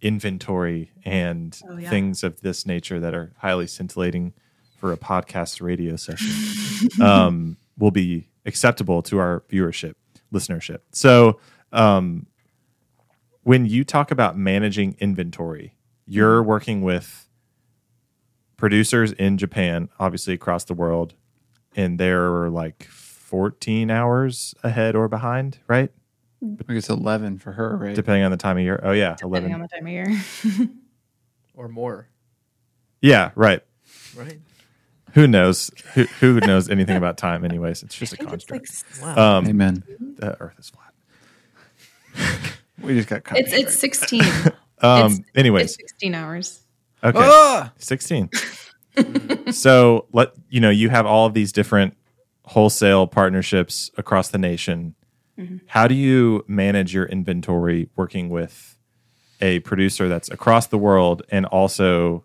inventory 0.00 0.92
and 1.04 1.60
Oh, 1.68 1.76
yeah. 1.76 1.90
things 1.90 2.22
of 2.22 2.40
this 2.40 2.64
nature 2.66 3.00
that 3.00 3.14
are 3.14 3.32
highly 3.38 3.66
scintillating 3.66 4.32
for 4.78 4.92
a 4.92 4.96
podcast 4.96 5.60
radio 5.60 5.96
session 5.96 6.88
um, 7.02 7.56
will 7.76 7.90
be 7.90 8.28
acceptable 8.46 9.02
to 9.02 9.18
our 9.18 9.42
viewership, 9.50 9.94
listenership. 10.32 10.78
So, 10.92 11.40
um, 11.72 12.27
when 13.48 13.64
you 13.64 13.82
talk 13.82 14.10
about 14.10 14.36
managing 14.36 14.94
inventory, 14.98 15.74
you're 16.04 16.42
working 16.42 16.82
with 16.82 17.26
producers 18.58 19.12
in 19.12 19.38
Japan, 19.38 19.88
obviously 19.98 20.34
across 20.34 20.64
the 20.64 20.74
world, 20.74 21.14
and 21.74 21.98
they're 21.98 22.50
like 22.50 22.84
14 22.84 23.90
hours 23.90 24.54
ahead 24.62 24.94
or 24.94 25.08
behind, 25.08 25.60
right? 25.66 25.90
I 26.68 26.74
guess 26.74 26.90
11 26.90 27.38
for 27.38 27.52
her, 27.52 27.74
right? 27.78 27.94
Depending 27.94 28.22
on 28.24 28.30
the 28.32 28.36
time 28.36 28.58
of 28.58 28.62
year. 28.64 28.80
Oh, 28.82 28.92
yeah, 28.92 29.16
Depending 29.18 29.50
11. 29.50 29.54
on 29.54 29.60
the 29.62 29.68
time 29.68 29.86
of 29.86 29.92
year. 29.92 30.68
or 31.54 31.68
more, 31.68 32.06
Yeah, 33.00 33.30
right. 33.34 33.62
right? 34.14 34.38
Who 35.14 35.26
knows? 35.26 35.70
Who, 35.94 36.04
who 36.20 36.38
knows 36.40 36.68
anything 36.68 36.98
about 36.98 37.16
time, 37.16 37.46
anyways? 37.46 37.82
It's 37.82 37.94
just 37.96 38.12
a 38.12 38.16
I 38.16 38.18
think 38.18 38.32
it's 38.34 38.44
construct. 38.44 39.02
like 39.02 39.16
Wow. 39.16 39.38
Um, 39.38 39.46
Amen. 39.48 39.82
the 40.18 40.36
Earth 40.38 40.58
is 40.58 40.70
flat. 40.70 40.92
We 42.82 42.94
just 42.94 43.08
got 43.08 43.24
cut. 43.24 43.38
it's 43.38 43.52
it's 43.52 43.76
16. 43.76 44.22
Um, 44.80 45.06
It's- 45.06 45.20
anyways, 45.34 45.64
it's 45.74 45.90
16 45.90 46.14
hours. 46.14 46.60
okay. 47.02 47.18
Ah! 47.20 47.72
16 47.78 48.30
so 49.50 50.06
let 50.12 50.28
you 50.50 50.60
know 50.60 50.70
you 50.70 50.88
have 50.88 51.04
all 51.06 51.26
of 51.26 51.34
these 51.34 51.50
different 51.52 51.96
wholesale 52.44 53.06
partnerships 53.08 53.90
across 53.98 54.28
the 54.28 54.38
nation 54.38 54.94
Mhm. 55.38 55.60
how 55.66 55.86
do 55.88 55.94
you 55.94 56.44
manage 56.48 56.94
your 56.94 57.06
inventory 57.06 57.88
working 57.96 58.28
with 58.28 58.76
a 59.40 59.58
producer 59.60 60.08
that's 60.08 60.28
across 60.30 60.66
the 60.68 60.78
world 60.78 61.22
and 61.30 61.44
also 61.46 62.24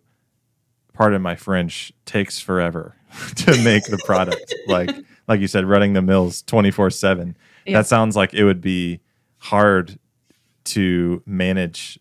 pardon 0.94 1.22
my 1.22 1.36
french 1.36 1.92
takes 2.06 2.40
forever 2.40 2.96
to 3.36 3.52
make 3.64 3.84
the 3.86 3.98
product 4.06 4.54
like 4.68 4.92
like 5.28 5.40
you 5.42 5.48
said 5.48 5.66
running 5.66 5.94
the 5.94 6.02
mills 6.04 6.44
24/7 6.44 7.36
that 7.68 7.86
sounds 7.88 8.16
like 8.16 8.34
it 8.34 8.44
would 8.44 8.62
be 8.62 9.00
hard 9.40 9.98
to 10.66 11.22
manage 11.26 12.00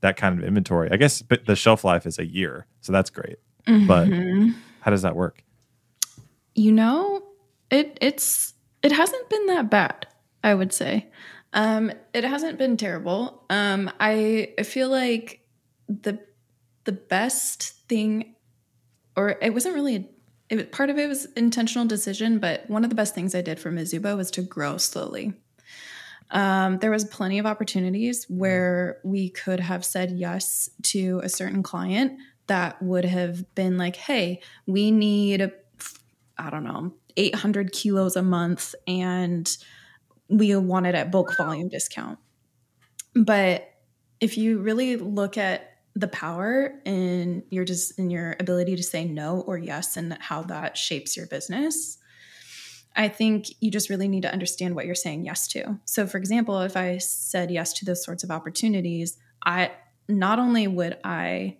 that 0.00 0.16
kind 0.16 0.38
of 0.38 0.44
inventory 0.44 0.88
i 0.92 0.96
guess 0.96 1.22
but 1.22 1.44
the 1.46 1.56
shelf 1.56 1.84
life 1.84 2.06
is 2.06 2.18
a 2.18 2.26
year 2.26 2.66
so 2.80 2.92
that's 2.92 3.10
great 3.10 3.38
But- 3.66 4.08
Mhm. 4.08 4.54
how 4.80 4.90
does 4.90 5.02
that 5.02 5.16
work 5.16 5.42
you 6.56 6.70
know, 6.70 7.20
it 7.70 7.98
it's 8.00 8.54
it 8.82 8.92
hasn't 8.92 9.28
been 9.28 9.46
that 9.46 9.70
bad, 9.70 10.06
I 10.44 10.54
would 10.54 10.72
say. 10.72 11.10
Um, 11.52 11.90
it 12.12 12.22
hasn't 12.22 12.58
been 12.58 12.76
terrible. 12.76 13.44
Um, 13.50 13.90
I 13.98 14.52
I 14.56 14.62
feel 14.62 14.88
like 14.88 15.40
the 15.88 16.20
the 16.84 16.92
best 16.92 17.72
thing, 17.88 18.36
or 19.16 19.30
it 19.42 19.52
wasn't 19.52 19.74
really. 19.74 19.96
A, 19.96 20.04
it, 20.50 20.70
part 20.70 20.90
of 20.90 20.98
it 20.98 21.08
was 21.08 21.24
intentional 21.36 21.86
decision, 21.88 22.38
but 22.38 22.70
one 22.70 22.84
of 22.84 22.90
the 22.90 22.94
best 22.96 23.16
things 23.16 23.34
I 23.34 23.40
did 23.40 23.58
for 23.58 23.72
Mizuba 23.72 24.16
was 24.16 24.30
to 24.32 24.42
grow 24.42 24.76
slowly. 24.76 25.32
Um, 26.34 26.78
there 26.78 26.90
was 26.90 27.04
plenty 27.04 27.38
of 27.38 27.46
opportunities 27.46 28.26
where 28.28 28.98
we 29.04 29.30
could 29.30 29.60
have 29.60 29.84
said 29.84 30.10
yes 30.10 30.68
to 30.82 31.20
a 31.22 31.28
certain 31.28 31.62
client 31.62 32.18
that 32.48 32.82
would 32.82 33.04
have 33.04 33.54
been 33.54 33.78
like, 33.78 33.94
hey, 33.94 34.42
we 34.66 34.90
need, 34.90 35.52
I 36.36 36.50
don't 36.50 36.64
know, 36.64 36.92
800 37.16 37.72
kilos 37.72 38.16
a 38.16 38.22
month 38.22 38.74
and 38.88 39.56
we 40.28 40.54
want 40.56 40.86
it 40.86 40.96
at 40.96 41.12
bulk 41.12 41.36
volume 41.36 41.68
discount. 41.68 42.18
But 43.14 43.70
if 44.20 44.36
you 44.36 44.58
really 44.58 44.96
look 44.96 45.38
at 45.38 45.70
the 45.94 46.08
power 46.08 46.80
in 46.84 47.44
your 47.50 47.64
just 47.64 47.96
in 47.98 48.10
your 48.10 48.34
ability 48.40 48.74
to 48.74 48.82
say 48.82 49.04
no 49.04 49.42
or 49.42 49.56
yes 49.56 49.96
and 49.96 50.16
how 50.18 50.42
that 50.42 50.76
shapes 50.76 51.16
your 51.16 51.28
business, 51.28 51.98
I 52.96 53.08
think 53.08 53.46
you 53.60 53.70
just 53.70 53.90
really 53.90 54.08
need 54.08 54.22
to 54.22 54.32
understand 54.32 54.74
what 54.74 54.86
you're 54.86 54.94
saying 54.94 55.24
yes 55.24 55.48
to. 55.48 55.78
So 55.84 56.06
for 56.06 56.18
example, 56.18 56.60
if 56.60 56.76
I 56.76 56.98
said 56.98 57.50
yes 57.50 57.72
to 57.74 57.84
those 57.84 58.04
sorts 58.04 58.22
of 58.22 58.30
opportunities, 58.30 59.18
I 59.44 59.72
not 60.08 60.38
only 60.38 60.66
would 60.66 60.98
I 61.02 61.58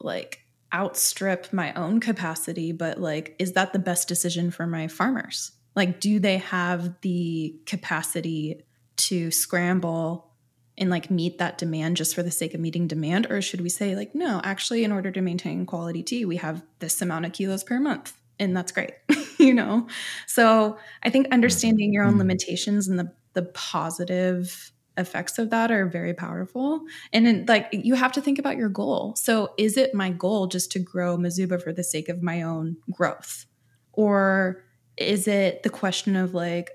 like 0.00 0.40
outstrip 0.74 1.52
my 1.52 1.72
own 1.74 2.00
capacity, 2.00 2.72
but 2.72 3.00
like, 3.00 3.36
is 3.38 3.52
that 3.52 3.72
the 3.72 3.78
best 3.78 4.08
decision 4.08 4.50
for 4.50 4.66
my 4.66 4.88
farmers? 4.88 5.52
Like, 5.74 6.00
do 6.00 6.18
they 6.18 6.38
have 6.38 7.00
the 7.00 7.60
capacity 7.66 8.62
to 8.96 9.30
scramble 9.30 10.30
and 10.78 10.90
like 10.90 11.10
meet 11.10 11.38
that 11.38 11.58
demand 11.58 11.96
just 11.96 12.14
for 12.14 12.22
the 12.22 12.30
sake 12.30 12.54
of 12.54 12.60
meeting 12.60 12.86
demand? 12.86 13.26
Or 13.30 13.40
should 13.42 13.60
we 13.60 13.68
say, 13.68 13.94
like, 13.94 14.14
no, 14.14 14.40
actually, 14.44 14.84
in 14.84 14.92
order 14.92 15.10
to 15.10 15.20
maintain 15.20 15.66
quality 15.66 16.02
tea, 16.02 16.24
we 16.24 16.36
have 16.36 16.62
this 16.78 17.00
amount 17.00 17.26
of 17.26 17.32
kilos 17.32 17.64
per 17.64 17.78
month, 17.78 18.14
and 18.38 18.56
that's 18.56 18.72
great, 18.72 18.92
you 19.38 19.54
know? 19.54 19.86
So 20.26 20.78
I 21.02 21.10
think 21.10 21.28
understanding 21.30 21.92
your 21.92 22.04
own 22.04 22.12
mm-hmm. 22.12 22.20
limitations 22.20 22.88
and 22.88 22.98
the 22.98 23.12
the 23.34 23.42
positive 23.42 24.72
effects 24.98 25.38
of 25.38 25.50
that 25.50 25.70
are 25.70 25.86
very 25.86 26.14
powerful. 26.14 26.82
And 27.12 27.26
then, 27.26 27.46
like, 27.48 27.68
you 27.72 27.94
have 27.94 28.12
to 28.12 28.20
think 28.20 28.38
about 28.38 28.56
your 28.56 28.68
goal. 28.68 29.16
So, 29.16 29.54
is 29.58 29.76
it 29.76 29.94
my 29.94 30.10
goal 30.10 30.46
just 30.46 30.70
to 30.72 30.78
grow 30.78 31.16
Mizuba 31.16 31.62
for 31.62 31.72
the 31.72 31.84
sake 31.84 32.08
of 32.08 32.22
my 32.22 32.42
own 32.42 32.76
growth? 32.90 33.46
Or 33.92 34.64
is 34.96 35.26
it 35.26 35.62
the 35.62 35.70
question 35.70 36.16
of, 36.16 36.34
like, 36.34 36.70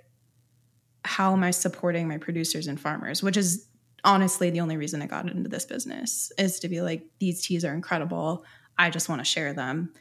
how 1.05 1.33
am 1.33 1.43
I 1.43 1.51
supporting 1.51 2.07
my 2.07 2.17
producers 2.17 2.67
and 2.67 2.79
farmers, 2.79 3.23
which 3.23 3.37
is 3.37 3.67
honestly 4.03 4.49
the 4.49 4.59
only 4.59 4.77
reason 4.77 5.01
I 5.01 5.07
got 5.07 5.29
into 5.29 5.49
this 5.49 5.65
business 5.65 6.31
is 6.37 6.59
to 6.59 6.69
be 6.69 6.81
like, 6.81 7.03
these 7.19 7.45
teas 7.45 7.63
are 7.63 7.73
incredible. 7.73 8.45
I 8.77 8.89
just 8.89 9.09
want 9.09 9.19
to 9.19 9.25
share 9.25 9.53
them. 9.53 9.93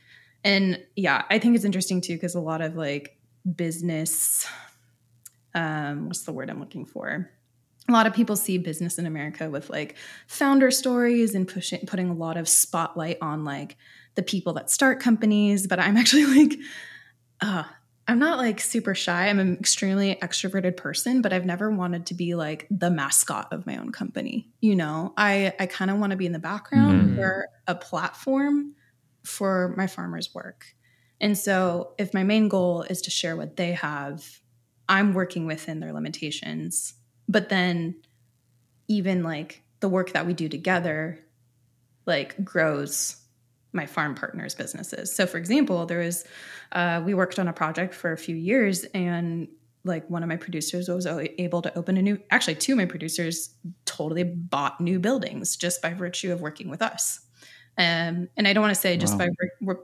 And 0.44 0.80
yeah, 0.94 1.24
I 1.30 1.38
think 1.38 1.56
it's 1.56 1.64
interesting 1.64 2.00
too, 2.00 2.14
because 2.14 2.34
a 2.34 2.40
lot 2.40 2.60
of 2.60 2.76
like 2.76 3.18
business, 3.54 4.46
um, 5.54 6.06
what's 6.06 6.22
the 6.22 6.32
word 6.32 6.50
I'm 6.50 6.60
looking 6.60 6.84
for? 6.84 7.30
a 7.88 7.92
lot 7.92 8.06
of 8.06 8.14
people 8.14 8.36
see 8.36 8.58
business 8.58 8.98
in 8.98 9.06
America 9.06 9.48
with 9.48 9.70
like 9.70 9.96
founder 10.26 10.70
stories 10.70 11.34
and 11.34 11.46
pushing 11.46 11.80
putting 11.86 12.08
a 12.08 12.14
lot 12.14 12.36
of 12.36 12.48
spotlight 12.48 13.18
on 13.22 13.44
like 13.44 13.76
the 14.14 14.22
people 14.22 14.54
that 14.54 14.70
start 14.70 15.00
companies, 15.00 15.66
but 15.66 15.78
I'm 15.78 15.96
actually 15.96 16.26
like 16.46 16.58
uh 17.40 17.64
I'm 18.08 18.20
not 18.20 18.38
like 18.38 18.60
super 18.60 18.94
shy. 18.94 19.26
I'm 19.26 19.40
an 19.40 19.56
extremely 19.58 20.14
extroverted 20.22 20.76
person, 20.76 21.22
but 21.22 21.32
I've 21.32 21.44
never 21.44 21.72
wanted 21.72 22.06
to 22.06 22.14
be 22.14 22.36
like 22.36 22.68
the 22.70 22.88
mascot 22.88 23.52
of 23.52 23.66
my 23.66 23.76
own 23.78 23.90
company. 23.90 24.48
You 24.60 24.76
know, 24.76 25.12
I 25.16 25.52
I 25.58 25.66
kind 25.66 25.90
of 25.90 25.98
want 25.98 26.10
to 26.12 26.16
be 26.16 26.26
in 26.26 26.32
the 26.32 26.38
background 26.38 27.10
mm-hmm. 27.10 27.20
or 27.20 27.48
a 27.66 27.74
platform 27.74 28.74
for 29.26 29.74
my 29.76 29.86
farmers' 29.86 30.34
work. 30.34 30.74
And 31.20 31.36
so 31.36 31.92
if 31.98 32.14
my 32.14 32.22
main 32.22 32.48
goal 32.48 32.82
is 32.82 33.00
to 33.02 33.10
share 33.10 33.36
what 33.36 33.56
they 33.56 33.72
have, 33.72 34.40
I'm 34.88 35.14
working 35.14 35.46
within 35.46 35.80
their 35.80 35.92
limitations. 35.92 36.94
But 37.28 37.48
then 37.48 37.96
even 38.88 39.22
like 39.22 39.62
the 39.80 39.88
work 39.88 40.12
that 40.12 40.26
we 40.26 40.34
do 40.34 40.48
together 40.48 41.18
like 42.06 42.42
grows 42.44 43.16
my 43.72 43.84
farm 43.84 44.14
partners 44.14 44.54
businesses. 44.54 45.14
So 45.14 45.26
for 45.26 45.38
example 45.38 45.86
there 45.86 45.98
was 45.98 46.24
uh, 46.72 47.02
we 47.04 47.14
worked 47.14 47.38
on 47.38 47.48
a 47.48 47.52
project 47.52 47.94
for 47.94 48.12
a 48.12 48.18
few 48.18 48.36
years 48.36 48.84
and 48.94 49.48
like 49.84 50.08
one 50.10 50.22
of 50.22 50.28
my 50.28 50.36
producers 50.36 50.88
was 50.88 51.06
able 51.06 51.62
to 51.62 51.76
open 51.78 51.96
a 51.96 52.02
new 52.02 52.18
actually 52.30 52.56
two 52.56 52.72
of 52.72 52.78
my 52.78 52.86
producers 52.86 53.54
totally 53.84 54.24
bought 54.24 54.80
new 54.80 54.98
buildings 54.98 55.56
just 55.56 55.80
by 55.82 55.92
virtue 55.92 56.32
of 56.32 56.40
working 56.40 56.68
with 56.68 56.82
us 56.82 57.25
um, 57.78 58.28
and 58.36 58.46
i 58.46 58.52
don't 58.52 58.62
want 58.62 58.74
to 58.74 58.80
say 58.80 58.96
just 58.96 59.18
wow. 59.18 59.26
by 59.60 59.74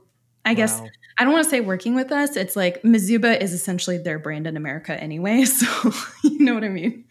I 0.44 0.54
guess 0.54 0.80
wow. 0.80 0.88
I 1.18 1.24
don't 1.24 1.32
want 1.32 1.44
to 1.44 1.50
say 1.50 1.60
working 1.60 1.94
with 1.94 2.10
us. 2.10 2.36
It's 2.36 2.56
like 2.56 2.82
Mizuba 2.82 3.40
is 3.40 3.52
essentially 3.52 3.98
their 3.98 4.18
brand 4.18 4.46
in 4.46 4.56
America 4.56 5.00
anyway. 5.00 5.44
So 5.52 5.92
you 6.24 6.40
know 6.40 6.54
what 6.54 6.64
I 6.64 6.68
mean. 6.68 7.04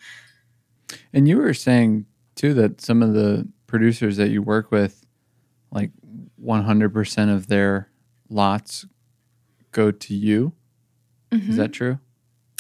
And 1.14 1.28
you 1.28 1.38
were 1.38 1.53
saying 1.53 2.06
too 2.36 2.53
that 2.56 2.82
some 2.82 3.02
of 3.02 3.14
the 3.14 3.48
producers 3.68 4.18
that 4.18 4.30
you 4.30 4.41
work 4.41 4.72
with, 4.72 5.06
like 5.72 5.91
100% 6.44 7.34
of 7.34 7.48
their 7.48 7.90
lots 8.30 8.86
go 9.72 9.91
to 9.91 10.14
you. 10.14 10.53
Mm-hmm. 11.32 11.49
Is 11.49 11.58
that 11.58 11.72
true? 11.72 11.99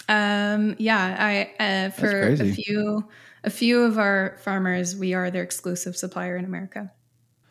Um, 0.07 0.75
yeah, 0.77 1.15
I 1.19 1.63
uh, 1.63 1.89
for 1.91 2.29
a 2.29 2.53
few 2.53 3.07
a 3.43 3.49
few 3.49 3.83
of 3.83 3.97
our 3.97 4.37
farmers, 4.43 4.95
we 4.95 5.13
are 5.13 5.31
their 5.31 5.43
exclusive 5.43 5.97
supplier 5.97 6.37
in 6.37 6.45
America. 6.45 6.91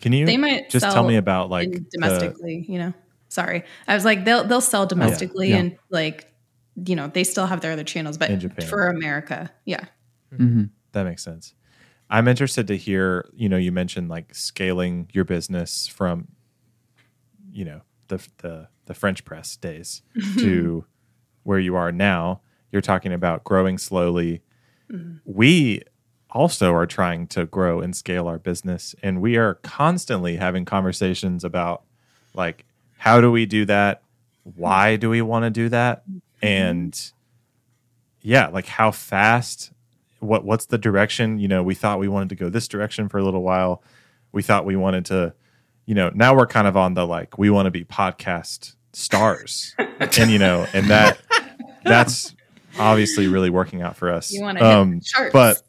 Can 0.01 0.13
you? 0.13 0.27
They 0.27 0.37
might 0.37 0.71
just 0.71 0.85
tell 0.85 1.07
me 1.07 1.17
about 1.17 1.51
like 1.51 1.71
domestically. 1.91 2.65
The... 2.67 2.73
You 2.73 2.79
know, 2.79 2.95
sorry, 3.29 3.65
I 3.87 3.95
was 3.95 4.05
like 4.05 4.25
they'll 4.25 4.45
they'll 4.45 4.61
sell 4.61 4.87
domestically 4.87 5.49
yeah, 5.49 5.55
yeah. 5.55 5.61
and 5.61 5.79
like 5.91 6.33
you 6.87 6.97
know 6.97 7.09
they 7.09 7.25
still 7.25 7.47
have 7.47 7.61
their 7.61 7.73
other 7.73 7.85
channels, 7.85 8.19
but 8.19 8.63
for 8.65 8.89
America, 8.89 9.51
yeah. 9.65 9.85
Mm-hmm. 10.33 10.65
That 10.93 11.05
makes 11.05 11.23
sense. 11.23 11.55
I'm 12.09 12.27
interested 12.27 12.67
to 12.67 12.77
hear, 12.77 13.29
you 13.35 13.49
know, 13.49 13.57
you 13.57 13.71
mentioned 13.71 14.09
like 14.09 14.35
scaling 14.35 15.09
your 15.13 15.25
business 15.25 15.87
from, 15.87 16.29
you 17.53 17.65
know, 17.65 17.83
the 18.09 18.27
the 18.39 18.69
the 18.87 18.95
French 18.95 19.25
press 19.25 19.57
days 19.57 20.03
to 20.39 20.85
where 21.45 21.59
you 21.59 21.77
are 21.77 21.93
now. 21.93 22.41
You're 22.73 22.83
talking 22.83 23.13
about 23.13 23.45
growing 23.45 23.79
slowly. 23.79 24.43
Mm-hmm. 24.91 25.19
We 25.25 25.83
also 26.33 26.73
are 26.73 26.87
trying 26.87 27.27
to 27.29 27.47
grow 27.47 27.81
and 27.81 27.95
scale 27.95 28.27
our 28.27 28.39
business 28.39 28.95
and 29.03 29.21
we 29.21 29.37
are 29.37 29.55
constantly 29.57 30.37
having 30.37 30.65
conversations 30.65 31.45
about 31.45 31.83
like 32.35 32.65
how 32.99 33.21
do 33.21 33.31
we 33.31 33.47
do 33.47 33.65
that? 33.65 34.03
Why 34.57 34.97
do 34.97 35.09
we 35.09 35.23
want 35.23 35.45
to 35.45 35.51
do 35.51 35.71
that? 35.71 36.03
Mm-hmm. 36.09 36.19
And 36.47 37.13
yeah, 38.21 38.49
like 38.49 38.67
how 38.67 38.91
fast 38.91 39.73
what 40.21 40.45
what's 40.45 40.67
the 40.67 40.79
direction? 40.79 41.39
You 41.39 41.49
know, 41.49 41.63
we 41.63 41.75
thought 41.75 41.99
we 41.99 42.09
wanted 42.09 42.29
to 42.31 42.35
go 42.35 42.49
this 42.49 42.69
direction 42.69 43.09
for 43.09 43.19
a 43.19 43.25
little 43.25 43.43
while. 43.43 43.83
We 44.33 44.43
thought 44.43 44.65
we 44.67 44.77
wanted 44.77 45.07
to, 45.07 45.35
you 45.87 45.95
know, 45.95 46.11
now 46.15 46.37
we're 46.37 46.47
kind 46.47 46.67
of 46.67 46.77
on 46.77 46.95
the 46.95 47.07
like 47.07 47.39
we 47.39 47.51
want 47.51 47.67
to 47.67 47.71
be 47.71 47.85
podcast 47.85 48.75
stars, 48.93 49.75
and 49.79 50.31
you 50.31 50.39
know, 50.39 50.67
and 50.73 50.87
that 50.89 51.19
that's 51.85 52.35
obviously 52.79 53.27
really 53.29 53.51
working 53.51 53.83
out 53.83 53.97
for 53.97 54.11
us. 54.11 54.31
You 54.31 54.43
want 54.43 54.59
to 54.59 54.67
um, 54.67 55.01
charts. 55.01 55.33
but 55.33 55.63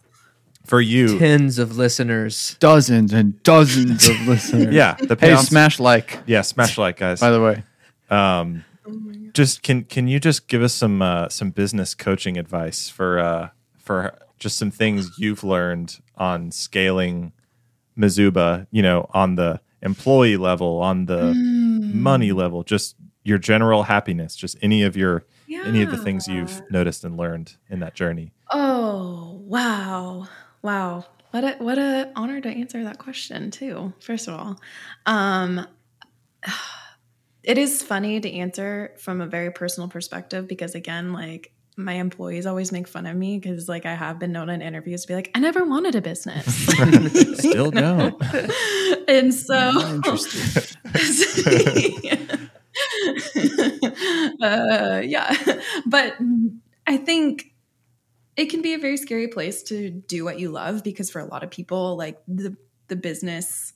for 0.72 0.80
you, 0.80 1.20
tens 1.20 1.60
of 1.60 1.78
listeners, 1.78 2.56
dozens 2.62 3.12
and 3.12 3.44
dozens 3.44 4.08
of 4.08 4.16
listeners. 4.26 4.74
Yeah, 4.74 4.94
the 4.94 5.18
hey, 5.20 5.36
smash 5.36 5.82
like, 5.82 6.20
yeah, 6.26 6.44
smash 6.44 6.78
like, 6.78 6.96
guys. 6.96 7.20
By 7.20 7.30
the 7.32 7.42
way, 7.42 7.64
um, 8.10 8.64
oh 8.88 8.94
just 9.34 9.64
can 9.64 9.84
can 9.84 10.08
you 10.08 10.18
just 10.18 10.48
give 10.48 10.64
us 10.64 10.74
some 10.74 11.02
uh, 11.02 11.28
some 11.28 11.50
business 11.50 11.94
coaching 11.94 12.38
advice 12.38 12.88
for 12.88 13.20
uh, 13.20 13.50
for 13.80 14.18
just 14.40 14.58
some 14.58 14.72
things 14.72 15.20
you've 15.20 15.44
learned 15.44 16.00
on 16.16 16.52
scaling 16.52 17.34
Mizuba, 17.98 18.66
you 18.72 18.82
know, 18.82 19.10
on 19.14 19.36
the 19.36 19.60
employee 19.82 20.38
level, 20.38 20.80
on 20.80 21.06
the 21.06 21.34
mm. 21.34 21.94
money 21.94 22.32
level, 22.32 22.64
just 22.64 22.96
your 23.24 23.38
general 23.38 23.84
happiness, 23.84 24.38
just 24.38 24.56
any 24.62 24.84
of 24.84 24.96
your 24.96 25.26
yeah. 25.48 25.64
any 25.66 25.82
of 25.82 25.92
the 25.92 25.98
things 25.98 26.30
you've 26.30 26.62
noticed 26.72 27.04
and 27.04 27.18
learned 27.18 27.58
in 27.70 27.82
that 27.82 27.94
journey. 27.94 28.32
Oh, 28.50 29.42
wow. 29.44 30.30
Wow. 30.62 31.06
What 31.32 31.44
a 31.44 31.52
what 31.60 31.78
a 31.78 32.12
honor 32.16 32.42
to 32.42 32.50
answer 32.50 32.84
that 32.84 32.98
question 32.98 33.52
too. 33.52 33.94
First 34.00 34.28
of 34.28 34.34
all. 34.36 34.60
Um 35.06 35.66
it 37.44 37.58
is 37.58 37.82
funny 37.82 38.20
to 38.20 38.32
answer 38.32 38.94
from 39.00 39.22
a 39.22 39.26
very 39.26 39.52
personal 39.52 39.90
perspective 39.90 40.48
because 40.48 40.76
again, 40.76 41.14
like 41.14 41.54
my 41.78 41.94
employees 41.94 42.46
always 42.46 42.72
make 42.72 42.88
fun 42.88 43.06
of 43.06 43.16
me 43.16 43.40
because 43.40 43.68
like 43.68 43.86
I 43.86 43.96
have 43.96 44.20
been 44.20 44.32
known 44.32 44.50
in 44.50 44.62
interviews 44.62 45.04
to 45.04 45.08
be 45.08 45.16
like, 45.16 45.32
I 45.34 45.40
never 45.40 45.64
wanted 45.64 45.96
a 45.96 46.02
business. 46.02 46.46
Still 47.40 47.72
don't. 47.72 48.22
and 49.08 49.34
so 49.34 49.56
uh, 54.42 55.02
yeah. 55.04 55.36
But 55.86 56.18
I 56.86 56.98
think 56.98 57.51
it 58.42 58.50
can 58.50 58.64
be 58.64 58.74
a 58.74 58.80
very 58.80 58.98
scary 58.98 59.28
place 59.28 59.62
to 59.62 59.92
do 59.92 60.26
what 60.26 60.40
you 60.40 60.50
love 60.50 60.84
because 60.84 61.12
for 61.12 61.20
a 61.20 61.26
lot 61.26 61.44
of 61.44 61.52
people, 61.52 61.96
like 61.96 62.20
the 62.28 62.58
the 62.88 62.96
business 62.96 63.74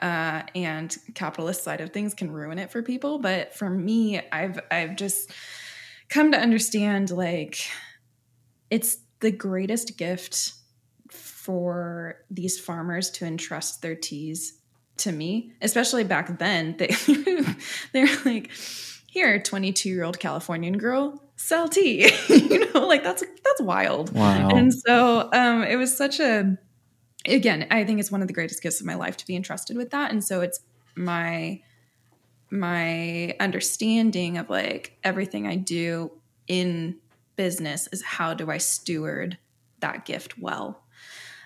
uh, 0.00 0.42
and 0.54 0.96
capitalist 1.14 1.62
side 1.62 1.82
of 1.82 1.92
things 1.92 2.14
can 2.14 2.30
ruin 2.30 2.58
it 2.58 2.72
for 2.72 2.82
people. 2.82 3.18
But 3.18 3.54
for 3.54 3.68
me, 3.68 4.18
I've 4.32 4.60
I've 4.70 4.96
just 4.96 5.30
come 6.08 6.32
to 6.32 6.38
understand 6.38 7.10
like 7.10 7.58
it's 8.70 8.96
the 9.20 9.30
greatest 9.30 9.98
gift 9.98 10.54
for 11.10 12.24
these 12.30 12.58
farmers 12.58 13.10
to 13.10 13.26
entrust 13.26 13.82
their 13.82 13.94
teas 13.94 14.54
to 14.98 15.12
me, 15.12 15.52
especially 15.60 16.04
back 16.04 16.38
then. 16.38 16.76
They 16.78 16.96
they're 17.92 18.08
like, 18.24 18.52
here, 19.06 19.38
22 19.38 19.90
year 19.90 20.04
old 20.04 20.18
Californian 20.18 20.78
girl, 20.78 21.22
sell 21.38 21.68
tea. 21.68 22.10
you 22.28 22.72
know, 22.72 22.86
like 22.86 23.02
that's 23.02 23.22
that's 23.44 23.62
wild. 23.62 24.12
Wow. 24.12 24.50
And 24.50 24.74
so 24.74 25.30
um, 25.32 25.62
it 25.62 25.76
was 25.76 25.96
such 25.96 26.20
a 26.20 26.58
again, 27.24 27.66
I 27.70 27.84
think 27.84 28.00
it's 28.00 28.10
one 28.10 28.20
of 28.20 28.28
the 28.28 28.34
greatest 28.34 28.62
gifts 28.62 28.80
of 28.80 28.86
my 28.86 28.94
life 28.94 29.16
to 29.18 29.26
be 29.26 29.34
entrusted 29.34 29.76
with 29.76 29.90
that. 29.90 30.10
And 30.10 30.22
so 30.22 30.42
it's 30.42 30.60
my 30.94 31.62
my 32.50 33.36
understanding 33.40 34.38
of 34.38 34.50
like 34.50 34.98
everything 35.04 35.46
I 35.46 35.56
do 35.56 36.10
in 36.46 36.96
business 37.36 37.88
is 37.92 38.02
how 38.02 38.34
do 38.34 38.50
I 38.50 38.58
steward 38.58 39.38
that 39.80 40.04
gift 40.04 40.38
well. 40.38 40.82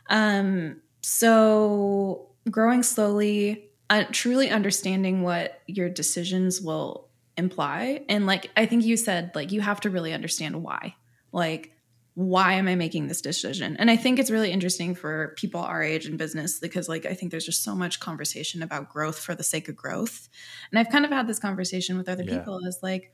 Um, 0.09 0.81
so 1.03 2.29
growing 2.51 2.83
slowly, 2.83 3.69
uh, 3.91 4.05
truly 4.11 4.49
understanding 4.49 5.23
what 5.23 5.61
your 5.67 5.89
decisions 5.89 6.61
will 6.61 7.09
imply, 7.37 8.05
and 8.09 8.27
like 8.27 8.51
I 8.57 8.67
think 8.67 8.85
you 8.85 8.97
said, 8.97 9.33
like 9.35 9.53
you 9.53 9.61
have 9.61 9.81
to 9.81 9.91
really 9.91 10.13
understand 10.13 10.63
why. 10.63 10.95
Like 11.33 11.73
why 12.15 12.55
am 12.55 12.69
I 12.69 12.75
making 12.75 13.09
this 13.09 13.23
decision? 13.23 13.77
And 13.79 13.91
I 13.91 13.97
think 13.97 14.19
it's 14.19 14.31
really 14.31 14.51
interesting 14.51 14.95
for 14.95 15.35
people 15.39 15.63
our 15.63 15.83
age 15.83 16.07
in 16.07 16.19
business 16.19 16.59
because, 16.59 16.87
like, 16.87 17.07
I 17.07 17.15
think 17.15 17.31
there's 17.31 17.47
just 17.47 17.65
so 17.65 17.75
much 17.75 18.01
conversation 18.01 18.63
about 18.63 18.91
growth 18.91 19.19
for 19.19 19.35
the 19.35 19.43
sake 19.43 19.69
of 19.69 19.77
growth. 19.77 20.29
And 20.71 20.79
I've 20.79 20.91
kind 20.91 21.07
of 21.07 21.11
had 21.11 21.27
this 21.27 21.39
conversation 21.39 21.97
with 21.97 22.11
other 22.11 22.23
Yeah. 22.23 22.39
people 22.39 22.59
is 22.67 22.79
like, 22.83 23.13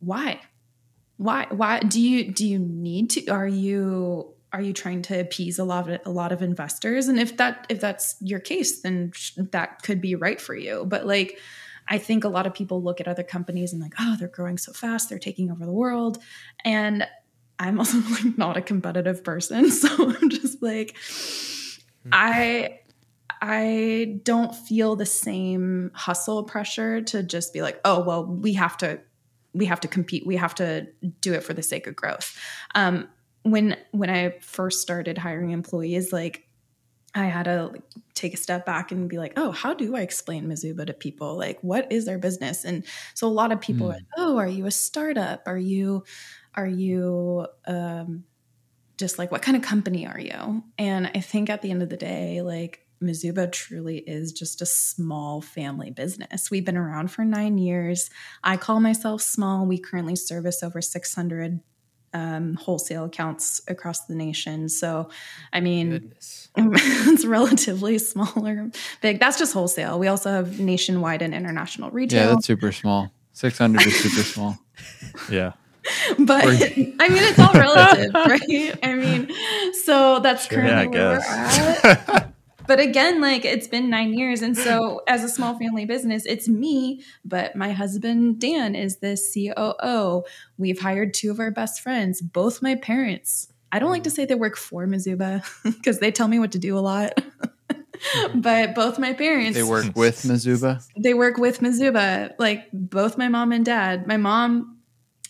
why? 0.00 0.40
Why? 1.16 1.46
Why 1.50 1.80
do 1.80 2.00
you 2.02 2.30
do 2.30 2.46
you 2.46 2.58
need 2.58 3.10
to? 3.10 3.28
Are 3.28 3.48
you 3.48 4.34
are 4.52 4.60
you 4.60 4.74
trying 4.74 5.00
to 5.02 5.18
appease 5.18 5.58
a 5.58 5.64
lot 5.64 5.90
of 5.90 6.00
a 6.04 6.10
lot 6.10 6.32
of 6.32 6.42
investors? 6.42 7.08
And 7.08 7.18
if 7.18 7.38
that 7.38 7.66
if 7.70 7.80
that's 7.80 8.16
your 8.20 8.40
case, 8.40 8.82
then 8.82 9.12
that 9.52 9.80
could 9.82 10.02
be 10.02 10.16
right 10.16 10.40
for 10.40 10.54
you. 10.54 10.84
But 10.86 11.06
like. 11.06 11.38
I 11.88 11.98
think 11.98 12.24
a 12.24 12.28
lot 12.28 12.46
of 12.46 12.54
people 12.54 12.82
look 12.82 13.00
at 13.00 13.08
other 13.08 13.22
companies 13.22 13.72
and 13.72 13.82
like, 13.82 13.94
oh, 13.98 14.16
they're 14.18 14.28
growing 14.28 14.58
so 14.58 14.72
fast, 14.72 15.08
they're 15.08 15.18
taking 15.18 15.50
over 15.50 15.64
the 15.64 15.72
world. 15.72 16.18
And 16.64 17.06
I'm 17.58 17.78
also 17.78 17.98
like 18.10 18.36
not 18.38 18.56
a 18.56 18.62
competitive 18.62 19.24
person, 19.24 19.70
so 19.70 19.88
I'm 20.10 20.30
just 20.30 20.62
like 20.62 20.96
I 22.10 22.80
I 23.40 24.20
don't 24.22 24.54
feel 24.54 24.94
the 24.96 25.06
same 25.06 25.90
hustle 25.94 26.44
pressure 26.44 27.02
to 27.02 27.22
just 27.22 27.52
be 27.52 27.62
like, 27.62 27.80
oh 27.84 28.00
well, 28.00 28.24
we 28.24 28.54
have 28.54 28.76
to 28.78 29.00
we 29.54 29.66
have 29.66 29.80
to 29.80 29.88
compete, 29.88 30.26
we 30.26 30.36
have 30.36 30.54
to 30.56 30.86
do 31.20 31.34
it 31.34 31.44
for 31.44 31.52
the 31.52 31.62
sake 31.62 31.86
of 31.86 31.94
growth. 31.94 32.38
Um, 32.74 33.08
when 33.42 33.76
when 33.90 34.10
I 34.10 34.38
first 34.40 34.80
started 34.80 35.18
hiring 35.18 35.50
employees, 35.50 36.12
like 36.12 36.48
I 37.14 37.26
had 37.26 37.44
to 37.44 37.66
like, 37.66 37.82
take 38.14 38.34
a 38.34 38.38
step 38.38 38.64
back 38.64 38.90
and 38.90 39.08
be 39.08 39.18
like, 39.18 39.34
oh, 39.36 39.50
how 39.50 39.74
do 39.74 39.96
I 39.96 40.00
explain 40.00 40.46
Mizuba 40.46 40.86
to 40.86 40.94
people? 40.94 41.36
Like, 41.36 41.58
what 41.60 41.92
is 41.92 42.06
their 42.06 42.18
business? 42.18 42.64
And 42.64 42.84
so 43.14 43.26
a 43.26 43.28
lot 43.28 43.52
of 43.52 43.60
people 43.60 43.86
are 43.86 43.94
like, 43.94 44.06
oh, 44.16 44.38
are 44.38 44.46
you 44.46 44.66
a 44.66 44.70
startup? 44.70 45.42
Are 45.46 45.58
you 45.58 46.04
are 46.54 46.66
you 46.66 47.46
um, 47.66 48.24
just 48.98 49.18
like 49.18 49.30
what 49.30 49.42
kind 49.42 49.56
of 49.56 49.62
company 49.62 50.06
are 50.06 50.20
you? 50.20 50.62
And 50.78 51.10
I 51.14 51.20
think 51.20 51.50
at 51.50 51.62
the 51.62 51.70
end 51.70 51.82
of 51.82 51.90
the 51.90 51.96
day, 51.96 52.40
like 52.40 52.86
Mizuba 53.02 53.50
truly 53.50 53.98
is 53.98 54.32
just 54.32 54.62
a 54.62 54.66
small 54.66 55.40
family 55.42 55.90
business. 55.90 56.50
We've 56.50 56.64
been 56.64 56.76
around 56.76 57.10
for 57.10 57.24
nine 57.24 57.58
years. 57.58 58.10
I 58.44 58.56
call 58.56 58.80
myself 58.80 59.22
small. 59.22 59.66
We 59.66 59.78
currently 59.78 60.16
service 60.16 60.62
over 60.62 60.80
600 60.80 61.60
um, 62.14 62.54
wholesale 62.54 63.04
accounts 63.04 63.60
across 63.68 64.06
the 64.06 64.14
nation. 64.14 64.68
So, 64.68 65.08
I 65.52 65.60
mean, 65.60 66.12
it's 66.56 67.24
relatively 67.24 67.98
smaller, 67.98 68.70
big. 69.00 69.20
That's 69.20 69.38
just 69.38 69.52
wholesale. 69.52 69.98
We 69.98 70.08
also 70.08 70.30
have 70.30 70.60
nationwide 70.60 71.22
and 71.22 71.34
international 71.34 71.90
retail. 71.90 72.20
Yeah, 72.20 72.34
that's 72.34 72.46
super 72.46 72.72
small. 72.72 73.10
600 73.32 73.86
is 73.86 74.00
super 74.00 74.22
small. 74.22 74.58
Yeah. 75.30 75.52
but 76.18 76.44
I 76.44 76.48
mean, 76.76 76.94
it's 76.98 77.38
all 77.38 77.52
relative, 77.52 78.14
right? 78.14 78.78
I 78.82 78.94
mean, 78.94 79.30
so 79.84 80.20
that's 80.20 80.46
Sure, 80.46 80.64
yeah, 80.64 80.80
I 80.80 80.86
currently 80.86 80.98
where 80.98 81.18
we're 81.18 81.90
at. 81.90 82.31
But 82.66 82.80
again, 82.80 83.20
like 83.20 83.44
it's 83.44 83.66
been 83.66 83.90
nine 83.90 84.14
years. 84.14 84.42
And 84.42 84.56
so, 84.56 85.02
as 85.08 85.24
a 85.24 85.28
small 85.28 85.58
family 85.58 85.84
business, 85.84 86.24
it's 86.26 86.48
me, 86.48 87.02
but 87.24 87.56
my 87.56 87.72
husband, 87.72 88.40
Dan, 88.40 88.74
is 88.74 88.98
the 88.98 89.16
COO. 89.16 90.24
We've 90.58 90.80
hired 90.80 91.14
two 91.14 91.30
of 91.30 91.40
our 91.40 91.50
best 91.50 91.80
friends, 91.80 92.20
both 92.20 92.62
my 92.62 92.74
parents. 92.76 93.48
I 93.72 93.78
don't 93.78 93.90
like 93.90 94.04
to 94.04 94.10
say 94.10 94.26
they 94.26 94.34
work 94.34 94.56
for 94.56 94.86
Mizuba 94.86 95.44
because 95.64 95.98
they 95.98 96.10
tell 96.12 96.28
me 96.28 96.38
what 96.38 96.52
to 96.52 96.58
do 96.58 96.76
a 96.76 96.80
lot. 96.80 97.20
but 98.34 98.74
both 98.74 98.98
my 98.98 99.12
parents, 99.12 99.56
They 99.56 99.62
work 99.62 99.96
with 99.96 100.22
Mizuba. 100.22 100.84
they 100.98 101.14
work 101.14 101.38
with 101.38 101.60
Mizuba, 101.60 102.32
like 102.38 102.68
both 102.72 103.16
my 103.18 103.28
mom 103.28 103.52
and 103.52 103.64
dad. 103.64 104.06
My 104.06 104.18
mom 104.18 104.78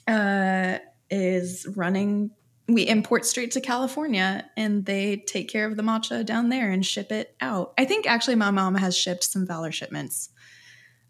uh, 0.09 0.79
is 1.11 1.67
running. 1.77 2.31
We 2.69 2.87
import 2.89 3.27
straight 3.27 3.51
to 3.53 3.61
California, 3.61 4.49
and 4.57 4.85
they 4.87 5.17
take 5.17 5.49
care 5.49 5.67
of 5.67 5.77
the 5.77 5.83
matcha 5.83 6.25
down 6.25 6.49
there 6.49 6.71
and 6.71 6.85
ship 6.87 7.11
it 7.11 7.35
out. 7.41 7.75
I 7.77 7.85
think 7.85 8.07
actually 8.07 8.37
my 8.37 8.51
mom 8.53 8.77
has 8.77 8.97
shipped 8.97 9.25
some 9.25 9.47
Valor 9.47 9.73
shipments. 9.73 10.31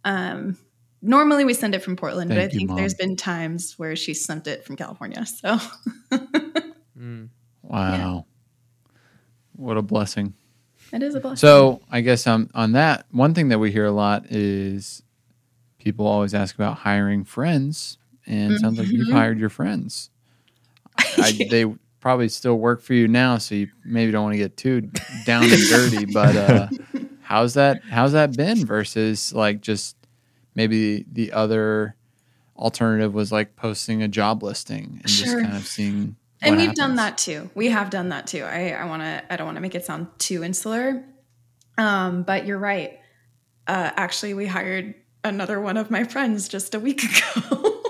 Um, 0.05 0.57
normally 1.03 1.45
we 1.45 1.53
send 1.55 1.74
it 1.74 1.81
from 1.83 1.95
Portland, 1.97 2.31
but 2.31 2.39
I 2.39 2.43
Thank 2.43 2.53
you, 2.55 2.59
think 2.61 2.70
Mom. 2.70 2.77
there's 2.79 2.95
been 2.95 3.16
times 3.16 3.79
where 3.79 3.95
she 3.97 4.15
sent 4.15 4.47
it 4.47 4.65
from 4.65 4.77
California. 4.77 5.24
So 5.27 5.59
Mm. 6.99 7.29
Wow. 7.62 8.27
What 9.57 9.77
a 9.77 9.83
blessing. 9.83 10.35
it 10.93 11.03
is 11.03 11.15
a 11.15 11.20
blessing. 11.20 11.37
So 11.37 11.81
I 11.91 12.01
guess 12.01 12.27
on 12.27 12.51
on 12.55 12.73
that, 12.73 13.07
one 13.11 13.35
thing 13.35 13.49
that 13.49 13.59
we 13.59 13.70
hear 13.73 13.85
a 13.87 13.93
lot 13.93 14.27
is 14.31 15.03
people 15.79 16.07
always 16.07 16.33
ask 16.35 16.55
about 16.55 16.79
hiring 16.79 17.24
friends, 17.24 17.99
and 18.27 18.53
it 18.53 18.61
sounds 18.61 18.79
like 18.79 18.89
you've 18.89 19.09
Mhm. 19.09 19.12
hired 19.12 19.39
your 19.39 19.49
friends. 19.49 20.11
I, 20.98 21.47
they 21.51 21.66
probably 22.01 22.28
still 22.28 22.56
work 22.56 22.82
for 22.82 22.94
you 22.94 23.09
now, 23.09 23.39
so 23.39 23.55
you 23.55 23.69
maybe 23.85 24.12
don't 24.12 24.24
want 24.24 24.35
to 24.35 24.39
get 24.39 24.56
too 24.56 24.90
down 25.24 25.44
and 25.44 25.69
dirty. 25.69 26.05
But 26.06 26.36
uh, 26.36 26.69
how's 27.23 27.55
that? 27.55 27.82
How's 27.89 28.12
that 28.12 28.36
been 28.36 28.64
versus 28.66 29.32
like 29.32 29.60
just 29.60 29.97
maybe 30.55 31.05
the 31.10 31.32
other 31.32 31.97
alternative 32.56 33.14
was 33.14 33.32
like 33.32 33.56
posting 33.56 34.02
a 34.02 34.09
job 34.09 34.43
listing 34.43 35.01
and 35.02 35.09
just 35.09 35.32
kind 35.32 35.56
of 35.56 35.66
seeing. 35.66 36.16
and 36.40 36.56
we've 36.56 36.74
done 36.74 36.97
that 36.97 37.19
too 37.19 37.51
we 37.55 37.69
have 37.69 37.90
done 37.90 38.10
that 38.10 38.27
too 38.27 38.44
i, 38.44 38.70
I 38.70 38.85
want 38.85 39.02
to 39.02 39.32
i 39.32 39.36
don't 39.36 39.47
want 39.47 39.56
to 39.56 39.60
make 39.60 39.74
it 39.74 39.85
sound 39.85 40.09
too 40.19 40.44
insular 40.44 41.02
um, 41.78 42.23
but 42.23 42.47
you're 42.47 42.59
right 42.59 43.01
uh, 43.66 43.90
actually 43.97 44.35
we 44.35 44.47
hired 44.47 44.94
another 45.24 45.60
one 45.60 45.77
of 45.77 45.90
my 45.90 46.05
friends 46.05 46.48
just 46.48 46.74
a 46.74 46.81
week 46.81 47.02
ago 47.51 47.82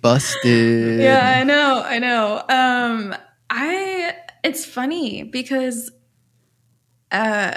Busted. 0.00 1.00
yeah 1.00 1.38
i 1.40 1.44
know 1.44 1.82
i 1.84 1.98
know 1.98 2.42
um, 2.48 3.14
i 3.50 4.14
it's 4.42 4.64
funny 4.64 5.22
because 5.24 5.90
uh, 7.10 7.56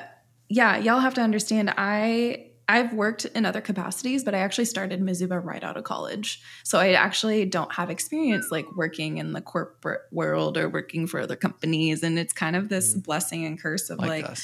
yeah 0.50 0.78
y'all 0.78 1.00
have 1.00 1.14
to 1.14 1.22
understand 1.22 1.74
i 1.78 2.52
I've 2.72 2.94
worked 2.94 3.26
in 3.26 3.46
other 3.46 3.60
capacities, 3.60 4.24
but 4.24 4.34
I 4.34 4.38
actually 4.38 4.64
started 4.64 5.02
Mizuba 5.02 5.44
right 5.44 5.62
out 5.62 5.76
of 5.76 5.84
college. 5.84 6.42
So 6.64 6.80
I 6.80 6.94
actually 6.94 7.44
don't 7.44 7.74
have 7.74 7.90
experience 7.90 8.48
like 8.50 8.66
working 8.78 9.18
in 9.18 9.34
the 9.34 9.42
corporate 9.42 10.00
world 10.10 10.58
or 10.58 10.70
working 10.70 11.06
for 11.06 11.20
other 11.20 11.36
companies. 11.36 12.02
And 12.02 12.18
it's 12.18 12.32
kind 12.32 12.56
of 12.56 12.70
this 12.70 12.94
blessing 12.94 13.46
and 13.46 13.62
curse 13.62 13.90
of 13.90 14.00
like, 14.00 14.26
like. 14.26 14.38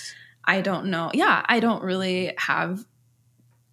I 0.44 0.60
don't 0.60 0.88
know. 0.88 1.10
Yeah, 1.14 1.46
I 1.46 1.62
don't 1.62 1.82
really 1.82 2.34
have 2.38 2.84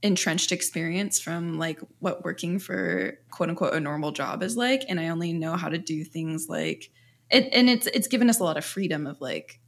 entrenched 0.04 0.52
experience 0.52 1.18
from 1.18 1.58
like 1.58 1.80
what 1.98 2.22
working 2.24 2.58
for 2.58 3.18
quote 3.30 3.48
unquote 3.48 3.72
a 3.72 3.80
normal 3.80 4.12
job 4.12 4.42
is 4.42 4.54
like. 4.54 4.84
And 4.88 5.00
I 5.00 5.08
only 5.08 5.32
know 5.32 5.56
how 5.56 5.70
to 5.70 5.78
do 5.78 6.04
things 6.04 6.46
like 6.46 6.90
it 7.30 7.48
and 7.52 7.70
it's 7.70 7.86
it's 7.86 8.06
given 8.06 8.28
us 8.28 8.38
a 8.38 8.44
lot 8.44 8.58
of 8.58 8.66
freedom 8.66 9.06
of 9.06 9.18
like 9.22 9.60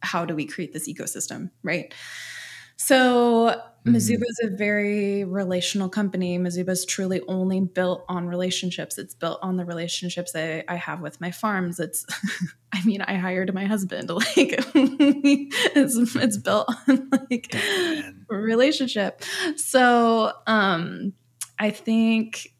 how 0.00 0.24
do 0.24 0.36
we 0.36 0.46
create 0.46 0.72
this 0.72 0.88
ecosystem, 0.88 1.50
right? 1.64 1.92
So 2.78 3.60
Mhm. 3.86 3.94
Mizuba 3.94 4.22
is 4.28 4.40
a 4.44 4.50
very 4.56 5.24
relational 5.24 5.88
company. 5.88 6.38
Mizuba 6.38 6.70
is 6.70 6.84
truly 6.84 7.20
only 7.28 7.60
built 7.60 8.04
on 8.08 8.26
relationships. 8.26 8.98
It's 8.98 9.14
built 9.14 9.38
on 9.42 9.56
the 9.56 9.64
relationships 9.64 10.32
I, 10.34 10.64
I 10.68 10.76
have 10.76 11.00
with 11.00 11.20
my 11.20 11.30
farms. 11.30 11.80
It's, 11.80 12.04
I 12.72 12.84
mean, 12.84 13.00
I 13.02 13.14
hired 13.14 13.52
my 13.54 13.64
husband. 13.64 14.10
Like, 14.14 14.26
it's 14.74 16.16
it's 16.16 16.36
built 16.36 16.68
on 16.88 17.08
like 17.30 17.54
a 18.30 18.36
relationship. 18.36 19.22
So, 19.56 20.32
um, 20.46 21.14
I 21.58 21.70
think 21.70 22.52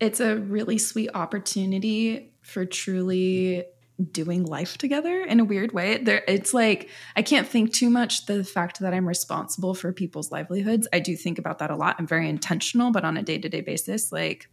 it's 0.00 0.20
a 0.20 0.36
really 0.36 0.78
sweet 0.78 1.10
opportunity 1.14 2.32
for 2.42 2.64
truly 2.66 3.64
doing 4.10 4.44
life 4.44 4.78
together 4.78 5.22
in 5.22 5.40
a 5.40 5.44
weird 5.44 5.72
way. 5.72 5.98
There 5.98 6.22
it's 6.26 6.52
like 6.54 6.88
I 7.16 7.22
can't 7.22 7.46
think 7.46 7.72
too 7.72 7.90
much 7.90 8.26
the 8.26 8.44
fact 8.44 8.80
that 8.80 8.94
I'm 8.94 9.06
responsible 9.06 9.74
for 9.74 9.92
people's 9.92 10.32
livelihoods. 10.32 10.88
I 10.92 11.00
do 11.00 11.16
think 11.16 11.38
about 11.38 11.58
that 11.58 11.70
a 11.70 11.76
lot. 11.76 11.96
I'm 11.98 12.06
very 12.06 12.28
intentional, 12.28 12.90
but 12.90 13.04
on 13.04 13.16
a 13.16 13.22
day-to-day 13.22 13.60
basis 13.60 14.12
like 14.12 14.48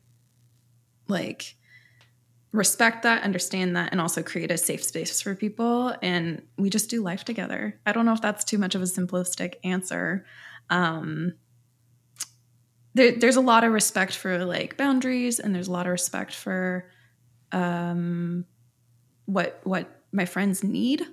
like 1.08 1.56
respect 2.52 3.04
that, 3.04 3.24
understand 3.24 3.76
that, 3.76 3.92
and 3.92 4.02
also 4.02 4.24
create 4.24 4.52
a 4.52 4.58
safe 4.58 4.84
space 4.84 5.22
for 5.22 5.36
people. 5.36 5.94
And 6.02 6.42
we 6.58 6.70
just 6.70 6.90
do 6.90 7.04
life 7.04 7.24
together. 7.24 7.80
I 7.86 7.92
don't 7.92 8.06
know 8.06 8.14
if 8.14 8.22
that's 8.22 8.44
too 8.44 8.58
much 8.58 8.76
of 8.76 8.82
a 8.82 8.86
simplistic 8.86 9.56
answer. 9.64 10.26
Um, 10.70 11.34
there, 12.96 13.12
there's 13.12 13.36
a 13.36 13.42
lot 13.42 13.64
of 13.64 13.72
respect 13.72 14.16
for 14.16 14.46
like 14.46 14.78
boundaries, 14.78 15.40
and 15.40 15.54
there's 15.54 15.68
a 15.68 15.72
lot 15.72 15.86
of 15.86 15.92
respect 15.92 16.34
for 16.34 16.90
um, 17.52 18.46
what 19.30 19.60
what 19.64 19.88
my 20.12 20.26
friends 20.26 20.64
need. 20.64 21.06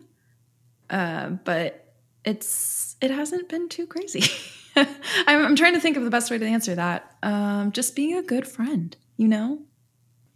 Uh, 0.88 1.30
but 1.30 1.92
it's 2.24 2.96
it 3.00 3.10
hasn't 3.10 3.48
been 3.48 3.68
too 3.68 3.86
crazy. 3.86 4.22
I'm, 4.76 5.44
I'm 5.46 5.56
trying 5.56 5.74
to 5.74 5.80
think 5.80 5.96
of 5.96 6.04
the 6.04 6.10
best 6.10 6.30
way 6.30 6.38
to 6.38 6.46
answer 6.46 6.74
that. 6.74 7.16
Um, 7.22 7.72
just 7.72 7.96
being 7.96 8.16
a 8.16 8.22
good 8.22 8.46
friend, 8.46 8.96
you 9.16 9.28
know. 9.28 9.60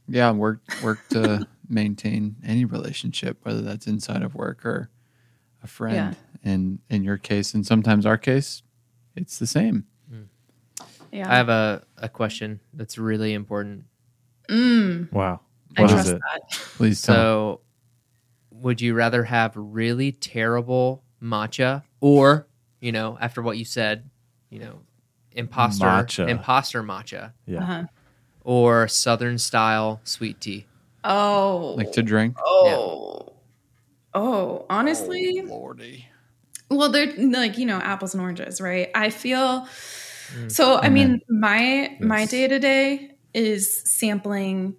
Yeah, 0.09 0.31
work 0.33 0.61
work 0.83 0.99
to 1.11 1.47
maintain 1.69 2.37
any 2.45 2.65
relationship, 2.65 3.39
whether 3.43 3.61
that's 3.63 3.87
inside 3.87 4.23
of 4.23 4.35
work 4.35 4.65
or 4.67 4.91
a 5.63 5.67
friend. 5.67 5.95
Yeah. 5.95 6.15
And 6.53 6.79
in 6.89 7.05
your 7.05 7.19
case, 7.19 7.55
and 7.55 7.67
sometimes 7.67 8.07
our 8.07 8.17
case, 8.19 8.63
it's 9.15 9.39
the 9.39 9.47
same. 9.47 9.85
Yeah, 11.13 11.29
I 11.29 11.37
have 11.37 11.49
a, 11.49 11.83
a 11.99 12.09
question 12.09 12.61
that's 12.73 12.97
really 12.97 13.33
important. 13.35 13.85
Mm, 14.49 15.13
Wow. 15.13 15.41
I 15.77 15.83
What 15.83 15.91
is 15.91 15.95
trust 15.95 16.09
it? 16.11 16.21
that. 16.21 16.51
Please 16.77 17.03
tell. 17.03 17.15
So, 17.15 17.61
would 18.61 18.81
you 18.81 18.95
rather 18.95 19.25
have 19.25 19.53
really 19.57 20.13
terrible 20.13 21.03
matcha, 21.23 21.83
or 22.01 22.47
you 22.81 22.93
know, 22.93 23.19
after 23.21 23.43
what 23.43 23.59
you 23.59 23.65
said, 23.65 24.09
you 24.51 24.59
know, 24.59 24.81
imposter 25.33 25.87
Matcha. 25.87 26.29
imposter 26.29 26.83
matcha, 26.83 27.33
Yeah. 27.47 27.63
Uh-huh. 27.63 27.85
or 28.45 28.89
Southern 28.89 29.39
style 29.39 30.01
sweet 30.05 30.41
tea? 30.41 30.67
Oh, 31.05 31.75
like 31.77 31.93
to 31.93 32.03
drink. 32.03 32.37
oh, 32.45 33.33
oh. 34.15 34.67
Honestly, 34.71 35.43
lordy. 35.47 36.07
well, 36.71 36.91
they're 36.91 37.13
like 37.17 37.59
you 37.59 37.67
know 37.67 37.79
apples 37.79 38.15
and 38.15 38.23
oranges, 38.23 38.61
right? 38.61 38.91
I 38.95 39.11
feel 39.11 39.67
Mm. 40.33 40.51
so. 40.53 40.77
I 40.79 40.87
Amen. 40.87 40.93
mean, 40.93 41.21
my 41.29 41.97
my 42.01 42.25
day 42.27 42.47
to 42.47 42.59
day 42.61 43.13
is 43.35 43.83
sampling 43.85 44.77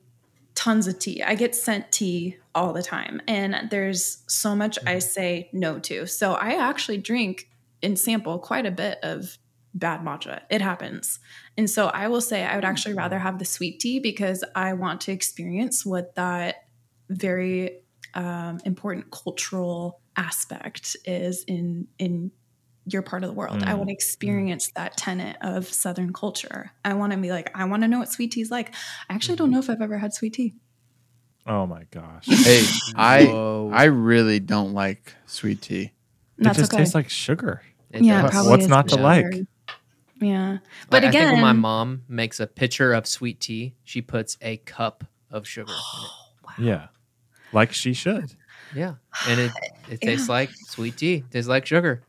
tons 0.62 0.86
of 0.86 1.00
tea. 1.00 1.24
I 1.24 1.34
get 1.34 1.56
sent 1.56 1.92
tea 1.92 2.38
all 2.54 2.72
the 2.72 2.84
time, 2.84 3.20
and 3.28 3.68
there's 3.72 4.24
so 4.28 4.56
much 4.56 4.78
I 4.86 5.00
say 5.00 5.50
no 5.52 5.80
to. 5.80 6.06
So 6.06 6.34
I 6.34 6.52
actually 6.52 7.00
drink 7.00 7.50
and 7.82 7.98
sample 7.98 8.38
quite 8.38 8.68
a 8.68 8.72
bit 8.72 9.00
of 9.02 9.40
bad 9.74 10.02
matcha. 10.02 10.42
It 10.52 10.62
happens. 10.62 11.20
And 11.58 11.68
so 11.68 11.88
I 11.88 12.10
will 12.10 12.22
say 12.22 12.44
I 12.44 12.56
would 12.56 12.66
actually 12.66 12.94
rather 12.94 13.18
have 13.18 13.40
the 13.40 13.46
sweet 13.46 13.80
tea 13.80 14.00
because 14.00 14.44
I 14.54 14.74
want 14.74 15.02
to 15.02 15.12
experience 15.12 15.84
what 15.84 16.14
that 16.14 16.68
very 17.10 17.80
um, 18.14 18.60
important 18.64 19.10
cultural 19.10 20.00
aspect 20.16 20.96
is 21.06 21.44
in 21.48 21.88
in 21.98 22.32
your 22.86 23.02
part 23.02 23.24
of 23.24 23.30
the 23.30 23.34
world. 23.36 23.62
I 23.64 23.74
Mm. 23.74 23.78
want 23.78 23.90
to 23.90 23.94
experience 23.94 24.72
that 24.76 24.98
tenet 24.98 25.38
of 25.42 25.68
Southern 25.68 26.14
culture. 26.14 26.72
I 26.84 26.94
want 26.96 27.12
to 27.14 27.18
be 27.18 27.30
like, 27.30 27.52
I 27.56 27.66
want 27.66 27.84
to 27.84 27.88
know 27.88 28.00
what 28.00 28.12
sweet 28.12 28.32
tea 28.32 28.42
is 28.42 28.50
like. 28.52 28.74
I 29.10 29.14
actually 29.14 29.36
don't 29.36 29.52
know 29.52 29.60
if 29.60 29.70
I've 29.70 29.82
ever 29.82 29.98
had 29.98 30.14
sweet 30.14 30.34
tea. 30.34 30.56
Oh 31.46 31.66
my 31.66 31.84
gosh. 31.92 32.26
Hey, 32.44 32.64
I 32.96 33.26
I 33.74 33.86
really 33.86 34.40
don't 34.40 34.74
like 34.74 35.14
sweet 35.26 35.62
tea. 35.62 35.92
That's 36.38 36.58
it 36.58 36.62
just 36.62 36.74
okay. 36.74 36.82
tastes 36.84 36.96
like 36.96 37.10
sugar. 37.10 37.62
It 37.92 38.04
yeah, 38.04 38.28
probably 38.30 38.50
What's 38.52 38.68
not 38.68 38.88
to 38.90 38.96
sugar. 38.96 39.04
like? 39.04 39.26
Yeah, 40.20 40.58
but 40.90 41.02
Like, 41.04 41.10
I 41.10 41.12
think 41.12 41.16
again, 41.16 41.32
when 41.34 41.42
my 41.42 41.54
mom 41.54 42.04
makes 42.08 42.40
a 42.40 42.46
pitcher 42.46 42.94
of 42.94 43.08
sweet 43.08 43.40
tea, 43.40 43.74
she 43.84 44.02
puts 44.04 44.38
a 44.42 44.58
cup 44.58 45.04
of 45.32 45.48
sugar 45.48 45.74
in 46.58 46.66
Yeah. 46.68 46.88
Like 47.52 47.74
she 47.74 47.94
should. 47.94 48.36
Yeah, 48.74 48.96
and 49.28 49.40
it 49.40 49.52
it 49.90 50.00
Yeah. 50.02 50.10
tastes 50.10 50.30
like 50.30 50.50
sweet 50.68 50.98
tea. 50.98 51.16
It 51.16 51.32
tastes 51.32 51.50
like 51.50 51.66
sugar. 51.66 52.04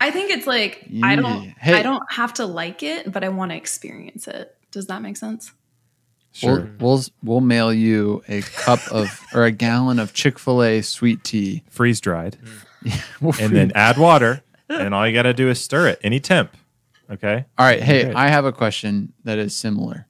I 0.00 0.10
think 0.10 0.30
it's 0.30 0.46
like 0.46 0.86
I 1.02 1.16
don't 1.16 1.42
Hey. 1.58 1.74
I 1.74 1.82
don't 1.82 2.02
have 2.10 2.34
to 2.34 2.46
like 2.46 2.82
it, 2.82 3.10
but 3.12 3.24
I 3.24 3.28
want 3.28 3.50
to 3.52 3.56
experience 3.56 4.28
it. 4.28 4.54
Does 4.70 4.86
that 4.86 5.02
make 5.02 5.16
sense? 5.16 5.52
Sure. 6.32 6.68
We'll, 6.78 6.96
we'll 6.96 7.04
we'll 7.24 7.40
mail 7.40 7.72
you 7.72 8.22
a 8.28 8.42
cup 8.42 8.80
of 8.92 9.20
or 9.34 9.44
a 9.44 9.50
gallon 9.50 9.98
of 9.98 10.12
Chick 10.12 10.38
Fil 10.38 10.62
A 10.62 10.82
sweet 10.82 11.24
tea, 11.24 11.62
Freeze 11.68 12.00
dried. 12.00 12.36
We'll 13.20 13.34
And 13.40 13.54
then 13.56 13.72
add 13.74 13.98
water. 13.98 14.42
And 14.68 14.94
all 14.94 15.06
you 15.06 15.12
got 15.12 15.22
to 15.22 15.34
do 15.34 15.48
is 15.50 15.60
stir 15.60 15.88
it 15.88 15.98
any 16.04 16.20
temp. 16.20 16.56
Okay. 17.10 17.44
all 17.58 17.66
right. 17.66 17.82
Hey, 17.82 18.04
Great. 18.04 18.16
I 18.16 18.28
have 18.28 18.44
a 18.44 18.52
question 18.52 19.12
that 19.24 19.38
is 19.38 19.56
similar 19.56 20.06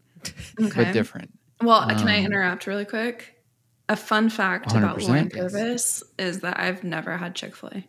Okay. 0.61 0.85
but 0.85 0.93
different. 0.93 1.33
Well, 1.63 1.87
can 1.89 2.07
I 2.09 2.19
Um, 2.19 2.27
interrupt 2.27 2.67
really 2.67 2.85
quick? 2.85 3.37
A 3.89 3.97
fun 3.97 4.29
fact 4.29 4.73
about 4.73 4.99
100%, 4.99 5.09
Lauren 5.09 5.31
yes. 5.35 5.53
Purvis 5.53 6.03
is 6.19 6.41
that 6.41 6.61
I've 6.61 6.85
never 6.85 7.17
had 7.17 7.35
Chick 7.35 7.57
Fil 7.57 7.71
A. 7.75 7.85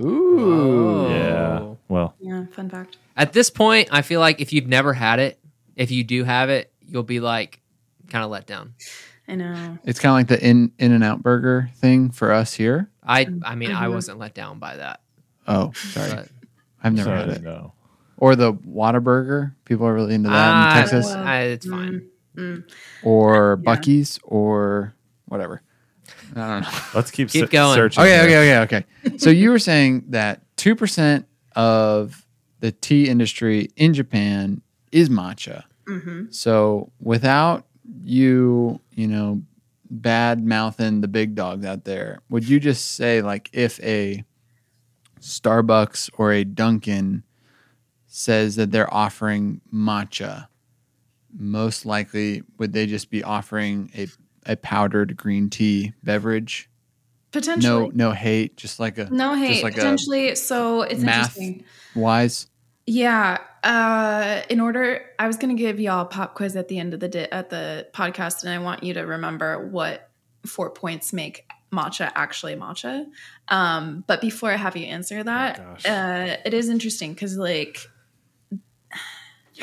Ooh, 0.00 1.08
Yeah. 1.10 1.74
Well, 1.88 2.14
Yeah, 2.20 2.46
fun 2.46 2.70
fact. 2.70 2.96
At 3.16 3.32
this 3.32 3.50
point, 3.50 3.88
I 3.92 4.02
feel 4.02 4.20
like 4.20 4.40
if 4.40 4.52
you've 4.52 4.66
never 4.66 4.94
had 4.94 5.18
it, 5.18 5.38
if 5.76 5.90
you 5.90 6.04
do 6.04 6.24
have 6.24 6.48
it, 6.48 6.72
you'll 6.86 7.02
be 7.02 7.20
like 7.20 7.60
kind 8.08 8.24
of 8.24 8.30
let 8.30 8.46
down. 8.46 8.74
I 9.28 9.34
know. 9.36 9.78
it's 9.84 9.98
kind 10.00 10.10
of 10.12 10.16
like 10.30 10.40
the 10.40 10.46
in 10.46 10.72
in 10.78 10.92
and 10.92 11.04
out 11.04 11.22
burger 11.22 11.70
thing 11.76 12.10
for 12.10 12.32
us 12.32 12.52
here. 12.54 12.90
I 13.04 13.26
I 13.44 13.54
mean, 13.54 13.72
I 13.72 13.86
Mhm. 13.86 13.92
wasn't 13.94 14.18
let 14.18 14.34
down 14.34 14.58
by 14.58 14.76
that. 14.76 15.00
Oh, 15.46 15.72
sorry, 15.74 16.10
But 16.10 16.28
I've 16.82 16.92
never 16.94 17.08
sorry, 17.10 17.18
had 17.20 17.28
it. 17.28 17.42
no. 17.42 17.72
Or 18.16 18.36
the 18.36 18.52
Whataburger. 18.52 19.52
People 19.64 19.86
are 19.86 19.94
really 19.94 20.14
into 20.14 20.28
that 20.28 20.36
Ah, 20.54 20.70
in 20.70 20.76
Texas. 20.76 21.06
I- 21.12 21.40
it's 21.42 21.66
fine. 21.66 22.06
Mm. 22.36 22.64
or 23.02 23.60
Yeah. 23.62 23.74
Buc-ee's 23.74 24.18
or 24.22 24.94
whatever. 25.26 25.62
I 26.34 26.48
don't 26.48 26.62
know. 26.62 26.78
Let's 26.94 27.10
keep, 27.10 27.28
Keep 27.30 27.46
se- 27.46 27.50
going. 27.52 27.74
searching. 27.74 28.02
Okay, 28.02 28.28
here. 28.28 28.38
okay, 28.40 28.62
okay, 28.62 28.84
okay. 29.06 29.18
so 29.18 29.30
you 29.30 29.50
were 29.50 29.58
saying 29.58 30.04
that 30.08 30.40
two 30.56 30.74
percent 30.74 31.26
of 31.56 32.26
the 32.60 32.72
tea 32.72 33.08
industry 33.08 33.68
in 33.76 33.92
Japan 33.94 34.62
is 34.92 35.08
matcha. 35.08 35.64
hmm 35.86 36.24
So 36.30 36.90
without 37.00 37.66
you, 38.04 38.80
you 38.92 39.08
know, 39.08 39.42
bad 39.90 40.44
mouthing 40.46 41.00
the 41.02 41.08
big 41.08 41.34
dogs 41.34 41.66
out 41.66 41.84
there, 41.84 42.20
would 42.30 42.48
you 42.48 42.58
just 42.60 42.92
say 42.92 43.20
like 43.20 43.50
if 43.52 43.78
a 43.82 44.24
Starbucks 45.20 46.10
or 46.18 46.32
a 46.32 46.44
Dunkin' 46.44 47.22
says 48.06 48.56
that 48.56 48.70
they're 48.70 48.92
offering 48.92 49.60
matcha, 49.72 50.46
most 51.36 51.86
likely 51.86 52.42
would 52.58 52.72
they 52.72 52.86
just 52.86 53.10
be 53.10 53.22
offering 53.24 53.90
a, 53.96 54.06
a 54.46 54.56
powdered 54.56 55.16
green 55.16 55.50
tea 55.50 55.92
beverage? 56.02 56.68
Potentially. 57.30 57.88
No, 57.88 57.90
no 57.94 58.10
hate, 58.12 58.56
just 58.56 58.78
like 58.78 58.98
a 58.98 59.08
No, 59.10 59.34
hate. 59.34 59.52
just 59.52 59.62
like 59.62 59.72
a 59.74 59.76
potentially. 59.76 60.34
so 60.34 60.82
it's 60.82 61.00
math 61.00 61.36
interesting. 61.38 61.64
wise. 61.94 62.46
Yeah. 62.86 63.38
Uh, 63.64 64.42
in 64.50 64.60
order, 64.60 65.04
I 65.18 65.26
was 65.28 65.36
going 65.36 65.56
to 65.56 65.60
give 65.60 65.80
y'all 65.80 66.02
a 66.02 66.04
pop 66.04 66.34
quiz 66.34 66.56
at 66.56 66.68
the 66.68 66.78
end 66.78 66.94
of 66.94 67.00
the 67.00 67.08
di- 67.08 67.30
at 67.32 67.48
the 67.48 67.86
podcast, 67.94 68.42
and 68.42 68.52
I 68.52 68.58
want 68.58 68.82
you 68.82 68.92
to 68.94 69.02
remember 69.02 69.66
what 69.68 70.10
four 70.44 70.68
points 70.70 71.12
make 71.12 71.46
matcha 71.72 72.10
actually 72.14 72.54
matcha. 72.56 73.06
Um, 73.48 74.04
but 74.06 74.20
before 74.20 74.50
I 74.50 74.56
have 74.56 74.76
you 74.76 74.86
answer 74.86 75.22
that, 75.22 75.56
gosh. 75.58 75.86
uh, 75.86 76.36
it 76.44 76.52
is 76.52 76.68
interesting 76.68 77.12
because 77.14 77.38
like 77.38 77.78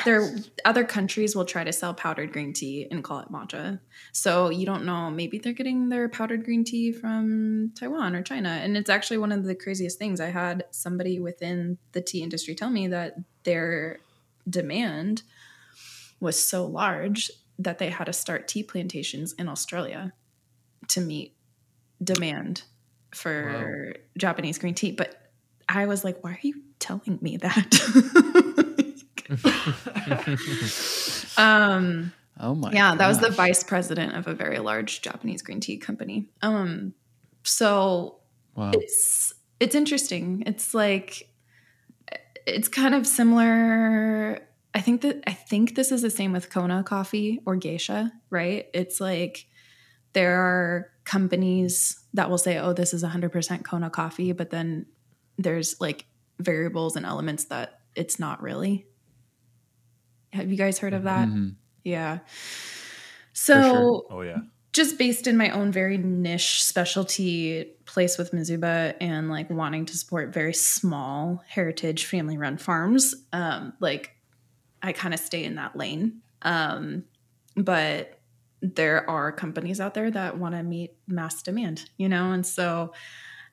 there 0.04 0.34
other 0.64 0.84
countries 0.84 1.34
will 1.34 1.44
try 1.44 1.64
to 1.64 1.72
sell 1.72 1.94
powdered 1.94 2.32
green 2.32 2.52
tea 2.52 2.86
and 2.90 3.02
call 3.02 3.20
it 3.20 3.30
matcha. 3.30 3.80
So 4.12 4.50
you 4.50 4.64
don't 4.64 4.84
know. 4.84 5.10
Maybe 5.10 5.38
they're 5.38 5.52
getting 5.52 5.88
their 5.88 6.08
powdered 6.08 6.44
green 6.44 6.64
tea 6.64 6.92
from 6.92 7.72
Taiwan 7.78 8.14
or 8.14 8.22
China, 8.22 8.50
and 8.50 8.76
it's 8.76 8.90
actually 8.90 9.18
one 9.18 9.32
of 9.32 9.44
the 9.44 9.54
craziest 9.54 9.98
things. 9.98 10.20
I 10.20 10.30
had 10.30 10.64
somebody 10.70 11.18
within 11.18 11.78
the 11.92 12.00
tea 12.00 12.22
industry 12.22 12.54
tell 12.54 12.70
me 12.70 12.88
that 12.88 13.16
their 13.44 13.98
demand 14.48 15.22
was 16.20 16.38
so 16.38 16.66
large 16.66 17.30
that 17.58 17.78
they 17.78 17.90
had 17.90 18.04
to 18.04 18.12
start 18.12 18.48
tea 18.48 18.62
plantations 18.62 19.32
in 19.34 19.48
Australia 19.48 20.12
to 20.88 21.00
meet 21.00 21.34
demand 22.02 22.62
for 23.14 23.94
Japanese 24.16 24.58
green 24.58 24.74
tea. 24.74 24.92
But 24.92 25.30
I 25.68 25.86
was 25.86 26.04
like, 26.04 26.22
why 26.22 26.32
are 26.32 26.38
you 26.42 26.62
telling 26.78 27.18
me 27.20 27.36
that? 27.38 28.56
um 31.36 32.12
Oh 32.42 32.54
my! 32.54 32.72
yeah 32.72 32.94
that 32.94 33.06
was 33.08 33.18
the 33.20 33.30
vice 33.30 33.62
president 33.62 34.16
of 34.16 34.26
a 34.26 34.34
very 34.34 34.58
large 34.58 35.02
japanese 35.02 35.42
green 35.42 35.60
tea 35.60 35.78
company. 35.78 36.28
Um 36.42 36.94
so 37.44 38.16
Wow. 38.56 38.72
it's 38.74 39.32
it's 39.60 39.74
interesting. 39.74 40.42
It's 40.46 40.74
like 40.74 41.28
it's 42.46 42.68
kind 42.68 42.94
of 42.94 43.06
similar. 43.06 44.40
I 44.74 44.80
think 44.80 45.02
that 45.02 45.22
i 45.26 45.32
think 45.32 45.74
this 45.74 45.90
is 45.92 46.02
the 46.02 46.10
same 46.10 46.32
with 46.32 46.48
kona 46.50 46.82
coffee 46.84 47.40
or 47.44 47.56
geisha 47.56 48.12
right? 48.30 48.66
It's 48.72 49.00
like 49.00 49.46
there 50.12 50.40
are 50.40 50.90
companies 51.04 52.00
that 52.14 52.30
will 52.30 52.38
say 52.38 52.58
oh 52.58 52.72
this 52.72 52.94
is 52.94 53.02
100% 53.04 53.64
kona 53.64 53.90
coffee 53.90 54.32
but 54.32 54.50
then 54.50 54.86
there's 55.38 55.80
like 55.80 56.06
variables 56.38 56.94
and 56.96 57.04
elements 57.04 57.44
that 57.46 57.80
it's 57.96 58.18
not 58.20 58.40
really 58.42 58.86
have 60.32 60.50
you 60.50 60.56
guys 60.56 60.78
heard 60.78 60.94
of 60.94 61.04
that 61.04 61.28
Mhm. 61.28 61.56
yeah. 61.84 62.20
sure. 62.22 62.22
So 63.32 64.06
Oh 64.10 64.22
yeah. 64.22 64.40
just 64.72 64.98
based 64.98 65.26
in 65.26 65.36
my 65.36 65.50
own 65.50 65.72
very 65.72 65.98
niche 65.98 66.62
specialty 66.62 67.64
place 67.86 68.18
with 68.18 68.32
Mizuba 68.32 68.94
and 69.00 69.28
like 69.30 69.50
wanting 69.50 69.86
to 69.86 69.96
support 69.96 70.32
very 70.32 70.54
small 70.54 71.42
heritage 71.48 72.04
family 72.06 72.38
run 72.38 72.56
farms, 72.56 73.14
um, 73.32 73.72
like 73.80 74.16
I 74.82 74.92
kind 74.92 75.14
of 75.14 75.20
stay 75.20 75.44
in 75.44 75.56
that 75.56 75.76
lane. 75.76 76.22
Um, 76.42 77.04
but 77.56 78.20
there 78.62 79.08
are 79.08 79.32
companies 79.32 79.80
out 79.80 79.94
there 79.94 80.10
that 80.10 80.38
want 80.38 80.54
to 80.54 80.62
meet 80.62 80.96
mass 81.06 81.42
demand, 81.42 81.90
you 81.96 82.08
know, 82.08 82.32
and 82.32 82.46
so 82.46 82.92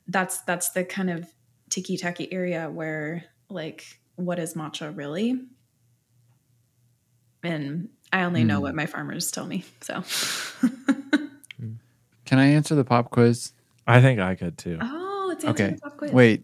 that's 0.08 0.42
that's 0.42 0.70
the 0.72 0.84
kind 0.86 1.10
of 1.10 1.28
tiki 1.70 1.98
taki 1.98 2.32
area 2.32 2.70
where 2.70 3.26
like 3.50 4.00
what 4.16 4.40
is 4.40 4.54
matcha 4.54 4.96
really? 4.96 5.40
And 7.48 7.90
I 8.12 8.24
only 8.24 8.44
know 8.44 8.58
Hmm. 8.58 8.62
what 8.64 8.76
my 8.76 8.86
farmers 8.86 9.32
tell 9.32 9.46
me. 9.46 9.64
So 9.82 10.04
Can 12.26 12.40
I 12.40 12.48
answer 12.48 12.76
the 12.76 12.84
pop 12.84 13.10
quiz? 13.10 13.54
I 13.88 14.02
think 14.02 14.20
I 14.20 14.36
could 14.36 14.58
too. 14.58 14.78
Oh, 14.82 15.30
it's 15.34 15.46
answering 15.46 15.70
Okay. 15.70 15.76
the 15.76 15.82
pop 15.82 15.98
quiz. 15.98 16.12
Wait. 16.12 16.44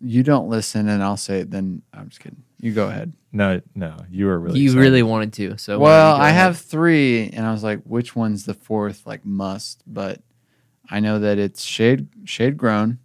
You 0.00 0.22
don't 0.22 0.48
listen, 0.50 0.88
and 0.88 1.02
I'll 1.02 1.16
say 1.16 1.40
it. 1.40 1.50
Then 1.50 1.80
I'm 1.94 2.08
just 2.08 2.20
kidding. 2.20 2.42
You 2.60 2.72
go 2.74 2.88
ahead. 2.88 3.12
No, 3.32 3.60
no, 3.74 3.96
you 4.10 4.26
were 4.26 4.38
really. 4.38 4.58
you 4.60 4.66
excited. 4.70 4.80
really 4.80 5.02
wanted 5.02 5.32
to. 5.34 5.56
So 5.58 5.78
well, 5.78 6.10
don't 6.12 6.16
you 6.16 6.20
go 6.22 6.24
I 6.26 6.28
ahead? 6.30 6.42
have 6.42 6.58
three, 6.58 7.28
and 7.30 7.46
I 7.46 7.52
was 7.52 7.62
like, 7.62 7.82
which 7.84 8.14
one's 8.16 8.44
the 8.44 8.52
fourth? 8.54 9.06
Like 9.06 9.24
must, 9.24 9.82
but 9.86 10.20
I 10.90 11.00
know 11.00 11.20
that 11.20 11.38
it's 11.38 11.62
shade 11.64 12.08
shade 12.24 12.56
grown, 12.56 12.98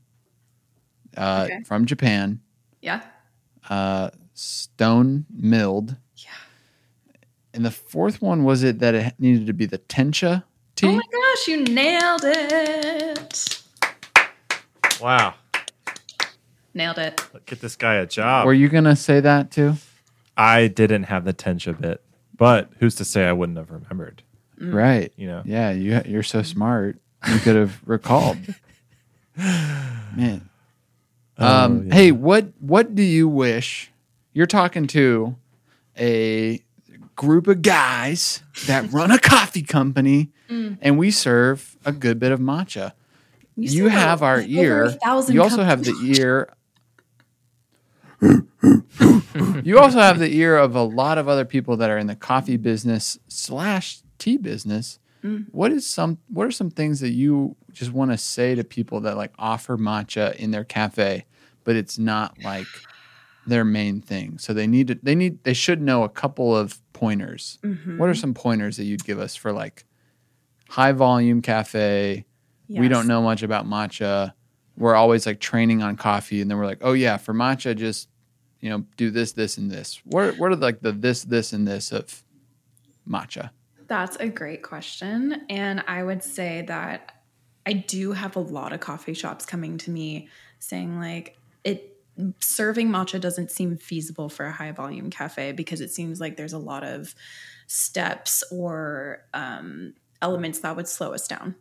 uh, 1.15 1.43
Okay. 1.49 1.63
from 1.63 1.85
Japan, 1.85 2.41
Yeah. 2.81 3.01
uh, 3.69 4.09
stone 4.33 5.25
milled. 5.31 5.95
Yeah. 7.53 7.57
And 7.57 7.65
the 7.65 7.71
fourth 7.71 8.21
one 8.21 8.43
was 8.43 8.63
it 8.63 8.79
that 8.79 8.95
it 8.95 9.13
needed 9.19 9.47
to 9.47 9.53
be 9.53 9.65
the 9.65 9.77
tencha 9.79 10.43
tea? 10.75 10.87
Oh 10.87 10.91
my 10.93 11.01
gosh, 11.11 11.47
you 11.47 11.63
nailed 11.63 12.21
it. 12.23 13.61
Wow, 15.01 15.35
Nailed 16.73 16.97
it. 16.99 17.21
get 17.45 17.61
this 17.61 17.75
guy 17.75 17.95
a 17.95 18.05
job. 18.05 18.45
Were 18.45 18.53
you 18.53 18.67
gonna 18.69 18.95
say 18.95 19.19
that 19.21 19.49
too? 19.51 19.75
I 20.37 20.67
didn't 20.67 21.03
have 21.03 21.23
the 21.25 21.33
tencha 21.33 21.79
bit, 21.79 22.01
but 22.37 22.69
who's 22.79 22.95
to 22.95 23.05
say 23.05 23.25
I 23.25 23.31
wouldn't 23.33 23.57
have 23.57 23.71
remembered? 23.71 24.23
Right. 24.59 25.11
You 25.15 25.27
know, 25.27 25.41
Yeah, 25.45 25.71
you 25.71 26.01
you're 26.05 26.21
so 26.23 26.41
smart. 26.41 26.97
You 27.27 27.39
could 27.39 27.55
have 27.55 27.79
recalled. 27.85 28.37
Man. 29.37 30.49
Oh, 31.37 31.65
Um, 31.65 31.87
yeah. 31.87 31.93
Hey, 31.95 32.11
what 32.11 32.47
what 32.59 32.93
do 32.93 33.01
you 33.03 33.27
wish? 33.29 33.89
You're 34.33 34.45
talking 34.47 34.85
to 34.87 35.35
a 35.97 36.61
group 37.19 37.47
of 37.47 37.61
guys 37.61 38.41
that 38.65 38.89
run 38.93 39.11
a 39.11 39.19
coffee 39.19 39.61
company, 39.61 40.31
and 40.81 40.97
we 40.97 41.11
serve 41.11 41.75
a 41.83 41.91
good 41.91 42.17
bit 42.17 42.31
of 42.31 42.39
matcha. 42.39 42.93
You, 43.57 43.67
serve 43.67 43.91
have 43.91 44.23
our 44.23 44.39
ear. 44.39 44.97
You 45.27 45.41
also 45.41 45.63
have 45.63 45.83
the 45.83 46.15
ear. 46.17 46.53
you 49.65 49.77
also 49.77 49.99
have 49.99 50.17
the 50.17 50.33
ear 50.33 50.55
of 50.55 50.77
a 50.77 50.81
lot 50.81 51.17
of 51.17 51.27
other 51.27 51.43
people 51.43 51.75
that 51.75 51.89
are 51.89 51.97
in 51.97 52.07
the 52.07 52.15
coffee 52.15 52.55
business 52.55 53.19
slash 53.27 53.99
tea 54.17 54.37
business. 54.37 54.99
Mm. 55.21 55.47
What 55.51 55.73
is 55.73 55.85
some? 55.85 56.19
What 56.29 56.47
are 56.47 56.51
some 56.51 56.71
things 56.71 57.01
that 57.01 57.11
you 57.11 57.57
just 57.73 57.91
want 57.91 58.11
to 58.11 58.17
say 58.17 58.55
to 58.55 58.63
people 58.63 59.01
that 59.01 59.17
like 59.17 59.33
offer 59.37 59.77
matcha 59.77 60.33
in 60.37 60.51
their 60.51 60.63
cafe, 60.63 61.25
but 61.65 61.75
it's 61.75 61.99
not 61.99 62.41
like 62.41 62.67
their 63.47 63.65
main 63.65 64.01
thing? 64.01 64.37
So 64.37 64.53
they 64.53 64.67
need 64.67 64.87
to. 64.87 64.99
They 65.01 65.15
need. 65.15 65.43
They 65.43 65.53
should 65.53 65.81
know 65.81 66.03
a 66.03 66.09
couple 66.09 66.55
of 66.55 66.79
pointers. 66.93 67.59
Mm-hmm. 67.63 67.97
What 67.97 68.09
are 68.09 68.15
some 68.15 68.33
pointers 68.33 68.77
that 68.77 68.85
you'd 68.85 69.03
give 69.03 69.19
us 69.19 69.35
for 69.35 69.51
like 69.51 69.85
high 70.69 70.91
volume 70.91 71.41
cafe? 71.41 72.25
We 72.67 72.87
don't 72.87 73.07
know 73.07 73.21
much 73.21 73.41
about 73.41 73.65
matcha. 73.65 74.33
We're 74.77 74.95
always 74.95 75.25
like 75.25 75.39
training 75.39 75.81
on 75.81 75.97
coffee, 75.97 76.41
and 76.41 76.49
then 76.51 76.57
we're 76.57 76.67
like, 76.67 76.81
oh 76.81 76.93
yeah, 76.93 77.17
for 77.17 77.33
matcha, 77.33 77.75
just 77.75 78.09
you 78.61 78.69
know, 78.69 78.85
do 78.97 79.09
this, 79.09 79.31
this, 79.31 79.57
and 79.57 79.71
this. 79.71 80.01
What 80.05 80.37
what 80.37 80.51
are 80.51 80.55
like 80.55 80.81
the 80.81 80.91
this, 80.91 81.23
this, 81.23 81.53
and 81.53 81.67
this 81.67 81.91
of 81.91 82.23
matcha? 83.07 83.49
That's 83.87 84.17
a 84.17 84.27
great 84.27 84.61
question. 84.61 85.45
And 85.49 85.83
I 85.87 86.03
would 86.03 86.23
say 86.23 86.63
that 86.67 87.23
I 87.65 87.73
do 87.73 88.11
have 88.11 88.35
a 88.35 88.39
lot 88.39 88.73
of 88.73 88.79
coffee 88.79 89.13
shops 89.13 89.45
coming 89.45 89.77
to 89.79 89.91
me 89.91 90.29
saying, 90.59 90.99
like, 90.99 91.37
it 91.63 91.98
serving 92.39 92.89
matcha 92.89 93.19
doesn't 93.19 93.51
seem 93.51 93.77
feasible 93.77 94.29
for 94.29 94.45
a 94.45 94.51
high 94.51 94.71
volume 94.71 95.09
cafe 95.09 95.51
because 95.51 95.81
it 95.81 95.91
seems 95.91 96.19
like 96.19 96.37
there's 96.37 96.53
a 96.53 96.57
lot 96.57 96.83
of 96.83 97.15
steps 97.67 98.43
or 98.51 99.25
um, 99.33 99.93
elements 100.21 100.59
that 100.59 100.75
would 100.75 100.87
slow 100.87 101.13
us 101.13 101.27
down. 101.27 101.55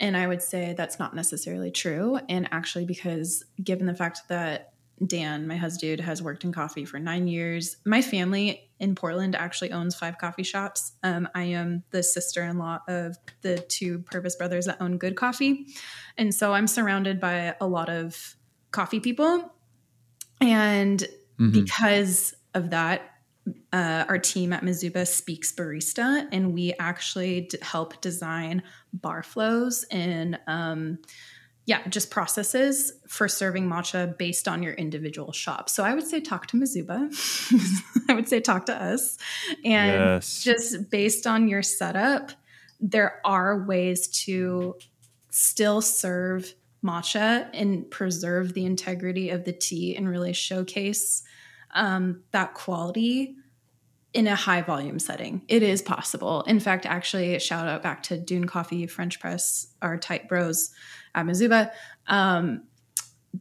And 0.00 0.16
I 0.16 0.26
would 0.26 0.42
say 0.42 0.74
that's 0.76 0.98
not 0.98 1.14
necessarily 1.14 1.70
true. 1.70 2.18
And 2.28 2.48
actually, 2.50 2.84
because 2.84 3.44
given 3.62 3.86
the 3.86 3.94
fact 3.94 4.22
that 4.28 4.72
Dan, 5.06 5.46
my 5.46 5.56
husband, 5.56 6.00
has 6.00 6.22
worked 6.22 6.44
in 6.44 6.52
coffee 6.52 6.84
for 6.84 6.98
nine 6.98 7.26
years. 7.26 7.76
My 7.84 8.02
family 8.02 8.70
in 8.78 8.94
Portland 8.94 9.34
actually 9.34 9.72
owns 9.72 9.94
five 9.94 10.18
coffee 10.18 10.42
shops. 10.42 10.92
Um, 11.02 11.28
I 11.34 11.44
am 11.44 11.82
the 11.90 12.02
sister 12.02 12.42
in 12.44 12.58
law 12.58 12.80
of 12.88 13.16
the 13.42 13.58
two 13.58 14.00
Purvis 14.00 14.36
brothers 14.36 14.66
that 14.66 14.80
own 14.80 14.98
Good 14.98 15.16
Coffee. 15.16 15.66
And 16.16 16.34
so 16.34 16.52
I'm 16.52 16.66
surrounded 16.66 17.20
by 17.20 17.54
a 17.60 17.66
lot 17.66 17.88
of 17.88 18.36
coffee 18.70 19.00
people. 19.00 19.51
And 20.42 21.06
Mhm. 21.38 21.52
because 21.52 22.34
of 22.54 22.70
that, 22.70 23.02
uh, 23.72 24.04
our 24.08 24.18
team 24.18 24.52
at 24.52 24.62
Mizuba 24.62 25.06
speaks 25.06 25.52
barista, 25.52 26.28
and 26.30 26.52
we 26.52 26.74
actually 26.78 27.42
d- 27.42 27.58
help 27.62 28.00
design 28.00 28.62
bar 28.92 29.22
flows 29.22 29.84
and 29.90 30.38
um, 30.46 30.98
yeah, 31.64 31.86
just 31.88 32.10
processes 32.10 32.92
for 33.06 33.28
serving 33.28 33.68
matcha 33.68 34.18
based 34.18 34.48
on 34.48 34.62
your 34.64 34.74
individual 34.74 35.30
shop. 35.32 35.70
So 35.70 35.84
I 35.84 35.94
would 35.94 36.06
say 36.06 36.20
talk 36.20 36.46
to 36.48 36.56
Mizuba. 36.56 37.08
I 38.08 38.14
would 38.14 38.28
say 38.28 38.40
talk 38.40 38.66
to 38.66 38.74
us, 38.74 39.16
and 39.64 40.02
Yes. 40.02 40.42
just 40.42 40.90
based 40.90 41.26
on 41.26 41.48
your 41.48 41.62
setup, 41.62 42.32
there 42.80 43.20
are 43.24 43.64
ways 43.64 44.08
to 44.24 44.74
still 45.30 45.80
serve 45.80 46.52
matcha 46.84 47.48
and 47.52 47.90
preserve 47.90 48.54
the 48.54 48.64
integrity 48.64 49.30
of 49.30 49.44
the 49.44 49.52
tea 49.52 49.96
and 49.96 50.08
really 50.08 50.32
showcase 50.32 51.22
um, 51.74 52.22
that 52.32 52.54
quality 52.54 53.36
in 54.12 54.26
a 54.26 54.34
high 54.34 54.60
volume 54.60 54.98
setting. 54.98 55.42
It 55.48 55.62
is 55.62 55.80
possible. 55.80 56.42
In 56.42 56.60
fact, 56.60 56.84
actually, 56.84 57.38
shout 57.38 57.66
out 57.66 57.82
back 57.82 58.02
to 58.04 58.18
Dune 58.18 58.46
Coffee, 58.46 58.86
French 58.86 59.20
Press, 59.20 59.68
our 59.80 59.96
tight 59.96 60.28
bros 60.28 60.70
at 61.14 61.24
Mizuba. 61.24 61.70
Um, 62.06 62.64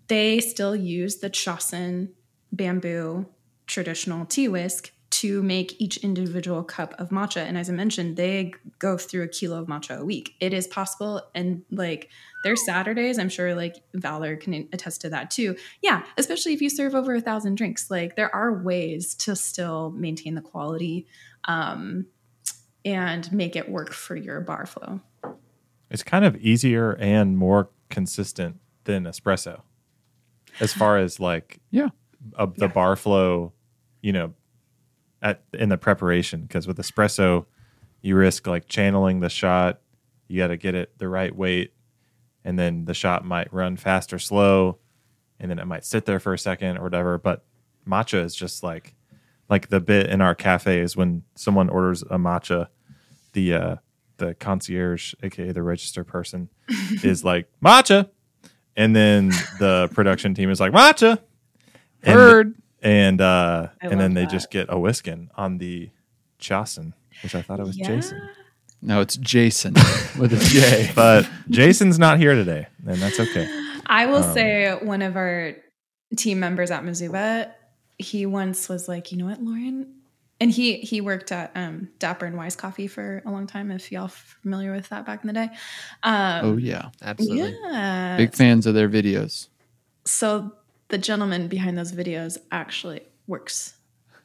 they 0.08 0.40
still 0.40 0.76
use 0.76 1.18
the 1.18 1.30
chasen 1.30 2.10
bamboo 2.54 3.26
traditional 3.68 4.26
tea 4.26 4.48
whisk 4.48 4.92
to 5.10 5.44
make 5.44 5.80
each 5.80 5.98
individual 5.98 6.64
cup 6.64 6.94
of 6.98 7.10
matcha. 7.10 7.42
And 7.42 7.58
as 7.58 7.70
I 7.70 7.74
mentioned, 7.74 8.16
they 8.16 8.54
go 8.80 8.98
through 8.98 9.24
a 9.24 9.28
kilo 9.28 9.62
of 9.62 9.68
matcha 9.68 9.98
a 9.98 10.06
week. 10.06 10.36
It 10.40 10.54
is 10.54 10.68
possible. 10.68 11.22
And 11.36 11.64
like 11.70 12.10
there's 12.44 12.66
Saturdays, 12.66 13.20
I'm 13.20 13.30
sure 13.30 13.54
like 13.56 13.84
Valor 13.94 14.36
can 14.36 14.68
attest 14.74 15.02
to 15.02 15.10
that 15.10 15.30
too. 15.32 15.56
Yeah, 15.82 16.04
especially 16.18 16.54
if 16.54 16.62
you 16.62 16.70
serve 16.70 16.96
over 16.96 17.14
a 17.16 17.22
thousand 17.22 17.56
drinks, 17.56 17.92
like 17.92 18.16
there 18.16 18.34
are 18.36 18.54
ways 18.64 19.14
to 19.16 19.36
still 19.36 19.92
maintain 19.92 20.36
the 20.36 20.42
quality 20.42 21.08
um, 21.46 22.06
and 22.84 23.32
make 23.32 23.56
it 23.56 23.70
work 23.70 23.92
for 23.94 24.16
your 24.16 24.42
bar 24.42 24.66
flow. 24.66 25.02
It's 25.90 26.04
kind 26.04 26.26
of 26.26 26.36
easier 26.38 26.94
and 27.00 27.38
more 27.38 27.70
consistent 27.90 28.58
than 28.86 29.04
espresso, 29.04 29.62
as 30.60 30.74
far 30.74 30.98
as 30.98 31.20
like 31.20 31.60
Yeah. 31.70 31.90
a, 32.38 32.48
the 32.48 32.68
bar 32.70 32.96
flow, 32.96 33.54
you 34.02 34.14
know, 34.14 34.34
at 35.22 35.44
in 35.54 35.70
the 35.70 35.78
preparation. 35.78 36.42
Because 36.44 36.66
with 36.66 36.78
espresso, 36.78 37.46
you 38.02 38.16
risk 38.16 38.48
like 38.48 38.68
channeling 38.68 39.20
the 39.20 39.30
shot. 39.30 39.82
You 40.28 40.38
got 40.38 40.48
to 40.48 40.58
get 40.58 40.74
it 40.76 40.98
the 40.98 41.10
right 41.10 41.36
weight, 41.36 41.74
and 42.44 42.58
then 42.58 42.86
the 42.86 42.94
shot 42.94 43.26
might 43.26 43.54
run 43.54 43.78
fast 43.78 44.14
or 44.14 44.20
slow, 44.20 44.80
and 45.40 45.50
then 45.50 45.60
it 45.60 45.66
might 45.66 45.86
sit 45.86 46.06
there 46.06 46.20
for 46.20 46.34
a 46.34 46.40
second 46.40 46.78
or 46.78 46.84
whatever. 46.84 47.18
But 47.18 47.44
matcha 47.88 48.24
is 48.24 48.36
just 48.36 48.64
like 48.64 48.96
like 49.50 49.68
the 49.68 49.82
bit 49.82 50.08
in 50.08 50.22
our 50.22 50.34
cafe 50.34 50.80
is 50.80 50.96
when 50.96 51.24
someone 51.36 51.70
orders 51.70 52.04
a 52.04 52.18
matcha, 52.18 52.68
the 53.34 53.54
uh, 53.54 53.76
the 54.18 54.34
concierge, 54.36 55.14
aka 55.24 55.52
the 55.52 55.62
register 55.62 56.04
person, 56.04 56.50
is 57.04 57.24
like 57.24 57.48
matcha, 57.64 58.10
and 58.76 58.96
then 58.96 59.30
the 59.60 59.90
production 59.94 60.34
team 60.34 60.50
is 60.50 60.60
like 60.60 60.72
matcha, 60.72 61.20
and, 62.04 62.16
Heard. 62.16 62.56
and 62.82 63.20
uh, 63.20 63.68
I 63.82 63.88
and 63.88 64.00
then 64.00 64.14
they 64.14 64.22
that. 64.22 64.32
just 64.32 64.50
get 64.52 64.68
a 64.70 64.80
whiskin 64.80 65.30
on 65.36 65.58
the 65.58 65.90
Chasen, 66.40 66.94
which 67.22 67.36
I 67.36 67.42
thought 67.42 67.60
it 67.60 67.66
was 67.66 67.76
Jason, 67.76 68.22
No, 68.82 69.02
it's 69.02 69.16
Jason 69.18 69.74
with 70.20 70.34
a 70.34 70.38
J. 70.50 70.92
but 70.96 71.30
Jason's 71.50 72.00
not 72.00 72.18
here 72.18 72.34
today, 72.36 72.68
and 72.88 72.98
that's 72.98 73.20
okay. 73.20 73.48
I 73.86 74.08
will 74.08 74.24
Um, 74.24 74.34
say 74.34 74.74
one 74.82 75.02
of 75.02 75.16
our 75.16 75.54
team 76.18 76.40
members 76.40 76.72
at 76.72 76.84
Mizuba, 76.84 77.52
he 77.98 78.26
once 78.26 78.68
was 78.70 78.88
like, 78.88 79.12
you 79.12 79.18
know 79.20 79.26
what, 79.26 79.42
Lauren, 79.42 79.94
and 80.40 80.50
he 80.50 80.78
he 80.78 81.00
worked 81.02 81.32
at 81.32 81.52
um, 81.56 81.90
Dapper 82.00 82.26
and 82.26 82.36
Wise 82.38 82.56
Coffee 82.56 82.88
for 82.88 83.22
a 83.26 83.30
long 83.32 83.46
time. 83.46 83.70
If 83.70 83.92
y'all 83.92 84.08
familiar 84.08 84.72
with 84.72 84.90
that 84.90 85.06
back 85.06 85.22
in 85.24 85.28
the 85.28 85.34
day, 85.34 85.50
um, 86.02 86.46
oh 86.46 86.58
yeah, 86.58 86.90
Absolutely. 87.04 87.56
yeah. 87.64 88.18
big 88.18 88.34
fans 88.34 88.66
of 88.66 88.74
their 88.74 88.90
videos. 88.90 89.48
So 90.06 90.54
the 90.88 90.98
gentleman 90.98 91.48
behind 91.48 91.78
those 91.78 91.92
videos 91.92 92.38
actually 92.52 93.02
works 93.28 93.76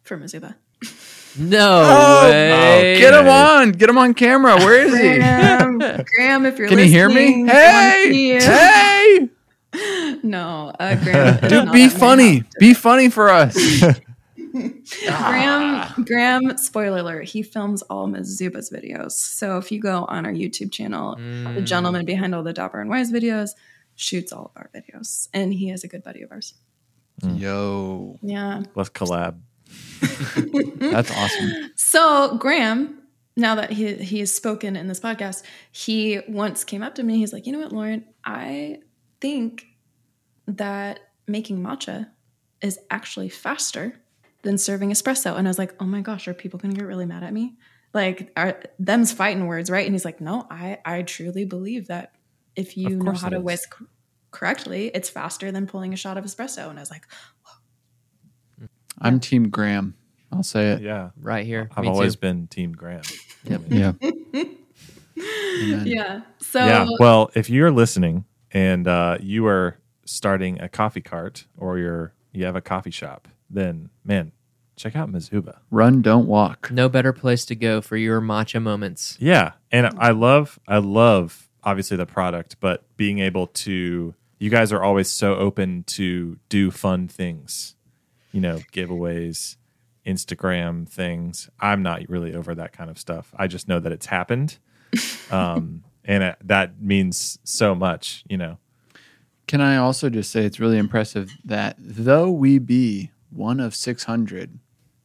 for 0.02 0.16
Mizuba. 0.16 0.54
No 1.38 1.82
Oh, 1.84 2.30
way. 2.30 2.98
Get 2.98 3.14
him 3.14 3.28
on, 3.28 3.72
get 3.72 3.88
him 3.90 3.98
on 3.98 4.14
camera. 4.14 4.56
Where 4.56 4.84
is 4.86 4.92
he? 4.96 5.16
Graham, 5.16 5.78
Graham, 6.16 6.46
if 6.46 6.58
you're 6.58 6.68
listening. 6.68 6.68
Can 6.68 6.78
you 6.78 6.84
hear 6.84 7.08
me? 7.08 7.46
Hey, 7.46 8.38
hey, 8.40 9.28
No, 10.22 10.72
uh, 10.80 10.94
Graham. 11.04 11.48
dude, 11.48 11.72
be 11.72 11.88
funny. 11.88 12.44
Be 12.58 12.72
funny 12.74 13.10
for 13.10 13.28
us. 13.28 13.54
Graham, 15.06 16.04
Graham, 16.04 16.56
spoiler 16.56 16.98
alert, 16.98 17.24
he 17.28 17.42
films 17.42 17.82
all 17.82 18.08
Mizuba's 18.08 18.70
videos. 18.70 19.12
So 19.12 19.58
if 19.58 19.70
you 19.70 19.80
go 19.80 20.04
on 20.06 20.24
our 20.24 20.32
YouTube 20.32 20.72
channel, 20.72 21.16
the 21.16 21.22
Mm. 21.22 21.64
gentleman 21.66 22.04
behind 22.06 22.34
all 22.34 22.42
the 22.42 22.52
Dapper 22.52 22.80
and 22.80 22.88
Wise 22.88 23.12
videos 23.12 23.50
shoots 23.96 24.32
all 24.32 24.46
of 24.54 24.62
our 24.62 24.70
videos. 24.74 25.28
And 25.34 25.52
he 25.52 25.70
is 25.70 25.84
a 25.84 25.88
good 25.88 26.02
buddy 26.02 26.22
of 26.22 26.30
ours. 26.32 26.54
Yo, 27.22 28.18
Yeah. 28.22 28.62
Let's 28.74 28.90
collab. 28.90 29.36
that's 30.78 31.10
awesome. 31.10 31.72
So 31.76 32.36
Graham, 32.38 33.02
now 33.36 33.54
that 33.56 33.70
he 33.72 33.94
he 33.94 34.20
has 34.20 34.34
spoken 34.34 34.76
in 34.76 34.88
this 34.88 35.00
podcast, 35.00 35.42
he 35.72 36.20
once 36.28 36.64
came 36.64 36.82
up 36.82 36.94
to 36.96 37.02
me. 37.02 37.18
He's 37.18 37.32
like, 37.32 37.46
you 37.46 37.52
know 37.52 37.60
what, 37.60 37.72
Lauren, 37.72 38.04
I 38.24 38.80
think 39.20 39.66
that 40.46 41.00
making 41.26 41.58
matcha 41.58 42.08
is 42.60 42.78
actually 42.90 43.28
faster 43.28 44.00
than 44.42 44.58
serving 44.58 44.90
espresso. 44.90 45.36
And 45.36 45.46
I 45.46 45.50
was 45.50 45.58
like, 45.58 45.74
oh 45.80 45.84
my 45.84 46.00
gosh, 46.00 46.28
are 46.28 46.34
people 46.34 46.58
going 46.58 46.72
to 46.72 46.78
get 46.78 46.86
really 46.86 47.06
mad 47.06 47.22
at 47.22 47.32
me? 47.32 47.56
Like, 47.92 48.32
are 48.36 48.62
them's 48.78 49.12
fighting 49.12 49.46
words, 49.46 49.70
right? 49.70 49.84
And 49.86 49.94
he's 49.94 50.04
like, 50.04 50.20
no, 50.20 50.46
I 50.50 50.78
I 50.84 51.02
truly 51.02 51.44
believe 51.44 51.88
that 51.88 52.12
if 52.54 52.76
you 52.76 52.96
know 52.96 53.12
how 53.12 53.28
to 53.28 53.38
is. 53.38 53.42
whisk 53.42 53.74
correctly, 54.30 54.90
it's 54.94 55.08
faster 55.08 55.50
than 55.50 55.66
pulling 55.66 55.92
a 55.92 55.96
shot 55.96 56.18
of 56.18 56.24
espresso. 56.24 56.68
And 56.68 56.78
I 56.78 56.82
was 56.82 56.90
like, 56.90 57.06
I'm 58.98 59.20
Team 59.20 59.48
Graham. 59.50 59.94
I'll 60.32 60.42
say 60.42 60.72
it. 60.72 60.82
Yeah. 60.82 61.10
Right 61.20 61.46
here. 61.46 61.68
I've 61.76 61.84
Me 61.84 61.88
always 61.88 62.14
too. 62.14 62.20
been 62.20 62.46
Team 62.46 62.72
Graham. 62.72 63.02
Yep. 63.44 63.62
Yeah. 63.68 63.92
Yeah. 65.16 66.20
So 66.38 66.64
yeah. 66.64 66.86
Well, 66.98 67.30
if 67.34 67.48
you're 67.48 67.70
listening 67.70 68.26
and 68.52 68.86
uh, 68.86 69.16
you 69.20 69.46
are 69.46 69.78
starting 70.04 70.60
a 70.60 70.68
coffee 70.68 71.00
cart 71.00 71.46
or 71.56 71.78
you're 71.78 72.12
you 72.32 72.44
have 72.44 72.56
a 72.56 72.60
coffee 72.60 72.90
shop, 72.90 73.28
then 73.48 73.88
man, 74.04 74.32
check 74.76 74.94
out 74.94 75.10
Mizuba. 75.10 75.58
Run, 75.70 76.02
don't 76.02 76.26
walk. 76.26 76.70
No 76.70 76.88
better 76.90 77.12
place 77.14 77.46
to 77.46 77.54
go 77.54 77.80
for 77.80 77.96
your 77.96 78.20
matcha 78.20 78.60
moments. 78.60 79.16
Yeah, 79.18 79.52
and 79.72 79.90
I 79.98 80.10
love 80.10 80.58
I 80.68 80.78
love 80.78 81.48
obviously 81.64 81.96
the 81.96 82.06
product, 82.06 82.56
but 82.60 82.84
being 82.98 83.18
able 83.20 83.46
to 83.48 84.14
you 84.38 84.50
guys 84.50 84.72
are 84.72 84.82
always 84.82 85.08
so 85.08 85.36
open 85.36 85.84
to 85.84 86.38
do 86.50 86.70
fun 86.70 87.08
things. 87.08 87.74
You 88.36 88.42
know, 88.42 88.58
giveaways, 88.70 89.56
Instagram 90.06 90.86
things. 90.86 91.48
I'm 91.58 91.82
not 91.82 92.06
really 92.10 92.34
over 92.34 92.54
that 92.54 92.72
kind 92.74 92.90
of 92.90 92.98
stuff. 92.98 93.32
I 93.34 93.46
just 93.46 93.66
know 93.66 93.80
that 93.80 93.92
it's 93.92 94.06
happened. 94.06 94.58
Um 95.30 95.82
and 96.04 96.22
it, 96.22 96.36
that 96.44 96.80
means 96.80 97.38
so 97.42 97.74
much, 97.74 98.24
you 98.28 98.36
know. 98.36 98.58
Can 99.48 99.60
I 99.60 99.76
also 99.78 100.08
just 100.10 100.30
say 100.30 100.44
it's 100.44 100.60
really 100.60 100.78
impressive 100.78 101.30
that 101.46 101.76
though 101.78 102.30
we 102.30 102.58
be 102.58 103.10
one 103.30 103.58
of 103.58 103.74
600, 103.74 104.58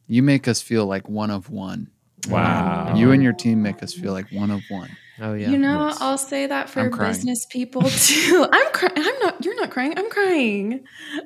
you 0.06 0.22
make 0.22 0.46
us 0.46 0.60
feel 0.62 0.84
like 0.86 1.08
one 1.08 1.30
of 1.30 1.48
one. 1.50 1.90
Wow. 2.28 2.94
You 2.94 3.10
and 3.12 3.22
your 3.22 3.32
team 3.32 3.62
make 3.62 3.82
us 3.82 3.94
feel 3.94 4.12
like 4.12 4.30
one 4.30 4.50
of 4.52 4.60
one. 4.68 4.90
Oh 5.20 5.32
yeah. 5.34 5.50
You 5.50 5.58
know, 5.58 5.88
Yes. 5.88 5.98
I'll 6.00 6.18
say 6.18 6.46
that 6.46 6.68
for 6.70 6.88
business 6.88 7.46
people 7.50 7.82
too. 7.90 8.46
I'm 8.52 8.72
crying. 8.72 8.92
I'm 8.96 9.18
not. 9.20 9.44
You're 9.44 9.56
not 9.60 9.70
crying. 9.70 9.94
I'm 9.96 10.10
crying. 10.10 10.84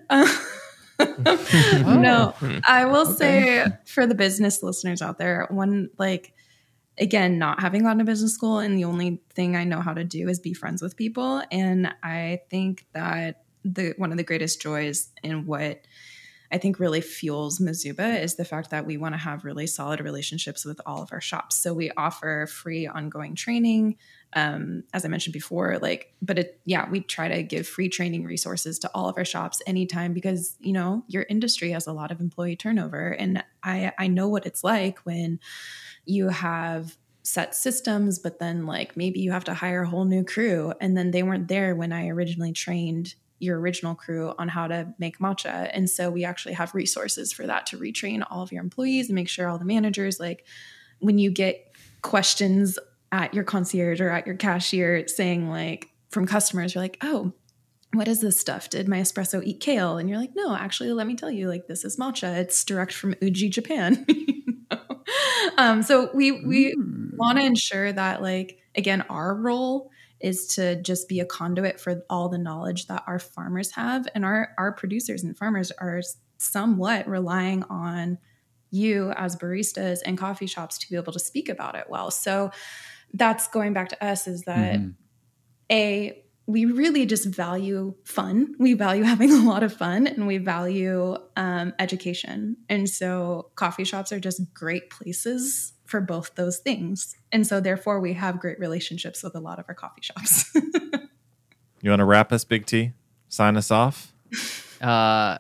Uh, 0.09 0.27
no, 1.19 2.35
oh. 2.41 2.61
I 2.67 2.87
will 2.87 3.07
say 3.07 3.67
for 3.85 4.07
the 4.07 4.15
business 4.15 4.63
listeners 4.63 5.03
out 5.03 5.19
there, 5.19 5.47
one 5.51 5.91
like 5.99 6.33
again, 6.99 7.39
not 7.39 7.61
having 7.61 7.83
gone 7.83 7.99
to 7.99 8.05
business 8.05 8.33
school, 8.33 8.59
and 8.59 8.77
the 8.77 8.85
only 8.85 9.21
thing 9.35 9.57
I 9.57 9.65
know 9.65 9.81
how 9.81 9.93
to 9.93 10.05
do 10.05 10.29
is 10.29 10.41
be 10.41 10.55
friends 10.55 10.81
with 10.81 10.97
people, 10.97 11.43
and 11.51 11.93
I 12.03 12.41
think 12.51 12.87
that 12.93 13.43
the 13.65 13.95
one 13.97 14.11
of 14.13 14.17
the 14.17 14.25
greatest 14.25 14.61
joys 14.63 15.11
in 15.23 15.47
what 15.47 15.83
I 16.51 16.59
think 16.59 16.79
really 16.79 17.01
fuels 17.01 17.59
Mizuba 17.59 18.23
is 18.23 18.37
the 18.37 18.45
fact 18.45 18.71
that 18.71 18.87
we 18.87 18.97
want 18.97 19.15
to 19.15 19.19
have 19.19 19.45
really 19.45 19.67
solid 19.67 20.01
relationships 20.01 20.65
with 20.65 20.81
all 20.87 21.03
of 21.03 21.13
our 21.13 21.21
shops. 21.21 21.57
So 21.57 21.75
we 21.75 21.91
offer 21.97 22.47
free 22.47 22.87
ongoing 22.87 23.35
training. 23.35 23.97
Um, 24.33 24.83
as 24.93 25.05
I 25.05 25.09
mentioned 25.09 25.33
before, 25.33 25.79
like, 25.81 26.13
but 26.21 26.39
it, 26.39 26.61
yeah, 26.67 26.91
we 26.91 27.01
try 27.01 27.29
to 27.29 27.43
give 27.43 27.67
free 27.67 27.89
training 27.89 28.25
resources 28.25 28.79
to 28.81 28.91
all 28.95 29.09
of 29.09 29.17
our 29.17 29.25
shops 29.25 29.63
anytime 29.67 30.13
because, 30.13 30.57
you 30.61 30.73
know, 30.73 31.05
your 31.09 31.25
industry 31.31 31.71
has 31.71 31.87
a 31.87 31.93
lot 31.93 32.11
of 32.11 32.21
employee 32.21 32.57
turnover. 32.57 33.09
And 33.09 33.43
I, 33.63 33.93
I 33.99 34.09
know 34.09 34.29
what 34.29 34.45
it's 34.45 34.63
like 34.63 34.99
when 35.01 35.41
you 36.05 36.29
have 36.29 36.99
set 37.23 37.55
systems, 37.55 38.19
but 38.19 38.39
then 38.39 38.67
like 38.67 38.97
maybe 38.97 39.21
you 39.21 39.33
have 39.33 39.45
to 39.45 39.55
hire 39.55 39.83
a 39.83 39.89
whole 39.89 40.05
new 40.05 40.23
crew 40.23 40.73
and 40.81 40.97
then 40.97 41.11
they 41.11 41.23
weren't 41.23 41.49
there 41.49 41.75
when 41.75 41.93
I 41.93 42.09
originally 42.09 42.53
trained 42.53 43.15
your 43.39 43.59
original 43.59 43.95
crew 43.95 44.33
on 44.39 44.49
how 44.49 44.67
to 44.67 44.95
make 44.99 45.19
matcha. 45.19 45.69
And 45.73 45.91
so 45.91 46.11
we 46.11 46.25
actually 46.25 46.55
have 46.55 46.75
resources 46.75 47.33
for 47.33 47.47
that 47.47 47.67
to 47.67 47.79
retrain 47.79 48.25
all 48.31 48.43
of 48.43 48.53
your 48.53 48.63
employees 48.63 49.09
and 49.09 49.15
make 49.15 49.29
sure 49.29 49.49
all 49.49 49.59
the 49.59 49.65
managers, 49.65 50.21
like 50.21 50.47
when 51.01 51.19
you 51.19 51.31
get 51.31 51.73
questions 52.03 52.79
at 53.13 53.35
your 53.35 53.45
concierge 53.45 54.01
or 54.01 54.11
at 54.11 54.27
your 54.27 54.37
cashier 54.37 55.07
saying 55.09 55.49
like 55.49 55.91
from 56.11 56.27
customers, 56.27 56.75
you're 56.75 56.83
like, 56.83 56.99
oh, 57.03 57.33
what 57.93 58.09
is 58.09 58.21
this 58.21 58.39
stuff? 58.39 58.69
Did 58.69 58.89
my 58.89 59.01
espresso 59.01 59.43
eat 59.43 59.61
kale? 59.61 59.97
And 59.97 60.09
you're 60.09 60.19
like, 60.19 60.33
no, 60.35 60.55
actually, 60.55 60.93
let 60.93 61.07
me 61.07 61.15
tell 61.15 61.31
you, 61.31 61.49
like 61.49 61.67
this 61.67 61.85
is 61.85 61.97
matcha. 61.97 62.37
It's 62.39 62.65
direct 62.65 62.93
from 62.93 63.15
Uji, 63.21 63.49
Japan. 63.49 64.07
You 64.17 64.55
know? 64.71 65.03
um, 65.59 65.83
so 65.85 66.11
we 66.13 66.45
we 66.45 66.75
want 67.17 67.39
to 67.39 67.45
ensure 67.45 67.93
that, 67.93 68.21
like, 68.21 68.59
again, 68.75 69.03
our 69.09 69.35
role 69.35 69.91
is 70.19 70.49
to 70.57 70.81
just 70.83 71.09
be 71.09 71.21
a 71.21 71.25
conduit 71.25 71.79
for 71.79 72.03
all 72.11 72.29
the 72.29 72.39
knowledge 72.39 72.87
that 72.87 73.05
our 73.07 73.21
farmers 73.21 73.71
have, 73.73 74.09
and 74.15 74.25
our 74.25 74.51
our 74.59 74.73
producers 74.73 75.23
and 75.23 75.39
farmers 75.39 75.71
are 75.73 76.03
somewhat 76.39 77.07
relying 77.09 77.63
on 77.65 78.19
you 78.71 79.13
as 79.13 79.37
baristas 79.37 80.01
and 80.05 80.19
coffee 80.19 80.47
shops 80.47 80.79
to 80.79 80.91
be 80.91 80.97
able 80.97 81.13
to 81.13 81.21
speak 81.21 81.49
about 81.49 81.77
it 81.77 81.87
well. 81.89 82.11
So 82.11 82.51
that's 83.17 83.49
going 83.49 83.73
back 83.73 83.89
to 83.91 84.05
us 84.05 84.27
is 84.27 84.43
that 84.43 84.79
Mhm. 84.81 84.95
a 85.71 86.23
we 86.49 86.65
really 86.65 87.07
just 87.07 87.27
value 87.27 87.93
fun. 88.05 88.55
We 88.61 88.75
value 88.75 89.03
having 89.13 89.33
a 89.33 89.43
lot 89.49 89.65
of 89.65 89.73
fun 89.73 90.07
and 90.07 90.29
we 90.29 90.39
value 90.39 91.17
um, 91.37 91.73
education. 91.81 92.57
And 92.69 92.89
so 92.89 93.51
coffee 93.57 93.83
shops 93.83 94.13
are 94.13 94.21
just 94.21 94.55
great 94.55 94.89
places 94.91 95.73
for 95.87 96.01
both 96.01 96.37
those 96.37 96.59
things. 96.59 97.17
And 97.33 97.45
so 97.45 97.59
therefore 97.61 97.99
we 97.99 98.13
have 98.13 98.39
great 98.39 98.61
relationships 98.61 99.25
with 99.25 99.35
a 99.35 99.41
lot 99.41 99.59
of 99.59 99.65
our 99.69 99.75
coffee 99.75 100.03
shops. 100.03 100.55
You 101.83 101.91
want 101.91 102.01
to 102.01 102.05
wrap 102.07 102.33
us, 102.33 102.45
Big 102.45 102.67
T? 102.67 102.93
Sign 103.29 103.57
us 103.57 103.71
off? 103.71 104.13
Uh, 104.81 105.39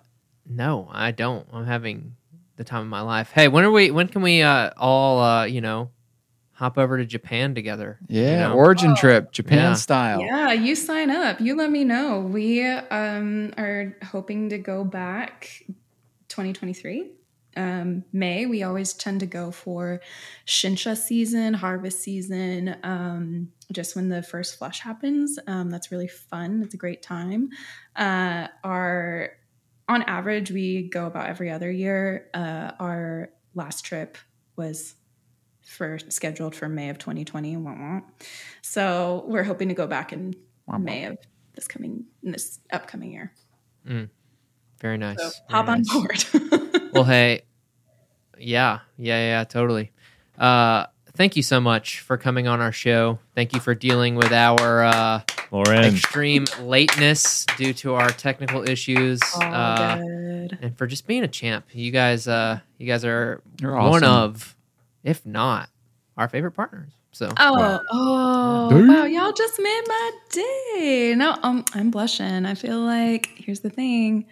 no, 0.49 0.89
I 0.91 1.11
don't. 1.11 1.47
I'm 1.53 1.67
having 1.67 2.17
the 2.57 2.65
time 2.65 2.81
of 2.81 2.87
my 2.89 3.03
life. 3.03 3.33
Hey, 3.33 3.49
when 3.49 3.65
are 3.65 3.71
we? 3.71 3.91
When 3.91 4.09
can 4.09 4.23
we 4.23 4.41
uh, 4.41 4.71
all 4.79 5.21
uh, 5.21 5.45
you 5.45 5.61
know 5.61 5.91
hop 6.57 6.79
over 6.79 6.97
to 6.99 7.05
Japan 7.07 7.55
together? 7.55 7.99
Yeah, 8.09 8.31
You 8.31 8.37
know? 8.49 8.55
origin 8.55 8.97
trip, 8.97 9.31
Japan 9.33 9.59
Yeah. 9.59 9.75
style. 9.75 10.21
yeah, 10.23 10.53
you 10.53 10.75
sign 10.75 11.11
up. 11.11 11.41
You 11.41 11.55
let 11.55 11.71
me 11.71 11.85
know. 11.85 12.21
We 12.21 12.65
um, 12.67 13.53
are 13.59 13.97
hoping 14.03 14.49
to 14.51 14.59
go 14.59 14.83
back 14.85 15.63
2023. 16.29 17.13
Um, 17.59 18.05
May, 18.13 18.45
we 18.45 18.63
always 18.63 18.93
tend 18.93 19.21
to 19.21 19.27
go 19.27 19.51
for 19.51 20.01
shincha 20.47 20.97
season, 20.97 21.55
harvest 21.55 22.01
season, 22.01 22.77
um, 22.83 23.53
just 23.73 23.97
when 23.97 24.09
the 24.11 24.23
first 24.23 24.59
flush 24.59 24.81
happens. 24.81 25.39
Um, 25.47 25.71
that's 25.71 25.91
really 25.91 26.09
fun. 26.09 26.63
It's 26.63 26.75
a 26.75 26.77
great 26.79 27.03
time. 27.03 27.49
Uh, 27.95 28.49
our 28.63 29.31
on 29.89 30.03
average, 30.03 30.51
we 30.51 30.89
go 30.89 31.07
about 31.07 31.29
every 31.29 31.51
other 31.51 31.71
year. 31.71 32.29
Uh, 32.35 32.73
our 32.79 33.31
last 33.55 33.85
trip 33.87 34.19
was 34.57 34.95
for 35.67 35.99
scheduled 36.09 36.55
for 36.55 36.69
May 36.69 36.89
of 36.89 36.99
2020. 36.99 37.57
Wah, 37.57 37.75
wah. 37.79 38.01
So 38.63 39.25
we're 39.27 39.45
hoping 39.45 39.69
to 39.69 39.75
go 39.75 39.87
back 39.87 40.13
in 40.13 40.35
Wah, 40.67 40.75
wah. 40.75 40.79
May 40.79 41.05
of 41.05 41.19
this 41.55 41.67
coming 41.69 42.05
in 42.23 42.33
this 42.33 42.61
upcoming 42.73 43.13
year. 43.13 43.33
Very 44.81 44.99
nice. 44.99 45.19
So 45.19 45.29
very 45.29 45.35
hop 45.51 45.69
on 45.69 45.83
nice. 45.83 46.33
board. 46.33 46.91
well, 46.93 47.05
hey, 47.05 47.43
yeah, 48.39 48.81
yeah, 48.99 49.19
yeah, 49.29 49.45
totally. 49.45 49.93
Uh, 50.39 50.87
thank 51.15 51.37
you 51.37 51.43
so 51.43 51.61
much 51.61 52.01
for 52.01 52.17
coming 52.19 52.47
on 52.47 52.61
our 52.61 52.73
show. 52.73 53.19
Thank 53.35 53.55
you 53.55 53.61
for 53.61 53.75
dealing 53.75 54.17
with 54.17 54.33
our 54.33 54.85
uh, 54.85 55.21
Lauren, 55.51 55.85
extreme 55.85 56.45
lateness 56.61 57.47
due 57.57 57.73
to 57.75 57.95
our 57.95 58.11
technical 58.11 58.69
issues, 58.69 59.21
All 59.35 59.43
uh, 59.43 59.97
good. 59.97 60.59
and 60.61 60.77
for 60.77 60.87
just 60.87 61.07
being 61.07 61.23
a 61.23 61.29
champ. 61.29 61.65
You 61.73 61.91
guys, 61.91 62.29
uh, 62.29 62.61
you 62.79 62.87
guys 62.87 63.05
are 63.05 63.41
You're 63.61 63.77
one 63.77 64.05
awesome. 64.05 64.11
of, 64.11 64.56
if 65.07 65.25
not, 65.25 65.71
our 66.17 66.29
favorite 66.29 66.53
partners. 66.53 66.93
So 67.13 67.33
Oh, 67.39 67.55
Wow. 67.59 67.81
oh, 67.91 68.69
Dang. 68.71 68.89
wow! 68.89 69.05
Y'all 69.05 69.33
just 69.33 69.59
made 69.59 69.83
my 69.89 70.11
day. 70.31 71.15
No, 71.17 71.37
um, 71.43 71.65
I'm 71.73 71.91
blushing. 71.91 72.45
I 72.45 72.55
feel 72.55 72.81
like 72.81 73.31
here's 73.37 73.61
the 73.61 73.71
thing: 73.71 74.27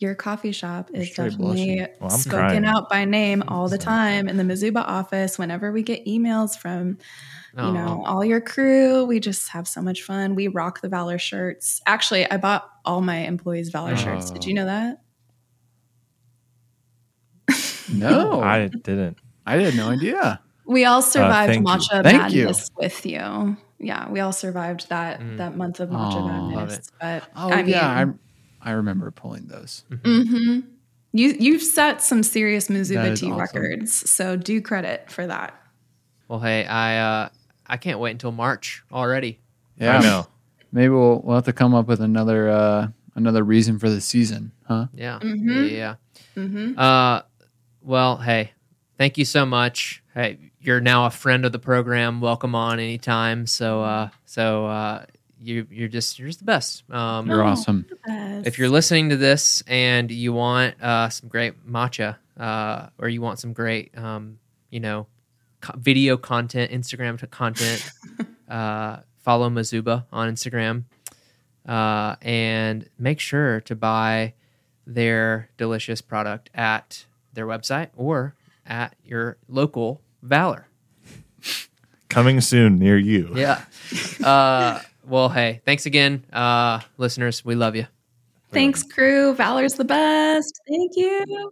your 0.00 0.14
coffee 0.14 0.52
shop 0.52 0.90
is 0.92 1.10
definitely. 1.10 1.86
Well, 2.00 2.10
spoken 2.10 2.38
crying. 2.40 2.64
out 2.66 2.90
by 2.90 3.04
name 3.06 3.42
all 3.48 3.68
the 3.68 3.78
time 3.78 4.28
in 4.28 4.36
the 4.36 4.42
Mizuba 4.42 4.82
office. 4.86 5.38
Whenever 5.38 5.72
we 5.72 5.82
get 5.82 6.04
emails 6.06 6.58
from 6.58 6.98
you 7.56 7.72
know 7.72 8.02
all 8.04 8.24
your 8.24 8.40
crew, 8.40 9.04
we 9.04 9.20
just 9.20 9.48
have 9.50 9.66
so 9.68 9.80
much 9.80 10.02
fun. 10.02 10.34
We 10.34 10.48
rock 10.48 10.80
the 10.80 10.88
Valor 10.88 11.18
shirts. 11.18 11.80
Actually, 11.86 12.28
I 12.30 12.36
bought 12.36 12.68
all 12.84 13.00
my 13.00 13.18
employees 13.18 13.70
Valor 13.70 13.96
shirts. 13.96 14.30
Did 14.30 14.44
you 14.44 14.54
know 14.54 14.66
that? 14.66 14.98
No, 17.92 18.40
I, 18.40 18.62
I 18.62 18.68
didn't. 18.68 19.18
I 19.46 19.56
had 19.56 19.76
no 19.76 19.88
idea. 19.90 20.40
We 20.66 20.84
all 20.86 21.02
survived 21.02 21.52
thank 21.52 21.66
you. 21.68 21.74
matcha 21.74 22.02
Thank 22.02 22.32
you. 22.32 22.44
madness 22.46 22.70
with 22.76 23.04
you. 23.06 23.56
Yeah, 23.78 24.08
we 24.10 24.20
all 24.20 24.32
survived 24.32 24.88
that 24.88 25.20
Mm. 25.20 25.36
that 25.36 25.56
month 25.56 25.80
of 25.80 25.90
matcha 25.90 26.16
Aw. 26.16 26.26
Love 26.54 26.68
madness. 26.68 26.90
But 27.00 27.24
Oh 27.36 27.50
I 27.52 27.62
mean, 27.62 27.72
yeah, 27.72 27.86
I 28.62 28.70
I 28.70 28.72
remember 28.72 29.10
pulling 29.10 29.46
those. 29.46 29.84
hmm 30.04 30.60
you 31.12 31.36
you've 31.38 31.62
set 31.62 32.00
some 32.02 32.22
serious 32.22 32.66
That 32.68 32.74
Mizuba 32.74 33.14
tea 33.16 33.30
awesome. 33.30 33.38
records, 33.62 33.92
so 34.10 34.36
do 34.36 34.60
credit 34.62 35.10
for 35.10 35.26
that. 35.26 35.54
well, 36.28 36.40
hey, 36.40 36.64
I 36.64 36.96
uh, 36.98 37.28
I 37.66 37.76
can't 37.76 37.98
wait 38.00 38.12
until 38.12 38.32
March 38.32 38.82
already. 38.90 39.38
Yeah, 39.78 39.98
I 39.98 40.02
know. 40.02 40.26
maybe 40.72 40.88
we'll 40.88 41.20
we'll 41.20 41.34
have 41.36 41.44
to 41.44 41.52
come 41.52 41.74
up 41.74 41.86
with 41.86 42.00
another 42.00 42.48
uh 42.48 42.88
another 43.16 43.44
reason 43.44 43.78
for 43.78 43.90
the 43.90 44.00
season, 44.00 44.50
huh? 44.66 44.86
Yeah, 44.94 45.18
Mhm. 45.20 45.70
yeah. 45.70 45.94
hmm 46.34 46.76
Uh, 46.78 47.20
well, 47.82 48.16
hey, 48.16 48.52
thank 48.98 49.18
you 49.18 49.24
so 49.24 49.44
much. 49.46 50.02
Hey, 50.14 50.38
you're 50.60 50.80
now 50.80 51.06
a 51.06 51.10
friend 51.10 51.44
of 51.44 51.52
the 51.52 51.58
program. 51.58 52.20
Welcome 52.20 52.54
on 52.54 52.78
anytime. 52.78 53.46
So, 53.46 53.82
uh, 53.82 54.08
so 54.24 54.66
uh, 54.66 55.06
you 55.40 55.66
you're 55.70 55.88
just 55.88 56.18
you're 56.18 56.28
just 56.28 56.38
the 56.40 56.44
best. 56.44 56.88
Um, 56.90 57.28
You're 57.28 57.42
awesome. 57.42 57.86
if 58.06 58.58
you're 58.58 58.68
listening 58.68 59.10
to 59.10 59.16
this 59.16 59.62
and 59.66 60.10
you 60.10 60.32
want 60.32 60.80
uh, 60.82 61.08
some 61.10 61.28
great 61.28 61.66
matcha, 61.70 62.16
uh, 62.38 62.88
or 62.98 63.08
you 63.08 63.20
want 63.20 63.38
some 63.38 63.52
great, 63.52 63.96
um, 63.98 64.38
you 64.70 64.80
know, 64.80 65.06
co- 65.60 65.76
video 65.78 66.16
content, 66.16 66.70
Instagram 66.72 67.20
t- 67.20 67.26
content, 67.26 67.90
uh, 68.48 68.98
follow 69.18 69.50
Mizuba 69.50 70.04
on 70.12 70.32
Instagram, 70.32 70.84
uh, 71.68 72.16
and 72.22 72.88
make 72.98 73.20
sure 73.20 73.60
to 73.62 73.74
buy 73.74 74.32
their 74.86 75.50
delicious 75.56 76.00
product 76.00 76.50
at 76.54 77.04
their 77.32 77.46
website 77.46 77.88
or 77.96 78.34
at 78.66 78.94
your 79.04 79.36
local 79.48 80.00
Valor. 80.22 80.66
Coming 82.08 82.40
soon 82.40 82.78
near 82.78 82.98
you. 82.98 83.32
Yeah. 83.34 83.64
Uh, 84.24 84.80
well, 85.06 85.28
hey, 85.28 85.60
thanks 85.66 85.84
again, 85.84 86.24
uh, 86.32 86.80
listeners. 86.96 87.44
We 87.44 87.54
love 87.54 87.76
you. 87.76 87.86
Thanks, 88.52 88.82
crew. 88.82 89.34
Valor's 89.34 89.74
the 89.74 89.84
best. 89.84 90.60
Thank 90.66 90.92
you. 90.96 91.50